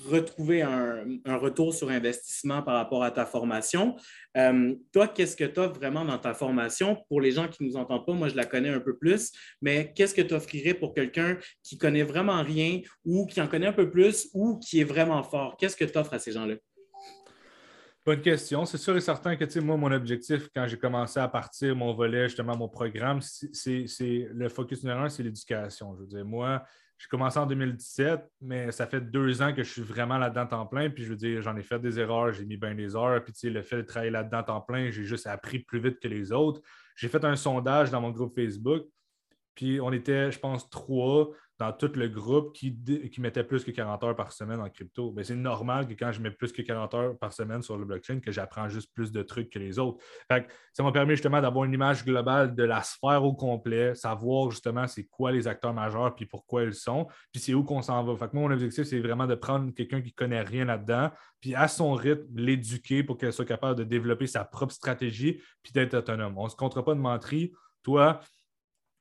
retrouver 0.07 0.61
un, 0.61 1.05
retour 1.26 1.74
sur 1.74 1.89
investissement 1.89 2.61
par 2.63 2.76
rapport 2.76 3.03
à 3.03 3.11
ta 3.11 3.26
formation. 3.26 3.95
Euh, 4.36 4.74
toi, 4.91 5.07
qu'est-ce 5.07 5.36
que 5.36 5.43
tu 5.43 5.59
as 5.59 5.67
vraiment 5.67 6.03
dans 6.03 6.17
ta 6.17 6.34
formation? 6.34 6.97
Pour 7.07 7.22
les 7.22 7.32
gens 7.32 7.47
qui 7.47 7.63
ne 7.63 7.70
nous 7.70 7.76
entendent 7.76 8.05
pas, 8.05 8.13
moi, 8.13 8.30
je 8.30 8.36
la 8.36 8.45
connais 8.45 8.70
un 8.70 8.80
peu 8.80 8.97
plus, 8.97 9.32
mais 9.61 9.93
qu'est-ce 9.95 10.13
que 10.15 10.22
tu 10.22 10.34
offrirais 10.34 10.74
pour 10.74 10.93
quelqu'un 10.93 11.38
qui 11.63 11.78
connaît 11.78 12.03
vraiment 12.03 12.41
rien 12.41 12.82
ou 13.05 13.26
qui 13.28 13.39
en 13.41 13.47
connaît 13.47 13.67
un 13.67 13.74
peu 13.74 13.89
plus 13.89 14.30
ou 14.34 14.57
qui 14.57 14.82
est 14.82 14.86
vraiment 14.86 15.22
fort? 15.24 15.55
Qu'est-ce 15.57 15.76
que 15.76 15.86
tu 15.86 15.97
offres 15.97 16.13
à 16.13 16.20
ces 16.20 16.32
gens-là? 16.32 16.55
Bonne 18.05 18.22
question. 18.22 18.65
C'est 18.65 18.78
sûr 18.78 18.97
et 18.97 19.01
certain 19.01 19.36
que, 19.36 19.59
moi, 19.59 19.78
mon 19.78 19.91
objectif, 19.91 20.49
quand 20.55 20.65
j'ai 20.67 20.80
commencé 20.80 21.20
à 21.20 21.28
partir 21.28 21.76
mon 21.76 21.93
volet, 21.93 22.28
justement, 22.28 22.57
mon 22.57 22.70
programme, 22.70 23.22
c'est 23.22 23.86
le 23.99 24.49
focus 24.49 24.84
numéro 24.84 25.01
un, 25.01 25.09
c'est 25.09 25.22
l'éducation. 25.22 25.93
Je 25.95 26.01
veux 26.01 26.07
dire, 26.07 26.26
moi, 26.26 26.63
j'ai 27.00 27.08
commencé 27.08 27.39
en 27.39 27.45
2017, 27.45 28.30
mais 28.41 28.74
ça 28.74 28.86
fait 28.86 29.00
deux 29.00 29.41
ans 29.41 29.54
que 29.54 29.64
je 29.64 29.72
suis 29.72 29.82
vraiment 29.82 30.18
là-dedans 30.18 30.47
temps 30.47 30.66
plein. 30.66 30.89
Puis 30.89 31.06
je 31.06 31.10
veux 31.10 31.16
dire, 31.16 31.41
j'en 31.41 31.56
ai 31.56 31.64
fait 31.64 31.80
des 31.80 31.97
erreurs, 31.97 32.34
j'ai 32.34 32.43
mis 32.43 32.58
bien 32.58 32.76
des 32.76 32.93
heures. 32.93 33.24
Puis 33.24 33.32
tu 33.32 33.39
sais, 33.39 33.50
le 33.50 33.62
fait 33.62 33.78
de 33.78 33.82
travailler 33.84 34.12
là-dedans 34.12 34.43
temps 34.43 34.60
plein, 34.60 34.91
j'ai 34.91 35.06
juste 35.06 35.26
appris 35.26 35.60
plus 35.60 35.80
vite 35.80 36.00
que 36.02 36.10
les 36.10 36.34
autres. 36.34 36.60
J'ai 36.97 37.08
fait 37.08 37.24
un 37.24 37.38
sondage 37.38 37.89
dans 37.89 38.02
mon 38.02 38.12
groupe 38.12 38.36
Facebook. 38.36 38.84
Puis 39.56 39.80
on 39.80 39.93
était, 39.93 40.30
je 40.30 40.39
pense, 40.39 40.70
trois 40.70 41.30
dans 41.60 41.74
tout 41.74 41.91
le 41.95 42.07
groupe 42.07 42.55
qui, 42.55 42.74
qui 43.12 43.20
mettait 43.20 43.43
plus 43.43 43.66
que 43.66 43.72
40 43.72 44.03
heures 44.05 44.16
par 44.16 44.32
semaine 44.32 44.62
en 44.62 44.70
crypto. 44.70 45.12
Ben, 45.12 45.26
c'est 45.26 45.36
normal 45.36 45.88
que 45.88 45.93
quand 45.93 46.14
je 46.14 46.22
mets 46.22 46.32
plus 46.32 46.53
que 46.53 46.62
40 46.62 46.93
heures 46.93 47.18
par 47.18 47.34
semaine 47.34 47.62
sur 47.62 47.78
le 47.78 47.84
blockchain, 47.84 48.22
que 48.22 48.32
j'apprends 48.32 48.70
juste 48.70 48.93
plus 48.93 49.12
de 49.12 49.22
trucs 49.22 49.49
que 49.49 49.60
les 49.60 49.78
autres. 49.78 50.01
ça 50.72 50.84
m'a 50.84 50.91
permis 50.93 51.12
justement 51.12 51.41
d'avoir 51.41 51.66
une 51.66 51.74
image 51.74 52.05
globale 52.05 52.55
de 52.55 52.64
la 52.64 52.82
sphère 52.82 53.26
au 53.26 53.34
complet, 53.34 53.93
savoir 53.93 54.51
justement 54.51 54.88
c'est 54.88 55.03
quoi 55.03 55.34
les 55.34 55.47
acteurs 55.47 55.74
majeurs 55.74 56.16
puis 56.16 56.26
pourquoi 56.26 56.64
ils 56.64 56.74
sont, 56.74 57.07
puis 57.34 57.41
c'est 57.41 57.53
où 57.53 57.64
qu'on 57.64 57.82
s'en 57.82 58.03
va. 58.03 58.16
Fait 58.16 58.34
mon 58.34 58.49
objectif, 58.49 58.86
c'est 58.86 59.01
vraiment 59.01 59.28
de 59.28 59.36
prendre 59.36 59.74
quelqu'un 59.74 60.01
qui 60.01 60.10
ne 60.10 60.16
connaît 60.16 60.41
rien 60.41 60.64
là-dedans, 60.64 61.12
puis 61.41 61.55
à 61.55 61.68
son 61.68 61.93
rythme, 61.93 62.26
l'éduquer 62.36 63.03
pour 63.03 63.18
qu'elle 63.18 63.34
soit 63.34 63.45
capable 63.45 63.78
de 63.78 63.84
développer 63.84 64.28
sa 64.28 64.45
propre 64.45 64.74
stratégie 64.74 65.41
puis 65.62 65.74
d'être 65.74 65.93
autonome. 65.93 66.38
On 66.38 66.45
ne 66.45 66.49
se 66.49 66.55
comptera 66.55 66.86
pas 66.86 66.95
de 66.95 66.99
menterie. 66.99 67.51
Toi, 67.84 68.22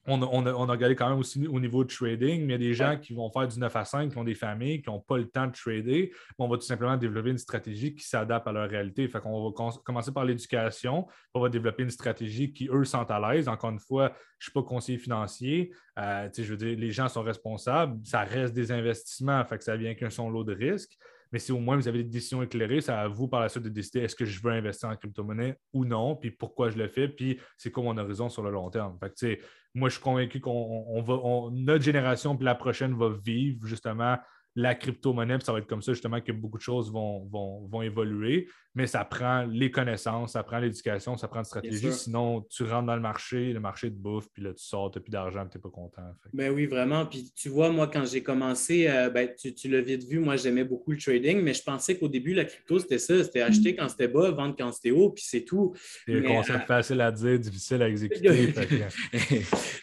on 0.09 0.47
a, 0.47 0.73
regardé 0.73 0.97
quand 0.97 1.09
même 1.09 1.19
aussi 1.19 1.47
au 1.47 1.61
niveau 1.61 1.85
de 1.85 1.89
trading, 1.89 2.47
mais 2.47 2.55
il 2.55 2.63
y 2.63 2.67
a 2.67 2.69
des 2.69 2.75
gens 2.75 2.97
qui 2.99 3.13
vont 3.13 3.31
faire 3.31 3.47
du 3.47 3.59
9 3.59 3.77
à 3.77 3.85
5, 3.85 4.11
qui 4.11 4.19
ont 4.19 4.25
des 4.25 4.35
familles, 4.35 4.83
qui 4.83 4.91
n'ont 4.91 5.01
pas 5.01 5.19
le 5.19 5.29
temps 5.29 5.47
de 5.47 5.53
trader. 5.53 6.13
On 6.39 6.49
va 6.49 6.57
tout 6.57 6.65
simplement 6.65 6.97
développer 6.97 7.31
une 7.31 7.39
stratégie 7.39 7.95
qui 7.95 8.05
s'adapte 8.05 8.47
à 8.47 8.53
leur 8.53 8.69
réalité. 8.69 9.07
Fait 9.09 9.21
qu'on 9.21 9.51
va 9.51 9.71
commencer 9.85 10.13
par 10.13 10.25
l'éducation, 10.25 11.07
on 11.35 11.41
va 11.41 11.49
développer 11.49 11.83
une 11.83 11.91
stratégie 11.91 12.53
qui, 12.53 12.69
eux, 12.71 12.85
sentent 12.85 13.11
à 13.11 13.21
l'aise. 13.21 13.49
Encore 13.49 13.71
une 13.71 13.81
fois, 13.81 14.13
je 14.39 14.45
ne 14.47 14.51
suis 14.51 14.53
pas 14.53 14.63
conseiller 14.63 14.99
financier. 14.99 15.73
Euh, 15.99 16.29
je 16.37 16.43
veux 16.43 16.57
dire, 16.57 16.79
les 16.79 16.91
gens 16.91 17.09
sont 17.09 17.23
responsables. 17.23 17.99
Ça 18.05 18.21
reste 18.21 18.55
des 18.55 18.73
investissements, 18.73 19.45
fait 19.45 19.59
que 19.59 19.65
ça 19.65 19.77
vient 19.77 19.95
qu'un 19.95 20.11
son 20.11 20.31
lot 20.31 20.45
de 20.45 20.55
risques. 20.55 20.97
Mais 21.33 21.39
si 21.39 21.53
au 21.53 21.59
moins 21.59 21.77
vous 21.77 21.89
avez 21.89 22.03
des 22.03 22.11
décisions 22.11 22.43
éclairées, 22.43 22.81
c'est 22.81 22.93
à 22.93 23.07
vous 23.09 23.29
par 23.29 23.41
la 23.41 23.49
suite 23.49 23.65
de 23.65 23.69
décider 23.69 24.01
est-ce 24.01 24.17
que 24.17 24.25
je 24.25 24.41
veux 24.43 24.53
investir 24.53 24.89
en 24.89 24.97
crypto-monnaie 24.97 25.57
ou 25.73 25.85
non, 25.85 26.17
puis 26.17 26.31
pourquoi 26.31 26.71
je 26.71 26.79
le 26.79 26.89
fais, 26.89 27.09
puis 27.09 27.39
c'est 27.57 27.71
quoi 27.71 27.83
mon 27.83 27.97
horizon 27.99 28.29
sur 28.29 28.43
le 28.43 28.51
long 28.51 28.71
terme. 28.71 28.99
Fait 28.99 29.41
moi, 29.75 29.89
je 29.89 29.95
suis 29.95 30.03
convaincu 30.03 30.41
qu'on 30.41 31.03
va, 31.03 31.21
notre 31.53 31.85
génération 31.85 32.37
puis 32.37 32.45
la 32.45 32.55
prochaine 32.55 32.97
va 32.97 33.11
vivre 33.11 33.67
justement 33.67 34.17
la 34.59 34.75
crypto-monnaie, 34.75 35.39
ça 35.41 35.53
va 35.53 35.59
être 35.61 35.69
comme 35.69 35.83
ça 35.83 35.93
justement 35.93 36.21
que 36.21 36.33
beaucoup 36.33 36.59
de 36.59 36.63
choses 36.63 36.91
vont, 36.91 37.27
vont, 37.27 37.83
évoluer, 37.83 38.49
mais 38.79 38.87
ça 38.87 39.05
prend 39.05 39.43
les 39.43 39.73
connaissances, 39.73 40.35
ça 40.35 40.45
prend 40.45 40.61
l'éducation, 40.61 41.17
ça 41.17 41.27
prend 41.27 41.41
une 41.41 41.45
stratégie. 41.45 41.93
Sinon, 41.93 42.43
tu 42.43 42.63
rentres 42.63 42.87
dans 42.87 42.95
le 42.95 43.03
marché, 43.03 43.53
le 43.53 43.59
marché 43.59 43.91
de 43.91 43.97
bouffe, 43.97 44.29
puis 44.33 44.41
là, 44.41 44.55
tu 44.55 44.63
sors, 44.63 44.93
tu 44.93 44.99
n'as 44.99 45.03
plus 45.03 45.11
d'argent, 45.11 45.45
tu 45.51 45.59
n'es 45.59 45.61
pas 45.61 45.69
content. 45.69 46.03
Ben 46.33 46.53
oui, 46.53 46.67
vraiment. 46.67 47.05
Puis 47.05 47.33
tu 47.35 47.49
vois, 47.49 47.71
moi, 47.71 47.89
quand 47.89 48.05
j'ai 48.07 48.23
commencé, 48.23 48.87
euh, 48.87 49.11
ben, 49.11 49.31
tu, 49.37 49.69
l'as 49.69 49.81
vite 49.81 50.05
vu, 50.05 50.21
moi, 50.21 50.37
j'aimais 50.37 50.63
beaucoup 50.63 50.93
le 50.93 50.97
trading, 50.97 51.41
mais 51.43 51.55
je 51.55 51.63
pensais 51.65 51.99
qu'au 51.99 52.07
début, 52.07 52.35
la 52.35 52.45
crypto, 52.45 52.79
c'était 52.79 53.01
ça. 53.01 53.25
C'était 53.25 53.41
acheter 53.41 53.75
quand 53.75 53.89
c'était 53.89 54.07
bas, 54.07 54.31
vendre 54.31 54.55
quand 54.57 54.71
c'était 54.71 54.93
haut, 54.93 55.11
puis 55.11 55.25
c'est 55.27 55.43
tout. 55.43 55.75
C'est 56.07 56.17
un 56.17 56.23
concept 56.23 56.61
euh, 56.61 56.67
facile 56.67 57.01
à 57.01 57.11
dire, 57.11 57.37
difficile 57.37 57.83
à 57.83 57.89
exécuter. 57.89 58.55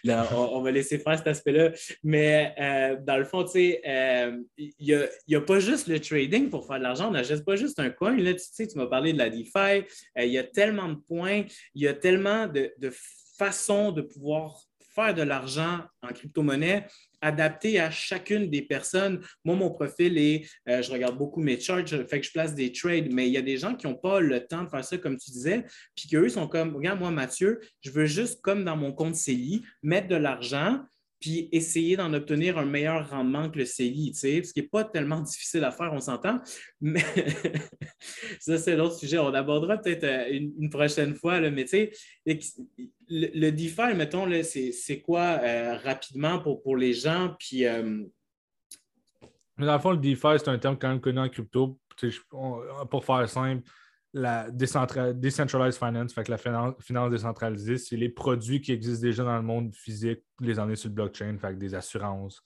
on, 0.32 0.62
va 0.62 0.72
laisser 0.72 1.00
faire 1.00 1.18
cet 1.18 1.28
aspect-là. 1.28 1.74
Mais 2.02 2.56
euh, 2.62 2.96
dans 3.06 3.18
le 3.18 3.26
fond, 3.26 3.44
tu 3.44 3.52
sais, 3.52 3.82
il 4.58 5.10
n'y 5.28 5.36
a, 5.36 5.42
pas 5.42 5.60
juste 5.60 5.88
le 5.88 6.00
trading 6.00 6.50
pour 6.50 6.66
faire 6.66 6.78
de 6.78 6.84
l'argent. 6.84 7.10
On 7.10 7.12
n'achète 7.12 7.44
pas 7.44 7.58
juste 7.58 7.78
un 7.80 7.90
coin. 7.90 8.16
Là, 8.16 8.34
tu 8.34 8.40
sais, 8.40 8.68
tu 8.68 8.78
m'as 8.78 8.85
parlé 8.88 9.14
de 9.14 9.18
la 9.18 9.30
DeFi. 9.30 9.86
Euh, 10.18 10.26
il 10.26 10.32
y 10.32 10.38
a 10.38 10.44
tellement 10.44 10.90
de 10.90 10.96
points, 10.96 11.44
il 11.74 11.82
y 11.84 11.88
a 11.88 11.94
tellement 11.94 12.48
de, 12.48 12.72
façons 13.38 13.92
de 13.92 14.02
pouvoir 14.02 14.62
faire 14.94 15.14
de 15.14 15.24
l'argent 15.24 15.82
en 16.02 16.08
crypto-monnaie 16.08 16.88
adapté 17.22 17.80
à 17.80 17.90
chacune 17.92 18.50
des 18.50 18.62
personnes. 18.62 19.20
Moi, 19.44 19.56
mon 19.56 19.72
profil 19.72 20.18
est, 20.18 20.48
euh, 20.70 20.82
je 20.82 20.92
regarde 20.92 21.18
beaucoup 21.18 21.42
mes 21.42 21.60
charts, 21.60 21.88
fait 21.88 22.20
que 22.20 22.26
je 22.26 22.32
place 22.32 22.54
des 22.54 22.72
trades, 22.72 23.12
mais 23.12 23.28
il 23.28 23.34
y 23.34 23.38
a 23.38 23.42
des 23.42 23.58
gens 23.58 23.76
qui 23.76 23.88
n'ont 23.88 23.96
pas 23.96 24.20
le 24.20 24.46
temps 24.46 24.64
de 24.64 24.70
faire 24.70 24.86
ça, 24.86 24.98
comme 24.98 25.18
tu 25.18 25.32
disais, 25.32 25.66
puis 25.96 26.08
qu'eux 26.08 26.30
sont 26.30 26.48
comme, 26.48 26.76
regarde, 26.76 27.00
moi, 27.00 27.12
Mathieu, 27.12 27.60
je 27.82 27.90
veux 27.92 28.06
juste, 28.06 28.42
comme 28.42 28.64
dans 28.64 28.78
mon 28.78 28.94
compte 28.94 29.16
CELI, 29.16 29.64
mettre 29.82 30.08
de 30.08 30.16
l'argent, 30.16 30.82
puis 31.20 31.50
essayer 31.52 31.96
d'en 31.96 32.14
obtenir 32.14 32.58
un 32.58 32.66
meilleur 32.66 33.10
rendement 33.10 33.50
que 33.50 33.60
le 33.60 33.66
CELI, 33.66 34.14
ce 34.14 34.28
qui 34.54 34.62
n'est 34.62 34.68
pas 34.68 34.84
tellement 34.84 35.20
difficile 35.22 35.64
à 35.64 35.72
faire, 35.72 35.92
on 35.94 36.00
s'entend. 36.00 36.40
Mais 36.82 37.04
ça, 38.40 38.58
c'est 38.58 38.76
l'autre 38.76 38.96
sujet. 38.96 39.18
On 39.18 39.34
abordera 39.34 39.78
peut-être 39.78 40.04
euh, 40.04 40.28
une, 40.32 40.70
prochaine 40.70 41.16
fois, 41.16 41.40
là, 41.40 41.50
mais 41.50 41.66
le, 42.26 42.40
le, 43.08 43.52
DeFi, 43.52 43.96
mettons, 43.96 44.30
c'est 44.44 45.02
quoi 45.02 45.40
euh, 45.42 45.78
rapidement 45.78 46.40
pour, 46.40 46.62
pour 46.62 46.78
les 46.78 46.94
gens? 46.94 47.36
Puis. 47.40 47.66
Euh, 47.66 48.04
dans 49.58 49.74
le 49.74 49.80
fond, 49.80 49.92
le 49.92 49.98
DeFi, 49.98 50.38
c'est 50.38 50.50
un 50.50 50.58
terme 50.58 50.78
quand 50.78 50.90
même 50.90 51.02
connu 51.02 51.20
en 51.20 51.30
crypto. 51.30 51.80
Pour 52.90 53.06
faire 53.06 53.30
simple, 53.30 53.64
la 54.16 54.50
decentralized 54.50 55.78
finance, 55.78 56.14
fait 56.14 56.24
que 56.24 56.32
la 56.32 56.38
finance, 56.38 57.12
décentralisée, 57.12 57.78
c'est 57.78 57.98
les 57.98 58.08
produits 58.08 58.62
qui 58.62 58.72
existent 58.72 59.06
déjà 59.06 59.26
dans 59.26 59.36
le 59.36 59.44
monde 59.44 59.76
physique, 59.76 60.22
les 60.40 60.58
emmener 60.58 60.78
sur 60.78 60.88
le 60.88 60.96
blockchain, 60.96 61.38
fait 61.38 61.58
des 61.58 61.76
assurances, 61.76 62.42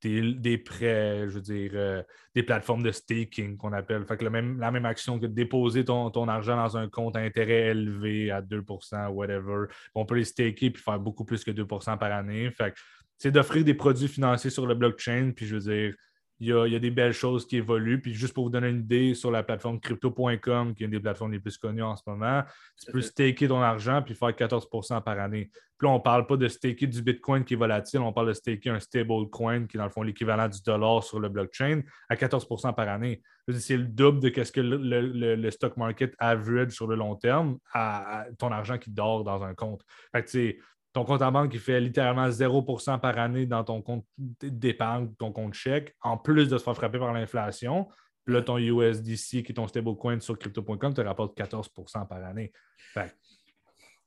des, 0.00 0.58
prêts, 0.58 1.28
je 1.28 1.34
veux 1.34 1.40
dire, 1.40 1.72
euh, 1.74 2.04
des 2.36 2.44
plateformes 2.44 2.84
de 2.84 2.92
staking 2.92 3.56
qu'on 3.56 3.72
appelle. 3.72 4.06
Fait 4.06 4.16
que 4.16 4.22
la 4.22 4.30
même, 4.30 4.60
la 4.60 4.70
même 4.70 4.86
action 4.86 5.18
que 5.18 5.26
de 5.26 5.34
déposer 5.34 5.84
ton, 5.84 6.08
ton, 6.12 6.28
argent 6.28 6.56
dans 6.56 6.76
un 6.76 6.88
compte 6.88 7.16
à 7.16 7.18
intérêt 7.18 7.70
élevé 7.70 8.30
à 8.30 8.40
2% 8.40 9.08
whatever. 9.08 9.66
On 9.96 10.06
peut 10.06 10.14
les 10.14 10.24
staker 10.24 10.70
puis 10.70 10.80
faire 10.80 11.00
beaucoup 11.00 11.24
plus 11.24 11.42
que 11.42 11.50
2% 11.50 11.98
par 11.98 12.12
année. 12.12 12.48
Fait 12.52 12.72
c'est 13.18 13.32
d'offrir 13.32 13.64
des 13.64 13.74
produits 13.74 14.06
financiers 14.06 14.50
sur 14.50 14.68
le 14.68 14.76
blockchain, 14.76 15.32
puis 15.34 15.46
je 15.46 15.56
veux 15.56 15.72
dire, 15.72 15.94
il 16.40 16.48
y, 16.48 16.52
a, 16.52 16.78
des 16.78 16.90
belles 16.90 17.12
choses 17.12 17.46
qui 17.46 17.56
évoluent. 17.56 18.00
Puis 18.00 18.14
juste 18.14 18.32
pour 18.32 18.44
vous 18.44 18.50
donner 18.50 18.68
une 18.68 18.80
idée, 18.80 19.14
sur 19.14 19.30
la 19.30 19.42
plateforme 19.42 19.80
crypto.com, 19.80 20.74
qui 20.74 20.82
est 20.82 20.86
une 20.86 20.92
des 20.92 21.00
plateformes 21.00 21.32
les 21.32 21.40
plus 21.40 21.58
connues 21.58 21.82
en 21.82 21.96
ce 21.96 22.02
moment, 22.06 22.42
tu 22.80 22.92
peux 22.92 23.00
staker 23.00 23.48
ton 23.48 23.60
argent 23.60 24.02
puis 24.02 24.14
faire 24.14 24.30
14% 24.30 25.02
par 25.02 25.18
année. 25.18 25.50
Puis 25.78 25.86
là, 25.86 25.92
on 25.92 25.98
ne 25.98 26.02
parle 26.02 26.26
pas 26.26 26.36
de 26.36 26.48
staker 26.48 26.86
du 26.86 27.02
Bitcoin 27.02 27.44
qui 27.44 27.54
est 27.54 27.56
volatile, 27.56 28.00
on 28.00 28.12
parle 28.12 28.28
de 28.28 28.32
staker 28.32 28.70
un 28.70 28.80
stable 28.80 29.28
coin 29.30 29.66
qui 29.66 29.76
est 29.76 29.78
dans 29.78 29.84
le 29.84 29.90
fond 29.90 30.02
l'équivalent 30.02 30.48
du 30.48 30.60
dollar 30.62 31.02
sur 31.02 31.20
le 31.20 31.28
blockchain 31.28 31.82
à 32.08 32.16
14% 32.16 32.74
par 32.74 32.88
année. 32.88 33.22
C'est 33.52 33.76
le 33.76 33.84
double 33.84 34.20
de 34.20 34.44
ce 34.44 34.52
que 34.52 34.60
le, 34.60 35.50
stock 35.50 35.76
market 35.76 36.14
average 36.18 36.72
sur 36.72 36.86
le 36.86 36.96
long 36.96 37.14
terme 37.14 37.58
à, 37.72 38.26
ton 38.38 38.52
argent 38.52 38.78
qui 38.78 38.90
dort 38.90 39.24
dans 39.24 39.42
un 39.42 39.54
compte. 39.54 39.82
Fait 40.12 40.24
que, 40.24 40.56
ton 40.98 41.04
compte 41.04 41.22
en 41.22 41.30
banque 41.30 41.52
qui 41.52 41.58
fait 41.58 41.80
littéralement 41.80 42.28
0% 42.28 42.98
par 42.98 43.18
année 43.18 43.46
dans 43.46 43.62
ton 43.62 43.80
compte 43.82 44.04
d'épargne, 44.42 45.14
ton 45.16 45.30
compte 45.30 45.54
chèque, 45.54 45.94
en 46.02 46.16
plus 46.16 46.48
de 46.48 46.58
se 46.58 46.64
faire 46.64 46.74
frapper 46.74 46.98
par 46.98 47.12
l'inflation. 47.12 47.86
Puis 48.24 48.34
là, 48.34 48.42
ton 48.42 48.58
USDC, 48.58 49.44
qui 49.44 49.52
est 49.52 49.54
ton 49.54 49.68
stablecoin 49.68 50.18
sur 50.18 50.36
crypto.com, 50.36 50.92
te 50.92 51.00
rapporte 51.00 51.38
14% 51.38 52.08
par 52.08 52.24
année. 52.24 52.50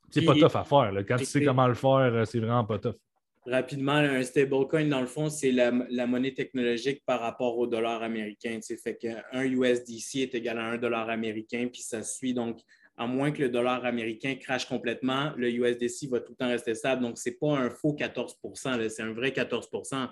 c'est 0.10 0.26
pas 0.26 0.36
tough 0.36 0.56
à 0.56 0.66
faire. 0.66 0.92
Quand 1.08 1.16
tu 1.16 1.26
sais 1.26 1.46
comment 1.46 1.66
le 1.66 1.76
faire, 1.76 2.00
euh, 2.00 2.26
c'est 2.26 2.40
vraiment 2.40 2.66
pas 2.66 2.78
tough. 2.78 2.98
rapidement, 3.46 3.94
un 3.94 4.24
stablecoin, 4.24 4.90
dans 4.90 5.00
le 5.00 5.08
fond, 5.08 5.30
c'est 5.30 5.54
la, 5.54 5.72
monnaie 5.72 6.34
technologique 6.34 7.04
par 7.06 7.22
rapport 7.22 7.58
au 7.58 7.68
dollar 7.68 8.04
américain. 8.04 8.60
Fait 8.84 8.98
qu'un 8.98 9.44
USDC 9.46 10.16
est 10.16 10.36
égal 10.36 10.60
à 10.60 10.66
un 10.66 10.78
dollar 10.78 11.10
américain, 11.10 11.70
puis 11.72 11.84
ça 11.84 12.04
suit. 12.04 12.34
Donc, 12.34 12.60
à 13.02 13.08
moins 13.08 13.32
que 13.32 13.42
le 13.42 13.50
dollar 13.50 13.84
américain 13.84 14.36
crache 14.36 14.68
complètement, 14.68 15.34
le 15.36 15.50
USDC 15.50 16.08
va 16.10 16.20
tout 16.20 16.34
le 16.34 16.36
temps 16.36 16.50
rester 16.50 16.76
stable. 16.76 17.02
Donc, 17.02 17.18
ce 17.18 17.30
n'est 17.30 17.36
pas 17.36 17.58
un 17.58 17.72
faux 17.72 17.96
14% 17.98 18.90
c'est 18.90 19.02
un 19.02 19.12
vrai 19.12 19.32
14% 19.32 20.08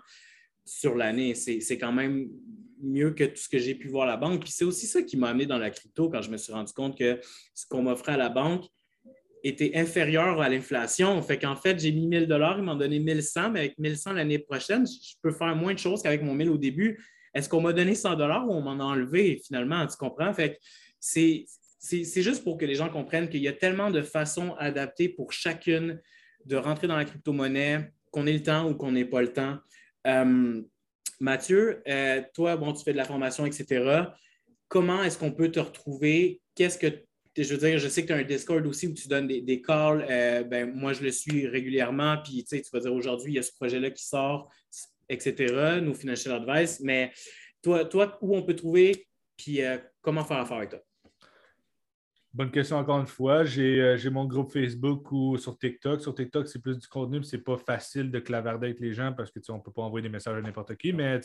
sur 0.66 0.96
l'année. 0.96 1.36
C'est 1.36 1.78
quand 1.78 1.92
même 1.92 2.30
mieux 2.82 3.12
que 3.12 3.26
tout 3.26 3.38
ce 3.38 3.48
que 3.48 3.60
j'ai 3.60 3.76
pu 3.76 3.90
voir 3.90 4.08
à 4.08 4.12
la 4.12 4.18
banque. 4.18 4.42
Puis 4.42 4.52
c'est 4.52 4.66
aussi 4.66 4.88
ça 4.88 5.04
qui 5.04 5.18
m'a 5.18 5.30
amené 5.30 5.46
dans 5.46 5.60
la 5.60 5.70
crypto 5.70 6.10
quand 6.10 6.24
je 6.24 6.32
me 6.32 6.38
suis 6.38 6.52
rendu 6.52 6.74
compte 6.74 6.98
que 6.98 7.20
ce 7.54 7.68
qu'on 7.68 7.84
m'offrait 7.84 8.14
à 8.14 8.18
la 8.18 8.30
banque, 8.30 8.66
était 9.44 9.72
inférieur 9.76 10.42
à 10.42 10.50
l'inflation. 10.50 11.22
Fait 11.22 11.38
qu'en 11.38 11.56
fait, 11.56 11.80
j'ai 11.80 11.92
mis 11.92 12.08
1000 12.08 12.28
dollars, 12.28 12.58
ils 12.58 12.64
m'ont 12.64 12.76
donné 12.76 13.00
1100, 13.00 13.52
mais 13.52 13.60
avec 13.60 13.78
1100 13.78 14.14
l'année 14.14 14.40
prochaine, 14.40 14.86
je 14.86 15.14
peux 15.22 15.32
faire 15.32 15.56
moins 15.56 15.74
de 15.74 15.80
choses 15.80 16.02
qu'avec 16.02 16.22
mon 16.24 16.34
1000 16.34 16.50
au 16.50 16.58
début. 16.58 17.02
Est-ce 17.34 17.48
qu'on 17.48 17.62
m'a 17.62 17.72
donné 17.72 17.96
100 17.96 18.16
dollars 18.16 18.46
ou 18.48 18.52
on 18.52 18.62
m'en 18.62 18.80
a 18.80 18.84
enlevé 18.84 19.42
finalement? 19.46 19.86
Tu 19.88 19.96
comprends? 19.96 20.34
Fait 20.34 20.56
que 20.56 20.58
c'est, 21.00 21.46
juste 21.82 22.44
pour 22.44 22.58
que 22.58 22.66
les 22.66 22.76
gens 22.76 22.90
comprennent 22.90 23.30
qu'il 23.30 23.42
y 23.42 23.48
a 23.48 23.54
tellement 23.54 23.90
de 23.90 24.02
façons 24.02 24.54
adaptées 24.58 25.10
pour 25.10 25.32
chacune 25.32 26.02
de 26.46 26.56
rentrer 26.56 26.88
dans 26.88 26.98
la 26.98 27.06
crypto-monnaie, 27.06 27.92
qu'on 28.12 28.26
ait 28.28 28.34
le 28.34 28.44
temps 28.44 28.70
ou 28.70 28.76
qu'on 28.76 28.92
n'ait 28.92 29.06
pas 29.06 29.22
le 29.22 29.32
temps. 29.32 29.60
Euh, 30.08 30.62
Mathieu, 31.20 31.82
euh, 31.88 32.22
toi, 32.34 32.58
bon, 32.58 32.74
tu 32.74 32.84
fais 32.84 32.92
de 32.92 32.98
la 32.98 33.06
formation, 33.06 33.46
etc. 33.46 34.04
Comment 34.68 35.04
est-ce 35.04 35.18
qu'on 35.18 35.32
peut 35.32 35.52
te 35.52 35.60
retrouver? 35.60 36.42
Qu'est-ce 36.56 36.78
que 36.78 36.88
je 37.38 37.54
veux 37.54 37.60
dire, 37.60 37.80
je 37.80 37.88
sais 37.88 38.02
que 38.02 38.08
tu 38.08 38.14
as 38.14 38.18
un 38.18 38.24
Discord 38.24 38.66
aussi 38.66 38.88
où 38.88 38.94
tu 38.94 39.08
donnes 39.08 39.28
des, 39.28 39.62
calls. 39.62 40.06
Euh, 40.10 40.44
ben, 40.44 40.74
moi, 40.74 40.92
je 40.94 41.04
le 41.04 41.12
suis 41.12 41.48
régulièrement. 41.48 42.18
Puis, 42.24 42.44
tu 42.44 42.62
vas 42.74 42.80
dire 42.80 42.94
aujourd'hui, 42.94 43.34
il 43.34 43.36
y 43.36 43.40
a 43.40 43.44
ce 43.44 43.54
projet-là 43.54 43.92
qui 43.92 44.04
sort, 44.06 44.52
etc., 45.08 45.80
nous, 45.82 45.94
Financial 45.94 46.36
Advice. 46.36 46.82
Mais 46.82 47.14
toi, 47.62 47.86
toi 47.86 48.18
où 48.22 48.36
on 48.36 48.44
peut 48.44 48.56
trouver, 48.56 49.08
puis 49.38 49.62
comment 50.02 50.26
faire 50.26 50.40
affaire 50.40 50.58
avec 50.58 50.72
toi? 50.72 50.84
Bonne 52.40 52.52
question 52.52 52.78
encore 52.78 53.02
une 53.02 53.06
fois. 53.06 53.44
Euh, 53.44 53.98
j'ai 53.98 54.10
mon 54.10 54.24
groupe 54.24 54.50
Facebook 54.50 55.12
ou 55.12 55.36
sur 55.36 55.58
TikTok. 55.58 56.00
Sur 56.00 56.16
TikTok, 56.16 56.48
c'est 56.48 56.62
plus 56.62 56.80
du 56.80 56.88
contenu, 56.88 57.20
mais 57.20 57.26
c'est 57.26 57.44
pas 57.44 57.58
facile 57.58 58.10
de 58.12 58.20
clavarder 58.20 58.68
avec 58.68 58.80
les 58.80 58.94
gens 58.94 59.12
parce 59.12 59.30
que 59.30 59.40
on 59.50 59.58
ne 59.58 59.62
peut 59.62 59.74
pas 59.74 59.82
envoyer 59.82 60.04
des 60.04 60.10
messages 60.10 60.38
à 60.38 60.42
n'importe 60.42 60.78
qui. 60.78 60.94
Mais 60.94 61.20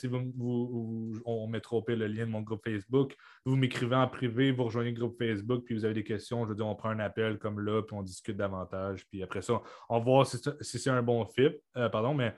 on 1.25 1.47
mettra 1.47 1.77
au 1.77 1.83
pire 1.83 1.99
le 1.99 2.09
lien 2.09 2.27
de 2.27 2.33
mon 2.33 2.41
groupe 2.41 2.65
Facebook. 2.65 3.15
Vous 3.45 3.55
m'écrivez 3.55 3.95
en 3.95 4.09
privé, 4.09 4.51
vous 4.51 4.65
rejoignez 4.65 4.91
le 4.91 4.99
groupe 4.99 5.17
Facebook, 5.17 5.63
puis 5.65 5.77
vous 5.77 5.85
avez 5.85 5.95
des 5.95 6.03
questions. 6.03 6.43
Je 6.47 6.49
veux 6.49 6.57
dire, 6.57 6.67
on 6.67 6.75
prend 6.75 6.89
un 6.89 6.99
appel 6.99 7.39
comme 7.39 7.61
là, 7.61 7.81
puis 7.83 7.97
on 7.97 8.03
discute 8.03 8.37
davantage. 8.37 9.07
Puis 9.09 9.23
après 9.23 9.43
ça, 9.43 9.63
on 9.89 9.99
va 9.99 10.05
voir 10.05 10.27
si, 10.27 10.39
c'est 10.63 10.91
un 10.91 11.03
bon 11.05 11.25
fit. 11.27 11.51
Euh, 11.77 11.89
pardon, 11.91 12.15
mais 12.15 12.35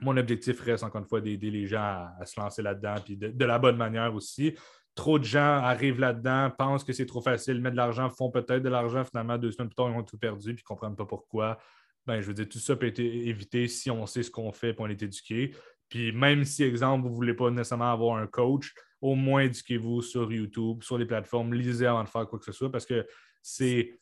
mon 0.00 0.16
objectif 0.16 0.60
reste 0.60 0.84
encore 0.84 1.00
une 1.00 1.08
fois 1.08 1.20
d'aider 1.20 1.50
les 1.50 1.66
gens 1.66 1.80
à, 2.18 2.24
se 2.26 2.38
lancer 2.38 2.62
là-dedans, 2.62 2.94
puis 3.04 3.16
de, 3.16 3.44
la 3.44 3.58
bonne 3.58 3.76
manière 3.76 4.14
aussi 4.14 4.54
trop 4.94 5.18
de 5.18 5.24
gens 5.24 5.40
arrivent 5.40 6.00
là-dedans, 6.00 6.50
pensent 6.56 6.84
que 6.84 6.92
c'est 6.92 7.06
trop 7.06 7.20
facile, 7.20 7.60
mettent 7.60 7.72
de 7.72 7.78
l'argent, 7.78 8.10
font 8.10 8.30
peut-être 8.30 8.62
de 8.62 8.68
l'argent, 8.68 9.04
finalement, 9.04 9.38
deux 9.38 9.50
semaines 9.50 9.68
plus 9.68 9.76
tard, 9.76 9.90
ils 9.90 9.96
ont 9.96 10.02
tout 10.02 10.18
perdu, 10.18 10.54
puis 10.54 10.62
ne 10.62 10.66
comprennent 10.66 10.96
pas 10.96 11.06
pourquoi. 11.06 11.58
Ben, 12.06 12.20
je 12.20 12.26
veux 12.26 12.34
dire, 12.34 12.48
tout 12.48 12.58
ça 12.58 12.76
peut 12.76 12.86
être 12.86 12.98
évité 12.98 13.68
si 13.68 13.90
on 13.90 14.06
sait 14.06 14.22
ce 14.22 14.30
qu'on 14.30 14.52
fait 14.52 14.70
et 14.70 14.76
on 14.78 14.88
est 14.88 15.02
éduqué. 15.02 15.54
Puis 15.88 16.12
même 16.12 16.44
si, 16.44 16.64
exemple, 16.64 17.04
vous 17.04 17.10
ne 17.10 17.14
voulez 17.14 17.34
pas 17.34 17.50
nécessairement 17.50 17.92
avoir 17.92 18.16
un 18.16 18.26
coach, 18.26 18.74
au 19.00 19.14
moins 19.14 19.42
éduquez-vous 19.42 20.02
sur 20.02 20.32
YouTube, 20.32 20.82
sur 20.82 20.98
les 20.98 21.06
plateformes, 21.06 21.54
lisez 21.54 21.86
avant 21.86 22.04
de 22.04 22.08
faire 22.08 22.26
quoi 22.26 22.38
que 22.38 22.44
ce 22.44 22.52
soit, 22.52 22.70
parce 22.70 22.86
que 22.86 23.06
c'est 23.40 23.98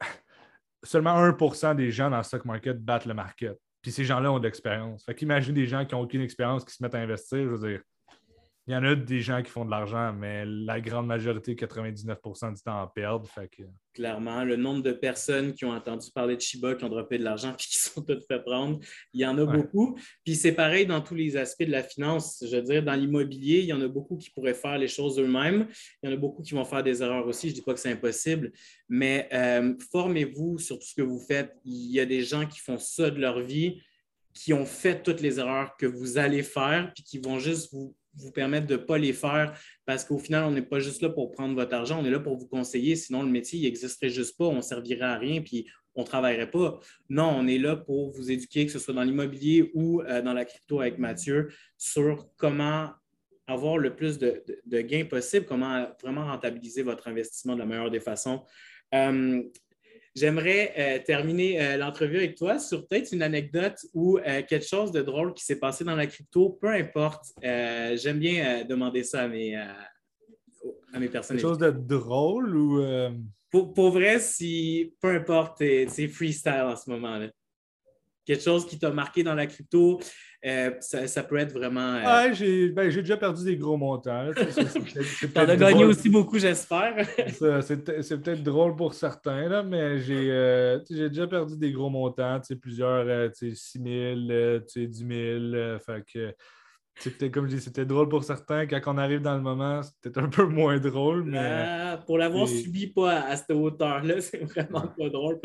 seulement 0.82 1.14
1% 1.14 1.76
des 1.76 1.90
gens 1.90 2.10
dans 2.10 2.18
le 2.18 2.22
stock 2.22 2.44
market 2.44 2.82
battent 2.82 3.06
le 3.06 3.14
market. 3.14 3.58
Puis 3.80 3.92
ces 3.92 4.04
gens-là 4.04 4.32
ont 4.32 4.38
de 4.38 4.44
l'expérience. 4.44 5.04
Fait 5.04 5.14
qu'imagine 5.14 5.54
des 5.54 5.66
gens 5.66 5.84
qui 5.84 5.94
n'ont 5.94 6.02
aucune 6.02 6.20
expérience 6.20 6.64
qui 6.64 6.74
se 6.74 6.82
mettent 6.82 6.94
à 6.94 6.98
investir, 6.98 7.38
je 7.38 7.48
veux 7.48 7.68
dire, 7.68 7.80
il 8.68 8.72
y 8.72 8.76
en 8.76 8.84
a 8.84 8.94
des 8.94 9.22
gens 9.22 9.42
qui 9.42 9.50
font 9.50 9.64
de 9.64 9.70
l'argent, 9.70 10.12
mais 10.12 10.44
la 10.44 10.78
grande 10.78 11.06
majorité, 11.06 11.54
99% 11.54 12.54
du 12.54 12.62
temps, 12.62 12.82
en 12.82 12.86
perdent. 12.86 13.26
Clairement, 13.94 14.44
le 14.44 14.56
nombre 14.56 14.82
de 14.82 14.92
personnes 14.92 15.54
qui 15.54 15.64
ont 15.64 15.72
entendu 15.72 16.10
parler 16.14 16.36
de 16.36 16.42
Shiba, 16.42 16.74
qui 16.74 16.84
ont 16.84 16.90
droppé 16.90 17.16
de 17.16 17.24
l'argent 17.24 17.54
puis 17.58 17.66
qui 17.66 17.78
sont 17.78 18.02
toutes 18.02 18.26
fait 18.26 18.40
prendre, 18.44 18.78
il 19.14 19.22
y 19.22 19.26
en 19.26 19.38
a 19.38 19.46
beaucoup. 19.46 19.98
Puis 20.22 20.34
c'est 20.36 20.52
pareil 20.52 20.84
dans 20.84 21.00
tous 21.00 21.14
les 21.14 21.38
aspects 21.38 21.62
de 21.62 21.70
la 21.70 21.82
finance. 21.82 22.44
Je 22.46 22.56
veux 22.56 22.62
dire, 22.62 22.84
dans 22.84 22.92
l'immobilier, 22.92 23.60
il 23.60 23.66
y 23.66 23.72
en 23.72 23.80
a 23.80 23.88
beaucoup 23.88 24.18
qui 24.18 24.28
pourraient 24.28 24.52
faire 24.52 24.76
les 24.76 24.88
choses 24.88 25.18
eux-mêmes. 25.18 25.66
Il 26.02 26.10
y 26.10 26.12
en 26.12 26.14
a 26.14 26.18
beaucoup 26.18 26.42
qui 26.42 26.52
vont 26.52 26.66
faire 26.66 26.82
des 26.82 27.02
erreurs 27.02 27.26
aussi. 27.26 27.48
Je 27.48 27.54
ne 27.54 27.58
dis 27.60 27.64
pas 27.64 27.72
que 27.72 27.80
c'est 27.80 27.92
impossible, 27.92 28.52
mais 28.86 29.30
euh, 29.32 29.74
formez-vous 29.90 30.58
sur 30.58 30.78
tout 30.78 30.86
ce 30.86 30.94
que 30.94 31.02
vous 31.02 31.20
faites. 31.20 31.56
Il 31.64 31.90
y 31.90 32.00
a 32.00 32.04
des 32.04 32.20
gens 32.20 32.46
qui 32.46 32.60
font 32.60 32.78
ça 32.78 33.08
de 33.08 33.18
leur 33.18 33.40
vie 33.40 33.80
qui 34.34 34.52
ont 34.52 34.66
fait 34.66 35.02
toutes 35.02 35.20
les 35.20 35.40
erreurs 35.40 35.76
que 35.76 35.86
vous 35.86 36.16
allez 36.16 36.44
faire, 36.44 36.92
puis 36.94 37.02
qui 37.02 37.18
vont 37.18 37.40
juste 37.40 37.72
vous 37.72 37.96
vous 38.18 38.32
permettre 38.32 38.66
de 38.66 38.74
ne 38.74 38.78
pas 38.78 38.98
les 38.98 39.12
faire 39.12 39.58
parce 39.86 40.04
qu'au 40.04 40.18
final, 40.18 40.44
on 40.44 40.50
n'est 40.50 40.62
pas 40.62 40.80
juste 40.80 41.02
là 41.02 41.08
pour 41.08 41.30
prendre 41.30 41.54
votre 41.54 41.74
argent, 41.74 42.00
on 42.00 42.04
est 42.04 42.10
là 42.10 42.20
pour 42.20 42.36
vous 42.36 42.46
conseiller. 42.46 42.96
Sinon, 42.96 43.22
le 43.22 43.30
métier 43.30 43.60
n'existerait 43.60 44.10
juste 44.10 44.36
pas, 44.36 44.44
on 44.44 44.60
servirait 44.60 45.04
à 45.04 45.18
rien 45.18 45.40
puis 45.40 45.66
on 45.94 46.02
ne 46.02 46.06
travaillerait 46.06 46.50
pas. 46.50 46.78
Non, 47.08 47.28
on 47.36 47.46
est 47.46 47.58
là 47.58 47.76
pour 47.76 48.10
vous 48.10 48.30
éduquer, 48.30 48.66
que 48.66 48.72
ce 48.72 48.78
soit 48.78 48.94
dans 48.94 49.02
l'immobilier 49.02 49.70
ou 49.74 50.00
euh, 50.02 50.22
dans 50.22 50.32
la 50.32 50.44
crypto 50.44 50.80
avec 50.80 50.98
Mathieu, 50.98 51.48
sur 51.76 52.28
comment 52.36 52.90
avoir 53.48 53.78
le 53.78 53.96
plus 53.96 54.18
de, 54.18 54.42
gains 54.82 55.06
possible, 55.06 55.46
comment 55.46 55.88
vraiment 56.02 56.26
rentabiliser 56.26 56.82
votre 56.82 57.08
investissement 57.08 57.54
de 57.54 57.60
la 57.60 57.66
meilleure 57.66 57.90
des 57.90 58.00
façons. 58.00 58.44
Euh, 58.94 59.42
J'aimerais 60.14 60.72
euh, 60.76 60.98
terminer 61.04 61.60
euh, 61.60 61.76
l'entrevue 61.76 62.16
avec 62.16 62.36
toi 62.36 62.58
sur 62.58 62.86
peut-être 62.86 63.12
une 63.12 63.22
anecdote 63.22 63.78
ou 63.94 64.18
euh, 64.18 64.42
quelque 64.42 64.66
chose 64.66 64.90
de 64.90 65.02
drôle 65.02 65.34
qui 65.34 65.44
s'est 65.44 65.58
passé 65.58 65.84
dans 65.84 65.96
la 65.96 66.06
crypto, 66.06 66.58
peu 66.60 66.68
importe. 66.68 67.26
J'aime 67.42 68.18
bien 68.18 68.64
demander 68.64 69.04
ça 69.04 69.22
à 69.22 69.28
mes, 69.28 69.54
à 69.56 70.98
mes 70.98 71.08
personnes. 71.08 71.36
Quelque 71.36 71.46
chose 71.46 71.58
de 71.58 71.70
drôle 71.70 72.56
ou. 72.56 72.82
Pour, 73.50 73.72
pour, 73.72 73.92
vrai, 73.92 74.18
si 74.18 74.94
peu 75.00 75.08
importe, 75.08 75.58
c'est 75.58 76.08
freestyle 76.08 76.66
en 76.66 76.76
ce 76.76 76.90
moment. 76.90 77.16
Là 77.16 77.28
quelque 78.28 78.44
chose 78.44 78.66
qui 78.66 78.78
t'a 78.78 78.90
marqué 78.90 79.22
dans 79.22 79.34
la 79.34 79.46
crypto, 79.46 79.98
euh, 80.46 80.70
ça, 80.80 81.22
peut 81.24 81.36
être 81.36 81.52
vraiment. 81.52 81.94
Euh... 81.94 82.30
Ouais, 82.30 82.68
ben, 82.70 82.90
j'ai 82.90 83.02
déjà 83.02 83.16
perdu 83.16 83.44
des 83.44 83.56
gros 83.56 83.76
montants. 83.76 84.30
Tu 84.36 85.26
en 85.38 85.48
as 85.48 85.56
gagné 85.56 85.84
aussi 85.84 86.08
beaucoup, 86.08 86.38
j'espère. 86.38 86.94
c'est 87.62 87.84
peut-être 87.84 88.42
drôle 88.42 88.76
pour 88.76 88.94
certains, 88.94 89.48
là, 89.48 89.64
mais 89.64 89.98
j'ai 89.98 90.30
euh, 90.30 90.78
déjà 90.88 91.26
perdu 91.26 91.56
des 91.56 91.72
gros 91.72 91.90
montants, 91.90 92.40
plusieurs 92.60 93.30
6 93.34 93.80
000, 93.82 94.60
10 94.66 95.06
000. 95.52 95.78
fait 95.80 96.04
que 96.12 96.34
c'était 96.98 97.30
comme 97.30 97.48
je 97.48 97.56
dis, 97.56 97.60
c'était 97.60 97.84
drôle 97.84 98.08
pour 98.08 98.24
certains. 98.24 98.66
Quand 98.66 98.80
on 98.86 98.98
arrive 98.98 99.20
dans 99.20 99.34
le 99.34 99.40
moment, 99.40 99.80
c'était 99.82 100.18
un 100.18 100.28
peu 100.28 100.44
moins 100.46 100.78
drôle. 100.78 101.24
Mais... 101.24 101.38
Ah, 101.38 102.02
pour 102.04 102.18
l'avoir 102.18 102.48
subi 102.48 102.88
pas 102.88 103.20
à, 103.20 103.36
cette 103.36 103.50
hauteur-là, 103.50 104.20
c'est 104.20 104.44
vraiment 104.44 104.86
pas 104.86 105.08
drôle. 105.08 105.40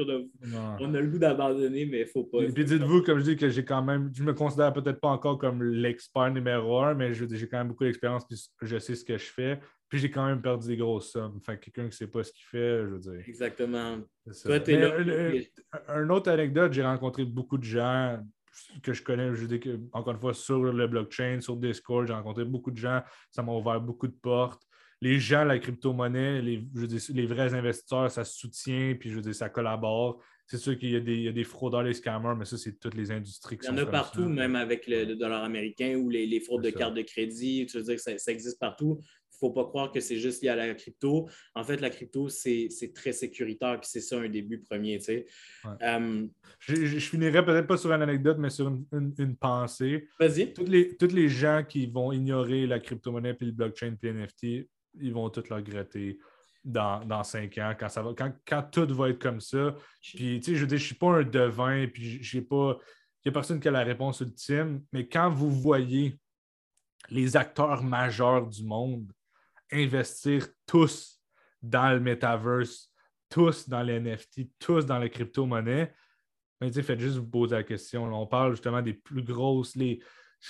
On 0.80 0.94
a 0.94 1.02
le 1.02 1.08
goût 1.08 1.20
d'abandonner, 1.20 1.86
mais 1.86 2.02
il 2.02 2.06
ne 2.06 2.06
faut 2.06 2.24
pas. 2.24 2.42
Et 2.42 2.52
puis 2.52 2.66
dites-vous, 2.66 3.04
comme 3.04 3.20
je 3.20 3.24
dis, 3.24 3.38
que 3.38 3.50
j'ai 3.50 3.66
quand 3.66 3.84
même. 3.84 4.12
Je 4.14 4.24
me 4.24 4.34
considère 4.34 4.74
peut-être 4.74 5.00
pas 5.00 5.10
encore 5.10 5.38
comme 5.38 5.64
l'expert 5.64 6.32
numéro 6.32 6.80
un, 6.80 6.94
mais 6.94 7.14
j'ai 7.14 7.48
quand 7.48 7.60
même 7.60 7.70
beaucoup 7.70 7.84
d'expérience 7.84 8.26
puis 8.26 8.38
je 8.62 8.78
sais 8.78 8.96
ce 8.96 9.06
que 9.06 9.18
je 9.18 9.32
fais. 9.32 9.60
Puis 9.90 10.00
j'ai 10.00 10.10
quand 10.10 10.26
même 10.26 10.42
perdu 10.42 10.70
des 10.70 10.78
grosses 10.78 11.12
sommes. 11.12 11.36
Enfin, 11.38 11.56
quelqu'un 11.56 11.84
qui 11.84 11.90
ne 11.90 11.92
sait 11.92 12.08
pas 12.08 12.24
ce 12.24 12.34
qu'il 12.34 12.46
fait, 12.46 12.80
je 12.80 12.88
veux 12.88 13.00
dire. 13.00 13.24
Exactement. 13.28 14.00
Toi, 14.44 14.56
es 14.56 14.76
là. 14.76 14.98
Un, 15.88 16.10
autre 16.10 16.32
anecdote, 16.32 16.74
j'ai 16.74 16.82
rencontré 16.82 17.26
beaucoup 17.26 17.60
de 17.60 17.64
gens 17.64 18.20
que 18.82 18.94
je 18.94 19.04
connais, 19.04 19.34
je 19.36 19.46
dis 19.46 19.60
que, 19.60 19.80
encore 19.92 20.14
une 20.14 20.20
fois, 20.20 20.34
sur 20.34 20.64
le 20.64 20.88
blockchain, 20.88 21.40
sur 21.42 21.56
Discord, 21.56 22.08
j'ai 22.08 22.14
rencontré 22.14 22.46
beaucoup 22.46 22.72
de 22.72 22.78
gens, 22.78 23.02
ça 23.32 23.44
m'a 23.44 23.54
ouvert 23.54 23.82
beaucoup 23.82 24.08
de 24.08 24.16
portes. 24.16 24.62
Les 25.02 25.20
gens, 25.20 25.44
la 25.44 25.60
crypto-monnaie, 25.60 26.42
les, 26.42 26.64
les 27.10 27.26
vrais 27.26 27.54
investisseurs, 27.54 28.10
ça 28.10 28.24
se 28.24 28.38
soutient, 28.38 28.96
puis 28.98 29.10
je 29.10 29.16
veux 29.16 29.22
dire, 29.22 29.36
ça 29.36 29.50
collabore. 29.50 30.22
C'est 30.46 30.58
sûr 30.58 30.78
qu'il 30.78 30.92
y, 30.92 31.28
a 31.28 31.32
des 31.32 31.44
fraudeurs, 31.44 31.84
des 31.84 31.94
scammers, 31.94 32.36
mais 32.38 32.46
ça, 32.46 32.58
c'est 32.58 32.80
toutes 32.80 32.96
les 32.96 33.12
industries 33.12 33.58
qui 33.58 33.66
Il 33.66 33.70
y 33.70 33.74
en 33.74 33.78
a 33.78 33.86
partout, 33.86 34.28
même 34.28 34.56
avec 34.56 34.88
le, 34.88 35.16
dollar 35.16 35.44
américain 35.44 35.96
ou 35.96 36.10
les, 36.10 36.40
fraudes 36.40 36.64
de 36.64 36.70
cartes 36.70 36.94
de 36.94 37.02
crédit. 37.02 37.66
Tu 37.66 37.78
veux 37.78 37.84
dire, 37.84 38.00
ça, 38.00 38.18
ça 38.18 38.32
existe 38.32 38.60
partout 38.60 39.00
faut 39.40 39.52
pas 39.52 39.66
croire 39.66 39.92
que 39.92 40.00
c'est 40.00 40.18
juste 40.18 40.42
lié 40.42 40.50
à 40.50 40.56
la 40.56 40.74
crypto. 40.74 41.30
En 41.54 41.64
fait, 41.64 41.82
la 41.82 41.90
crypto, 41.90 42.30
c'est 42.30 42.70
très 42.94 43.12
sécuritaire, 43.12 43.80
puis 43.80 43.90
c'est 43.92 44.02
ça 44.02 44.18
un 44.20 44.30
début 44.30 44.60
premier. 44.60 45.00
Euh, 45.82 46.28
je, 46.60 47.00
finirai 47.00 47.44
peut-être 47.44 47.68
pas 47.68 47.78
sur 47.78 47.92
une 47.92 48.02
anecdote, 48.02 48.38
mais 48.40 48.50
sur 48.50 48.68
une, 48.68 49.36
pensée. 49.36 50.08
Vas-y. 50.20 50.54
Toutes 50.54 50.70
les, 50.70 50.96
toutes 50.96 51.14
les 51.14 51.30
gens 51.30 51.64
qui 51.68 51.88
vont 51.88 52.12
ignorer 52.12 52.68
la 52.68 52.80
crypto-monnaie, 52.80 53.34
puis 53.34 53.48
le 53.48 53.54
blockchain, 53.54 53.96
puis 54.00 54.12
NFT, 54.12 54.68
ils 55.00 55.14
vont 55.14 55.30
tout 55.30 55.44
le 55.50 55.56
regretter. 55.56 56.20
Dans, 56.66 57.24
cinq 57.26 57.58
ans, 57.58 57.74
quand, 57.78 57.90
ça 57.90 58.02
va, 58.02 58.14
quand, 58.16 58.62
tout 58.72 58.88
va 58.96 59.10
être 59.10 59.20
comme 59.20 59.42
ça. 59.42 59.76
Puis, 60.02 60.40
tu 60.40 60.52
sais, 60.52 60.56
je 60.56 60.62
veux 60.62 60.68
dire, 60.68 60.78
je 60.78 60.84
ne 60.84 60.88
suis 60.88 60.96
pas 60.96 61.10
un 61.10 61.24
devin, 61.24 61.88
puis 61.88 62.24
j'ai 62.24 62.42
pas. 62.42 62.78
Il 63.20 63.28
n'y 63.28 63.30
a 63.32 63.34
personne 63.34 63.60
qui 63.60 63.68
a 63.68 63.72
la 63.72 63.84
réponse 63.84 64.22
ultime, 64.22 64.82
mais 64.94 65.06
quand 65.06 65.30
vous 65.30 65.52
voyez 65.52 66.18
les 67.10 67.36
acteurs 67.36 67.84
majeurs 67.84 68.48
du 68.48 68.64
monde 68.64 69.12
investir 69.74 70.48
tous 70.66 71.22
dans 71.62 71.92
le 71.94 72.00
metaverse, 72.00 72.92
tous 73.30 73.68
dans 73.68 73.82
les 73.82 74.00
NFT, 74.00 74.50
tous 74.60 74.86
dans 74.86 75.00
les 75.00 75.10
crypto-monnaies, 75.10 75.94
Mais 76.62 76.72
faites 76.72 77.00
juste 77.00 77.18
vous 77.18 77.28
poser 77.28 77.56
la 77.56 77.64
question. 77.64 78.04
on 78.14 78.28
parle 78.28 78.52
justement 78.52 78.82
des 78.82 78.94
plus 78.94 79.24
grosses, 79.24 79.76
les, 79.76 80.02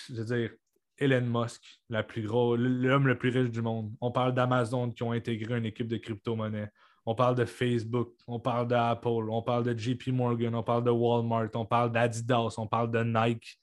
je 0.09 0.15
veux 0.15 0.25
dire, 0.25 0.51
Elon 0.97 1.21
Musk, 1.21 1.63
l'homme 1.89 3.07
le 3.07 3.17
plus 3.17 3.29
riche 3.29 3.49
du 3.49 3.61
monde. 3.61 3.93
On 3.99 4.11
parle 4.11 4.33
d'Amazon 4.33 4.91
qui 4.91 5.03
ont 5.03 5.11
intégré 5.11 5.57
une 5.57 5.65
équipe 5.65 5.87
de 5.87 5.97
crypto-monnaie. 5.97 6.69
On 7.05 7.15
parle 7.15 7.35
de 7.35 7.45
Facebook, 7.45 8.13
on 8.27 8.39
parle 8.39 8.67
d'Apple, 8.67 9.29
on 9.29 9.41
parle 9.41 9.63
de 9.63 9.77
JP 9.77 10.09
Morgan, 10.09 10.55
on 10.55 10.63
parle 10.63 10.85
de 10.85 10.91
Walmart, 10.91 11.49
on 11.55 11.65
parle 11.65 11.91
d'Adidas, 11.91 12.55
on 12.57 12.67
parle 12.67 12.91
de 12.91 13.03
Nike. 13.03 13.59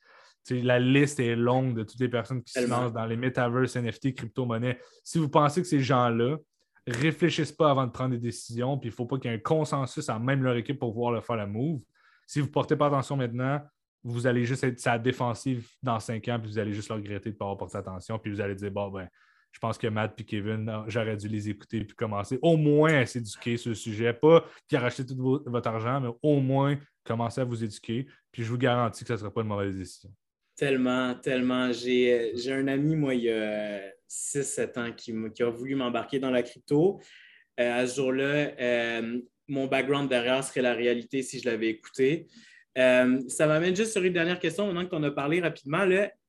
La 0.50 0.78
liste 0.78 1.20
est 1.20 1.36
longue 1.36 1.74
de 1.74 1.82
toutes 1.82 2.00
les 2.00 2.08
personnes 2.08 2.42
qui 2.42 2.52
se 2.52 2.66
lancent 2.66 2.92
dans 2.92 3.06
les 3.06 3.16
metaverse, 3.16 3.76
NFT, 3.76 4.14
crypto-monnaie. 4.14 4.78
Si 5.04 5.18
vous 5.18 5.28
pensez 5.28 5.62
que 5.62 5.68
ces 5.68 5.80
gens-là 5.80 6.36
réfléchissent 6.86 7.52
pas 7.52 7.70
avant 7.70 7.86
de 7.86 7.92
prendre 7.92 8.10
des 8.10 8.18
décisions, 8.18 8.78
puis 8.78 8.88
il 8.88 8.92
ne 8.92 8.96
faut 8.96 9.06
pas 9.06 9.18
qu'il 9.18 9.30
y 9.30 9.34
ait 9.34 9.36
un 9.36 9.40
consensus 9.40 10.08
à 10.08 10.18
même 10.18 10.42
leur 10.42 10.56
équipe 10.56 10.78
pour 10.78 10.92
pouvoir 10.92 11.12
le 11.12 11.20
faire 11.20 11.36
la 11.36 11.46
move. 11.46 11.80
Si 12.26 12.40
vous 12.40 12.46
ne 12.46 12.52
portez 12.52 12.76
pas 12.76 12.86
attention 12.86 13.16
maintenant, 13.16 13.60
vous 14.02 14.26
allez 14.26 14.44
juste 14.44 14.64
être 14.64 14.80
sa 14.80 14.98
défensive 14.98 15.68
dans 15.82 16.00
cinq 16.00 16.28
ans, 16.28 16.38
puis 16.40 16.50
vous 16.50 16.58
allez 16.58 16.72
juste 16.72 16.88
le 16.88 16.94
regretter 16.94 17.30
de 17.30 17.34
ne 17.34 17.38
pas 17.38 17.44
avoir 17.44 17.58
porté 17.58 17.76
attention, 17.76 18.18
puis 18.18 18.32
vous 18.32 18.40
allez 18.40 18.54
dire, 18.54 18.70
bon, 18.70 18.88
ben, 18.88 19.08
je 19.52 19.58
pense 19.58 19.78
que 19.78 19.86
Matt 19.88 20.20
et 20.20 20.24
Kevin, 20.24 20.84
j'aurais 20.86 21.16
dû 21.16 21.28
les 21.28 21.48
écouter 21.48 21.84
puis 21.84 21.96
commencer 21.96 22.38
au 22.40 22.56
moins 22.56 22.94
à 22.94 23.06
s'éduquer 23.06 23.56
sur 23.56 23.70
le 23.70 23.74
sujet. 23.74 24.12
Pas 24.12 24.44
qui 24.68 24.76
a 24.76 24.80
racheté 24.80 25.04
tout 25.04 25.42
votre 25.44 25.68
argent, 25.68 26.00
mais 26.00 26.08
au 26.22 26.40
moins 26.40 26.78
commencer 27.04 27.40
à 27.40 27.44
vous 27.44 27.64
éduquer. 27.64 28.06
Puis 28.30 28.44
je 28.44 28.50
vous 28.50 28.58
garantis 28.58 29.02
que 29.02 29.08
ce 29.08 29.14
ne 29.14 29.18
sera 29.18 29.30
pas 29.32 29.40
une 29.40 29.48
mauvaise 29.48 29.76
décision. 29.76 30.10
Tellement, 30.60 31.14
tellement. 31.14 31.72
J'ai 31.72 32.52
un 32.52 32.68
ami, 32.68 32.94
moi, 32.94 33.14
il 33.14 33.22
y 33.22 33.30
a 33.30 33.80
6-7 34.10 34.78
ans, 34.78 34.92
qui, 34.92 35.14
qui, 35.34 35.42
a 35.42 35.48
voulu 35.48 35.74
m'embarquer 35.74 36.18
dans 36.18 36.30
la 36.30 36.42
crypto. 36.42 37.00
Euh, 37.58 37.80
à 37.80 37.86
ce 37.86 37.96
jour-là, 37.96 38.52
euh, 38.60 39.22
mon 39.48 39.68
background 39.68 40.10
derrière 40.10 40.44
serait 40.44 40.60
la 40.60 40.74
réalité 40.74 41.22
si 41.22 41.40
je 41.40 41.48
l'avais 41.48 41.68
écouté. 41.68 42.26
Euh, 42.76 43.22
ça 43.26 43.46
m'amène 43.46 43.74
juste 43.74 43.92
sur 43.92 44.02
une 44.02 44.12
dernière 44.12 44.38
question, 44.38 44.66
maintenant 44.70 44.86
qu'on 44.86 45.02
a 45.02 45.10
parlé 45.10 45.40
rapidement. 45.40 45.86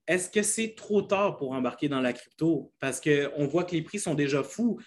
Est-ce 0.08 0.30
que 0.30 0.44
c'est 0.44 0.76
trop 0.76 1.02
tard 1.02 1.36
pour 1.36 1.52
embarquer 1.52 1.90
dans 1.90 2.00
la 2.00 2.14
crypto? 2.14 2.72
Parce 2.80 3.02
qu'on 3.02 3.48
voit 3.48 3.66
que 3.66 3.76
les 3.76 3.82
prix 3.82 4.00
sont 4.00 4.16
déjà 4.16 4.44
fous. 4.44 4.80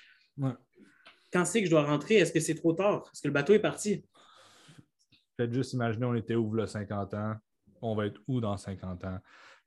Quand 1.30 1.45
c'est 1.45 1.61
que 1.61 1.66
je 1.66 1.70
dois 1.70 1.84
rentrer? 1.84 2.14
Est-ce 2.14 2.32
que 2.32 2.40
c'est 2.40 2.55
trop 2.55 2.72
tard? 2.72 3.11
Est-ce 3.12 3.20
que 3.20 3.28
le 3.28 3.34
bateau 3.34 3.53
est 3.53 3.59
parti? 3.59 4.07
Faites 5.36 5.53
juste 5.53 5.74
imaginer, 5.74 6.07
on 6.07 6.14
était 6.14 6.34
où, 6.34 6.55
là, 6.55 6.66
50 6.66 7.12
ans? 7.12 7.34
On 7.85 7.95
va 7.95 8.07
être 8.07 8.20
où 8.26 8.41
dans 8.41 8.57
50 8.57 9.05
ans? 9.05 9.18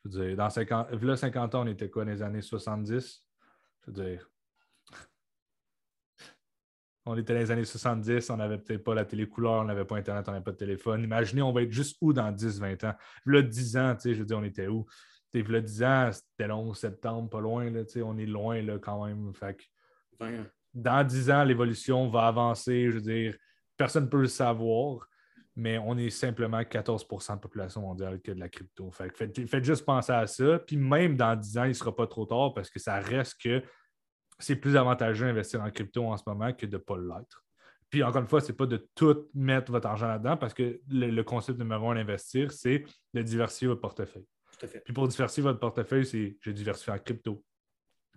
Je 0.04 0.10
veux 0.10 0.28
dire, 0.28 0.38
dans 0.38 0.50
50, 0.50 0.92
là, 0.92 1.16
50 1.16 1.56
ans, 1.56 1.62
on 1.64 1.68
était 1.68 1.90
quoi, 1.90 2.04
dans 2.04 2.12
les 2.12 2.22
années 2.22 2.42
70? 2.42 3.24
Je 3.82 3.92
veux 3.92 4.04
dire, 4.04 4.30
on 7.06 7.18
était 7.18 7.34
dans 7.34 7.40
les 7.40 7.52
années 7.52 7.64
70, 7.64 8.30
on 8.30 8.38
n'avait 8.38 8.58
peut-être 8.58 8.84
pas 8.84 8.96
la 8.96 9.06
télé 9.06 9.28
couleur, 9.28 9.62
on 9.62 9.66
n'avait 9.66 9.86
pas 9.86 9.98
Internet, 9.98 10.28
on 10.28 10.32
n'avait 10.32 10.44
pas 10.44 10.52
de 10.52 10.58
téléphone. 10.58 11.04
Imaginez, 11.04 11.42
on 11.42 11.54
va 11.54 11.62
être 11.62 11.72
juste 11.72 11.98
où 12.02 12.12
dans 12.12 12.32
10, 12.32 12.60
20 12.60 12.84
ans? 12.84 12.94
Là, 13.26 13.42
10 13.42 13.78
ans, 13.78 13.96
je 14.04 14.12
veux 14.12 14.26
dire, 14.26 14.38
on 14.38 14.44
était 14.44 14.68
où? 14.68 14.86
Tu 15.34 15.44
le 15.44 15.62
10 15.62 15.84
ans, 15.84 16.10
c'était 16.12 16.48
long, 16.48 16.74
septembre, 16.74 17.30
pas 17.30 17.40
loin, 17.40 17.70
là, 17.70 17.82
on 18.04 18.18
est 18.18 18.26
loin 18.26 18.62
là, 18.62 18.80
quand 18.80 19.06
même. 19.06 19.34
Fait 19.34 19.58
Dans 20.74 21.06
10 21.06 21.32
ans, 21.32 21.44
l'évolution 21.44 22.10
va 22.10 22.28
avancer, 22.28 22.90
je 22.90 22.96
veux 22.96 23.02
dire, 23.02 23.38
personne 23.78 24.06
ne 24.06 24.10
peut 24.10 24.22
le 24.22 24.28
savoir, 24.28 25.08
mais 25.58 25.80
on 25.80 25.98
est 25.98 26.12
simplement 26.12 26.62
14% 26.62 27.28
de 27.28 27.32
la 27.32 27.38
population 27.38 27.82
mondiale 27.82 28.22
qui 28.22 28.30
a 28.30 28.36
de 28.36 28.40
la 28.40 28.48
crypto. 28.48 28.92
Fait 28.92 29.10
faites, 29.12 29.64
juste 29.64 29.86
penser 29.86 30.12
à 30.12 30.28
ça. 30.28 30.60
Puis 30.60 30.78
même 30.78 31.18
dans 31.18 31.36
10 31.36 31.58
ans, 31.58 31.64
il 31.64 31.70
ne 31.70 31.74
sera 31.74 31.96
pas 31.96 32.06
trop 32.06 32.28
tard 32.28 32.54
parce 32.54 32.70
que 32.70 32.78
ça 32.78 33.00
reste 33.00 33.42
que 33.42 33.64
c'est 34.38 34.56
plus 34.56 34.78
avantageux 34.78 35.26
d'investir 35.26 35.64
en 35.64 35.72
crypto 35.72 36.06
en 36.06 36.16
ce 36.16 36.24
moment 36.28 36.54
que 36.54 36.68
de 36.68 36.78
ne 36.78 36.82
pas 36.82 36.96
l'être. 36.96 37.44
Puis 37.90 38.04
encore 38.04 38.22
une 38.22 38.28
fois, 38.28 38.40
ce 38.40 38.52
n'est 38.52 38.56
pas 38.56 38.68
de 38.68 38.88
tout 38.94 39.30
mettre 39.34 39.72
votre 39.72 39.88
argent 39.88 40.08
là-dedans 40.08 40.38
parce 40.38 40.54
que 40.54 40.80
le, 40.90 41.22
concept 41.24 41.58
numéro 41.58 41.90
un 41.90 41.96
d'investir, 41.96 42.52
c'est 42.52 42.84
de 43.16 43.22
diversifier 43.24 43.68
votre 43.68 43.82
portefeuille. 43.82 44.28
Puis 44.86 44.94
pour 44.94 45.08
diversifier 45.08 45.42
votre 45.42 45.60
portefeuille, 45.60 46.06
c'est 46.06 46.38
j'ai 46.40 46.54
diversifié 46.54 46.94
en 46.94 47.00
crypto, 47.00 47.44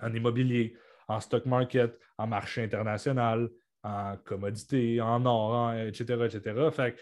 en 0.03 0.13
immobilier, 0.13 0.77
en 1.09 1.21
stock 1.21 1.47
market, 1.47 1.99
en 2.19 2.27
marché 2.27 2.63
international, 2.63 3.49
en 3.83 4.19
commodité, 4.19 5.01
en 5.01 5.25
or, 5.25 5.73
etc., 5.73 6.27
etc. 6.27 6.69
Fait 6.71 7.01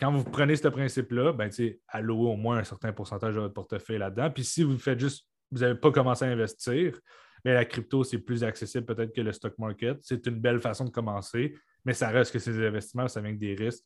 quand 0.00 0.12
vous 0.12 0.24
prenez 0.24 0.56
ce 0.56 0.68
principe-là, 0.68 1.32
ben, 1.32 1.50
allouez 1.88 2.30
au 2.30 2.36
moins 2.36 2.58
un 2.58 2.64
certain 2.64 2.92
pourcentage 2.92 3.34
de 3.34 3.40
votre 3.40 3.54
portefeuille 3.54 3.98
là-dedans. 3.98 4.30
Puis 4.30 4.44
si 4.44 4.62
vous 4.62 4.78
faites 4.78 4.98
juste, 4.98 5.26
vous 5.50 5.60
n'avez 5.60 5.76
pas 5.76 5.92
commencé 5.92 6.24
à 6.24 6.28
investir, 6.28 6.98
mais 7.44 7.54
la 7.54 7.64
crypto, 7.64 8.02
c'est 8.04 8.18
plus 8.18 8.42
accessible 8.42 8.86
peut-être 8.86 9.14
que 9.14 9.20
le 9.20 9.32
stock 9.32 9.56
market. 9.58 9.98
C'est 10.02 10.26
une 10.26 10.40
belle 10.40 10.60
façon 10.60 10.84
de 10.84 10.90
commencer, 10.90 11.54
mais 11.84 11.92
ça 11.92 12.08
reste 12.08 12.32
que 12.32 12.38
ces 12.38 12.58
investissements, 12.66 13.06
ça 13.06 13.20
vient 13.20 13.30
avec 13.30 13.40
des 13.40 13.54
risques. 13.54 13.84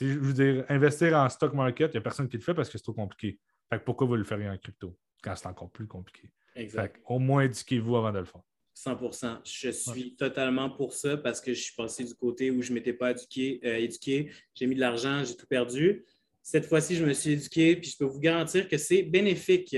je 0.00 0.06
veux 0.06 0.32
dire, 0.32 0.64
investir 0.68 1.16
en 1.16 1.28
stock 1.28 1.54
market, 1.54 1.92
il 1.92 1.96
n'y 1.96 1.98
a 1.98 2.02
personne 2.02 2.28
qui 2.28 2.36
le 2.36 2.42
fait 2.42 2.54
parce 2.54 2.68
que 2.68 2.78
c'est 2.78 2.84
trop 2.84 2.92
compliqué. 2.92 3.40
Fait 3.70 3.78
pourquoi 3.78 4.06
vous 4.06 4.16
le 4.16 4.24
feriez 4.24 4.48
en 4.48 4.56
crypto 4.56 4.96
quand 5.22 5.34
c'est 5.34 5.48
encore 5.48 5.70
plus 5.70 5.86
compliqué? 5.86 6.30
Exact. 6.54 7.02
au 7.04 7.18
moins 7.18 7.42
éduquez-vous 7.42 7.96
avant 7.96 8.12
de 8.12 8.20
le 8.20 8.24
faire. 8.24 8.40
100% 8.76 9.38
Je 9.44 9.70
suis 9.70 10.14
totalement 10.16 10.68
pour 10.68 10.92
ça 10.92 11.16
parce 11.16 11.40
que 11.40 11.54
je 11.54 11.60
suis 11.60 11.74
passé 11.74 12.04
du 12.04 12.14
côté 12.14 12.50
où 12.50 12.60
je 12.60 12.70
ne 12.70 12.74
m'étais 12.74 12.92
pas 12.92 13.12
éduqué. 13.12 13.60
Euh, 13.64 13.76
éduqué. 13.78 14.30
J'ai 14.54 14.66
mis 14.66 14.74
de 14.74 14.80
l'argent, 14.80 15.24
j'ai 15.24 15.34
tout 15.34 15.46
perdu. 15.46 16.04
Cette 16.42 16.66
fois-ci, 16.66 16.94
je 16.94 17.04
me 17.04 17.12
suis 17.12 17.32
éduqué, 17.32 17.76
puis 17.76 17.90
je 17.90 17.96
peux 17.96 18.04
vous 18.04 18.20
garantir 18.20 18.68
que 18.68 18.76
c'est 18.76 19.02
bénéfique. 19.02 19.76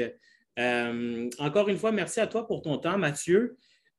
Euh, 0.58 1.30
encore 1.38 1.68
une 1.68 1.78
fois, 1.78 1.92
merci 1.92 2.20
à 2.20 2.26
toi 2.26 2.46
pour 2.46 2.60
ton 2.60 2.76
temps, 2.78 2.98
Mathieu. 2.98 3.56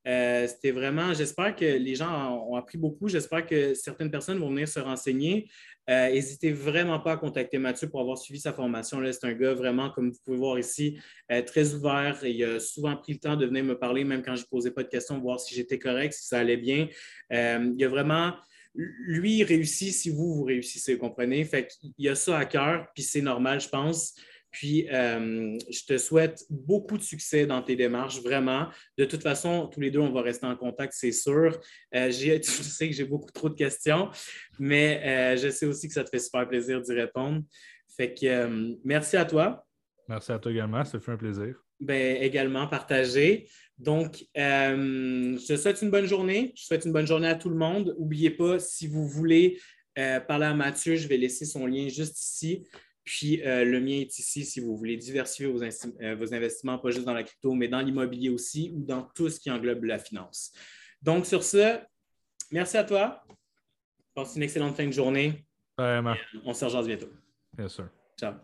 Euh, 0.09 0.47
c'était 0.47 0.71
vraiment, 0.71 1.13
j'espère 1.13 1.55
que 1.55 1.65
les 1.65 1.95
gens 1.95 2.45
ont 2.49 2.55
appris 2.55 2.77
beaucoup. 2.77 3.07
J'espère 3.07 3.45
que 3.45 3.73
certaines 3.75 4.09
personnes 4.09 4.39
vont 4.39 4.49
venir 4.49 4.67
se 4.67 4.79
renseigner. 4.79 5.49
N'hésitez 5.87 6.51
vraiment 6.51 6.99
pas 6.99 7.13
à 7.13 7.17
contacter 7.17 7.57
Mathieu 7.57 7.89
pour 7.89 8.01
avoir 8.01 8.17
suivi 8.17 8.39
sa 8.39 8.53
formation. 8.53 9.01
C'est 9.11 9.25
un 9.25 9.33
gars 9.33 9.55
vraiment, 9.55 9.89
comme 9.89 10.11
vous 10.11 10.19
pouvez 10.23 10.37
voir 10.37 10.59
ici, 10.59 10.99
très 11.47 11.73
ouvert. 11.73 12.19
il 12.23 12.43
a 12.43 12.59
souvent 12.59 12.95
pris 12.95 13.13
le 13.13 13.19
temps 13.19 13.35
de 13.35 13.47
venir 13.47 13.63
me 13.63 13.73
parler, 13.73 14.03
même 14.03 14.21
quand 14.21 14.35
je 14.35 14.43
ne 14.43 14.47
posais 14.47 14.69
pas 14.69 14.83
de 14.83 14.87
questions, 14.87 15.19
voir 15.19 15.39
si 15.39 15.55
j'étais 15.55 15.79
correct, 15.79 16.13
si 16.13 16.27
ça 16.27 16.37
allait 16.37 16.57
bien. 16.57 16.89
il 17.31 17.83
a 17.83 17.87
vraiment 17.87 18.33
lui, 18.75 19.43
réussit 19.43 19.93
si 19.93 20.09
vous, 20.09 20.35
vous 20.35 20.43
réussissez, 20.43 20.93
vous 20.93 20.99
comprenez? 20.99 21.43
Fait 21.45 21.67
qu'il 21.67 22.07
a 22.09 22.15
ça 22.15 22.37
à 22.37 22.45
cœur, 22.45 22.87
puis 22.93 23.03
c'est 23.03 23.21
normal, 23.21 23.59
je 23.59 23.69
pense. 23.69 24.13
Puis, 24.51 24.87
euh, 24.91 25.57
je 25.69 25.85
te 25.85 25.97
souhaite 25.97 26.43
beaucoup 26.49 26.97
de 26.97 27.03
succès 27.03 27.45
dans 27.45 27.61
tes 27.61 27.75
démarches, 27.75 28.21
vraiment. 28.21 28.67
De 28.97 29.05
toute 29.05 29.21
façon, 29.21 29.67
tous 29.67 29.79
les 29.79 29.91
deux, 29.91 29.99
on 29.99 30.11
va 30.11 30.21
rester 30.21 30.47
en 30.47 30.55
contact, 30.55 30.93
c'est 30.95 31.11
sûr. 31.11 31.59
Euh, 31.95 32.11
je 32.11 32.41
sais 32.41 32.89
que 32.89 32.95
j'ai 32.95 33.05
beaucoup 33.05 33.31
trop 33.31 33.49
de 33.49 33.55
questions, 33.55 34.09
mais 34.59 35.01
euh, 35.05 35.37
je 35.37 35.49
sais 35.49 35.65
aussi 35.65 35.87
que 35.87 35.93
ça 35.93 36.03
te 36.03 36.09
fait 36.09 36.19
super 36.19 36.47
plaisir 36.47 36.81
d'y 36.81 36.93
répondre. 36.93 37.43
Fait 37.95 38.13
que 38.13 38.75
merci 38.83 39.17
à 39.17 39.25
toi. 39.25 39.65
Merci 40.07 40.31
à 40.31 40.39
toi 40.39 40.51
également, 40.51 40.83
ça 40.83 40.99
fait 40.99 41.11
un 41.11 41.17
plaisir. 41.17 41.55
Ben, 41.79 42.21
également 42.21 42.67
partagé. 42.67 43.47
Donc, 43.77 44.25
je 44.35 45.47
te 45.47 45.55
souhaite 45.55 45.81
une 45.81 45.91
bonne 45.91 46.05
journée. 46.07 46.51
Je 46.55 46.63
souhaite 46.63 46.85
une 46.85 46.91
bonne 46.91 47.07
journée 47.07 47.27
à 47.27 47.35
tout 47.35 47.49
le 47.49 47.55
monde. 47.55 47.95
N'oubliez 47.99 48.31
pas, 48.31 48.57
si 48.59 48.87
vous 48.87 49.07
voulez 49.07 49.59
parler 49.95 50.45
à 50.45 50.53
Mathieu, 50.53 50.95
je 50.95 51.07
vais 51.07 51.17
laisser 51.17 51.45
son 51.45 51.65
lien 51.65 51.87
juste 51.87 52.19
ici. 52.19 52.65
Puis 53.09 53.41
euh, 53.41 53.65
le 53.65 53.79
mien 53.79 54.01
est 54.01 54.19
ici 54.19 54.45
si 54.45 54.59
vous 54.59 54.77
voulez 54.77 54.95
diversifier 54.95 55.47
euh, 55.47 56.15
vos, 56.15 56.31
investissements, 56.31 56.77
pas 56.77 56.91
juste 56.91 57.07
dans 57.07 57.13
la 57.15 57.23
crypto, 57.23 57.55
mais 57.55 57.67
dans 57.67 57.81
l'immobilier 57.81 58.29
aussi 58.29 58.71
ou 58.75 58.83
dans 58.83 59.01
tout 59.15 59.29
ce 59.29 59.39
qui 59.39 59.49
englobe 59.49 59.83
la 59.85 59.97
finance. 59.97 60.53
Donc, 61.01 61.25
sur 61.25 61.43
ce, 61.43 61.79
merci 62.51 62.77
à 62.77 62.83
toi. 62.83 63.23
Passe 64.13 64.35
une 64.35 64.43
excellente 64.43 64.75
fin 64.75 64.85
de 64.85 64.91
journée. 64.91 65.43
Vraiment. 65.75 66.13
On 66.45 66.53
se 66.53 66.65
rejoint 66.65 66.83
bientôt. 66.83 67.09
Bien 67.57 67.67
sûr. 67.67 67.89
Ciao. 68.15 68.35